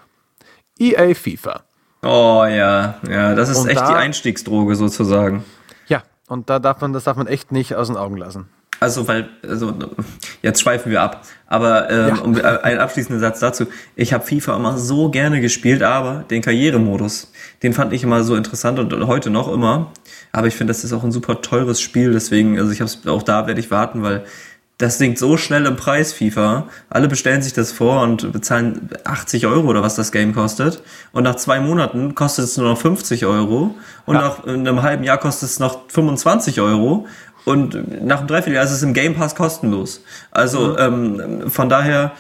EA 0.78 1.16
FIFA. 1.16 1.64
Oh 2.04 2.46
ja, 2.48 3.00
ja, 3.10 3.34
das 3.34 3.50
ist 3.50 3.58
und 3.58 3.70
echt 3.70 3.82
da, 3.82 3.88
die 3.88 3.96
Einstiegsdroge 3.96 4.76
sozusagen. 4.76 5.44
Ja, 5.88 6.04
und 6.28 6.52
da 6.52 6.60
darf 6.60 6.82
man, 6.82 6.94
das 6.94 7.06
darf 7.06 7.18
man 7.18 7.26
echt 7.26 7.52
nicht 7.52 7.74
aus 7.74 7.88
den 7.88 7.98
Augen 7.98 8.18
lassen 8.18 8.48
also 8.80 9.07
weil, 9.07 9.30
also 9.47 9.74
jetzt 10.41 10.61
schweifen 10.61 10.91
wir 10.91 11.01
ab, 11.01 11.26
aber 11.47 11.89
ähm, 11.89 12.15
ja. 12.15 12.21
um, 12.21 12.38
äh, 12.38 12.41
ein 12.41 12.80
abschließender 12.80 13.19
Satz 13.19 13.39
dazu. 13.39 13.67
Ich 13.95 14.13
habe 14.13 14.26
FIFA 14.26 14.55
immer 14.57 14.78
so 14.78 15.09
gerne 15.09 15.41
gespielt, 15.41 15.84
aber 15.84 16.26
den 16.30 16.41
Karrieremodus, 16.41 17.32
den 17.61 17.74
fand 17.74 17.93
ich 17.93 18.03
immer 18.03 18.24
so 18.24 18.36
interessant 18.36 18.80
und 18.80 19.07
heute 19.07 19.30
noch 19.30 19.51
immer. 19.51 19.91
Aber 20.32 20.47
ich 20.47 20.55
finde, 20.55 20.71
das 20.71 20.84
ist 20.84 20.93
auch 20.93 21.03
ein 21.03 21.11
super 21.11 21.41
teures 21.41 21.80
Spiel, 21.80 22.11
deswegen, 22.11 22.59
also 22.59 22.71
ich 22.71 22.82
habe 22.82 22.91
auch 23.11 23.24
da 23.24 23.47
werde 23.47 23.59
ich 23.59 23.71
warten, 23.71 24.03
weil 24.03 24.26
das 24.80 24.97
sinkt 24.97 25.19
so 25.19 25.38
schnell 25.38 25.65
im 25.65 25.76
Preis, 25.76 26.13
FIFA. 26.13 26.67
Alle 26.89 27.07
bestellen 27.07 27.41
sich 27.41 27.53
das 27.53 27.71
vor 27.71 28.01
und 28.01 28.32
bezahlen 28.34 28.89
80 29.05 29.45
Euro 29.45 29.67
oder 29.67 29.84
was 29.84 29.95
das 29.95 30.11
Game 30.11 30.34
kostet. 30.34 30.82
Und 31.11 31.24
nach 31.24 31.36
zwei 31.36 31.59
Monaten 31.59 32.15
kostet 32.15 32.45
es 32.45 32.57
nur 32.57 32.67
noch 32.67 32.78
50 32.78 33.26
Euro. 33.26 33.76
Und 34.05 34.15
ja. 34.15 34.21
nach 34.21 34.43
einem 34.45 34.82
halben 34.82 35.03
Jahr 35.03 35.19
kostet 35.19 35.49
es 35.49 35.59
noch 35.59 35.89
25 35.89 36.59
Euro. 36.59 37.07
Und 37.46 38.04
nach 38.06 38.20
einem 38.20 38.28
Dreivierteljahr 38.28 38.64
ist 38.64 38.72
es 38.72 38.84
im 38.84 38.94
Game 38.94 39.16
Pass 39.16 39.36
kostenlos. 39.36 40.02
Also 40.32 40.70
mhm. 40.70 41.20
ähm, 41.41 41.50
von 41.50 41.70
daher, 41.70 42.14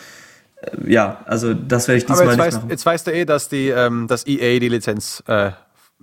äh, 0.61 0.91
ja, 0.91 1.21
also 1.25 1.53
das 1.53 1.87
werde 1.87 1.99
ich 1.99 2.05
diesmal 2.05 2.21
Aber 2.21 2.31
jetzt 2.31 2.37
nicht 2.37 2.45
weißt, 2.45 2.57
machen. 2.57 2.69
Jetzt 2.69 2.85
weißt 2.85 3.07
du 3.07 3.11
eh, 3.13 3.25
dass 3.25 3.49
die, 3.49 3.69
ähm, 3.69 4.07
dass 4.07 4.27
EA 4.27 4.59
die 4.59 4.69
Lizenz 4.69 5.23
äh, 5.27 5.51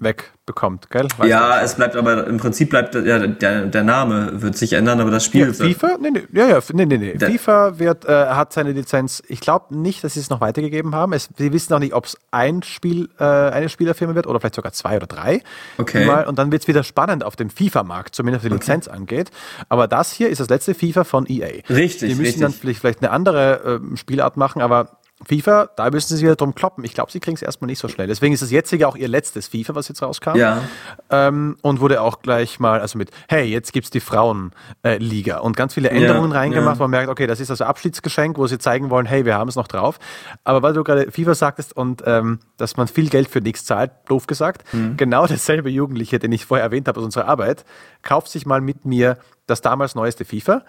wegbekommt, 0.00 0.90
gell? 0.90 1.06
Weißt 1.16 1.28
ja, 1.28 1.58
du? 1.58 1.64
es 1.64 1.74
bleibt 1.74 1.94
aber 1.94 2.26
im 2.26 2.38
Prinzip 2.38 2.70
bleibt 2.70 2.94
ja, 2.94 3.26
der, 3.26 3.66
der 3.66 3.82
Name 3.82 4.42
wird 4.42 4.56
sich 4.56 4.72
ändern, 4.72 5.00
aber 5.00 5.10
das 5.10 5.24
Spiel. 5.24 5.46
Ja, 5.46 5.52
FIFA? 5.52 5.98
Nee, 6.00 6.10
nee, 6.10 6.22
ja, 6.32 6.48
ja, 6.48 6.60
nee, 6.72 6.86
nee, 6.86 6.98
nee. 6.98 7.18
FIFA 7.18 7.78
wird, 7.78 8.06
äh, 8.06 8.26
hat 8.26 8.52
seine 8.52 8.72
Lizenz, 8.72 9.22
ich 9.28 9.40
glaube 9.40 9.76
nicht, 9.76 10.02
dass 10.02 10.14
sie 10.14 10.20
es 10.20 10.30
noch 10.30 10.40
weitergegeben 10.40 10.94
haben. 10.94 11.12
Es, 11.12 11.28
sie 11.36 11.52
wissen 11.52 11.72
auch 11.74 11.78
nicht, 11.78 11.92
ob 11.92 12.06
es 12.06 12.16
ein 12.30 12.62
Spiel, 12.62 13.10
äh, 13.18 13.24
eine 13.24 13.68
Spielerfirma 13.68 14.14
wird 14.14 14.26
oder 14.26 14.40
vielleicht 14.40 14.54
sogar 14.54 14.72
zwei 14.72 14.96
oder 14.96 15.06
drei. 15.06 15.42
Okay. 15.78 16.06
Mal, 16.06 16.26
und 16.26 16.38
dann 16.38 16.50
wird 16.50 16.62
es 16.62 16.68
wieder 16.68 16.82
spannend 16.82 17.22
auf 17.22 17.36
dem 17.36 17.50
FIFA-Markt, 17.50 18.14
zumindest 18.14 18.44
was 18.44 18.48
die 18.48 18.54
Lizenz 18.54 18.88
okay. 18.88 18.96
angeht. 18.96 19.30
Aber 19.68 19.86
das 19.86 20.12
hier 20.12 20.30
ist 20.30 20.40
das 20.40 20.48
letzte 20.48 20.74
FIFA 20.74 21.04
von 21.04 21.26
EA. 21.28 21.62
Richtig. 21.68 22.00
Die 22.00 22.08
müssen 22.08 22.20
richtig. 22.22 22.40
dann 22.40 22.52
vielleicht, 22.52 22.80
vielleicht 22.80 23.02
eine 23.02 23.10
andere 23.10 23.80
äh, 23.92 23.96
Spielart 23.96 24.36
machen, 24.36 24.62
aber 24.62 24.99
FIFA, 25.26 25.68
da 25.76 25.90
müssen 25.90 26.16
sie 26.16 26.22
wieder 26.22 26.36
drum 26.36 26.54
kloppen. 26.54 26.82
Ich 26.84 26.94
glaube, 26.94 27.12
sie 27.12 27.20
kriegen 27.20 27.34
es 27.34 27.42
erstmal 27.42 27.66
nicht 27.66 27.78
so 27.78 27.88
schnell. 27.88 28.06
Deswegen 28.06 28.32
ist 28.32 28.42
das 28.42 28.50
jetzige 28.50 28.88
auch 28.88 28.96
ihr 28.96 29.08
letztes 29.08 29.48
FIFA, 29.48 29.74
was 29.74 29.88
jetzt 29.88 30.02
rauskam. 30.02 30.36
Ja. 30.36 30.62
Ähm, 31.10 31.58
und 31.60 31.80
wurde 31.80 32.00
auch 32.00 32.22
gleich 32.22 32.58
mal, 32.58 32.80
also 32.80 32.96
mit, 32.96 33.10
hey, 33.28 33.44
jetzt 33.44 33.72
gibt 33.72 33.84
es 33.84 33.90
die 33.90 34.00
Frauenliga 34.00 35.36
äh, 35.36 35.40
und 35.40 35.56
ganz 35.56 35.74
viele 35.74 35.90
Änderungen 35.90 36.32
ja, 36.32 36.38
reingemacht, 36.38 36.76
ja. 36.76 36.84
man 36.84 36.90
merkt, 36.90 37.10
okay, 37.10 37.26
das 37.26 37.38
ist 37.38 37.50
also 37.50 37.64
Abschiedsgeschenk, 37.64 38.38
wo 38.38 38.46
sie 38.46 38.58
zeigen 38.58 38.88
wollen, 38.88 39.04
hey, 39.04 39.26
wir 39.26 39.34
haben 39.34 39.48
es 39.48 39.56
noch 39.56 39.68
drauf. 39.68 39.98
Aber 40.44 40.62
weil 40.62 40.72
du 40.72 40.82
gerade 40.82 41.10
FIFA 41.10 41.34
sagtest 41.34 41.76
und 41.76 42.02
ähm, 42.06 42.38
dass 42.56 42.78
man 42.78 42.88
viel 42.88 43.10
Geld 43.10 43.28
für 43.28 43.40
nichts 43.40 43.64
zahlt, 43.66 43.90
doof 44.08 44.26
gesagt, 44.26 44.72
mhm. 44.72 44.96
genau 44.96 45.26
derselbe 45.26 45.68
Jugendliche, 45.68 46.18
den 46.18 46.32
ich 46.32 46.46
vorher 46.46 46.64
erwähnt 46.64 46.88
habe 46.88 46.98
aus 46.98 47.04
unserer 47.04 47.28
Arbeit, 47.28 47.64
kauft 48.02 48.28
sich 48.28 48.46
mal 48.46 48.62
mit 48.62 48.86
mir 48.86 49.18
das 49.46 49.60
damals 49.60 49.94
neueste 49.94 50.24
FIFA 50.24 50.64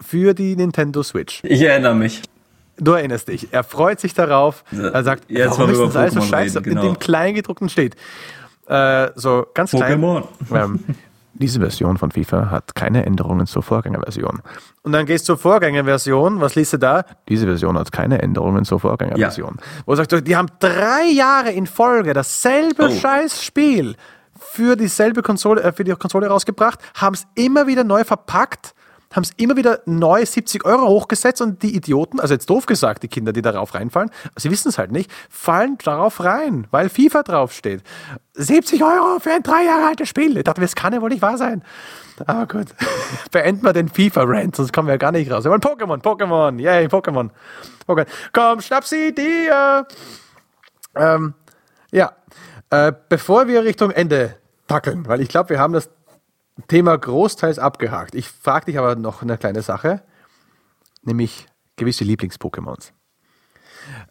für 0.00 0.34
die 0.34 0.56
Nintendo 0.56 1.02
Switch. 1.02 1.40
Ich 1.44 1.60
erinnere 1.60 1.94
mich. 1.94 2.22
Du 2.80 2.92
erinnerst 2.92 3.28
dich. 3.28 3.48
Er 3.52 3.64
freut 3.64 4.00
sich 4.00 4.14
darauf. 4.14 4.64
Er 4.72 5.04
sagt, 5.04 5.30
Jetzt 5.30 5.58
warum 5.58 5.70
ist 5.70 5.80
das 5.80 5.96
alles 5.96 6.14
so 6.14 6.20
scheiße? 6.22 6.58
Reden, 6.60 6.70
genau. 6.70 6.82
In 6.82 6.92
dem 6.94 6.98
Kleingedruckten 6.98 7.68
steht. 7.68 7.96
Äh, 8.66 9.10
so 9.14 9.46
ganz 9.54 9.70
klein. 9.70 10.00
Ähm, 10.52 10.80
diese 11.34 11.60
Version 11.60 11.96
von 11.96 12.10
FIFA 12.10 12.50
hat 12.50 12.74
keine 12.74 13.06
Änderungen 13.06 13.46
zur 13.46 13.62
Vorgängerversion. 13.62 14.42
Und 14.82 14.92
dann 14.92 15.06
gehst 15.06 15.24
du 15.24 15.34
zur 15.34 15.38
Vorgängerversion, 15.38 16.40
was 16.40 16.54
liest 16.54 16.74
du 16.74 16.78
da? 16.78 17.04
Diese 17.28 17.46
Version 17.46 17.78
hat 17.78 17.92
keine 17.92 18.20
Änderungen 18.20 18.64
zur 18.64 18.80
Vorgängerversion. 18.80 19.56
Ja. 19.56 19.82
Wo 19.86 19.94
sagst 19.94 20.12
du, 20.12 20.20
die 20.20 20.36
haben 20.36 20.48
drei 20.58 21.06
Jahre 21.12 21.50
in 21.50 21.66
Folge 21.66 22.12
dasselbe 22.12 22.88
oh. 22.88 22.90
scheiß 22.90 23.42
Spiel 23.42 23.96
für 24.38 24.76
dieselbe 24.76 25.22
Konsole, 25.22 25.62
äh, 25.62 25.72
für 25.72 25.84
die 25.84 25.92
Konsole 25.92 26.26
rausgebracht, 26.26 26.80
haben 26.94 27.14
es 27.14 27.26
immer 27.34 27.66
wieder 27.66 27.84
neu 27.84 28.04
verpackt 28.04 28.74
haben 29.12 29.24
es 29.24 29.32
immer 29.36 29.56
wieder 29.56 29.80
neu 29.86 30.24
70 30.24 30.64
Euro 30.64 30.86
hochgesetzt 30.86 31.42
und 31.42 31.62
die 31.62 31.74
Idioten, 31.74 32.20
also 32.20 32.34
jetzt 32.34 32.48
doof 32.48 32.66
gesagt, 32.66 33.02
die 33.02 33.08
Kinder, 33.08 33.32
die 33.32 33.42
darauf 33.42 33.74
reinfallen, 33.74 34.10
sie 34.36 34.50
wissen 34.50 34.68
es 34.68 34.78
halt 34.78 34.92
nicht, 34.92 35.10
fallen 35.28 35.78
darauf 35.78 36.22
rein, 36.22 36.68
weil 36.70 36.88
FIFA 36.88 37.24
draufsteht. 37.24 37.82
70 38.34 38.82
Euro 38.84 39.18
für 39.18 39.32
ein 39.32 39.42
drei 39.42 39.64
Jahre 39.64 39.88
altes 39.88 40.08
Spiel. 40.08 40.36
Ich 40.36 40.44
dachte, 40.44 40.60
das 40.60 40.76
kann 40.76 40.92
ja 40.92 41.02
wohl 41.02 41.10
nicht 41.10 41.22
wahr 41.22 41.36
sein. 41.36 41.64
Aber 42.26 42.46
gut, 42.46 42.68
beenden 43.32 43.64
wir 43.64 43.72
den 43.72 43.88
FIFA-Rant, 43.88 44.56
sonst 44.56 44.72
kommen 44.72 44.86
wir 44.86 44.94
ja 44.94 44.98
gar 44.98 45.12
nicht 45.12 45.30
raus. 45.30 45.44
Wir 45.44 45.50
wollen 45.50 45.60
Pokémon, 45.60 46.00
Pokémon, 46.00 46.58
yay, 46.60 46.86
Pokémon. 46.86 47.30
Pokémon. 47.88 48.06
Komm, 48.32 48.60
schnapp 48.60 48.84
sie 48.84 49.12
dir. 49.12 49.86
Ähm, 50.94 51.34
ja, 51.90 52.12
äh, 52.70 52.92
bevor 53.08 53.48
wir 53.48 53.64
Richtung 53.64 53.90
Ende 53.90 54.36
tackeln, 54.68 55.08
weil 55.08 55.20
ich 55.20 55.28
glaube, 55.28 55.50
wir 55.50 55.58
haben 55.58 55.72
das 55.72 55.90
Thema 56.66 56.96
großteils 56.96 57.58
abgehakt. 57.58 58.14
Ich 58.14 58.28
frage 58.28 58.66
dich 58.66 58.78
aber 58.78 58.96
noch 58.96 59.22
eine 59.22 59.38
kleine 59.38 59.62
Sache, 59.62 60.02
nämlich 61.02 61.46
gewisse 61.76 62.04
Lieblings-Pokémons. 62.04 62.92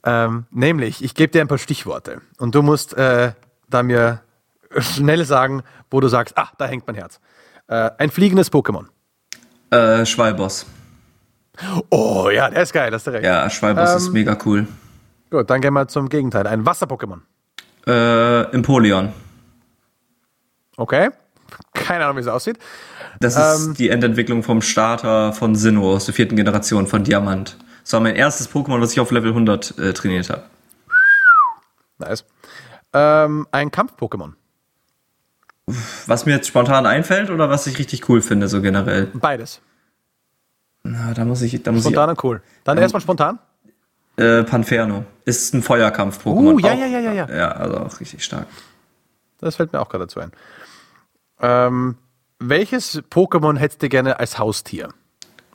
Ähm, 0.04 0.46
nämlich, 0.52 1.04
ich 1.04 1.16
gebe 1.16 1.32
dir 1.32 1.42
ein 1.42 1.48
paar 1.48 1.58
Stichworte 1.58 2.22
und 2.38 2.56
du 2.56 2.62
musst 2.62 2.94
äh, 2.96 3.34
da 3.70 3.84
mir 3.84 4.22
schnell 4.78 5.26
sagen, 5.26 5.64
wo 5.90 6.00
du 6.00 6.08
sagst, 6.08 6.38
ah, 6.38 6.50
da 6.58 6.66
hängt 6.66 6.88
mein 6.88 6.96
Herz. 6.96 7.20
Äh, 7.68 7.92
ein 7.98 8.10
fliegendes 8.10 8.52
Pokémon. 8.52 8.86
Äh, 9.72 10.06
Schwalboss. 10.06 10.66
Oh 11.90 12.30
ja, 12.32 12.50
der 12.50 12.64
ist 12.64 12.74
geil, 12.74 12.92
hast 12.92 13.08
du 13.08 13.12
recht. 13.12 13.26
Ja, 13.26 13.50
Schwalboss 13.50 13.92
ähm, 13.92 13.98
ist 13.98 14.10
mega 14.10 14.38
cool. 14.46 14.68
Gut, 15.30 15.50
dann 15.50 15.62
gehen 15.62 15.74
wir 15.74 15.88
zum 15.88 16.10
Gegenteil. 16.10 16.48
Ein 16.48 16.66
Wasser-Pokémon. 16.66 17.20
Äh, 17.86 18.52
Empoleon. 18.54 19.14
Okay. 20.78 21.10
Keine 21.90 22.04
Ahnung, 22.04 22.18
wie 22.18 22.22
es 22.22 22.28
aussieht. 22.28 22.60
Das 23.20 23.36
ähm, 23.36 23.72
ist 23.72 23.80
die 23.80 23.90
Endentwicklung 23.90 24.44
vom 24.44 24.62
Starter 24.62 25.34
von 25.34 25.56
Sinnoh 25.56 25.96
aus 25.96 26.06
der 26.06 26.14
vierten 26.14 26.36
Generation 26.36 26.86
von 26.86 27.04
Diamant. 27.04 27.58
Das 27.82 27.94
war 27.94 28.00
mein 28.00 28.16
erstes 28.16 28.48
Pokémon, 28.48 28.80
was 28.80 28.92
ich 28.92 29.00
auf 29.00 29.10
Level 29.10 29.30
100 29.30 29.76
äh, 29.80 29.94
trainiert 29.94 30.30
habe. 30.30 30.44
Nice. 31.98 32.26
Ähm, 32.94 33.48
ein 33.50 33.72
Kampf-Pokémon. 33.72 34.34
Was 36.06 36.28
mir 36.28 36.34
jetzt 36.34 36.48
spontan 36.48 36.86
einfällt 36.86 37.32
oder 37.32 37.50
was 37.50 37.66
ich 37.66 37.80
richtig 37.80 38.08
cool 38.08 38.22
finde, 38.22 38.50
so 38.50 38.62
generell? 38.62 39.08
Beides. 39.16 39.60
Na, 40.84 41.16
da 41.16 41.26
muss 41.26 41.42
ich. 41.42 41.64
Da 41.64 41.72
muss 41.72 41.82
spontan 41.82 42.10
ich, 42.10 42.18
und 42.20 42.24
cool. 42.24 42.42
Dann 42.66 42.78
ähm, 42.78 42.84
erstmal 42.84 43.02
spontan. 43.02 43.40
Äh, 44.16 44.44
Panferno. 44.44 45.06
Ist 45.26 45.56
ein 45.56 45.64
Feuerkampf-Pokémon. 45.64 46.54
Uh, 46.54 46.60
ja, 46.60 46.76
ja, 46.76 46.86
ja, 46.86 47.00
ja, 47.00 47.14
ja. 47.14 47.36
Ja, 47.36 47.52
also 47.54 47.78
auch 47.78 48.00
richtig 48.00 48.24
stark. 48.24 48.46
Das 49.40 49.56
fällt 49.56 49.74
mir 49.74 49.80
auch 49.80 49.90
gerade 49.90 50.04
dazu 50.04 50.20
ein. 50.20 50.32
Ähm, 51.42 51.96
welches 52.40 53.02
Pokémon 53.10 53.58
hättest 53.58 53.82
du 53.82 53.90
gerne 53.90 54.20
als 54.20 54.40
Haustier? 54.40 54.90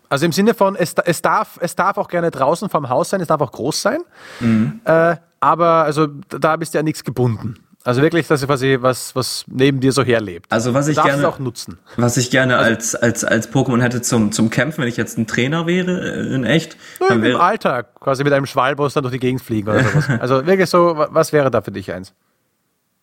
Also 0.09 0.26
im 0.26 0.32
Sinne 0.32 0.55
von, 0.55 0.76
es, 0.76 0.95
es, 1.05 1.22
darf, 1.22 1.59
es 1.61 1.74
darf 1.74 1.97
auch 1.97 2.09
gerne 2.09 2.30
draußen 2.30 2.68
vom 2.68 2.89
Haus 2.89 3.11
sein, 3.11 3.20
es 3.20 3.28
darf 3.28 3.41
auch 3.41 3.53
groß 3.53 3.82
sein. 3.82 4.01
Mhm. 4.41 4.80
Äh, 4.85 5.16
aber 5.41 5.85
also 5.85 6.07
da 6.07 6.57
bist 6.57 6.74
du 6.74 6.78
ja 6.78 6.82
nichts 6.82 7.05
gebunden. 7.05 7.57
Also 7.87 8.01
wirklich, 8.01 8.26
dass 8.26 8.47
quasi 8.47 8.78
was, 8.80 9.14
was 9.14 9.45
neben 9.47 9.80
dir 9.80 9.93
so 9.93 10.03
herlebt. 10.03 10.51
Also 10.51 10.72
was 10.72 10.89
ich 10.89 11.01
gerne 11.03 11.28
auch 11.28 11.39
nutzen. 11.39 11.78
Was 11.97 12.16
ich 12.16 12.30
gerne 12.30 12.57
also, 12.57 12.70
als, 12.70 12.95
als, 12.95 13.24
als 13.24 13.53
Pokémon 13.53 13.82
hätte 13.82 14.01
zum, 14.01 14.32
zum 14.32 14.49
Kämpfen, 14.49 14.80
wenn 14.80 14.89
ich 14.89 14.97
jetzt 14.97 15.18
ein 15.18 15.26
Trainer 15.26 15.66
wäre, 15.66 16.01
äh, 16.01 16.35
in 16.35 16.45
echt. 16.45 16.78
Ja, 17.01 17.14
Im 17.14 17.37
Alltag, 17.37 18.01
quasi 18.01 18.24
mit 18.24 18.32
einem 18.32 18.47
Schwalboss 18.47 18.95
dann 18.95 19.03
durch 19.03 19.12
die 19.12 19.18
Gegend 19.18 19.43
fliegen 19.43 19.68
oder 19.68 19.85
sowas. 19.85 20.09
also 20.20 20.47
wirklich 20.47 20.70
so, 20.70 20.95
was 20.97 21.35
wäre 21.35 21.51
da 21.51 21.61
für 21.61 21.72
dich 21.72 21.93
eins? 21.93 22.14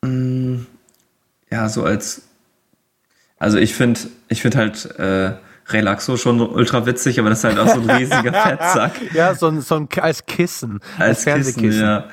Mm, 0.03 0.61
ja, 1.51 1.69
so 1.69 1.83
als 1.83 2.23
also 3.41 3.57
ich 3.57 3.73
finde 3.73 3.99
ich 4.27 4.39
find 4.43 4.55
halt 4.55 4.85
äh, 4.99 5.31
Relaxo 5.69 6.15
schon 6.15 6.39
ultra 6.39 6.85
witzig, 6.85 7.19
aber 7.19 7.29
das 7.29 7.39
ist 7.39 7.43
halt 7.43 7.57
auch 7.57 7.67
so 7.67 7.81
ein 7.81 7.89
riesiger 7.89 8.33
Fettsack. 8.43 8.91
ja, 9.15 9.33
so 9.33 9.47
ein, 9.47 9.61
so 9.61 9.75
ein 9.77 9.89
als 9.99 10.27
Kissen, 10.27 10.79
als, 10.99 11.09
als 11.09 11.23
Fernsehkissen. 11.23 11.81
Ja. 11.81 12.05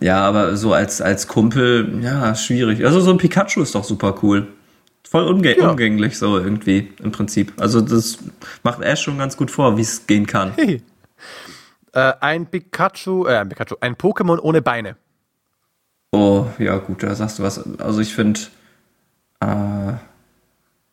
ja, 0.00 0.18
aber 0.18 0.56
so 0.56 0.72
als, 0.72 1.00
als 1.00 1.28
Kumpel, 1.28 2.00
ja, 2.02 2.34
schwierig. 2.34 2.84
Also 2.84 3.00
so 3.00 3.12
ein 3.12 3.18
Pikachu 3.18 3.62
ist 3.62 3.76
doch 3.76 3.84
super 3.84 4.16
cool. 4.24 4.48
Voll 5.08 5.28
umgäng 5.28 5.60
ja. 5.60 5.70
umgänglich 5.70 6.18
so 6.18 6.36
irgendwie 6.36 6.92
im 7.00 7.12
Prinzip. 7.12 7.52
Also 7.60 7.80
das 7.80 8.18
macht 8.64 8.80
Ash 8.82 9.02
schon 9.02 9.18
ganz 9.18 9.36
gut 9.36 9.52
vor, 9.52 9.76
wie 9.76 9.82
es 9.82 10.08
gehen 10.08 10.26
kann. 10.26 10.52
Hey. 10.56 10.82
Äh, 11.94 12.14
ein 12.20 12.46
Pikachu, 12.46 13.26
äh, 13.26 13.36
ein 13.36 13.50
Pikachu, 13.50 13.74
ein 13.82 13.96
Pokémon 13.96 14.38
ohne 14.38 14.62
Beine. 14.62 14.96
Oh, 16.10 16.46
ja 16.58 16.78
gut, 16.78 17.02
da 17.02 17.14
sagst 17.14 17.38
du 17.38 17.42
was. 17.42 17.62
Also 17.78 18.00
ich 18.00 18.14
finde 18.14 18.40
äh, 19.40 19.92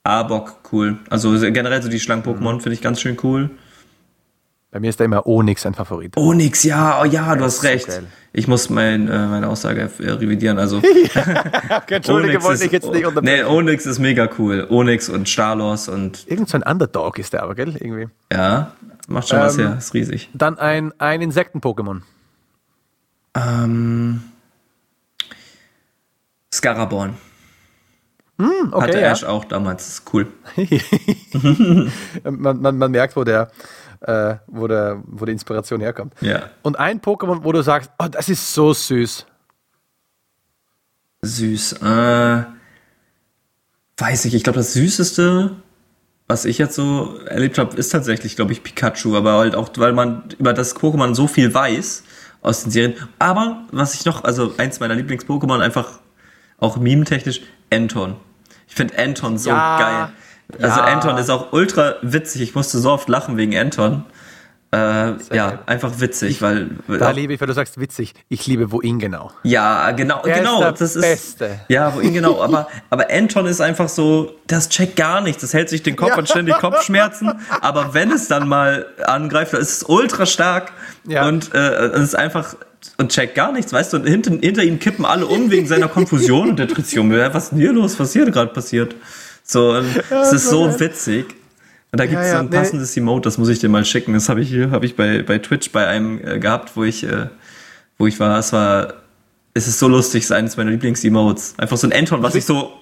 Arbok 0.09 0.57
cool. 0.71 0.97
Also 1.09 1.31
generell 1.31 1.81
so 1.81 1.89
die 1.89 1.99
Schlangen-Pokémon 1.99 2.55
mhm. 2.55 2.61
finde 2.61 2.73
ich 2.73 2.81
ganz 2.81 2.99
schön 3.01 3.17
cool. 3.23 3.49
Bei 4.71 4.79
mir 4.79 4.89
ist 4.89 4.99
da 4.99 5.05
immer 5.05 5.25
Onyx 5.25 5.65
ein 5.65 5.73
Favorit. 5.73 6.15
Onyx, 6.15 6.63
ja, 6.63 7.01
oh 7.01 7.05
ja, 7.05 7.35
du 7.35 7.43
hast 7.43 7.63
recht. 7.63 7.91
So 7.91 8.01
ich 8.31 8.47
muss 8.47 8.69
mein, 8.69 9.07
äh, 9.07 9.27
meine 9.27 9.47
Aussage 9.47 9.89
äh, 9.99 10.11
revidieren. 10.11 10.59
Also 10.59 10.81
Entschuldige, 11.87 12.43
wollte 12.43 12.65
ich 12.65 12.71
jetzt 12.71 12.91
nicht 12.91 13.05
unterbrechen. 13.05 13.37
Nee, 13.37 13.43
Onyx 13.43 13.85
ist 13.85 13.99
mega 13.99 14.29
cool. 14.37 14.67
Onyx 14.69 15.09
und 15.09 15.27
Starlos 15.27 15.89
und. 15.89 16.27
Irgend 16.27 16.49
so 16.49 16.57
ein 16.57 16.63
Underdog 16.63 17.17
ist 17.17 17.33
der 17.33 17.43
aber, 17.43 17.55
gell? 17.55 17.75
Irgendwie. 17.79 18.09
Ja, 18.31 18.73
macht 19.07 19.29
schon 19.29 19.39
ähm, 19.39 19.45
was 19.45 19.57
her, 19.57 19.75
ist 19.77 19.93
riesig. 19.93 20.29
Dann 20.33 20.59
ein, 20.59 20.93
ein 20.99 21.21
Insekten-Pokémon. 21.21 22.01
Ähm. 23.35 24.21
Scaraborn. 26.53 27.15
Hm, 28.39 28.71
okay, 28.71 28.83
Hatte 28.83 29.01
Ash 29.01 29.23
auch 29.25 29.43
damals, 29.43 29.85
das 29.85 29.93
ist 29.95 30.13
cool. 30.13 30.27
man, 32.23 32.61
man, 32.61 32.77
man, 32.77 32.91
merkt, 32.91 33.17
wo 33.17 33.25
der, 33.25 33.51
äh, 33.99 34.35
wo, 34.47 34.65
der, 34.65 35.03
wo 35.05 35.25
die 35.25 35.33
Inspiration 35.33 35.81
herkommt. 35.81 36.13
Ja. 36.21 36.43
Und 36.61 36.79
ein 36.79 37.01
Pokémon, 37.01 37.43
wo 37.43 37.51
du 37.51 37.61
sagst, 37.61 37.91
oh, 37.99 38.07
das 38.09 38.29
ist 38.29 38.53
so 38.53 38.71
süß. 38.71 39.25
Süß. 41.21 41.73
Äh, 41.81 42.43
weiß 43.97 44.23
ich, 44.23 44.33
ich 44.33 44.43
glaube, 44.45 44.59
das 44.59 44.71
Süßeste, 44.71 45.57
was 46.29 46.45
ich 46.45 46.59
jetzt 46.59 46.75
so 46.75 47.19
erlebt 47.25 47.57
habe, 47.57 47.75
ist 47.75 47.89
tatsächlich, 47.89 48.37
glaube 48.37 48.53
ich, 48.53 48.63
Pikachu. 48.63 49.17
Aber 49.17 49.33
halt 49.33 49.53
auch, 49.53 49.67
weil 49.75 49.91
man 49.91 50.29
über 50.39 50.53
das 50.53 50.77
Pokémon 50.77 51.13
so 51.13 51.27
viel 51.27 51.53
weiß 51.53 52.03
aus 52.41 52.63
den 52.63 52.71
Serien. 52.71 52.95
Aber 53.19 53.63
was 53.73 53.95
ich 53.95 54.05
noch, 54.05 54.23
also 54.23 54.53
eins 54.57 54.79
meiner 54.79 54.95
Lieblings-Pokémon, 54.95 55.59
einfach 55.59 55.99
auch 56.57 56.77
meme-technisch, 56.77 57.41
Anton. 57.69 58.15
Ich 58.69 58.75
finde 58.75 58.97
Anton 58.97 59.37
so 59.37 59.49
ja, 59.49 59.79
geil. 59.79 60.09
Also 60.61 60.79
ja. 60.79 60.85
Anton 60.85 61.17
ist 61.17 61.29
auch 61.29 61.51
ultra 61.51 61.95
witzig. 62.01 62.41
Ich 62.41 62.55
musste 62.55 62.79
so 62.79 62.91
oft 62.91 63.09
lachen 63.09 63.35
wegen 63.37 63.57
Anton. 63.57 64.05
Äh, 64.71 65.13
ja, 65.33 65.59
einfach 65.65 65.99
witzig, 65.99 66.29
ich, 66.29 66.41
weil. 66.43 66.69
Da 66.87 67.09
liebe 67.09 67.33
ich, 67.33 67.41
weil 67.41 67.47
du 67.47 67.53
sagst 67.53 67.79
witzig. 67.79 68.13
Ich 68.29 68.45
liebe 68.45 68.71
Wohin 68.71 68.99
genau. 68.99 69.31
Ja, 69.41 69.89
genau, 69.91 70.21
er 70.23 70.39
genau. 70.39 70.61
Ist 70.61 70.79
das 70.79 70.93
Beste. 70.93 71.45
ist. 71.45 71.55
Ja, 71.69 71.95
Wohin 71.95 72.13
genau. 72.13 72.39
Aber, 72.43 72.67
aber 72.91 73.09
Anton 73.09 73.47
ist 73.47 73.61
einfach 73.61 73.89
so, 73.89 74.35
das 74.45 74.69
checkt 74.69 74.95
gar 74.95 75.21
nichts. 75.21 75.41
Das 75.41 75.55
hält 75.55 75.69
sich 75.69 75.81
den 75.81 75.95
Kopf 75.95 76.09
ja. 76.09 76.17
und 76.17 76.29
ständig 76.29 76.55
Kopfschmerzen. 76.57 77.31
aber 77.61 77.95
wenn 77.95 78.11
es 78.11 78.27
dann 78.27 78.47
mal 78.47 78.85
angreift, 79.03 79.53
ist 79.53 79.77
es 79.77 79.83
ultra 79.83 80.27
stark. 80.27 80.71
Ja. 81.07 81.27
Und 81.27 81.53
äh, 81.55 81.87
es 81.87 82.01
ist 82.01 82.15
einfach. 82.15 82.55
Und 82.97 83.11
checkt 83.11 83.35
gar 83.35 83.51
nichts, 83.51 83.73
weißt 83.73 83.93
du? 83.93 83.97
Und 83.97 84.07
hinter, 84.07 84.31
hinter 84.31 84.63
ihm 84.63 84.79
kippen 84.79 85.05
alle 85.05 85.25
um 85.25 85.51
wegen 85.51 85.67
seiner 85.67 85.87
Konfusion 85.87 86.49
und 86.49 86.59
Depression. 86.59 87.11
Was 87.11 87.45
ist 87.45 87.49
denn 87.51 87.59
hier 87.59 87.73
los? 87.73 87.99
Was 87.99 88.13
hier 88.13 88.29
gerade 88.29 88.53
passiert? 88.53 88.95
So, 89.43 89.75
es 89.75 89.85
ja, 90.09 90.31
ist 90.31 90.49
so 90.49 90.79
witzig. 90.79 91.25
Und 91.91 91.99
da 91.99 92.05
gibt 92.05 92.19
es 92.19 92.27
ja, 92.27 92.33
ja, 92.33 92.37
so 92.37 92.43
ein 92.43 92.49
passendes 92.49 92.95
nee. 92.95 93.01
Emote, 93.01 93.23
das 93.23 93.37
muss 93.37 93.49
ich 93.49 93.59
dir 93.59 93.69
mal 93.69 93.83
schicken. 93.83 94.13
Das 94.13 94.29
habe 94.29 94.41
ich 94.41 94.49
hier, 94.49 94.69
habe 94.71 94.85
ich 94.85 94.95
bei, 94.95 95.23
bei 95.23 95.39
Twitch 95.39 95.71
bei 95.71 95.87
einem 95.87 96.19
äh, 96.23 96.39
gehabt, 96.39 96.75
wo 96.75 96.83
ich, 96.83 97.03
äh, 97.03 97.27
wo 97.97 98.05
ich 98.05 98.19
war. 98.19 98.37
Es 98.37 98.53
war, 98.53 98.93
es 99.55 99.67
ist 99.67 99.79
so 99.79 99.87
lustig, 99.87 100.23
es 100.23 100.29
ist 100.29 100.31
eines 100.35 100.55
meiner 100.55 100.71
Lieblings-Emotes. 100.71 101.55
Einfach 101.57 101.77
so 101.77 101.87
ein 101.87 101.93
Anton, 101.93 102.21
was 102.21 102.35
ich 102.35 102.45
so 102.45 102.73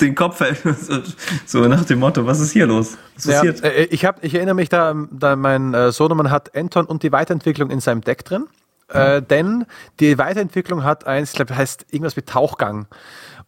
den 0.00 0.14
Kopf 0.14 0.40
hält. 0.40 0.58
so 1.46 1.60
nach 1.68 1.84
dem 1.84 1.98
Motto, 1.98 2.24
was 2.24 2.40
ist 2.40 2.52
hier 2.52 2.66
los? 2.66 2.96
Was 3.16 3.24
ja, 3.26 3.32
passiert? 3.34 3.62
Äh, 3.62 3.84
ich, 3.84 4.06
hab, 4.06 4.24
ich 4.24 4.34
erinnere 4.34 4.54
mich 4.54 4.70
da, 4.70 4.94
da 5.10 5.36
mein 5.36 5.74
äh, 5.74 5.92
Sohnemann 5.92 6.30
hat 6.30 6.56
Anton 6.56 6.86
und 6.86 7.02
die 7.02 7.12
Weiterentwicklung 7.12 7.70
in 7.70 7.80
seinem 7.80 8.00
Deck 8.00 8.24
drin. 8.24 8.46
Äh, 8.90 9.22
denn 9.22 9.66
die 10.00 10.18
Weiterentwicklung 10.18 10.84
hat 10.84 11.06
eins, 11.06 11.30
ich 11.30 11.36
glaube, 11.36 11.56
heißt 11.56 11.86
irgendwas 11.90 12.16
wie 12.16 12.22
Tauchgang. 12.22 12.86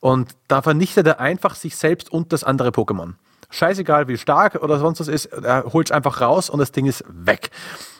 Und 0.00 0.34
da 0.48 0.62
vernichtet 0.62 1.06
er 1.06 1.20
einfach 1.20 1.54
sich 1.54 1.76
selbst 1.76 2.10
und 2.10 2.32
das 2.32 2.44
andere 2.44 2.70
Pokémon 2.70 3.14
scheißegal 3.52 4.08
wie 4.08 4.18
stark 4.18 4.56
oder 4.62 4.78
sonst 4.78 4.98
was 5.00 5.08
ist, 5.08 5.26
er 5.26 5.64
holt 5.72 5.88
es 5.88 5.92
einfach 5.92 6.20
raus 6.20 6.50
und 6.50 6.58
das 6.58 6.72
Ding 6.72 6.86
ist 6.86 7.04
weg. 7.08 7.50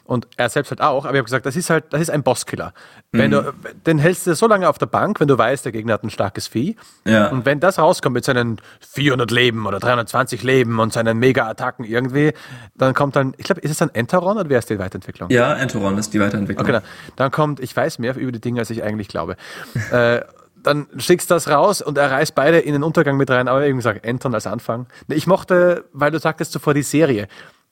Und 0.04 0.26
er 0.36 0.48
selbst 0.48 0.70
halt 0.70 0.80
auch, 0.80 1.04
aber 1.04 1.14
ich 1.14 1.18
habe 1.18 1.24
gesagt, 1.24 1.46
das 1.46 1.54
ist 1.54 1.70
halt, 1.70 1.84
das 1.90 2.00
ist 2.00 2.10
ein 2.10 2.24
Bosskiller. 2.24 2.74
Wenn 3.12 3.30
mhm. 3.30 3.34
du, 3.34 3.54
den 3.86 3.98
hältst 3.98 4.26
du 4.26 4.34
so 4.34 4.48
lange 4.48 4.68
auf 4.68 4.76
der 4.76 4.86
Bank, 4.86 5.20
wenn 5.20 5.28
du 5.28 5.38
weißt, 5.38 5.64
der 5.64 5.70
Gegner 5.70 5.94
hat 5.94 6.02
ein 6.02 6.10
starkes 6.10 6.48
Vieh. 6.48 6.76
Ja. 7.06 7.28
Und 7.28 7.46
wenn 7.46 7.60
das 7.60 7.78
rauskommt 7.78 8.14
mit 8.14 8.24
seinen 8.24 8.60
400 8.80 9.30
Leben 9.30 9.64
oder 9.64 9.78
320 9.78 10.42
Leben 10.42 10.80
und 10.80 10.92
seinen 10.92 11.18
Mega-Attacken 11.18 11.84
irgendwie, 11.84 12.32
dann 12.74 12.94
kommt 12.94 13.14
dann, 13.14 13.34
ich 13.36 13.44
glaube, 13.44 13.60
ist 13.60 13.70
es 13.70 13.80
ein 13.80 13.94
Enteron 13.94 14.38
oder 14.38 14.48
wer 14.48 14.58
ist 14.58 14.70
die 14.70 14.78
Weiterentwicklung? 14.78 15.30
Ja, 15.30 15.54
Enteron 15.54 15.96
ist 15.96 16.12
die 16.12 16.20
Weiterentwicklung. 16.20 16.68
Okay, 16.68 16.80
dann 17.14 17.30
kommt, 17.30 17.60
ich 17.60 17.74
weiß 17.74 18.00
mehr 18.00 18.16
über 18.16 18.32
die 18.32 18.40
Dinge, 18.40 18.58
als 18.58 18.70
ich 18.70 18.82
eigentlich 18.82 19.06
glaube. 19.06 19.36
äh, 19.92 20.22
dann 20.62 20.86
schickst 20.96 21.30
du 21.30 21.34
das 21.34 21.48
raus 21.48 21.82
und 21.82 21.98
er 21.98 22.10
reißt 22.10 22.34
beide 22.34 22.58
in 22.58 22.72
den 22.72 22.82
Untergang 22.82 23.16
mit 23.16 23.30
rein, 23.30 23.48
aber 23.48 23.64
eben 23.66 23.78
gesagt, 23.78 24.06
Anton 24.06 24.34
als 24.34 24.46
Anfang. 24.46 24.86
Ich 25.08 25.26
mochte, 25.26 25.84
weil 25.92 26.10
du 26.10 26.18
sagtest 26.18 26.52
zuvor 26.52 26.74
die 26.74 26.82
Serie. 26.82 27.28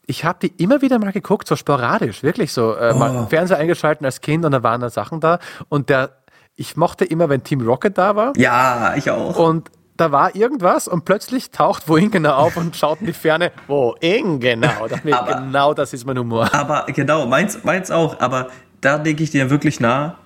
Ich 0.06 0.24
habe 0.24 0.38
die 0.42 0.62
immer 0.62 0.82
wieder 0.82 0.98
mal 0.98 1.12
geguckt, 1.12 1.46
so 1.46 1.56
sporadisch, 1.56 2.22
wirklich 2.22 2.52
so. 2.52 2.76
Äh, 2.76 2.92
oh. 2.94 2.98
Mal 2.98 3.26
Fernseher 3.28 3.58
eingeschalten 3.58 4.04
als 4.04 4.20
Kind 4.20 4.44
und 4.44 4.52
da 4.52 4.62
waren 4.62 4.80
da 4.80 4.90
Sachen 4.90 5.20
da. 5.20 5.38
Und 5.68 5.88
der, 5.88 6.10
ich 6.56 6.76
mochte 6.76 7.04
immer, 7.04 7.28
wenn 7.28 7.44
Team 7.44 7.60
Rocket 7.60 7.96
da 7.96 8.16
war. 8.16 8.32
Ja, 8.36 8.94
ich 8.96 9.10
auch. 9.10 9.36
Und 9.36 9.70
da 9.96 10.10
war 10.10 10.34
irgendwas 10.34 10.88
und 10.88 11.04
plötzlich 11.04 11.50
taucht 11.50 11.88
wohin 11.88 12.10
genau 12.10 12.32
auf 12.32 12.56
und 12.56 12.74
schaut 12.74 13.00
in 13.00 13.06
die 13.06 13.12
Ferne, 13.12 13.52
wohin 13.66 14.40
genau. 14.40 14.86
aber, 14.86 14.96
genau 14.96 15.74
das 15.74 15.92
ist 15.92 16.06
mein 16.06 16.18
Humor. 16.18 16.48
Aber 16.54 16.86
genau, 16.86 17.26
meins, 17.26 17.62
meins 17.64 17.90
auch. 17.90 18.18
Aber 18.18 18.48
da 18.80 18.96
denke 18.98 19.22
ich 19.22 19.30
dir 19.30 19.50
wirklich 19.50 19.78
nah, 19.78 20.16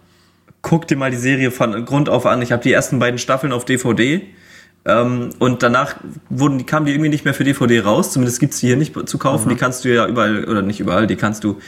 guck 0.65 0.89
dir 0.89 0.97
mal 0.97 1.13
die 1.13 1.17
Serie 1.17 1.53
von 1.53 1.85
Grund 1.85 2.09
auf 2.09 2.27
an. 2.27 2.43
Ich 2.43 2.51
habe 2.51 2.63
die 2.63 2.73
ersten 2.73 2.99
beiden 2.99 3.19
Staffeln 3.19 3.53
auf 3.53 3.65
DVD. 3.65 4.23
Ähm, 4.87 5.31
und 5.39 5.63
danach 5.63 5.97
wurden, 6.29 6.59
die 6.59 6.65
kamen 6.65 6.87
die 6.87 6.93
irgendwie 6.93 7.11
nicht 7.11 7.25
mehr 7.25 7.35
für 7.35 7.45
DVD 7.45 7.81
raus. 7.81 8.13
Zumindest 8.13 8.41
gibt's 8.41 8.59
die 8.59 8.67
hier 8.67 8.77
nicht 8.77 9.09
zu 9.09 9.19
kaufen. 9.19 9.47
Mhm. 9.47 9.51
Die 9.51 9.57
kannst 9.57 9.85
du 9.85 9.95
ja 9.95 10.07
überall, 10.09 10.45
oder 10.45 10.63
nicht 10.63 10.81
überall, 10.81 11.07
die 11.07 11.17
kannst 11.17 11.45
du, 11.45 11.59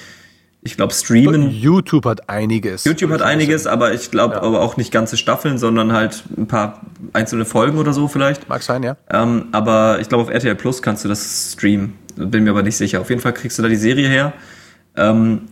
ich 0.62 0.76
glaube, 0.76 0.92
streamen. 0.92 1.50
YouTube 1.50 2.06
hat 2.06 2.28
einiges. 2.28 2.84
YouTube 2.84 3.10
hat 3.12 3.22
einiges, 3.22 3.66
aber 3.66 3.92
ich 3.92 4.10
glaube 4.10 4.34
ja. 4.34 4.42
aber 4.42 4.60
auch 4.60 4.76
nicht 4.76 4.92
ganze 4.92 5.16
Staffeln, 5.16 5.58
sondern 5.58 5.92
halt 5.92 6.24
ein 6.36 6.46
paar 6.46 6.80
einzelne 7.12 7.44
Folgen 7.44 7.78
oder 7.78 7.92
so 7.92 8.08
vielleicht. 8.08 8.48
Mag 8.48 8.62
sein, 8.62 8.82
ja. 8.82 8.96
Ähm, 9.10 9.48
aber 9.52 9.98
ich 10.00 10.08
glaube, 10.08 10.24
auf 10.24 10.30
RTL 10.30 10.56
Plus 10.56 10.82
kannst 10.82 11.04
du 11.04 11.08
das 11.08 11.52
streamen. 11.52 11.94
Bin 12.16 12.44
mir 12.44 12.50
aber 12.50 12.62
nicht 12.62 12.76
sicher. 12.76 13.00
Auf 13.02 13.10
jeden 13.10 13.20
Fall 13.20 13.34
kriegst 13.34 13.58
du 13.58 13.62
da 13.62 13.68
die 13.68 13.76
Serie 13.76 14.08
her. 14.08 14.32
Ähm, 14.96 15.42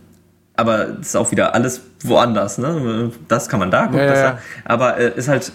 aber 0.55 0.99
es 0.99 1.09
ist 1.09 1.15
auch 1.15 1.31
wieder 1.31 1.53
alles 1.53 1.81
woanders, 2.03 2.57
ne? 2.57 3.11
Das 3.27 3.49
kann 3.49 3.59
man 3.59 3.71
da 3.71 3.85
gucken, 3.85 3.99
ja, 3.99 4.13
ja, 4.13 4.21
ja. 4.21 4.39
aber 4.63 4.97
äh, 4.97 5.17
ist 5.17 5.27
halt, 5.27 5.51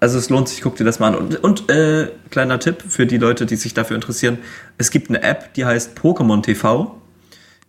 also 0.00 0.18
es 0.18 0.30
lohnt 0.30 0.48
sich, 0.48 0.62
guck 0.62 0.76
dir 0.76 0.84
das 0.84 0.98
mal 1.00 1.08
an. 1.08 1.14
Und, 1.16 1.42
und 1.42 1.70
äh, 1.70 2.08
kleiner 2.30 2.58
Tipp 2.58 2.82
für 2.86 3.06
die 3.06 3.18
Leute, 3.18 3.46
die 3.46 3.56
sich 3.56 3.74
dafür 3.74 3.96
interessieren, 3.96 4.38
es 4.76 4.90
gibt 4.90 5.08
eine 5.08 5.22
App, 5.22 5.54
die 5.54 5.64
heißt 5.64 5.98
Pokémon 5.98 6.42
TV. 6.42 7.00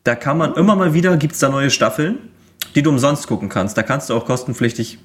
Da 0.03 0.15
kann 0.15 0.38
man 0.38 0.53
immer 0.53 0.76
mal 0.76 0.93
wieder, 0.93 1.17
gibt's 1.17 1.39
da 1.39 1.49
neue 1.49 1.72
Staffeln, 1.72 2.20
die 2.76 2.84
du 2.84 2.89
umsonst 2.89 3.28
gucken 3.28 3.49
kannst. 3.49 3.78
Da 3.78 3.84
kannst 3.84 4.09
du 4.09 4.13
auch 4.13 4.26
kostenpflichtig, 4.26 4.99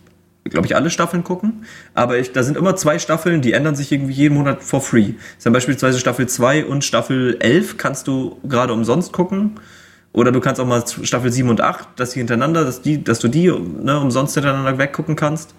glaube 0.44 0.66
ich, 0.66 0.76
alle 0.76 0.90
Staffeln 0.90 1.24
gucken. 1.24 1.64
Aber 1.94 2.18
ich, 2.18 2.32
da 2.32 2.42
sind 2.42 2.58
immer 2.58 2.76
zwei 2.76 2.98
Staffeln, 2.98 3.40
die 3.40 3.54
ändern 3.54 3.74
sich 3.74 3.90
irgendwie 3.90 4.12
jeden 4.12 4.34
Monat 4.34 4.62
for 4.62 4.82
free. 4.82 5.14
Das 5.36 5.44
sind 5.44 5.54
beispielsweise 5.54 5.98
Staffel 5.98 6.28
2 6.28 6.66
und 6.66 6.84
Staffel 6.84 7.38
11 7.40 7.78
kannst 7.78 8.06
du 8.06 8.38
gerade 8.44 8.72
umsonst 8.74 9.12
gucken. 9.12 9.58
Oder 10.14 10.30
du 10.30 10.40
kannst 10.40 10.60
auch 10.60 10.66
mal 10.66 10.84
Staffel 10.86 11.32
7 11.32 11.50
und 11.50 11.60
8, 11.60 11.88
dass 11.96 12.10
die 12.12 12.20
hintereinander, 12.20 12.64
dass, 12.64 12.80
die, 12.80 13.02
dass 13.02 13.18
du 13.18 13.26
die 13.26 13.50
ne, 13.50 13.98
umsonst 13.98 14.34
hintereinander 14.34 14.78
weggucken 14.78 15.16
kannst. 15.16 15.54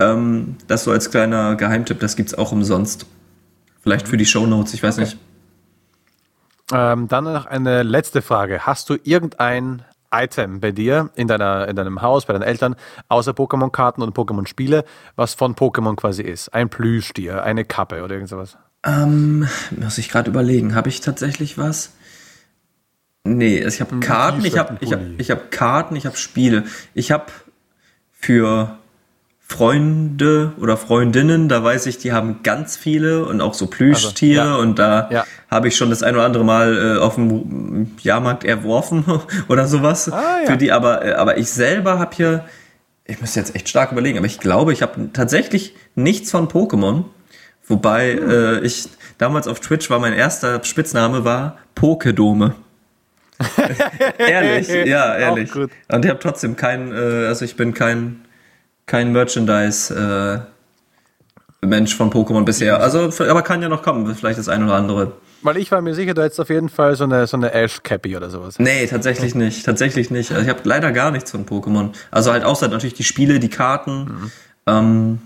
Ähm, 0.00 0.56
das 0.66 0.82
so 0.84 0.90
als 0.90 1.10
kleiner 1.12 1.54
Geheimtipp, 1.54 2.00
das 2.00 2.16
gibt 2.16 2.30
es 2.30 2.34
auch 2.36 2.50
umsonst. 2.50 3.06
Vielleicht 3.80 4.08
für 4.08 4.16
die 4.16 4.26
Show 4.26 4.44
Notes, 4.44 4.74
ich 4.74 4.82
weiß 4.82 4.96
okay. 4.96 5.04
nicht. 5.04 5.18
Ähm, 6.72 7.06
dann 7.06 7.24
noch 7.24 7.46
eine 7.46 7.84
letzte 7.84 8.22
Frage. 8.22 8.66
Hast 8.66 8.90
du 8.90 8.96
irgendein 9.04 9.84
Item 10.12 10.58
bei 10.58 10.72
dir 10.72 11.10
in, 11.14 11.28
deiner, 11.28 11.68
in 11.68 11.76
deinem 11.76 12.02
Haus, 12.02 12.26
bei 12.26 12.32
deinen 12.32 12.42
Eltern, 12.42 12.74
außer 13.06 13.30
Pokémon-Karten 13.30 14.02
und 14.02 14.16
Pokémon-Spiele, 14.16 14.84
was 15.14 15.34
von 15.34 15.54
Pokémon 15.54 15.94
quasi 15.94 16.22
ist? 16.22 16.52
Ein 16.52 16.70
Plüschtier, 16.70 17.44
eine 17.44 17.64
Kappe 17.64 18.02
oder 18.02 18.14
irgend 18.14 18.30
sowas? 18.30 18.58
Ähm, 18.84 19.46
muss 19.78 19.98
ich 19.98 20.08
gerade 20.08 20.28
überlegen. 20.28 20.74
Habe 20.74 20.88
ich 20.88 21.00
tatsächlich 21.00 21.56
was? 21.56 21.92
Nee, 23.24 23.62
also 23.62 23.74
ich 23.74 23.80
habe 23.80 24.00
Karten, 24.00 24.44
ich 24.44 24.56
habe 24.56 24.78
ich 24.80 24.92
hab, 24.92 25.00
ich 25.18 25.30
hab 25.30 25.50
Karten, 25.50 25.94
ich 25.96 26.06
habe 26.06 26.16
Spiele. 26.16 26.64
Ich 26.94 27.12
habe 27.12 27.26
für 28.12 28.78
Freunde 29.50 30.52
oder 30.60 30.76
Freundinnen, 30.76 31.48
da 31.48 31.64
weiß 31.64 31.86
ich, 31.86 31.98
die 31.98 32.12
haben 32.12 32.44
ganz 32.44 32.76
viele 32.76 33.24
und 33.24 33.40
auch 33.40 33.54
so 33.54 33.66
Plüschtiere 33.66 34.42
also, 34.42 34.54
ja. 34.54 34.60
und 34.60 34.78
da 34.78 35.08
ja. 35.10 35.24
habe 35.50 35.66
ich 35.66 35.76
schon 35.76 35.90
das 35.90 36.04
ein 36.04 36.14
oder 36.14 36.24
andere 36.24 36.44
Mal 36.44 36.96
äh, 36.96 37.00
auf 37.00 37.16
dem 37.16 37.90
Jahrmarkt 38.00 38.44
erworfen 38.44 39.04
oder 39.48 39.66
sowas 39.66 40.10
ah, 40.10 40.40
ja. 40.42 40.50
für 40.50 40.56
die. 40.56 40.70
Aber 40.70 41.04
äh, 41.04 41.12
aber 41.14 41.36
ich 41.36 41.50
selber 41.50 41.98
habe 41.98 42.14
hier, 42.14 42.44
ich 43.04 43.20
müsste 43.20 43.40
jetzt 43.40 43.56
echt 43.56 43.68
stark 43.68 43.90
überlegen, 43.90 44.18
aber 44.18 44.28
ich 44.28 44.38
glaube, 44.38 44.72
ich 44.72 44.82
habe 44.82 45.10
tatsächlich 45.12 45.74
nichts 45.96 46.30
von 46.30 46.46
Pokémon, 46.46 47.06
wobei 47.66 48.12
hm. 48.12 48.30
äh, 48.30 48.60
ich 48.60 48.88
damals 49.18 49.48
auf 49.48 49.58
Twitch 49.58 49.90
war 49.90 49.98
mein 49.98 50.12
erster 50.12 50.62
Spitzname 50.62 51.24
war 51.24 51.58
Pokedome. 51.74 52.54
ehrlich, 54.18 54.68
ja, 54.68 55.16
ehrlich. 55.16 55.54
Und 55.54 56.04
ich 56.04 56.10
habe 56.10 56.20
trotzdem 56.20 56.56
kein, 56.56 56.92
äh, 56.92 57.26
also 57.26 57.44
ich 57.44 57.56
bin 57.56 57.74
kein, 57.74 58.22
kein 58.86 59.12
Merchandise 59.12 60.46
äh, 61.62 61.66
Mensch 61.66 61.94
von 61.94 62.10
Pokémon 62.10 62.44
bisher. 62.44 62.80
Also, 62.80 63.10
aber 63.28 63.42
kann 63.42 63.62
ja 63.62 63.68
noch 63.68 63.82
kommen, 63.82 64.14
vielleicht 64.14 64.38
das 64.38 64.48
ein 64.48 64.64
oder 64.64 64.74
andere. 64.74 65.12
Weil 65.42 65.56
ich 65.56 65.70
war 65.70 65.80
mir 65.80 65.94
sicher, 65.94 66.12
du 66.12 66.22
hättest 66.22 66.40
auf 66.40 66.50
jeden 66.50 66.68
Fall 66.68 66.96
so 66.96 67.04
eine, 67.04 67.26
so 67.26 67.36
eine 67.36 67.52
Ash-Cappy 67.52 68.16
oder 68.16 68.28
sowas. 68.28 68.58
Nee, 68.58 68.86
tatsächlich 68.86 69.34
nicht. 69.34 69.64
Tatsächlich 69.64 70.10
nicht. 70.10 70.30
Also 70.32 70.42
ich 70.42 70.48
habe 70.48 70.60
leider 70.64 70.92
gar 70.92 71.10
nichts 71.10 71.30
von 71.30 71.46
Pokémon. 71.46 71.90
Also 72.10 72.32
halt 72.32 72.44
außer 72.44 72.68
natürlich 72.68 72.94
die 72.94 73.04
Spiele, 73.04 73.40
die 73.40 73.48
Karten. 73.48 74.04
Mhm. 74.04 74.30
Ähm, 74.66 75.18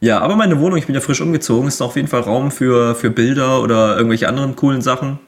ja, 0.00 0.20
aber 0.20 0.34
meine 0.34 0.58
Wohnung, 0.58 0.76
ich 0.76 0.86
bin 0.86 0.94
ja 0.94 1.00
frisch 1.00 1.20
umgezogen, 1.20 1.68
ist 1.68 1.80
auf 1.80 1.94
jeden 1.96 2.08
Fall 2.08 2.22
Raum 2.22 2.50
für, 2.50 2.94
für 2.94 3.10
Bilder 3.10 3.62
oder 3.62 3.96
irgendwelche 3.96 4.28
anderen 4.28 4.56
coolen 4.56 4.82
Sachen. 4.82 5.20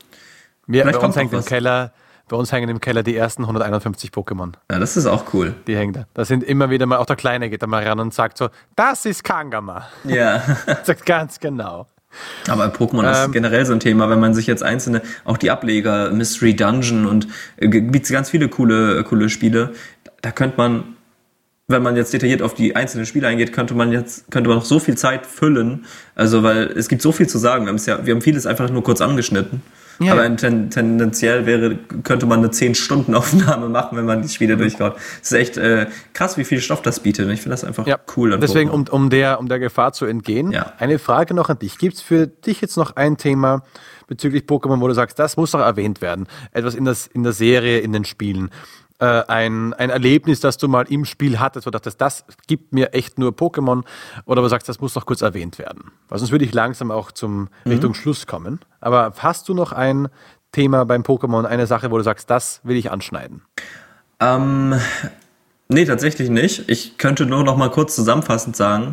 Wir, 0.67 0.83
Vielleicht 0.83 1.01
bei 1.01 1.07
uns 1.07 1.17
hängt 1.17 1.33
im 1.33 1.45
Keller 1.45 1.93
bei 2.29 2.37
uns 2.37 2.51
hängen 2.53 2.69
im 2.69 2.81
Keller 2.81 3.03
die 3.03 3.17
ersten 3.17 3.43
151 3.43 4.11
Pokémon. 4.11 4.53
Ja, 4.71 4.79
das 4.79 4.97
ist 4.97 5.07
auch 5.07 5.33
cool. 5.33 5.55
Die 5.67 5.77
hängen 5.77 5.93
da. 5.93 6.07
Da 6.15 6.25
sind 6.25 6.43
immer 6.43 6.71
wieder 6.71 6.87
mal, 6.87 6.97
auch 6.97 7.07
der 7.07 7.17
Kleine 7.17 7.51
geht 7.51 7.63
da 7.63 7.67
mal 7.67 7.87
ran 7.87 8.01
und 8.01 8.13
sagt 8.13 8.39
so, 8.39 8.49
das 8.75 9.05
ist 9.05 9.23
Kangama. 9.23 9.89
Ja. 10.05 10.43
sagt 10.85 11.07
ganz 11.07 11.39
genau. 11.39 11.87
Aber 12.49 12.67
Pokémon 12.67 13.05
ähm, 13.05 13.27
ist 13.27 13.33
generell 13.33 13.67
so 13.67 13.73
ein 13.73 13.81
Thema, 13.81 14.09
wenn 14.09 14.21
man 14.21 14.35
sich 14.35 14.47
jetzt 14.47 14.63
einzelne, 14.63 15.03
auch 15.25 15.37
die 15.37 15.51
Ableger, 15.51 16.11
Mystery 16.11 16.57
Dungeon 16.57 17.07
und 17.07 17.29
äh, 17.59 17.69
gibt 17.69 18.09
ganz 18.09 18.31
viele 18.31 18.49
coole, 18.49 19.05
coole 19.05 19.29
Spiele. 19.29 19.75
Da 20.23 20.33
könnte 20.33 20.57
man, 20.57 20.96
wenn 21.69 21.83
man 21.83 21.97
jetzt 21.97 22.13
detailliert 22.13 22.43
auf 22.43 22.55
die 22.55 22.77
einzelnen 22.77 23.07
Spiele 23.07 23.27
eingeht, 23.27 23.53
könnte 23.53 23.75
man 23.75 23.91
jetzt, 23.91 24.31
könnte 24.31 24.49
man 24.49 24.59
noch 24.59 24.65
so 24.65 24.79
viel 24.79 24.97
Zeit 24.97 25.27
füllen. 25.27 25.85
Also, 26.15 26.43
weil 26.45 26.67
es 26.77 26.89
gibt 26.89 27.03
so 27.03 27.11
viel 27.11 27.27
zu 27.27 27.39
sagen. 27.39 27.65
Wir 27.65 27.73
haben, 27.73 27.83
ja, 27.85 28.07
wir 28.07 28.15
haben 28.15 28.23
vieles 28.23 28.47
einfach 28.47 28.71
nur 28.71 28.85
kurz 28.85 29.01
angeschnitten. 29.01 29.63
Ja. 29.99 30.13
Aber 30.13 30.37
ten, 30.37 30.71
tendenziell 30.71 31.47
wäre, 31.47 31.77
könnte 32.05 32.27
man 32.27 32.41
eine 32.41 32.49
10-Stunden-Aufnahme 32.49 33.69
machen, 33.71 33.97
wenn 33.97 34.05
man 34.05 34.23
die 34.23 34.29
Spiele 34.29 34.57
durchkaut. 34.57 34.95
Das 34.95 35.33
ist 35.33 35.33
echt 35.33 35.57
äh, 35.57 35.87
krass, 36.13 36.37
wie 36.37 36.45
viel 36.45 36.61
Stoff 36.61 36.83
das 36.83 37.01
bietet. 37.01 37.29
Ich 37.31 37.41
finde 37.41 37.55
das 37.55 37.65
einfach 37.65 37.87
ja. 37.87 37.99
cool. 38.17 38.39
Deswegen, 38.39 38.71
um, 38.71 38.85
um, 38.91 39.11
der, 39.11 39.41
um 39.41 39.49
der 39.49 39.59
Gefahr 39.59 39.93
zu 39.93 40.05
entgehen, 40.05 40.53
ja. 40.53 40.73
eine 40.79 40.99
Frage 40.99 41.35
noch 41.35 41.49
an 41.49 41.59
dich. 41.59 41.79
Gibt 41.79 41.95
es 41.95 42.03
für 42.03 42.27
dich 42.27 42.61
jetzt 42.61 42.77
noch 42.77 42.95
ein 42.95 43.17
Thema, 43.17 43.63
bezüglich 44.07 44.45
Pokémon, 44.45 44.81
wo 44.81 44.87
du 44.87 44.95
sagst, 44.95 45.19
das 45.19 45.37
muss 45.37 45.53
doch 45.53 45.61
erwähnt 45.61 46.01
werden? 46.01 46.29
Etwas 46.53 46.75
in, 46.75 46.85
das, 46.85 47.07
in 47.07 47.23
der 47.23 47.33
Serie, 47.33 47.79
in 47.79 47.93
den 47.93 48.05
Spielen? 48.05 48.51
Äh, 48.99 49.25
ein, 49.29 49.75
ein 49.75 49.91
Erlebnis, 49.91 50.41
das 50.41 50.57
du 50.57 50.69
mal 50.69 50.87
im 50.91 51.05
Spiel 51.05 51.39
hattest, 51.39 51.67
wo 51.67 51.71
du 51.71 51.77
dachtest, 51.77 52.01
das 52.01 52.25
gibt 52.47 52.73
mir 52.73 52.95
echt 52.95 53.19
nur 53.19 53.33
Pokémon? 53.33 53.85
Oder 54.25 54.41
wo 54.41 54.47
du 54.47 54.49
sagst, 54.49 54.69
das 54.69 54.81
muss 54.81 54.95
noch 54.95 55.05
kurz 55.05 55.21
erwähnt 55.21 55.59
werden? 55.59 55.93
Weil 56.09 56.19
sonst 56.19 56.31
würde 56.33 56.47
ich 56.47 56.55
langsam 56.55 56.91
auch 56.91 57.13
zum 57.13 57.49
mhm. 57.65 57.73
Richtung 57.73 57.95
Schluss 57.95 58.27
kommen. 58.27 58.61
Aber 58.81 59.13
hast 59.19 59.49
du 59.49 59.55
noch 59.55 59.73
ein 59.73 60.09
Thema 60.53 60.85
beim 60.87 61.03
Pokémon, 61.03 61.45
eine 61.45 61.67
Sache, 61.67 61.91
wo 61.91 61.99
du 61.99 62.05
sagst, 62.05 62.31
das 62.31 62.61
will 62.65 62.77
ich 62.77 62.91
anschneiden? 62.91 63.43
Ähm, 64.19 64.75
nee, 65.69 65.85
tatsächlich 65.85 66.31
nicht. 66.31 66.71
Ich 66.71 66.97
könnte 66.97 67.27
nur 67.27 67.45
noch 67.45 67.59
mal 67.59 67.71
kurz 67.71 67.95
zusammenfassend 67.95 68.57
sagen, 68.57 68.93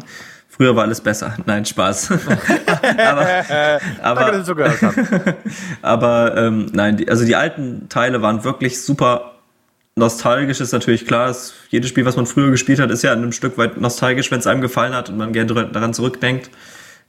Früher 0.55 0.75
war 0.75 0.83
alles 0.83 1.01
besser. 1.01 1.35
Nein, 1.47 1.65
Spaß. 1.65 2.11
aber 2.99 3.27
aber, 4.03 4.43
aber 5.81 6.37
ähm, 6.37 6.67
nein, 6.73 6.97
die, 6.97 7.09
also 7.09 7.25
die 7.25 7.35
alten 7.35 7.89
Teile 7.89 8.21
waren 8.21 8.43
wirklich 8.43 8.79
super 8.79 9.32
nostalgisch. 9.95 10.59
Ist 10.59 10.71
natürlich 10.71 11.05
klar, 11.05 11.27
dass 11.27 11.53
jedes 11.69 11.89
Spiel, 11.89 12.05
was 12.05 12.15
man 12.15 12.25
früher 12.25 12.51
gespielt 12.51 12.79
hat, 12.79 12.91
ist 12.91 13.03
ja 13.03 13.13
ein 13.13 13.31
Stück 13.31 13.57
weit 13.57 13.79
nostalgisch, 13.79 14.31
wenn 14.31 14.39
es 14.39 14.47
einem 14.47 14.61
gefallen 14.61 14.93
hat 14.93 15.09
und 15.09 15.17
man 15.17 15.33
gerne 15.33 15.69
daran 15.71 15.93
zurückdenkt. 15.93 16.49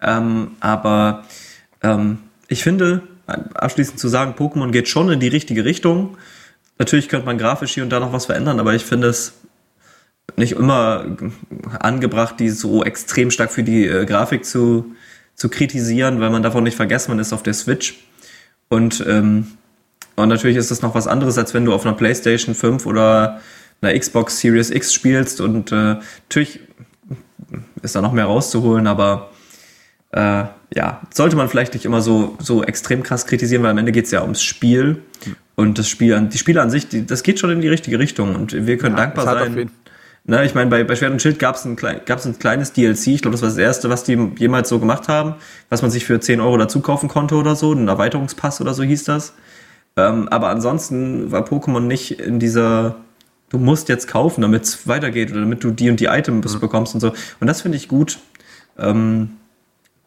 Ähm, 0.03 0.53
aber 0.61 1.25
ähm, 1.83 2.19
ich 2.49 2.63
finde, 2.63 3.03
abschließend 3.27 3.99
zu 3.99 4.09
sagen, 4.09 4.35
Pokémon 4.37 4.71
geht 4.71 4.89
schon 4.89 5.11
in 5.11 5.21
die 5.21 5.29
richtige 5.29 5.65
Richtung. 5.65 6.17
Natürlich 6.79 7.09
könnte 7.09 7.27
man 7.27 7.39
grafisch 7.39 7.73
hier 7.73 7.85
und 7.85 7.91
da 7.91 8.01
noch 8.01 8.13
was 8.13 8.27
verändern, 8.27 8.61
aber 8.61 8.75
ich 8.75 8.85
finde 8.85 9.09
es 9.09 9.35
nicht 10.37 10.53
immer 10.53 11.05
angebracht, 11.79 12.41
die 12.41 12.51
so 12.51 12.83
extrem 12.83 13.31
stark 13.31 13.53
für 13.53 13.63
die 13.63 13.87
äh, 13.87 14.05
Grafik 14.05 14.45
zu, 14.45 14.95
zu 15.35 15.49
kritisieren, 15.49 16.21
weil 16.21 16.31
man 16.31 16.43
davon 16.43 16.65
nicht 16.65 16.77
vergessen, 16.77 17.13
man 17.13 17.19
ist 17.19 17.33
auf 17.33 17.43
der 17.43 17.55
Switch. 17.55 18.05
Und, 18.69 19.05
ähm, 19.07 19.47
und 20.17 20.29
natürlich 20.29 20.57
ist 20.57 20.71
das 20.71 20.83
noch 20.83 20.95
was 20.95 21.07
anderes, 21.07 21.39
als 21.39 21.55
wenn 21.55 21.65
du 21.65 21.73
auf 21.73 21.85
einer 21.85 21.95
PlayStation 21.95 22.55
5 22.55 22.87
oder 22.87 23.41
einer 23.81 23.99
Xbox 23.99 24.39
Series 24.41 24.71
X 24.71 24.93
spielst. 24.93 25.41
Und 25.41 25.73
äh, 25.73 25.97
natürlich 26.29 26.61
ist 27.83 27.97
da 27.97 28.01
noch 28.01 28.13
mehr 28.13 28.27
rauszuholen, 28.27 28.87
aber 28.87 29.31
äh, 30.13 30.45
ja, 30.75 31.01
sollte 31.13 31.37
man 31.37 31.49
vielleicht 31.49 31.75
nicht 31.75 31.85
immer 31.85 32.01
so, 32.01 32.37
so 32.41 32.63
extrem 32.63 33.03
krass 33.03 33.27
kritisieren, 33.27 33.63
weil 33.63 33.71
am 33.71 33.79
Ende 33.79 33.93
geht 33.93 34.07
es 34.07 34.11
ja 34.11 34.23
ums 34.23 34.43
Spiel. 34.43 35.03
Und 35.57 35.79
das 35.79 35.89
Spiel 35.89 36.15
an, 36.15 36.31
die 36.31 36.39
Spiele 36.39 36.63
an 36.63 36.71
sich, 36.71 36.89
die, 36.89 37.07
das 37.07 37.23
geht 37.23 37.39
schon 37.39 37.51
in 37.51 37.61
die 37.61 37.69
richtige 37.69 37.99
Richtung. 37.99 38.35
Und 38.35 38.53
wir 38.67 38.79
können 38.79 38.97
ja, 38.97 39.05
dankbar 39.05 39.25
sein. 39.25 39.71
Ne, 40.27 40.43
ich 40.45 40.55
meine, 40.55 40.71
bei, 40.71 40.85
bei 40.85 40.97
Schwert 40.97 41.13
und 41.13 41.21
Schild 41.21 41.39
gab 41.39 41.55
es 41.57 41.67
ein, 41.67 41.77
gab's 41.77 42.25
ein 42.25 42.39
kleines 42.39 42.73
DLC. 42.73 43.09
Ich 43.09 43.23
glaube, 43.23 43.33
das 43.33 43.43
war 43.43 43.51
das 43.51 43.59
erste, 43.59 43.91
was 43.91 44.05
die 44.05 44.19
jemals 44.39 44.71
so 44.71 44.79
gemacht 44.79 45.07
haben, 45.09 45.35
was 45.69 45.83
man 45.83 45.91
sich 45.91 46.07
für 46.07 46.19
10 46.19 46.41
Euro 46.41 46.57
dazu 46.57 46.81
kaufen 46.81 47.11
konnte 47.11 47.35
oder 47.35 47.55
so. 47.57 47.73
Ein 47.73 47.89
Erweiterungspass 47.89 48.63
oder 48.63 48.73
so 48.73 48.83
hieß 48.83 49.05
das. 49.05 49.35
Ähm, 49.97 50.29
aber 50.29 50.49
ansonsten 50.49 51.31
war 51.31 51.43
Pokémon 51.43 51.81
nicht 51.81 52.21
in 52.21 52.39
dieser, 52.39 52.97
du 53.49 53.59
musst 53.59 53.89
jetzt 53.89 54.09
kaufen, 54.09 54.43
damit 54.43 54.65
es 54.65 54.89
weitergeht 54.89 55.31
oder 55.31 55.41
damit 55.41 55.63
du 55.63 55.71
die 55.71 55.91
und 55.91 56.01
die 56.01 56.07
Items 56.07 56.55
mhm. 56.55 56.61
bekommst 56.61 56.95
und 56.95 57.01
so. 57.01 57.13
Und 57.41 57.47
das 57.47 57.63
finde 57.63 57.77
ich 57.77 57.89
gut. 57.89 58.19
Ähm, 58.79 59.37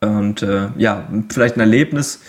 und 0.01 0.41
äh, 0.43 0.69
ja, 0.77 1.07
vielleicht 1.29 1.55
ein 1.55 1.61
Erlebnis, 1.61 2.19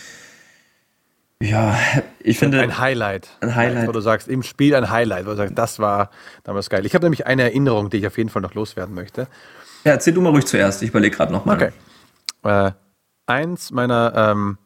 ja, 1.40 1.78
ich 2.18 2.38
finde. 2.38 2.61
Ein 2.61 2.78
Highlight. 2.78 3.28
Ein 3.40 3.54
Highlight. 3.54 3.86
Wo 3.86 3.92
du 3.92 4.00
sagst, 4.00 4.26
im 4.26 4.42
Spiel 4.42 4.74
ein 4.74 4.90
Highlight, 4.90 5.24
wo 5.24 5.30
du 5.30 5.36
sagst, 5.36 5.56
das 5.56 5.78
war 5.78 6.11
damals 6.42 6.68
geil. 6.68 6.84
Ich 6.84 6.94
habe 6.94 7.04
nämlich 7.04 7.26
eine 7.26 7.42
Erinnerung, 7.42 7.90
die 7.90 7.98
ich 7.98 8.06
auf 8.06 8.18
jeden 8.18 8.28
Fall 8.28 8.42
noch 8.42 8.54
loswerden 8.54 8.94
möchte. 8.94 9.28
Ja, 9.84 9.92
erzähl 9.92 10.12
du 10.12 10.20
mal 10.20 10.30
ruhig 10.30 10.46
zuerst. 10.46 10.82
Ich 10.82 10.88
überlege 10.90 11.16
gerade 11.16 11.32
nochmal. 11.32 11.56
Okay. 11.56 11.70
Äh, 12.42 12.72
eins 13.26 13.70
meiner 13.70 14.12
ähm, 14.16 14.59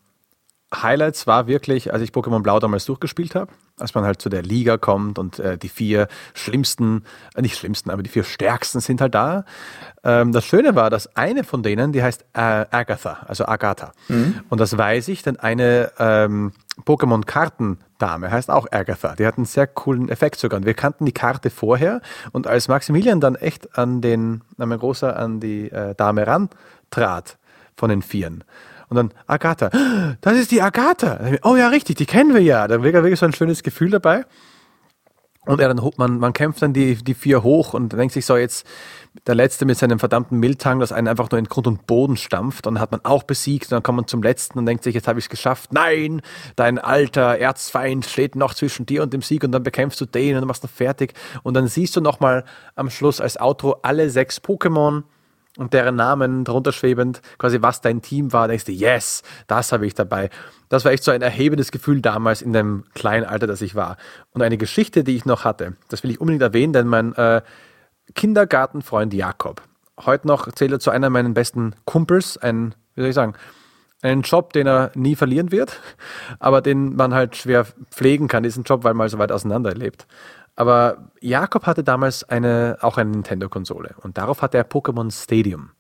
Highlights 0.75 1.27
war 1.27 1.47
wirklich, 1.47 1.93
als 1.93 2.03
ich 2.03 2.11
Pokémon 2.11 2.43
Blau 2.43 2.59
damals 2.59 2.85
durchgespielt 2.87 3.35
habe, 3.35 3.53
als 3.79 3.95
man 3.95 4.05
halt 4.05 4.23
zu 4.23 4.29
der 4.29 4.43
Liga 4.43 4.79
kommt 4.79 5.19
und 5.19 5.39
äh, 5.39 5.59
die 5.59 5.69
vier 5.69 6.09
schlimmsten, 6.35 7.05
äh, 7.35 7.43
nicht 7.43 7.59
schlimmsten, 7.59 7.91
aber 7.91 8.03
die 8.03 8.11
vier 8.11 8.25
stärksten 8.25 8.81
sind 8.81 9.01
halt 9.01 9.15
da. 9.15 9.45
Ähm, 10.05 10.33
das 10.33 10.45
Schöne 10.45 10.75
war, 10.75 10.89
dass 10.91 11.15
eine 11.17 11.45
von 11.45 11.63
denen, 11.63 11.93
die 11.93 12.03
heißt 12.03 12.23
äh, 12.33 12.41
Agatha, 12.71 13.19
also 13.27 13.47
Agatha. 13.47 13.93
Mhm. 14.09 14.41
Und 14.49 14.61
das 14.61 14.77
weiß 14.77 15.09
ich, 15.09 15.23
denn 15.23 15.39
eine 15.39 15.93
ähm, 15.99 16.53
Pokémon-Kartendame 16.85 18.31
heißt 18.31 18.51
auch 18.51 18.67
Agatha. 18.71 19.15
Die 19.15 19.27
hat 19.27 19.37
einen 19.37 19.47
sehr 19.47 19.67
coolen 19.67 20.09
Effekt 20.09 20.39
sogar. 20.39 20.59
Und 20.59 20.67
wir 20.67 20.75
kannten 20.75 21.05
die 21.05 21.13
Karte 21.13 21.51
vorher 21.51 22.01
und 22.33 22.47
als 22.47 22.69
Maximilian 22.69 23.21
dann 23.21 23.35
echt 23.35 23.77
an 23.77 24.01
den, 24.01 24.43
an 24.59 24.69
mein 24.69 24.79
Großer, 24.79 25.17
an 25.17 25.41
die 25.41 25.71
äh, 25.71 25.95
Dame 25.95 26.27
rantrat 26.27 27.37
von 27.77 27.91
den 27.91 28.03
Vieren, 28.03 28.45
und 28.93 28.97
dann 28.97 29.15
Agatha, 29.27 29.71
das 30.21 30.37
ist 30.37 30.51
die 30.51 30.61
Agatha. 30.61 31.19
Oh 31.45 31.57
ja, 31.57 31.69
richtig, 31.69 31.97
die 31.97 32.05
kennen 32.05 32.35
wir 32.35 32.43
ja. 32.43 32.69
Da 32.69 32.83
wäre 32.83 33.03
wirklich 33.03 33.19
so 33.19 33.25
ein 33.25 33.33
schönes 33.33 33.63
Gefühl 33.63 33.89
dabei. 33.89 34.27
Und 35.47 35.61
er 35.61 35.73
dann, 35.73 35.81
man, 35.97 36.19
man 36.19 36.35
kämpft 36.35 36.61
dann 36.61 36.75
die, 36.75 36.95
die 36.95 37.15
vier 37.15 37.43
hoch 37.43 37.73
und 37.73 37.95
denkt 37.95 38.13
sich 38.13 38.27
so, 38.27 38.37
jetzt 38.37 38.67
der 39.27 39.35
Letzte 39.35 39.65
mit 39.65 39.79
seinem 39.79 39.99
verdammten 39.99 40.39
Miltang, 40.39 40.79
das 40.79 40.93
einen 40.93 41.09
einfach 41.09 41.31
nur 41.31 41.39
in 41.39 41.47
Grund 41.47 41.67
und 41.67 41.87
Boden 41.87 42.19
stampft. 42.19 42.67
Und 42.67 42.75
dann 42.75 42.83
hat 42.83 42.93
man 42.93 43.01
auch 43.03 43.23
besiegt. 43.23 43.67
Und 43.67 43.73
dann 43.73 43.83
kommt 43.83 43.97
man 43.97 44.07
zum 44.07 44.23
Letzten 44.23 44.59
und 44.59 44.67
denkt 44.67 44.85
sich, 44.85 44.95
jetzt 44.95 45.09
habe 45.09 45.19
ich 45.19 45.25
es 45.25 45.31
geschafft. 45.31 45.73
Nein, 45.73 46.21
dein 46.55 46.79
alter 46.79 47.39
Erzfeind 47.39 48.05
steht 48.05 48.37
noch 48.37 48.53
zwischen 48.53 48.85
dir 48.85 49.03
und 49.03 49.15
dem 49.15 49.23
Sieg. 49.23 49.43
Und 49.43 49.53
dann 49.53 49.63
bekämpfst 49.63 50.01
du 50.03 50.05
den 50.05 50.37
und 50.37 50.47
machst 50.47 50.65
du 50.65 50.69
fertig. 50.69 51.15
Und 51.43 51.55
dann 51.55 51.67
siehst 51.67 51.97
du 51.97 52.03
nochmal 52.03 52.45
am 52.77 52.91
Schluss 52.91 53.23
als 53.23 53.41
Outro 53.41 53.79
alle 53.83 54.11
sechs 54.11 54.39
Pokémon 54.39 55.05
und 55.59 55.75
deren 55.75 55.97
Namen 55.97 56.45
drunter 56.45 56.73
schwebend, 56.73 57.21
quasi 57.39 57.61
was 57.61 57.81
dein 57.81 58.01
Team 58.01 58.33
war, 58.33 58.49
denkst 58.49 58.65
du, 58.65 58.73
yes, 58.73 59.23
das 59.47 59.73
habe 59.73 59.87
ich 59.87 59.95
dabei. 59.95 60.31
Das 60.69 60.85
war 60.85 60.93
echt 60.93 61.05
so 61.05 61.11
ein 61.11 61.23
erhebendes 61.23 61.71
Gefühl 61.71 62.01
damals 62.01 62.41
in 62.41 62.53
dem 62.53 62.85
kleinen 62.95 63.27
Alter, 63.27 63.47
das 63.47 63.61
ich 63.61 63.75
war. 63.75 63.97
Und 64.33 64.43
eine 64.43 64.57
Geschichte, 64.57 65.05
die 65.05 65.17
ich 65.17 65.27
noch 65.27 65.45
hatte, 65.45 65.77
das 65.89 66.03
will 66.03 66.11
ich 66.11 66.21
unbedingt 66.21 66.43
erwähnen, 66.43 66.73
denn 66.73 66.87
mein 66.87 67.15
äh, 67.15 67.43
Kindergartenfreund 68.15 69.13
Jakob, 69.13 69.63
heute 70.01 70.27
noch 70.27 70.51
zählt 70.53 70.73
er 70.73 70.81
zu 70.81 70.91
einer 70.91 71.11
meiner 71.11 71.31
besten 71.31 71.75
Kumpels, 71.85 72.39
ein, 72.39 72.75
wie 72.95 73.03
soll 73.03 73.11
ich 73.11 73.15
sagen, 73.15 73.35
einen 74.03 74.23
Job, 74.23 74.53
den 74.53 74.67
er 74.67 74.91
nie 74.95 75.15
verlieren 75.15 75.53
wird, 75.53 75.81
aber 76.41 76.61
den 76.61 76.97
man 76.97 77.15
halt 77.15 77.37
schwer 77.37 77.67
pflegen 77.91 78.27
kann, 78.27 78.43
diesen 78.43 78.65
Job, 78.65 78.85
weil 78.85 78.95
man 78.95 79.09
so 79.09 79.19
weit 79.19 79.31
auseinander 79.31 79.75
lebt. 79.75 80.07
Aber 80.57 81.11
Jakob 81.21 81.67
hatte 81.67 81.83
damals 81.83 82.25
eine, 82.25 82.79
auch 82.81 82.99
eine 82.99 83.11
Nintendo-Konsole 83.11 83.95
und 84.03 84.19
darauf 84.19 84.43
hatte 84.43 84.59
er 84.59 84.69
Pokémon 84.69 85.11
Stadium. 85.11 85.71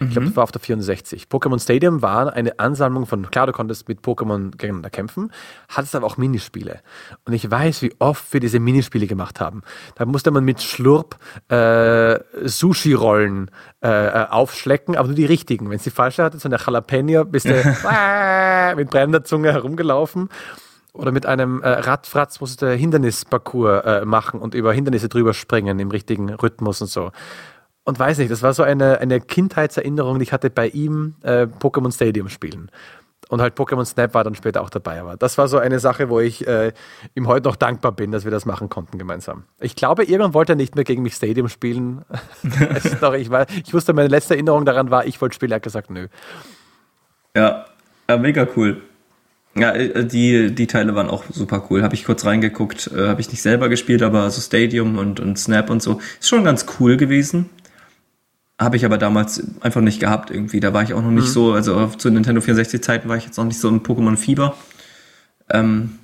Ich 0.00 0.10
glaube, 0.10 0.22
mhm. 0.22 0.30
das 0.30 0.36
war 0.36 0.44
auf 0.44 0.52
der 0.52 0.60
64. 0.60 1.26
Pokémon 1.30 1.62
Stadium 1.62 2.02
war 2.02 2.32
eine 2.32 2.58
Ansammlung 2.58 3.06
von, 3.06 3.30
klar, 3.30 3.46
du 3.46 3.52
konntest 3.52 3.88
mit 3.88 4.00
Pokémon 4.00 4.50
gegeneinander 4.50 4.90
kämpfen, 4.90 5.30
hattest 5.68 5.94
aber 5.94 6.06
auch 6.06 6.16
Minispiele. 6.16 6.80
Und 7.24 7.32
ich 7.32 7.48
weiß, 7.48 7.82
wie 7.82 7.94
oft 7.98 8.32
wir 8.32 8.40
diese 8.40 8.58
Minispiele 8.58 9.06
gemacht 9.06 9.40
haben. 9.40 9.62
Da 9.94 10.04
musste 10.04 10.30
man 10.30 10.44
mit 10.44 10.62
Schlurp 10.62 11.16
äh, 11.48 12.18
Sushi-Rollen 12.42 13.50
äh, 13.82 13.88
äh 13.88 14.26
aufschlecken, 14.28 14.96
aber 14.96 15.08
nur 15.08 15.16
die 15.16 15.26
richtigen. 15.26 15.70
Wenn 15.70 15.76
es 15.76 15.84
die 15.84 15.90
falsche 15.90 16.24
hatte, 16.24 16.38
so 16.38 16.48
eine 16.48 16.58
Jalapeno, 16.58 17.24
bist 17.24 17.46
du 17.46 17.52
mit 18.76 18.90
brennender 18.90 19.22
Zunge 19.24 19.52
herumgelaufen 19.52 20.28
oder 20.94 21.12
mit 21.12 21.26
einem 21.26 21.60
äh, 21.60 21.68
Radfratz 21.68 22.40
musst 22.40 22.62
du 22.62 22.72
Hindernisparcours 22.72 23.84
äh, 23.84 24.04
machen 24.04 24.40
und 24.40 24.54
über 24.54 24.72
Hindernisse 24.72 25.08
drüber 25.08 25.34
springen 25.34 25.78
im 25.80 25.90
richtigen 25.90 26.32
Rhythmus 26.32 26.80
und 26.80 26.86
so. 26.86 27.10
Und 27.84 27.98
weiß 27.98 28.18
nicht, 28.18 28.30
das 28.30 28.42
war 28.42 28.54
so 28.54 28.62
eine, 28.62 28.98
eine 29.00 29.20
Kindheitserinnerung, 29.20 30.18
die 30.18 30.22
ich 30.22 30.32
hatte 30.32 30.48
bei 30.48 30.68
ihm 30.68 31.16
äh, 31.22 31.46
Pokémon 31.60 31.92
Stadium 31.92 32.28
spielen. 32.28 32.70
Und 33.28 33.40
halt 33.40 33.58
Pokémon 33.58 33.84
Snap 33.84 34.14
war 34.14 34.22
dann 34.22 34.34
später 34.34 34.62
auch 34.62 34.70
dabei. 34.70 35.00
Aber 35.00 35.16
das 35.16 35.36
war 35.36 35.48
so 35.48 35.58
eine 35.58 35.80
Sache, 35.80 36.08
wo 36.08 36.20
ich 36.20 36.46
äh, 36.46 36.72
ihm 37.14 37.26
heute 37.26 37.48
noch 37.48 37.56
dankbar 37.56 37.92
bin, 37.92 38.12
dass 38.12 38.24
wir 38.24 38.30
das 38.30 38.46
machen 38.46 38.68
konnten 38.68 38.96
gemeinsam. 38.96 39.44
Ich 39.60 39.74
glaube, 39.74 40.04
irgendwann 40.04 40.34
wollte 40.34 40.52
er 40.52 40.56
nicht 40.56 40.76
mehr 40.76 40.84
gegen 40.84 41.02
mich 41.02 41.14
Stadium 41.14 41.48
spielen. 41.48 42.04
doch, 43.00 43.14
ich, 43.14 43.30
war, 43.30 43.46
ich 43.64 43.74
wusste, 43.74 43.92
meine 43.92 44.08
letzte 44.08 44.34
Erinnerung 44.34 44.64
daran 44.64 44.90
war, 44.90 45.06
ich 45.06 45.20
wollte 45.20 45.34
spielen. 45.34 45.52
Er 45.52 45.56
hat 45.56 45.62
gesagt, 45.62 45.90
nö. 45.90 46.08
Ja, 47.36 47.64
ja 48.08 48.16
mega 48.16 48.46
cool. 48.56 48.82
Ja, 49.56 49.72
äh, 49.72 50.04
die, 50.04 50.54
die 50.54 50.66
Teile 50.66 50.94
waren 50.94 51.08
auch 51.08 51.24
super 51.30 51.66
cool. 51.70 51.82
Habe 51.82 51.94
ich 51.94 52.04
kurz 52.04 52.24
reingeguckt, 52.24 52.90
äh, 52.94 53.08
habe 53.08 53.20
ich 53.20 53.30
nicht 53.30 53.42
selber 53.42 53.68
gespielt, 53.68 54.02
aber 54.02 54.30
so 54.30 54.40
Stadium 54.40 54.98
und, 54.98 55.20
und 55.20 55.38
Snap 55.38 55.70
und 55.70 55.82
so. 55.82 56.00
Ist 56.20 56.28
schon 56.28 56.44
ganz 56.44 56.66
cool 56.78 56.96
gewesen. 56.96 57.50
Habe 58.58 58.76
ich 58.76 58.84
aber 58.84 58.98
damals 58.98 59.42
einfach 59.60 59.80
nicht 59.80 60.00
gehabt 60.00 60.30
irgendwie. 60.30 60.60
Da 60.60 60.72
war 60.72 60.82
ich 60.82 60.94
auch 60.94 61.02
noch 61.02 61.10
nicht 61.10 61.28
mhm. 61.28 61.32
so, 61.32 61.52
also 61.52 61.86
zu 61.86 62.10
Nintendo 62.10 62.40
64 62.40 62.82
Zeiten 62.82 63.08
war 63.08 63.16
ich 63.16 63.24
jetzt 63.24 63.36
noch 63.36 63.44
nicht 63.44 63.60
so 63.60 63.68
im 63.68 63.82
Pokémon 63.82 64.16
Fieber. 64.16 64.56
Ähm, 65.50 65.98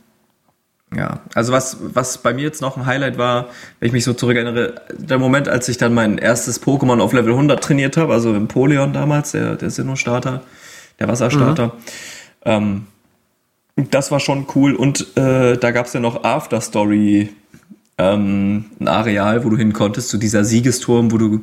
ja, 0.94 1.20
also 1.34 1.52
was, 1.52 1.76
was 1.80 2.18
bei 2.18 2.34
mir 2.34 2.42
jetzt 2.42 2.60
noch 2.60 2.76
ein 2.76 2.86
Highlight 2.86 3.16
war, 3.16 3.46
wenn 3.78 3.86
ich 3.86 3.92
mich 3.92 4.04
so 4.04 4.12
zurückerinnere, 4.12 4.74
der 4.92 5.18
Moment, 5.18 5.48
als 5.48 5.68
ich 5.68 5.78
dann 5.78 5.94
mein 5.94 6.18
erstes 6.18 6.60
Pokémon 6.60 7.00
auf 7.00 7.12
Level 7.12 7.32
100 7.32 7.62
trainiert 7.62 7.96
habe, 7.96 8.12
also 8.12 8.34
Empoleon 8.34 8.92
damals, 8.92 9.30
der, 9.30 9.54
der 9.54 9.70
Sinnoh-Starter, 9.70 10.42
der 10.98 11.08
Wasserstarter. 11.08 11.66
Mhm. 11.66 11.72
Ähm, 12.44 12.86
das 13.90 14.10
war 14.10 14.20
schon 14.20 14.46
cool. 14.54 14.74
Und 14.74 15.16
äh, 15.16 15.56
da 15.56 15.70
gab 15.70 15.86
es 15.86 15.92
ja 15.92 16.00
noch 16.00 16.24
Afterstory, 16.24 17.30
ähm, 17.98 18.66
ein 18.80 18.88
Areal, 18.88 19.44
wo 19.44 19.50
du 19.50 19.56
hin 19.56 19.72
konntest, 19.72 20.08
zu 20.08 20.18
dieser 20.18 20.44
Siegesturm, 20.44 21.12
wo 21.12 21.18
du 21.18 21.40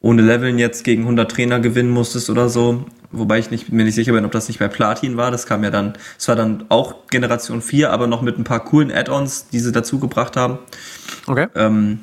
ohne 0.00 0.22
Leveln 0.22 0.58
jetzt 0.58 0.84
gegen 0.84 1.02
100 1.02 1.30
Trainer 1.30 1.60
gewinnen 1.60 1.90
musstest 1.90 2.28
oder 2.28 2.48
so. 2.48 2.84
Wobei 3.10 3.38
ich 3.38 3.50
nicht, 3.50 3.72
mir 3.72 3.84
nicht 3.84 3.94
sicher 3.94 4.12
bin, 4.12 4.24
ob 4.24 4.32
das 4.32 4.48
nicht 4.48 4.58
bei 4.58 4.68
Platin 4.68 5.16
war. 5.16 5.30
Das 5.30 5.46
kam 5.46 5.64
ja 5.64 5.70
dann, 5.70 5.94
es 6.18 6.28
war 6.28 6.36
dann 6.36 6.64
auch 6.68 7.06
Generation 7.10 7.62
4, 7.62 7.90
aber 7.90 8.06
noch 8.06 8.20
mit 8.20 8.38
ein 8.38 8.44
paar 8.44 8.64
coolen 8.64 8.92
Add-ons, 8.92 9.48
die 9.48 9.60
sie 9.60 9.72
dazu 9.72 9.98
gebracht 10.00 10.36
haben. 10.36 10.58
Okay. 11.26 11.46
Ähm, 11.54 12.00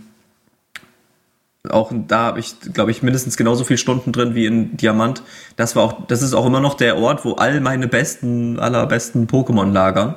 auch 1.70 1.92
da 2.08 2.20
habe 2.20 2.40
ich, 2.40 2.56
glaube 2.74 2.92
ich, 2.92 3.04
mindestens 3.04 3.38
genauso 3.38 3.64
viele 3.64 3.78
Stunden 3.78 4.12
drin 4.12 4.34
wie 4.34 4.46
in 4.46 4.78
Diamant. 4.78 5.22
Das 5.58 5.76
war 5.76 5.84
auch, 5.84 6.08
das 6.08 6.22
ist 6.22 6.34
auch 6.34 6.46
immer 6.46 6.60
noch 6.60 6.74
der 6.74 6.98
Ort, 6.98 7.24
wo 7.24 7.34
all 7.34 7.62
meine 7.62 7.88
besten, 7.88 8.60
allerbesten 8.60 9.28
Pokémon 9.28 9.72
lagern 9.72 10.16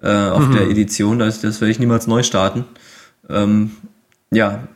äh, 0.00 0.28
auf 0.28 0.46
mhm. 0.46 0.52
der 0.52 0.62
Edition. 0.68 1.18
Das, 1.18 1.40
das 1.40 1.60
werde 1.60 1.72
ich 1.72 1.80
niemals 1.80 2.06
neu 2.06 2.22
starten. 2.22 2.64
Ähm, 3.28 3.72
ja, 4.30 4.68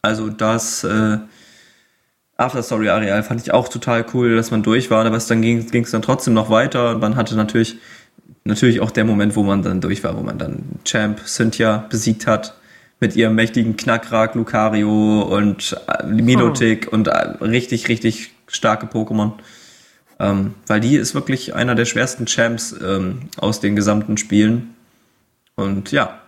also 0.00 0.28
das 0.28 0.84
äh, 0.84 1.18
After 2.36 2.62
Story 2.62 2.88
Areal 2.88 3.22
fand 3.22 3.40
ich 3.40 3.52
auch 3.52 3.68
total 3.68 4.04
cool, 4.14 4.36
dass 4.36 4.50
man 4.50 4.62
durch 4.62 4.90
war, 4.90 5.04
aber 5.04 5.16
es 5.16 5.26
dann 5.26 5.42
ging 5.42 5.66
es 5.72 5.90
dann 5.90 6.02
trotzdem 6.02 6.34
noch 6.34 6.50
weiter 6.50 6.90
und 6.90 7.00
man 7.00 7.16
hatte 7.16 7.34
natürlich 7.34 7.78
natürlich 8.44 8.80
auch 8.80 8.92
der 8.92 9.04
Moment, 9.04 9.34
wo 9.34 9.42
man 9.42 9.62
dann 9.62 9.80
durch 9.80 10.04
war, 10.04 10.16
wo 10.16 10.20
man 10.20 10.38
dann 10.38 10.62
Champ 10.84 11.20
Cynthia 11.26 11.84
besiegt 11.90 12.28
hat 12.28 12.54
mit 13.00 13.14
ihrem 13.16 13.34
mächtigen 13.34 13.76
Knackrack 13.76 14.34
Lucario 14.34 15.22
und 15.22 15.76
äh, 15.88 16.04
Milotic 16.06 16.86
hm. 16.86 16.92
und 16.92 17.08
äh, 17.08 17.18
richtig, 17.40 17.88
richtig 17.88 18.32
starke 18.46 18.86
Pokémon. 18.86 19.32
Ähm, 20.18 20.54
weil 20.66 20.80
die 20.80 20.96
ist 20.96 21.14
wirklich 21.14 21.54
einer 21.54 21.74
der 21.74 21.84
schwersten 21.84 22.26
Champs 22.26 22.74
ähm, 22.82 23.28
aus 23.36 23.60
den 23.60 23.76
gesamten 23.76 24.16
Spielen. 24.16 24.74
Und 25.56 25.92
ja, 25.92 26.20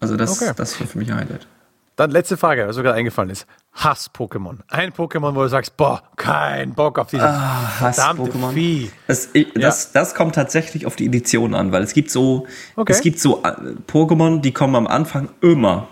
also 0.00 0.16
das, 0.16 0.42
okay. 0.42 0.52
das 0.56 0.80
war 0.80 0.86
für 0.88 0.98
mich 0.98 1.10
ein 1.12 1.18
Highlight. 1.18 1.46
Dann 1.94 2.10
letzte 2.10 2.36
Frage, 2.36 2.68
was 2.68 2.76
mir 2.76 2.82
gerade 2.82 2.98
eingefallen 2.98 3.30
ist. 3.30 3.46
Hass-Pokémon. 3.72 4.58
Ein 4.68 4.92
Pokémon, 4.92 5.34
wo 5.34 5.42
du 5.42 5.48
sagst, 5.48 5.76
boah, 5.78 6.02
kein 6.16 6.74
Bock 6.74 6.98
auf 6.98 7.08
dieses 7.08 7.24
ah, 7.24 7.80
Hass-Pokémon. 7.80 8.52
Vieh. 8.52 8.90
Das, 9.06 9.30
ich, 9.32 9.46
ja. 9.54 9.60
das, 9.60 9.92
das 9.92 10.14
kommt 10.14 10.34
tatsächlich 10.34 10.84
auf 10.84 10.96
die 10.96 11.06
Edition 11.06 11.54
an, 11.54 11.72
weil 11.72 11.82
es 11.82 11.94
gibt 11.94 12.10
so, 12.10 12.46
okay. 12.74 12.92
es 12.92 13.00
gibt 13.00 13.18
so 13.18 13.42
äh, 13.44 13.52
Pokémon, 13.90 14.40
die 14.40 14.52
kommen 14.52 14.74
am 14.74 14.86
Anfang 14.86 15.30
immer 15.40 15.88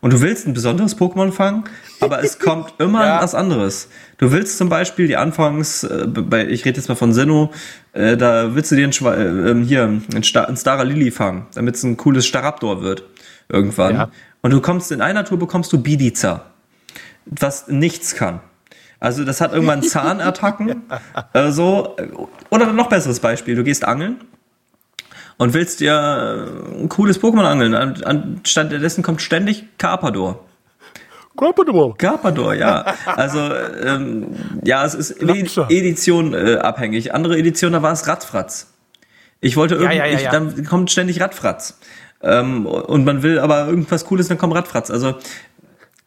und 0.00 0.12
du 0.12 0.20
willst 0.20 0.46
ein 0.46 0.54
besonderes 0.54 0.96
Pokémon 0.96 1.32
fangen, 1.32 1.64
aber 2.00 2.22
es 2.22 2.38
kommt 2.40 2.74
immer 2.78 3.04
ja. 3.04 3.22
was 3.22 3.34
anderes. 3.34 3.88
Du 4.18 4.32
willst 4.32 4.58
zum 4.58 4.68
Beispiel 4.68 5.06
die 5.06 5.16
Anfangs, 5.16 5.84
äh, 5.84 6.06
bei, 6.06 6.46
ich 6.46 6.64
rede 6.64 6.78
jetzt 6.78 6.88
mal 6.88 6.94
von 6.94 7.12
Sinnoh, 7.12 7.50
äh, 7.92 8.16
da 8.16 8.54
willst 8.54 8.70
du 8.70 8.76
dir 8.76 8.88
ein, 8.88 8.92
äh, 8.92 9.50
ähm, 9.50 9.62
hier 9.62 9.84
ein, 9.84 10.22
Star, 10.22 10.48
ein 10.48 10.56
Stara 10.56 10.82
Lily 10.82 11.10
fangen, 11.10 11.46
damit 11.54 11.76
es 11.76 11.82
ein 11.82 11.96
cooles 11.96 12.26
Staraptor 12.26 12.82
wird 12.82 13.04
irgendwann. 13.48 13.94
Ja. 13.94 14.10
Und 14.42 14.52
du 14.52 14.60
kommst 14.60 14.92
in 14.92 15.00
einer 15.00 15.24
Tour 15.24 15.38
bekommst 15.38 15.72
du 15.72 15.82
Bidiza, 15.82 16.46
was 17.26 17.68
nichts 17.68 18.14
kann. 18.14 18.40
Also 19.00 19.24
das 19.24 19.40
hat 19.40 19.52
irgendwann 19.52 19.82
Zahnattacken, 19.84 20.82
ja. 20.90 21.28
äh, 21.32 21.52
so. 21.52 21.96
Oder 22.50 22.72
noch 22.72 22.88
besseres 22.88 23.20
Beispiel, 23.20 23.56
du 23.56 23.64
gehst 23.64 23.84
angeln 23.84 24.16
und 25.38 25.54
willst 25.54 25.80
dir 25.80 26.46
ein 26.78 26.88
cooles 26.88 27.20
Pokémon 27.20 27.44
angeln. 27.44 27.74
Anstatt 27.74 28.70
dessen 28.72 29.02
kommt 29.02 29.22
ständig 29.22 29.64
Carpador. 29.78 30.44
Carpador. 31.36 31.96
Carpador, 31.96 32.54
ja. 32.54 32.84
Also, 33.06 33.38
ähm, 33.38 34.26
ja, 34.64 34.84
es 34.84 34.94
ist 34.94 35.22
Edition 35.22 36.34
äh, 36.34 36.56
abhängig. 36.56 37.14
Andere 37.14 37.38
Edition, 37.38 37.72
da 37.72 37.82
war 37.82 37.92
es 37.92 38.08
Radfratz. 38.08 38.74
Ich 39.40 39.56
wollte 39.56 39.76
irgendwie, 39.76 39.98
ja, 39.98 40.06
ja, 40.06 40.18
ja, 40.18 40.30
dann 40.32 40.64
kommt 40.64 40.90
ständig 40.90 41.20
Radfratz. 41.20 41.78
Ähm, 42.20 42.66
und 42.66 43.04
man 43.04 43.22
will 43.22 43.38
aber 43.38 43.68
irgendwas 43.68 44.04
Cooles, 44.04 44.26
dann 44.26 44.38
kommt 44.38 44.56
Radfratz. 44.56 44.90
Also, 44.90 45.14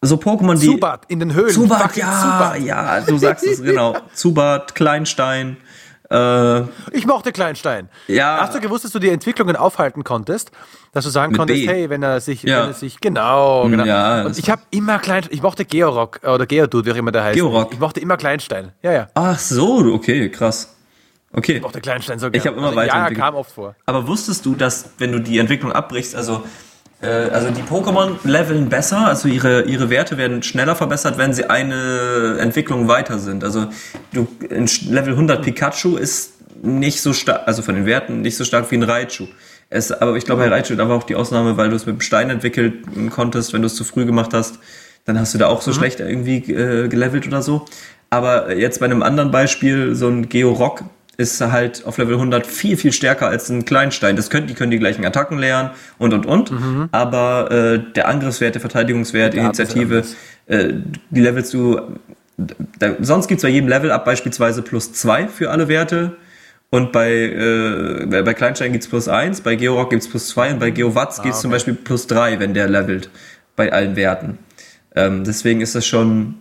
so 0.02 0.16
Pokémon, 0.16 0.60
die. 0.60 0.66
Zubat 0.66 1.06
in 1.08 1.20
den 1.20 1.34
Höhlen. 1.34 1.52
Zubat, 1.52 1.96
ja, 1.96 2.22
Zubat. 2.22 2.60
ja, 2.62 3.00
du 3.00 3.18
sagst 3.18 3.46
es, 3.46 3.64
genau. 3.64 3.96
Zubat, 4.14 4.76
Kleinstein. 4.76 5.56
Äh, 6.12 6.64
ich 6.92 7.06
mochte 7.06 7.32
Kleinstein. 7.32 7.90
Ja. 8.08 8.40
Hast 8.42 8.54
du 8.54 8.60
gewusst, 8.60 8.84
dass 8.84 8.92
du 8.92 9.00
die 9.00 9.10
Entwicklungen 9.10 9.56
aufhalten 9.56 10.04
konntest? 10.04 10.52
Dass 10.92 11.06
du 11.06 11.10
sagen 11.10 11.34
konntest, 11.34 11.62
B. 11.62 11.68
hey, 11.68 11.90
wenn 11.90 12.04
er 12.04 12.20
sich, 12.20 12.44
ja. 12.44 12.64
wenn 12.64 12.70
er 12.72 12.74
sich, 12.74 13.00
genau, 13.00 13.68
genau. 13.70 13.86
Ja, 13.86 14.26
und 14.26 14.38
ich 14.38 14.50
habe 14.50 14.62
immer 14.72 15.00
Kleinstein, 15.00 15.34
ich 15.34 15.42
mochte 15.42 15.64
Georock 15.64 16.20
oder 16.24 16.46
Geodude, 16.46 16.86
wie 16.86 16.92
auch 16.92 16.98
immer 16.98 17.14
der 17.14 17.24
heißt. 17.24 17.38
Georock. 17.38 17.72
Ich 17.72 17.80
mochte 17.80 18.02
immer 18.02 18.18
Kleinstein. 18.18 18.74
Ja, 18.84 18.92
ja. 18.92 19.08
Ach 19.14 19.40
so, 19.40 19.78
okay, 19.94 20.30
krass. 20.30 20.76
Okay. 21.32 21.58
Ich 21.58 21.62
mochte 21.62 21.80
Kleinstein 21.80 22.20
so 22.20 22.26
gerne. 22.26 22.38
Ich 22.38 22.46
habe 22.46 22.58
immer 22.58 22.68
also, 22.68 22.78
weiter. 22.78 22.98
Ja, 22.98 23.10
kam 23.12 23.36
oft 23.36 23.52
vor. 23.52 23.76
Aber 23.86 24.06
wusstest 24.06 24.46
du, 24.46 24.56
dass 24.56 24.90
wenn 24.98 25.14
du 25.14 25.20
die 25.20 25.40
Entwicklung 25.40 25.72
abbrichst, 25.72 26.14
also 26.14 26.44
also 27.08 27.50
die 27.50 27.64
Pokémon 27.64 28.18
leveln 28.24 28.70
besser, 28.70 29.08
also 29.08 29.28
ihre, 29.28 29.64
ihre 29.64 29.90
Werte 29.90 30.18
werden 30.18 30.44
schneller 30.44 30.76
verbessert, 30.76 31.18
wenn 31.18 31.34
sie 31.34 31.50
eine 31.50 32.38
Entwicklung 32.40 32.88
weiter 32.88 33.18
sind. 33.18 33.44
Also 33.44 33.68
du 34.14 34.28
in 34.50 34.70
Level 34.90 35.14
100 35.14 35.42
Pikachu 35.42 35.98
ist 35.98 36.34
nicht 36.62 37.02
so 37.02 37.14
stark, 37.14 37.48
also 37.48 37.62
von 37.62 37.76
den 37.76 37.86
Werten 37.86 38.22
nicht 38.22 38.38
so 38.38 38.44
stark 38.44 38.70
wie 38.70 38.76
ein 38.76 38.84
Raichu. 38.84 39.28
Es, 39.70 39.92
aber 39.92 40.16
ich 40.16 40.26
glaube, 40.26 40.44
bei 40.44 40.50
Raichu 40.50 40.78
war 40.78 40.92
auch 40.92 41.04
die 41.04 41.16
Ausnahme, 41.16 41.58
weil 41.58 41.70
du 41.70 41.76
es 41.76 41.86
mit 41.86 41.96
dem 41.96 42.02
Stein 42.02 42.30
entwickeln 42.30 43.10
konntest, 43.10 43.54
wenn 43.54 43.62
du 43.62 43.68
es 43.68 43.76
zu 43.76 43.84
früh 43.84 44.06
gemacht 44.06 44.34
hast, 44.34 44.60
dann 45.06 45.20
hast 45.20 45.34
du 45.34 45.38
da 45.38 45.48
auch 45.48 45.62
so 45.62 45.72
mhm. 45.72 45.76
schlecht 45.76 46.00
irgendwie 46.00 46.38
äh, 46.52 46.88
gelevelt 46.88 47.26
oder 47.26 47.42
so. 47.42 47.66
Aber 48.10 48.56
jetzt 48.56 48.80
bei 48.80 48.86
einem 48.86 49.02
anderen 49.02 49.32
Beispiel, 49.32 49.96
so 49.96 50.10
ein 50.10 50.28
Geo-Rock, 50.28 50.84
ist 51.18 51.40
halt 51.42 51.86
auf 51.86 51.98
Level 51.98 52.16
100 52.16 52.48
viel, 52.48 52.78
viel 52.78 52.92
stärker 52.92 53.28
als 53.28 53.50
ein 53.50 53.66
Kleinstein. 53.66 54.16
Das 54.16 54.30
können, 54.30 54.48
die 54.48 54.54
können 54.54 54.72
die 54.72 54.80
gleichen 54.80 55.06
Attacken 55.06 55.38
lernen 55.38 55.72
und, 55.98 56.14
und, 56.14 56.26
und. 56.26 56.52
Mhm. 56.52 56.90
Aber 56.92 57.52
äh, 57.52 57.80
der 57.94 58.08
Angriffswert, 58.08 58.56
der 58.56 58.62
Verteidigungswert, 58.62 59.34
der 59.34 59.44
Initiative, 59.44 60.04
äh, 60.48 60.74
die 61.10 61.22
levelst 61.22 61.54
du. 61.54 61.80
Da, 62.80 62.96
sonst 63.02 63.28
gibt's 63.28 63.44
bei 63.44 63.50
jedem 63.50 63.70
Level 63.70 63.92
ab 63.92 64.06
beispielsweise 64.06 64.62
plus 64.62 64.94
zwei 64.94 65.28
für 65.28 65.52
alle 65.52 65.68
Werte. 65.68 66.16
Und 66.72 66.94
bei, 66.94 67.12
äh, 67.12 68.06
bei 68.24 68.34
Kleinstein 68.34 68.72
gibt's 68.72 68.88
plus 68.88 69.10
eins, 69.10 69.42
bei 69.42 69.56
Georock 69.56 69.90
gibt's 69.90 70.08
plus 70.08 70.30
zwei 70.30 70.54
und 70.54 70.60
bei 70.60 70.72
Geowatz 70.72 71.20
ah, 71.20 71.24
gibt's 71.24 71.40
okay. 71.40 71.42
zum 71.42 71.52
Beispiel 71.52 71.74
plus 71.74 72.08
drei, 72.08 72.40
wenn 72.40 72.54
der 72.54 72.70
levelt 72.70 73.10
bei 73.58 73.74
allen 73.74 73.98
Werten. 73.98 74.40
Ähm, 74.96 75.26
deswegen 75.26 75.60
ist 75.60 75.76
das 75.76 75.86
schon 75.86 76.41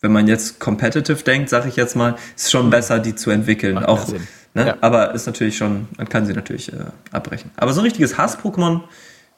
wenn 0.00 0.12
man 0.12 0.28
jetzt 0.28 0.60
competitive 0.60 1.22
denkt, 1.22 1.48
sage 1.48 1.68
ich 1.68 1.76
jetzt 1.76 1.96
mal, 1.96 2.16
ist 2.36 2.50
schon 2.50 2.70
besser, 2.70 2.98
die 2.98 3.14
zu 3.14 3.30
entwickeln. 3.30 3.74
Macht 3.74 3.88
auch, 3.88 4.06
ne? 4.54 4.66
ja. 4.66 4.76
Aber 4.80 5.14
ist 5.14 5.26
natürlich 5.26 5.56
schon, 5.56 5.88
man 5.96 6.08
kann 6.08 6.26
sie 6.26 6.32
natürlich 6.32 6.72
äh, 6.72 6.76
abbrechen. 7.12 7.50
Aber 7.56 7.72
so 7.72 7.80
ein 7.80 7.84
richtiges 7.84 8.18
Hass-Pokémon 8.18 8.82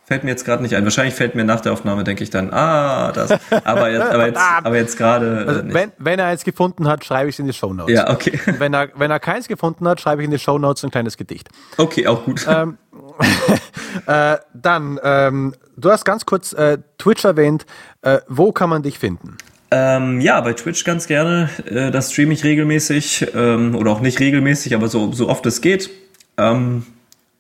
fällt 0.09 0.25
mir 0.25 0.31
jetzt 0.31 0.47
gerade 0.47 0.63
nicht 0.63 0.75
ein. 0.75 0.85
Wahrscheinlich 0.85 1.15
fällt 1.15 1.35
mir 1.35 1.45
nach 1.45 1.61
der 1.61 1.73
Aufnahme, 1.73 2.03
denke 2.03 2.25
ich 2.25 2.31
dann, 2.31 2.51
ah, 2.51 3.13
das. 3.13 3.31
Aber 3.65 3.91
jetzt, 3.91 4.11
aber 4.11 4.27
jetzt, 4.27 4.41
aber 4.65 4.77
jetzt 4.77 4.97
gerade. 4.97 5.45
Äh, 5.45 5.49
also, 5.49 5.63
wenn, 5.67 5.93
wenn 5.99 6.19
er 6.19 6.27
eins 6.27 6.45
gefunden 6.45 6.89
hat, 6.89 7.05
schreibe 7.05 7.29
ich 7.29 7.35
es 7.35 7.39
in 7.39 7.47
die 7.47 7.53
Show 7.53 7.75
Notes. 7.75 7.95
Ja, 7.95 8.11
okay. 8.11 8.41
wenn 8.59 8.75
er, 8.75 8.89
wenn 8.97 9.11
er 9.11 9.21
keins 9.21 9.49
gefunden 9.49 9.87
hat, 9.87 10.01
schreibe 10.01 10.23
ich 10.23 10.25
in 10.25 10.31
die 10.31 10.39
Show 10.39 10.59
Notes 10.59 10.83
ein 10.83 10.91
kleines 10.91 11.19
Gedicht. 11.19 11.51
Okay, 11.77 12.07
auch 12.07 12.25
gut. 12.25 12.47
Ähm, 12.49 12.79
äh, 14.07 14.39
dann, 14.55 14.99
ähm, 15.03 15.55
du 15.77 15.91
hast 15.91 16.07
ganz 16.07 16.25
kurz 16.25 16.55
äh, 16.55 16.79
Twitch 16.97 17.25
erwähnt. 17.25 17.67
Äh, 18.01 18.21
wo 18.29 18.53
kann 18.53 18.71
man 18.71 18.83
dich 18.83 18.99
finden? 18.99 19.37
Ähm, 19.71 20.21
ja, 20.21 20.41
bei 20.41 20.55
Twitch 20.55 20.85
ganz 20.85 21.07
gerne. 21.07 21.51
Äh, 21.67 21.91
das 21.91 22.13
streame 22.13 22.33
ich 22.33 22.45
regelmäßig 22.45 23.27
ähm, 23.35 23.75
oder 23.75 23.91
auch 23.91 24.01
nicht 24.01 24.19
regelmäßig, 24.19 24.75
aber 24.75 24.89
so, 24.89 25.13
so 25.13 25.29
oft 25.29 25.45
es 25.47 25.61
geht. 25.61 25.91
Ähm, 26.39 26.87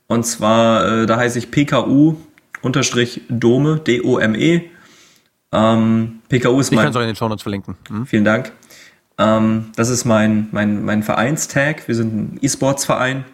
und 0.09 0.25
zwar, 0.25 1.03
äh, 1.03 1.07
da 1.07 1.17
heiße 1.17 1.39
ich 1.39 1.51
PKU 1.51 2.17
unterstrich 2.61 3.23
Dome, 3.29 3.81
D-O-M-E. 3.81 4.63
Ähm, 5.53 6.19
PKU 6.29 6.61
ist 6.61 6.71
mein. 6.71 6.81
Ich 6.81 6.83
kann 6.85 6.91
es 6.91 6.97
auch 6.97 7.01
in 7.01 7.07
den 7.07 7.17
Show 7.17 7.29
Notes 7.29 7.43
verlinken. 7.43 7.77
Hm? 7.89 8.07
Vielen 8.07 8.25
Dank. 8.25 8.53
Ähm, 9.17 9.73
das 9.77 9.89
ist 9.89 10.05
mein, 10.05 10.49
mein, 10.53 10.85
mein 10.85 11.03
Vereinstag. 11.03 11.89
Wir 11.89 11.95
sind 11.95 12.15
ein 12.15 12.39
E-Sports-Verein. 12.43 13.25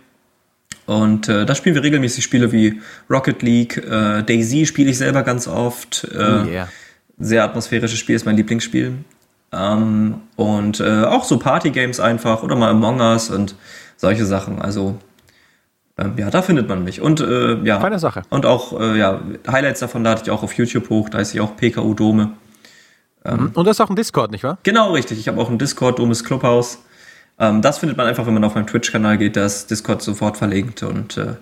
Und 0.87 1.29
äh, 1.29 1.47
da 1.47 1.55
spielen 1.55 1.75
wir 1.75 1.83
regelmäßig 1.83 2.23
Spiele 2.23 2.53
wie 2.53 2.81
Rocket 3.11 3.43
League, 3.43 3.79
äh, 3.79 4.23
Daisy 4.23 4.66
spiele 4.66 4.91
ich 4.91 4.99
selber 4.99 5.23
ganz 5.23 5.49
oft. 5.49 6.07
Äh, 6.12 6.16
oh 6.16 6.47
yeah 6.47 6.69
sehr 7.19 7.45
atmosphärisches 7.45 7.99
Spiel, 7.99 8.16
ist 8.16 8.27
mein 8.27 8.36
Lieblingsspiel. 8.36 8.95
Ähm, 9.53 10.20
und 10.36 10.81
äh, 10.81 11.05
auch 11.05 11.24
so 11.24 11.39
Partygames 11.39 12.01
einfach 12.01 12.43
oder 12.43 12.57
mal 12.57 12.70
Among 12.70 13.01
Us 13.01 13.31
und 13.31 13.55
solche 13.97 14.24
Sachen. 14.24 14.61
Also 14.61 14.99
ähm, 15.97 16.15
ja, 16.16 16.31
da 16.31 16.43
findet 16.43 16.69
man 16.69 16.82
mich. 16.82 17.01
Und 17.01 17.20
äh, 17.20 17.55
ja. 17.62 17.81
Feine 17.81 17.99
Sache. 17.99 18.23
Und 18.31 18.47
auch 18.47 18.78
äh, 18.81 18.99
ja, 18.99 19.20
Highlights 19.47 19.81
davon 19.81 20.03
lade 20.03 20.23
ich 20.24 20.31
auch 20.31 20.43
auf 20.43 20.53
YouTube 20.55 20.91
hoch. 20.91 21.09
Da 21.09 21.19
ist 21.19 21.35
ich 21.35 21.41
auch 21.41 21.57
PKU 21.57 21.95
Dome. 21.95 22.32
Ähm, 23.24 23.53
und 23.55 23.66
das 23.66 23.77
ist 23.77 23.81
auch 23.81 23.91
ein 23.91 23.97
Discord, 23.97 24.31
nicht 24.32 24.45
wahr? 24.45 24.59
Genau, 24.65 24.93
richtig. 24.93 25.19
Ich 25.19 25.28
habe 25.28 25.41
auch 25.41 25.49
ein 25.49 25.59
Discord, 25.59 25.99
Domes 25.99 26.24
Clubhouse. 26.24 26.78
Ähm, 27.39 27.62
das 27.62 27.78
findet 27.78 27.97
man 27.97 28.07
einfach, 28.07 28.27
wenn 28.27 28.35
man 28.35 28.45
auf 28.45 28.55
meinem 28.55 28.66
Twitch-Kanal 28.66 29.19
geht. 29.19 29.36
Da 29.36 29.47
ist 29.47 29.70
Discord 29.70 30.03
sofort 30.03 30.36
verlinkt. 30.36 30.82
Und 30.82 31.16
äh, 31.16 31.35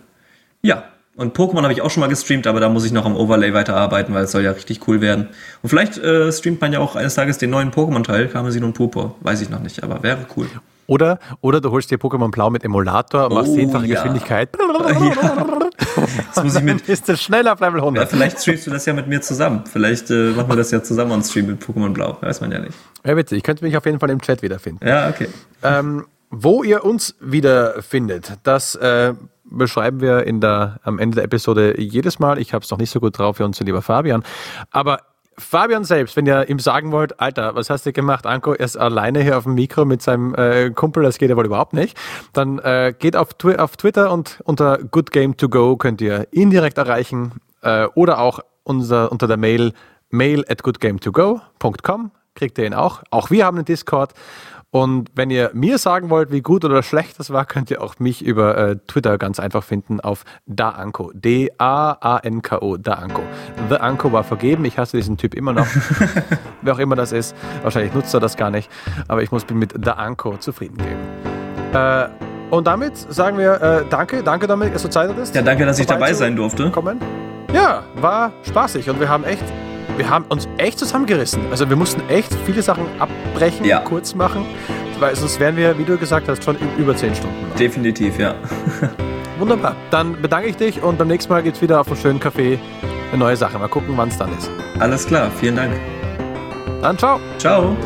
ja, 0.61 0.85
und 1.17 1.37
Pokémon 1.37 1.63
habe 1.63 1.73
ich 1.73 1.83
auch 1.83 1.91
schon 1.91 2.01
mal 2.01 2.09
gestreamt, 2.09 2.47
aber 2.47 2.61
da 2.61 2.69
muss 2.69 2.85
ich 2.85 2.93
noch 2.93 3.05
am 3.05 3.17
Overlay 3.17 3.53
weiterarbeiten, 3.53 4.15
weil 4.15 4.25
es 4.25 4.33
soll 4.33 4.43
ja 4.43 4.53
richtig 4.53 4.87
cool 4.89 5.01
werden. 5.01 5.29
Und 5.63 5.69
vielleicht 5.69 5.99
äh, 5.99 6.33
streamt 6.33 6.61
man 6.61 6.73
ja 6.73 6.79
auch 6.79 6.97
eines 6.97 7.15
Tages 7.15 7.39
den 7.39 7.51
neuen 7.51 7.71
Pokémon-Teil, 7.71 8.29
Karmesin 8.29 8.65
und 8.65 8.73
Purpur. 8.73 9.15
Weiß 9.21 9.41
ich 9.43 9.51
noch 9.51 9.61
nicht, 9.61 9.83
aber 9.83 10.03
wäre 10.03 10.27
cool. 10.37 10.47
Oder, 10.87 11.21
oder 11.41 11.61
du 11.61 11.71
holst 11.71 11.91
dir 11.91 11.99
Pokémon 11.99 12.31
Blau 12.31 12.51
mit 12.51 12.65
Emulator, 12.65 13.33
machst 13.33 13.51
oh, 13.51 13.55
zehnfache 13.55 13.87
ja. 13.87 13.97
Geschwindigkeit. 13.97 14.51
Ja. 14.83 16.07
Jetzt 16.17 16.43
muss 16.43 16.57
ich 16.57 16.63
mit, 16.63 16.81
ist 16.89 17.09
es 17.09 17.23
schnell 17.23 17.47
auf 17.47 17.61
Level 17.61 17.81
100. 17.81 18.05
ja, 18.05 18.09
vielleicht 18.09 18.41
streamst 18.41 18.67
du 18.67 18.71
das 18.71 18.87
ja 18.87 18.93
mit 18.95 19.07
mir 19.07 19.21
zusammen. 19.21 19.65
Vielleicht 19.71 20.11
äh, 20.11 20.31
machen 20.31 20.49
wir 20.49 20.57
das 20.57 20.71
ja 20.71 20.83
zusammen 20.83 21.13
on 21.13 21.23
Stream 21.23 21.47
mit 21.47 21.63
Pokémon 21.63 21.91
Blau. 21.91 22.17
Weiß 22.21 22.41
man 22.41 22.51
ja 22.51 22.59
nicht. 22.59 22.75
Ja, 23.05 23.17
witzig. 23.17 23.39
Ich 23.39 23.45
könnte 23.45 23.65
mich 23.65 23.77
auf 23.77 23.85
jeden 23.85 24.01
Fall 24.01 24.11
im 24.11 24.21
Chat 24.21 24.43
wiederfinden. 24.43 24.87
Ja, 24.87 25.09
okay. 25.09 25.29
Ähm, 25.63 26.07
wo 26.33 26.65
ihr 26.65 26.85
uns 26.85 27.15
wiederfindet, 27.21 28.39
das 28.43 28.75
äh, 28.75 29.15
beschreiben 29.45 30.01
wir 30.01 30.27
in 30.27 30.41
der, 30.41 30.81
am 30.83 30.99
Ende 30.99 31.17
der 31.17 31.25
Episode 31.25 31.79
jedes 31.79 32.19
Mal. 32.19 32.39
Ich 32.39 32.55
habe 32.55 32.65
es 32.65 32.71
noch 32.71 32.79
nicht 32.79 32.91
so 32.91 33.01
gut 33.01 33.19
drauf 33.19 33.39
wie 33.39 33.43
unser 33.43 33.65
lieber 33.65 33.83
Fabian. 33.83 34.25
Aber 34.71 35.01
Fabian 35.37 35.85
selbst, 35.85 36.17
wenn 36.17 36.27
ihr 36.27 36.49
ihm 36.49 36.59
sagen 36.59 36.91
wollt, 36.91 37.21
Alter, 37.21 37.55
was 37.55 37.69
hast 37.69 37.85
du 37.85 37.93
gemacht? 37.93 38.27
Anko 38.27 38.55
er 38.55 38.65
ist 38.65 38.77
alleine 38.77 39.23
hier 39.23 39.37
auf 39.37 39.45
dem 39.45 39.55
Mikro 39.55 39.85
mit 39.85 40.01
seinem 40.01 40.35
äh, 40.35 40.71
Kumpel, 40.71 41.03
das 41.03 41.19
geht 41.19 41.29
ja 41.29 41.37
wohl 41.37 41.47
überhaupt 41.47 41.75
nicht. 41.75 41.99
Dann 42.33 42.59
äh, 42.61 42.95
geht 42.99 43.15
auf, 43.15 43.35
Twi 43.35 43.57
auf 43.57 43.77
Twitter 43.77 44.11
und 44.11 44.41
unter 44.45 44.79
Good 44.79 45.11
Game 45.11 45.37
to 45.37 45.51
Go 45.51 45.77
könnt 45.77 46.01
ihr 46.01 46.29
ihn 46.33 46.51
direkt 46.51 46.79
erreichen 46.79 47.33
äh, 47.61 47.87
oder 47.95 48.21
auch 48.21 48.41
unser, 48.63 49.13
unter 49.13 49.27
der 49.27 49.37
Mail 49.37 49.73
mail 50.09 50.45
at 50.49 50.63
goodgametogo.com 50.63 52.11
kriegt 52.35 52.59
ihr 52.59 52.67
ihn 52.67 52.75
auch. 52.75 53.03
Auch 53.11 53.31
wir 53.31 53.45
haben 53.45 53.59
einen 53.59 53.65
Discord. 53.65 54.13
Und 54.75 55.11
wenn 55.15 55.29
ihr 55.29 55.51
mir 55.53 55.77
sagen 55.77 56.09
wollt, 56.09 56.33
wie 56.33 56.41
gut 56.41 56.65
oder 56.65 56.83
schlecht 56.83 57.19
das 57.19 57.31
war, 57.31 57.45
könnt 57.45 57.71
ihr 57.71 57.83
auch 57.83 57.99
mich 57.99 58.25
über 58.25 58.57
äh, 58.57 58.77
Twitter 58.87 59.19
ganz 59.19 59.39
einfach 59.39 59.63
finden 59.63 60.01
auf 60.01 60.25
Daanko. 60.47 61.13
D-A-A-N-K-O. 61.15 62.79
Daanko. 62.79 63.21
The 63.69 63.77
Anko 63.77 64.13
war 64.13 64.25
vergeben. 64.25 64.65
Ich 64.65 64.79
hasse 64.79 64.97
diesen 64.97 65.19
Typ 65.19 65.35
immer 65.35 65.53
noch. 65.53 65.67
Wer 66.63 66.73
auch 66.73 66.79
immer 66.79 66.97
das 66.97 67.13
ist. 67.13 67.37
Wahrscheinlich 67.63 67.93
nutzt 67.93 68.15
er 68.15 68.21
das 68.21 68.39
gar 68.39 68.51
nicht. 68.51 68.71
Aber 69.09 69.23
ich 69.23 69.31
muss 69.31 69.47
mich 69.47 69.59
mit 69.59 69.75
Daanko 69.87 70.39
zufrieden 70.39 70.79
geben. 70.79 71.01
Äh, 71.75 72.09
und 72.49 72.67
damit 72.67 72.97
sagen 72.97 73.37
wir 73.37 73.61
äh, 73.61 73.85
danke. 73.91 74.23
Danke, 74.23 74.47
Dominik, 74.47 74.73
dass 74.73 74.83
du 74.83 74.89
Zeit 74.89 75.11
hattest. 75.11 75.35
Ja, 75.35 75.43
danke, 75.43 75.67
dass 75.67 75.79
ich 75.81 75.87
dabei 75.87 76.15
sein 76.15 76.35
durfte. 76.35 76.71
Kommen. 76.71 76.99
Ja, 77.53 77.83
war 77.97 78.33
spaßig 78.43 78.89
und 78.89 79.01
wir 79.01 79.11
haben 79.11 79.25
echt, 79.25 79.45
wir 80.03 80.11
haben 80.11 80.25
uns 80.31 80.49
echt 80.59 80.81
zusammengerissen. 80.81 81.43
Also 81.53 81.69
wir 81.69 81.77
mussten 81.77 82.03
echt 82.09 82.35
viele 82.45 82.61
Sachen 82.61 82.87
abbrechen, 82.99 83.65
Ja. 83.65 83.79
kurz 83.79 84.17
machen, 84.17 84.45
weil 84.99 85.15
sonst 85.15 85.39
wären 85.39 85.57
wir, 85.57 85.79
wie 85.79 85.85
du 85.85 85.97
gesagt 85.97 86.27
hast, 86.29 86.43
schon 86.43 86.57
über 86.77 86.97
10 86.97 87.15
Stunden. 87.15 87.49
noch. 87.51 87.55
Definitiv, 87.57 88.19
ja. 88.19 88.35
Wunderbar. 89.39 89.77
Dann 89.93 90.21
bedanke 90.21 90.49
ich 90.49 90.57
dich 90.57 90.83
und 90.83 90.99
beim 90.99 91.07
nächsten 91.07 91.33
Mal 91.33 91.45
geht's 91.45 91.63
wieder 91.63 91.81
auf 91.81 91.87
einen 91.87 91.97
schönen 91.99 92.19
Café 92.19 92.59
eine 93.13 93.19
neue 93.19 93.37
Sache. 93.37 93.57
Mal 93.61 93.69
gucken, 93.69 93.95
wann 93.97 94.09
es 94.09 94.19
dann 94.19 94.37
ist. 94.37 94.51
Alles 94.81 95.07
klar, 95.07 95.31
vielen 95.39 95.55
Dank. 95.55 95.73
Dann 96.81 96.99
ciao. 96.99 97.21
Ciao. 97.39 97.77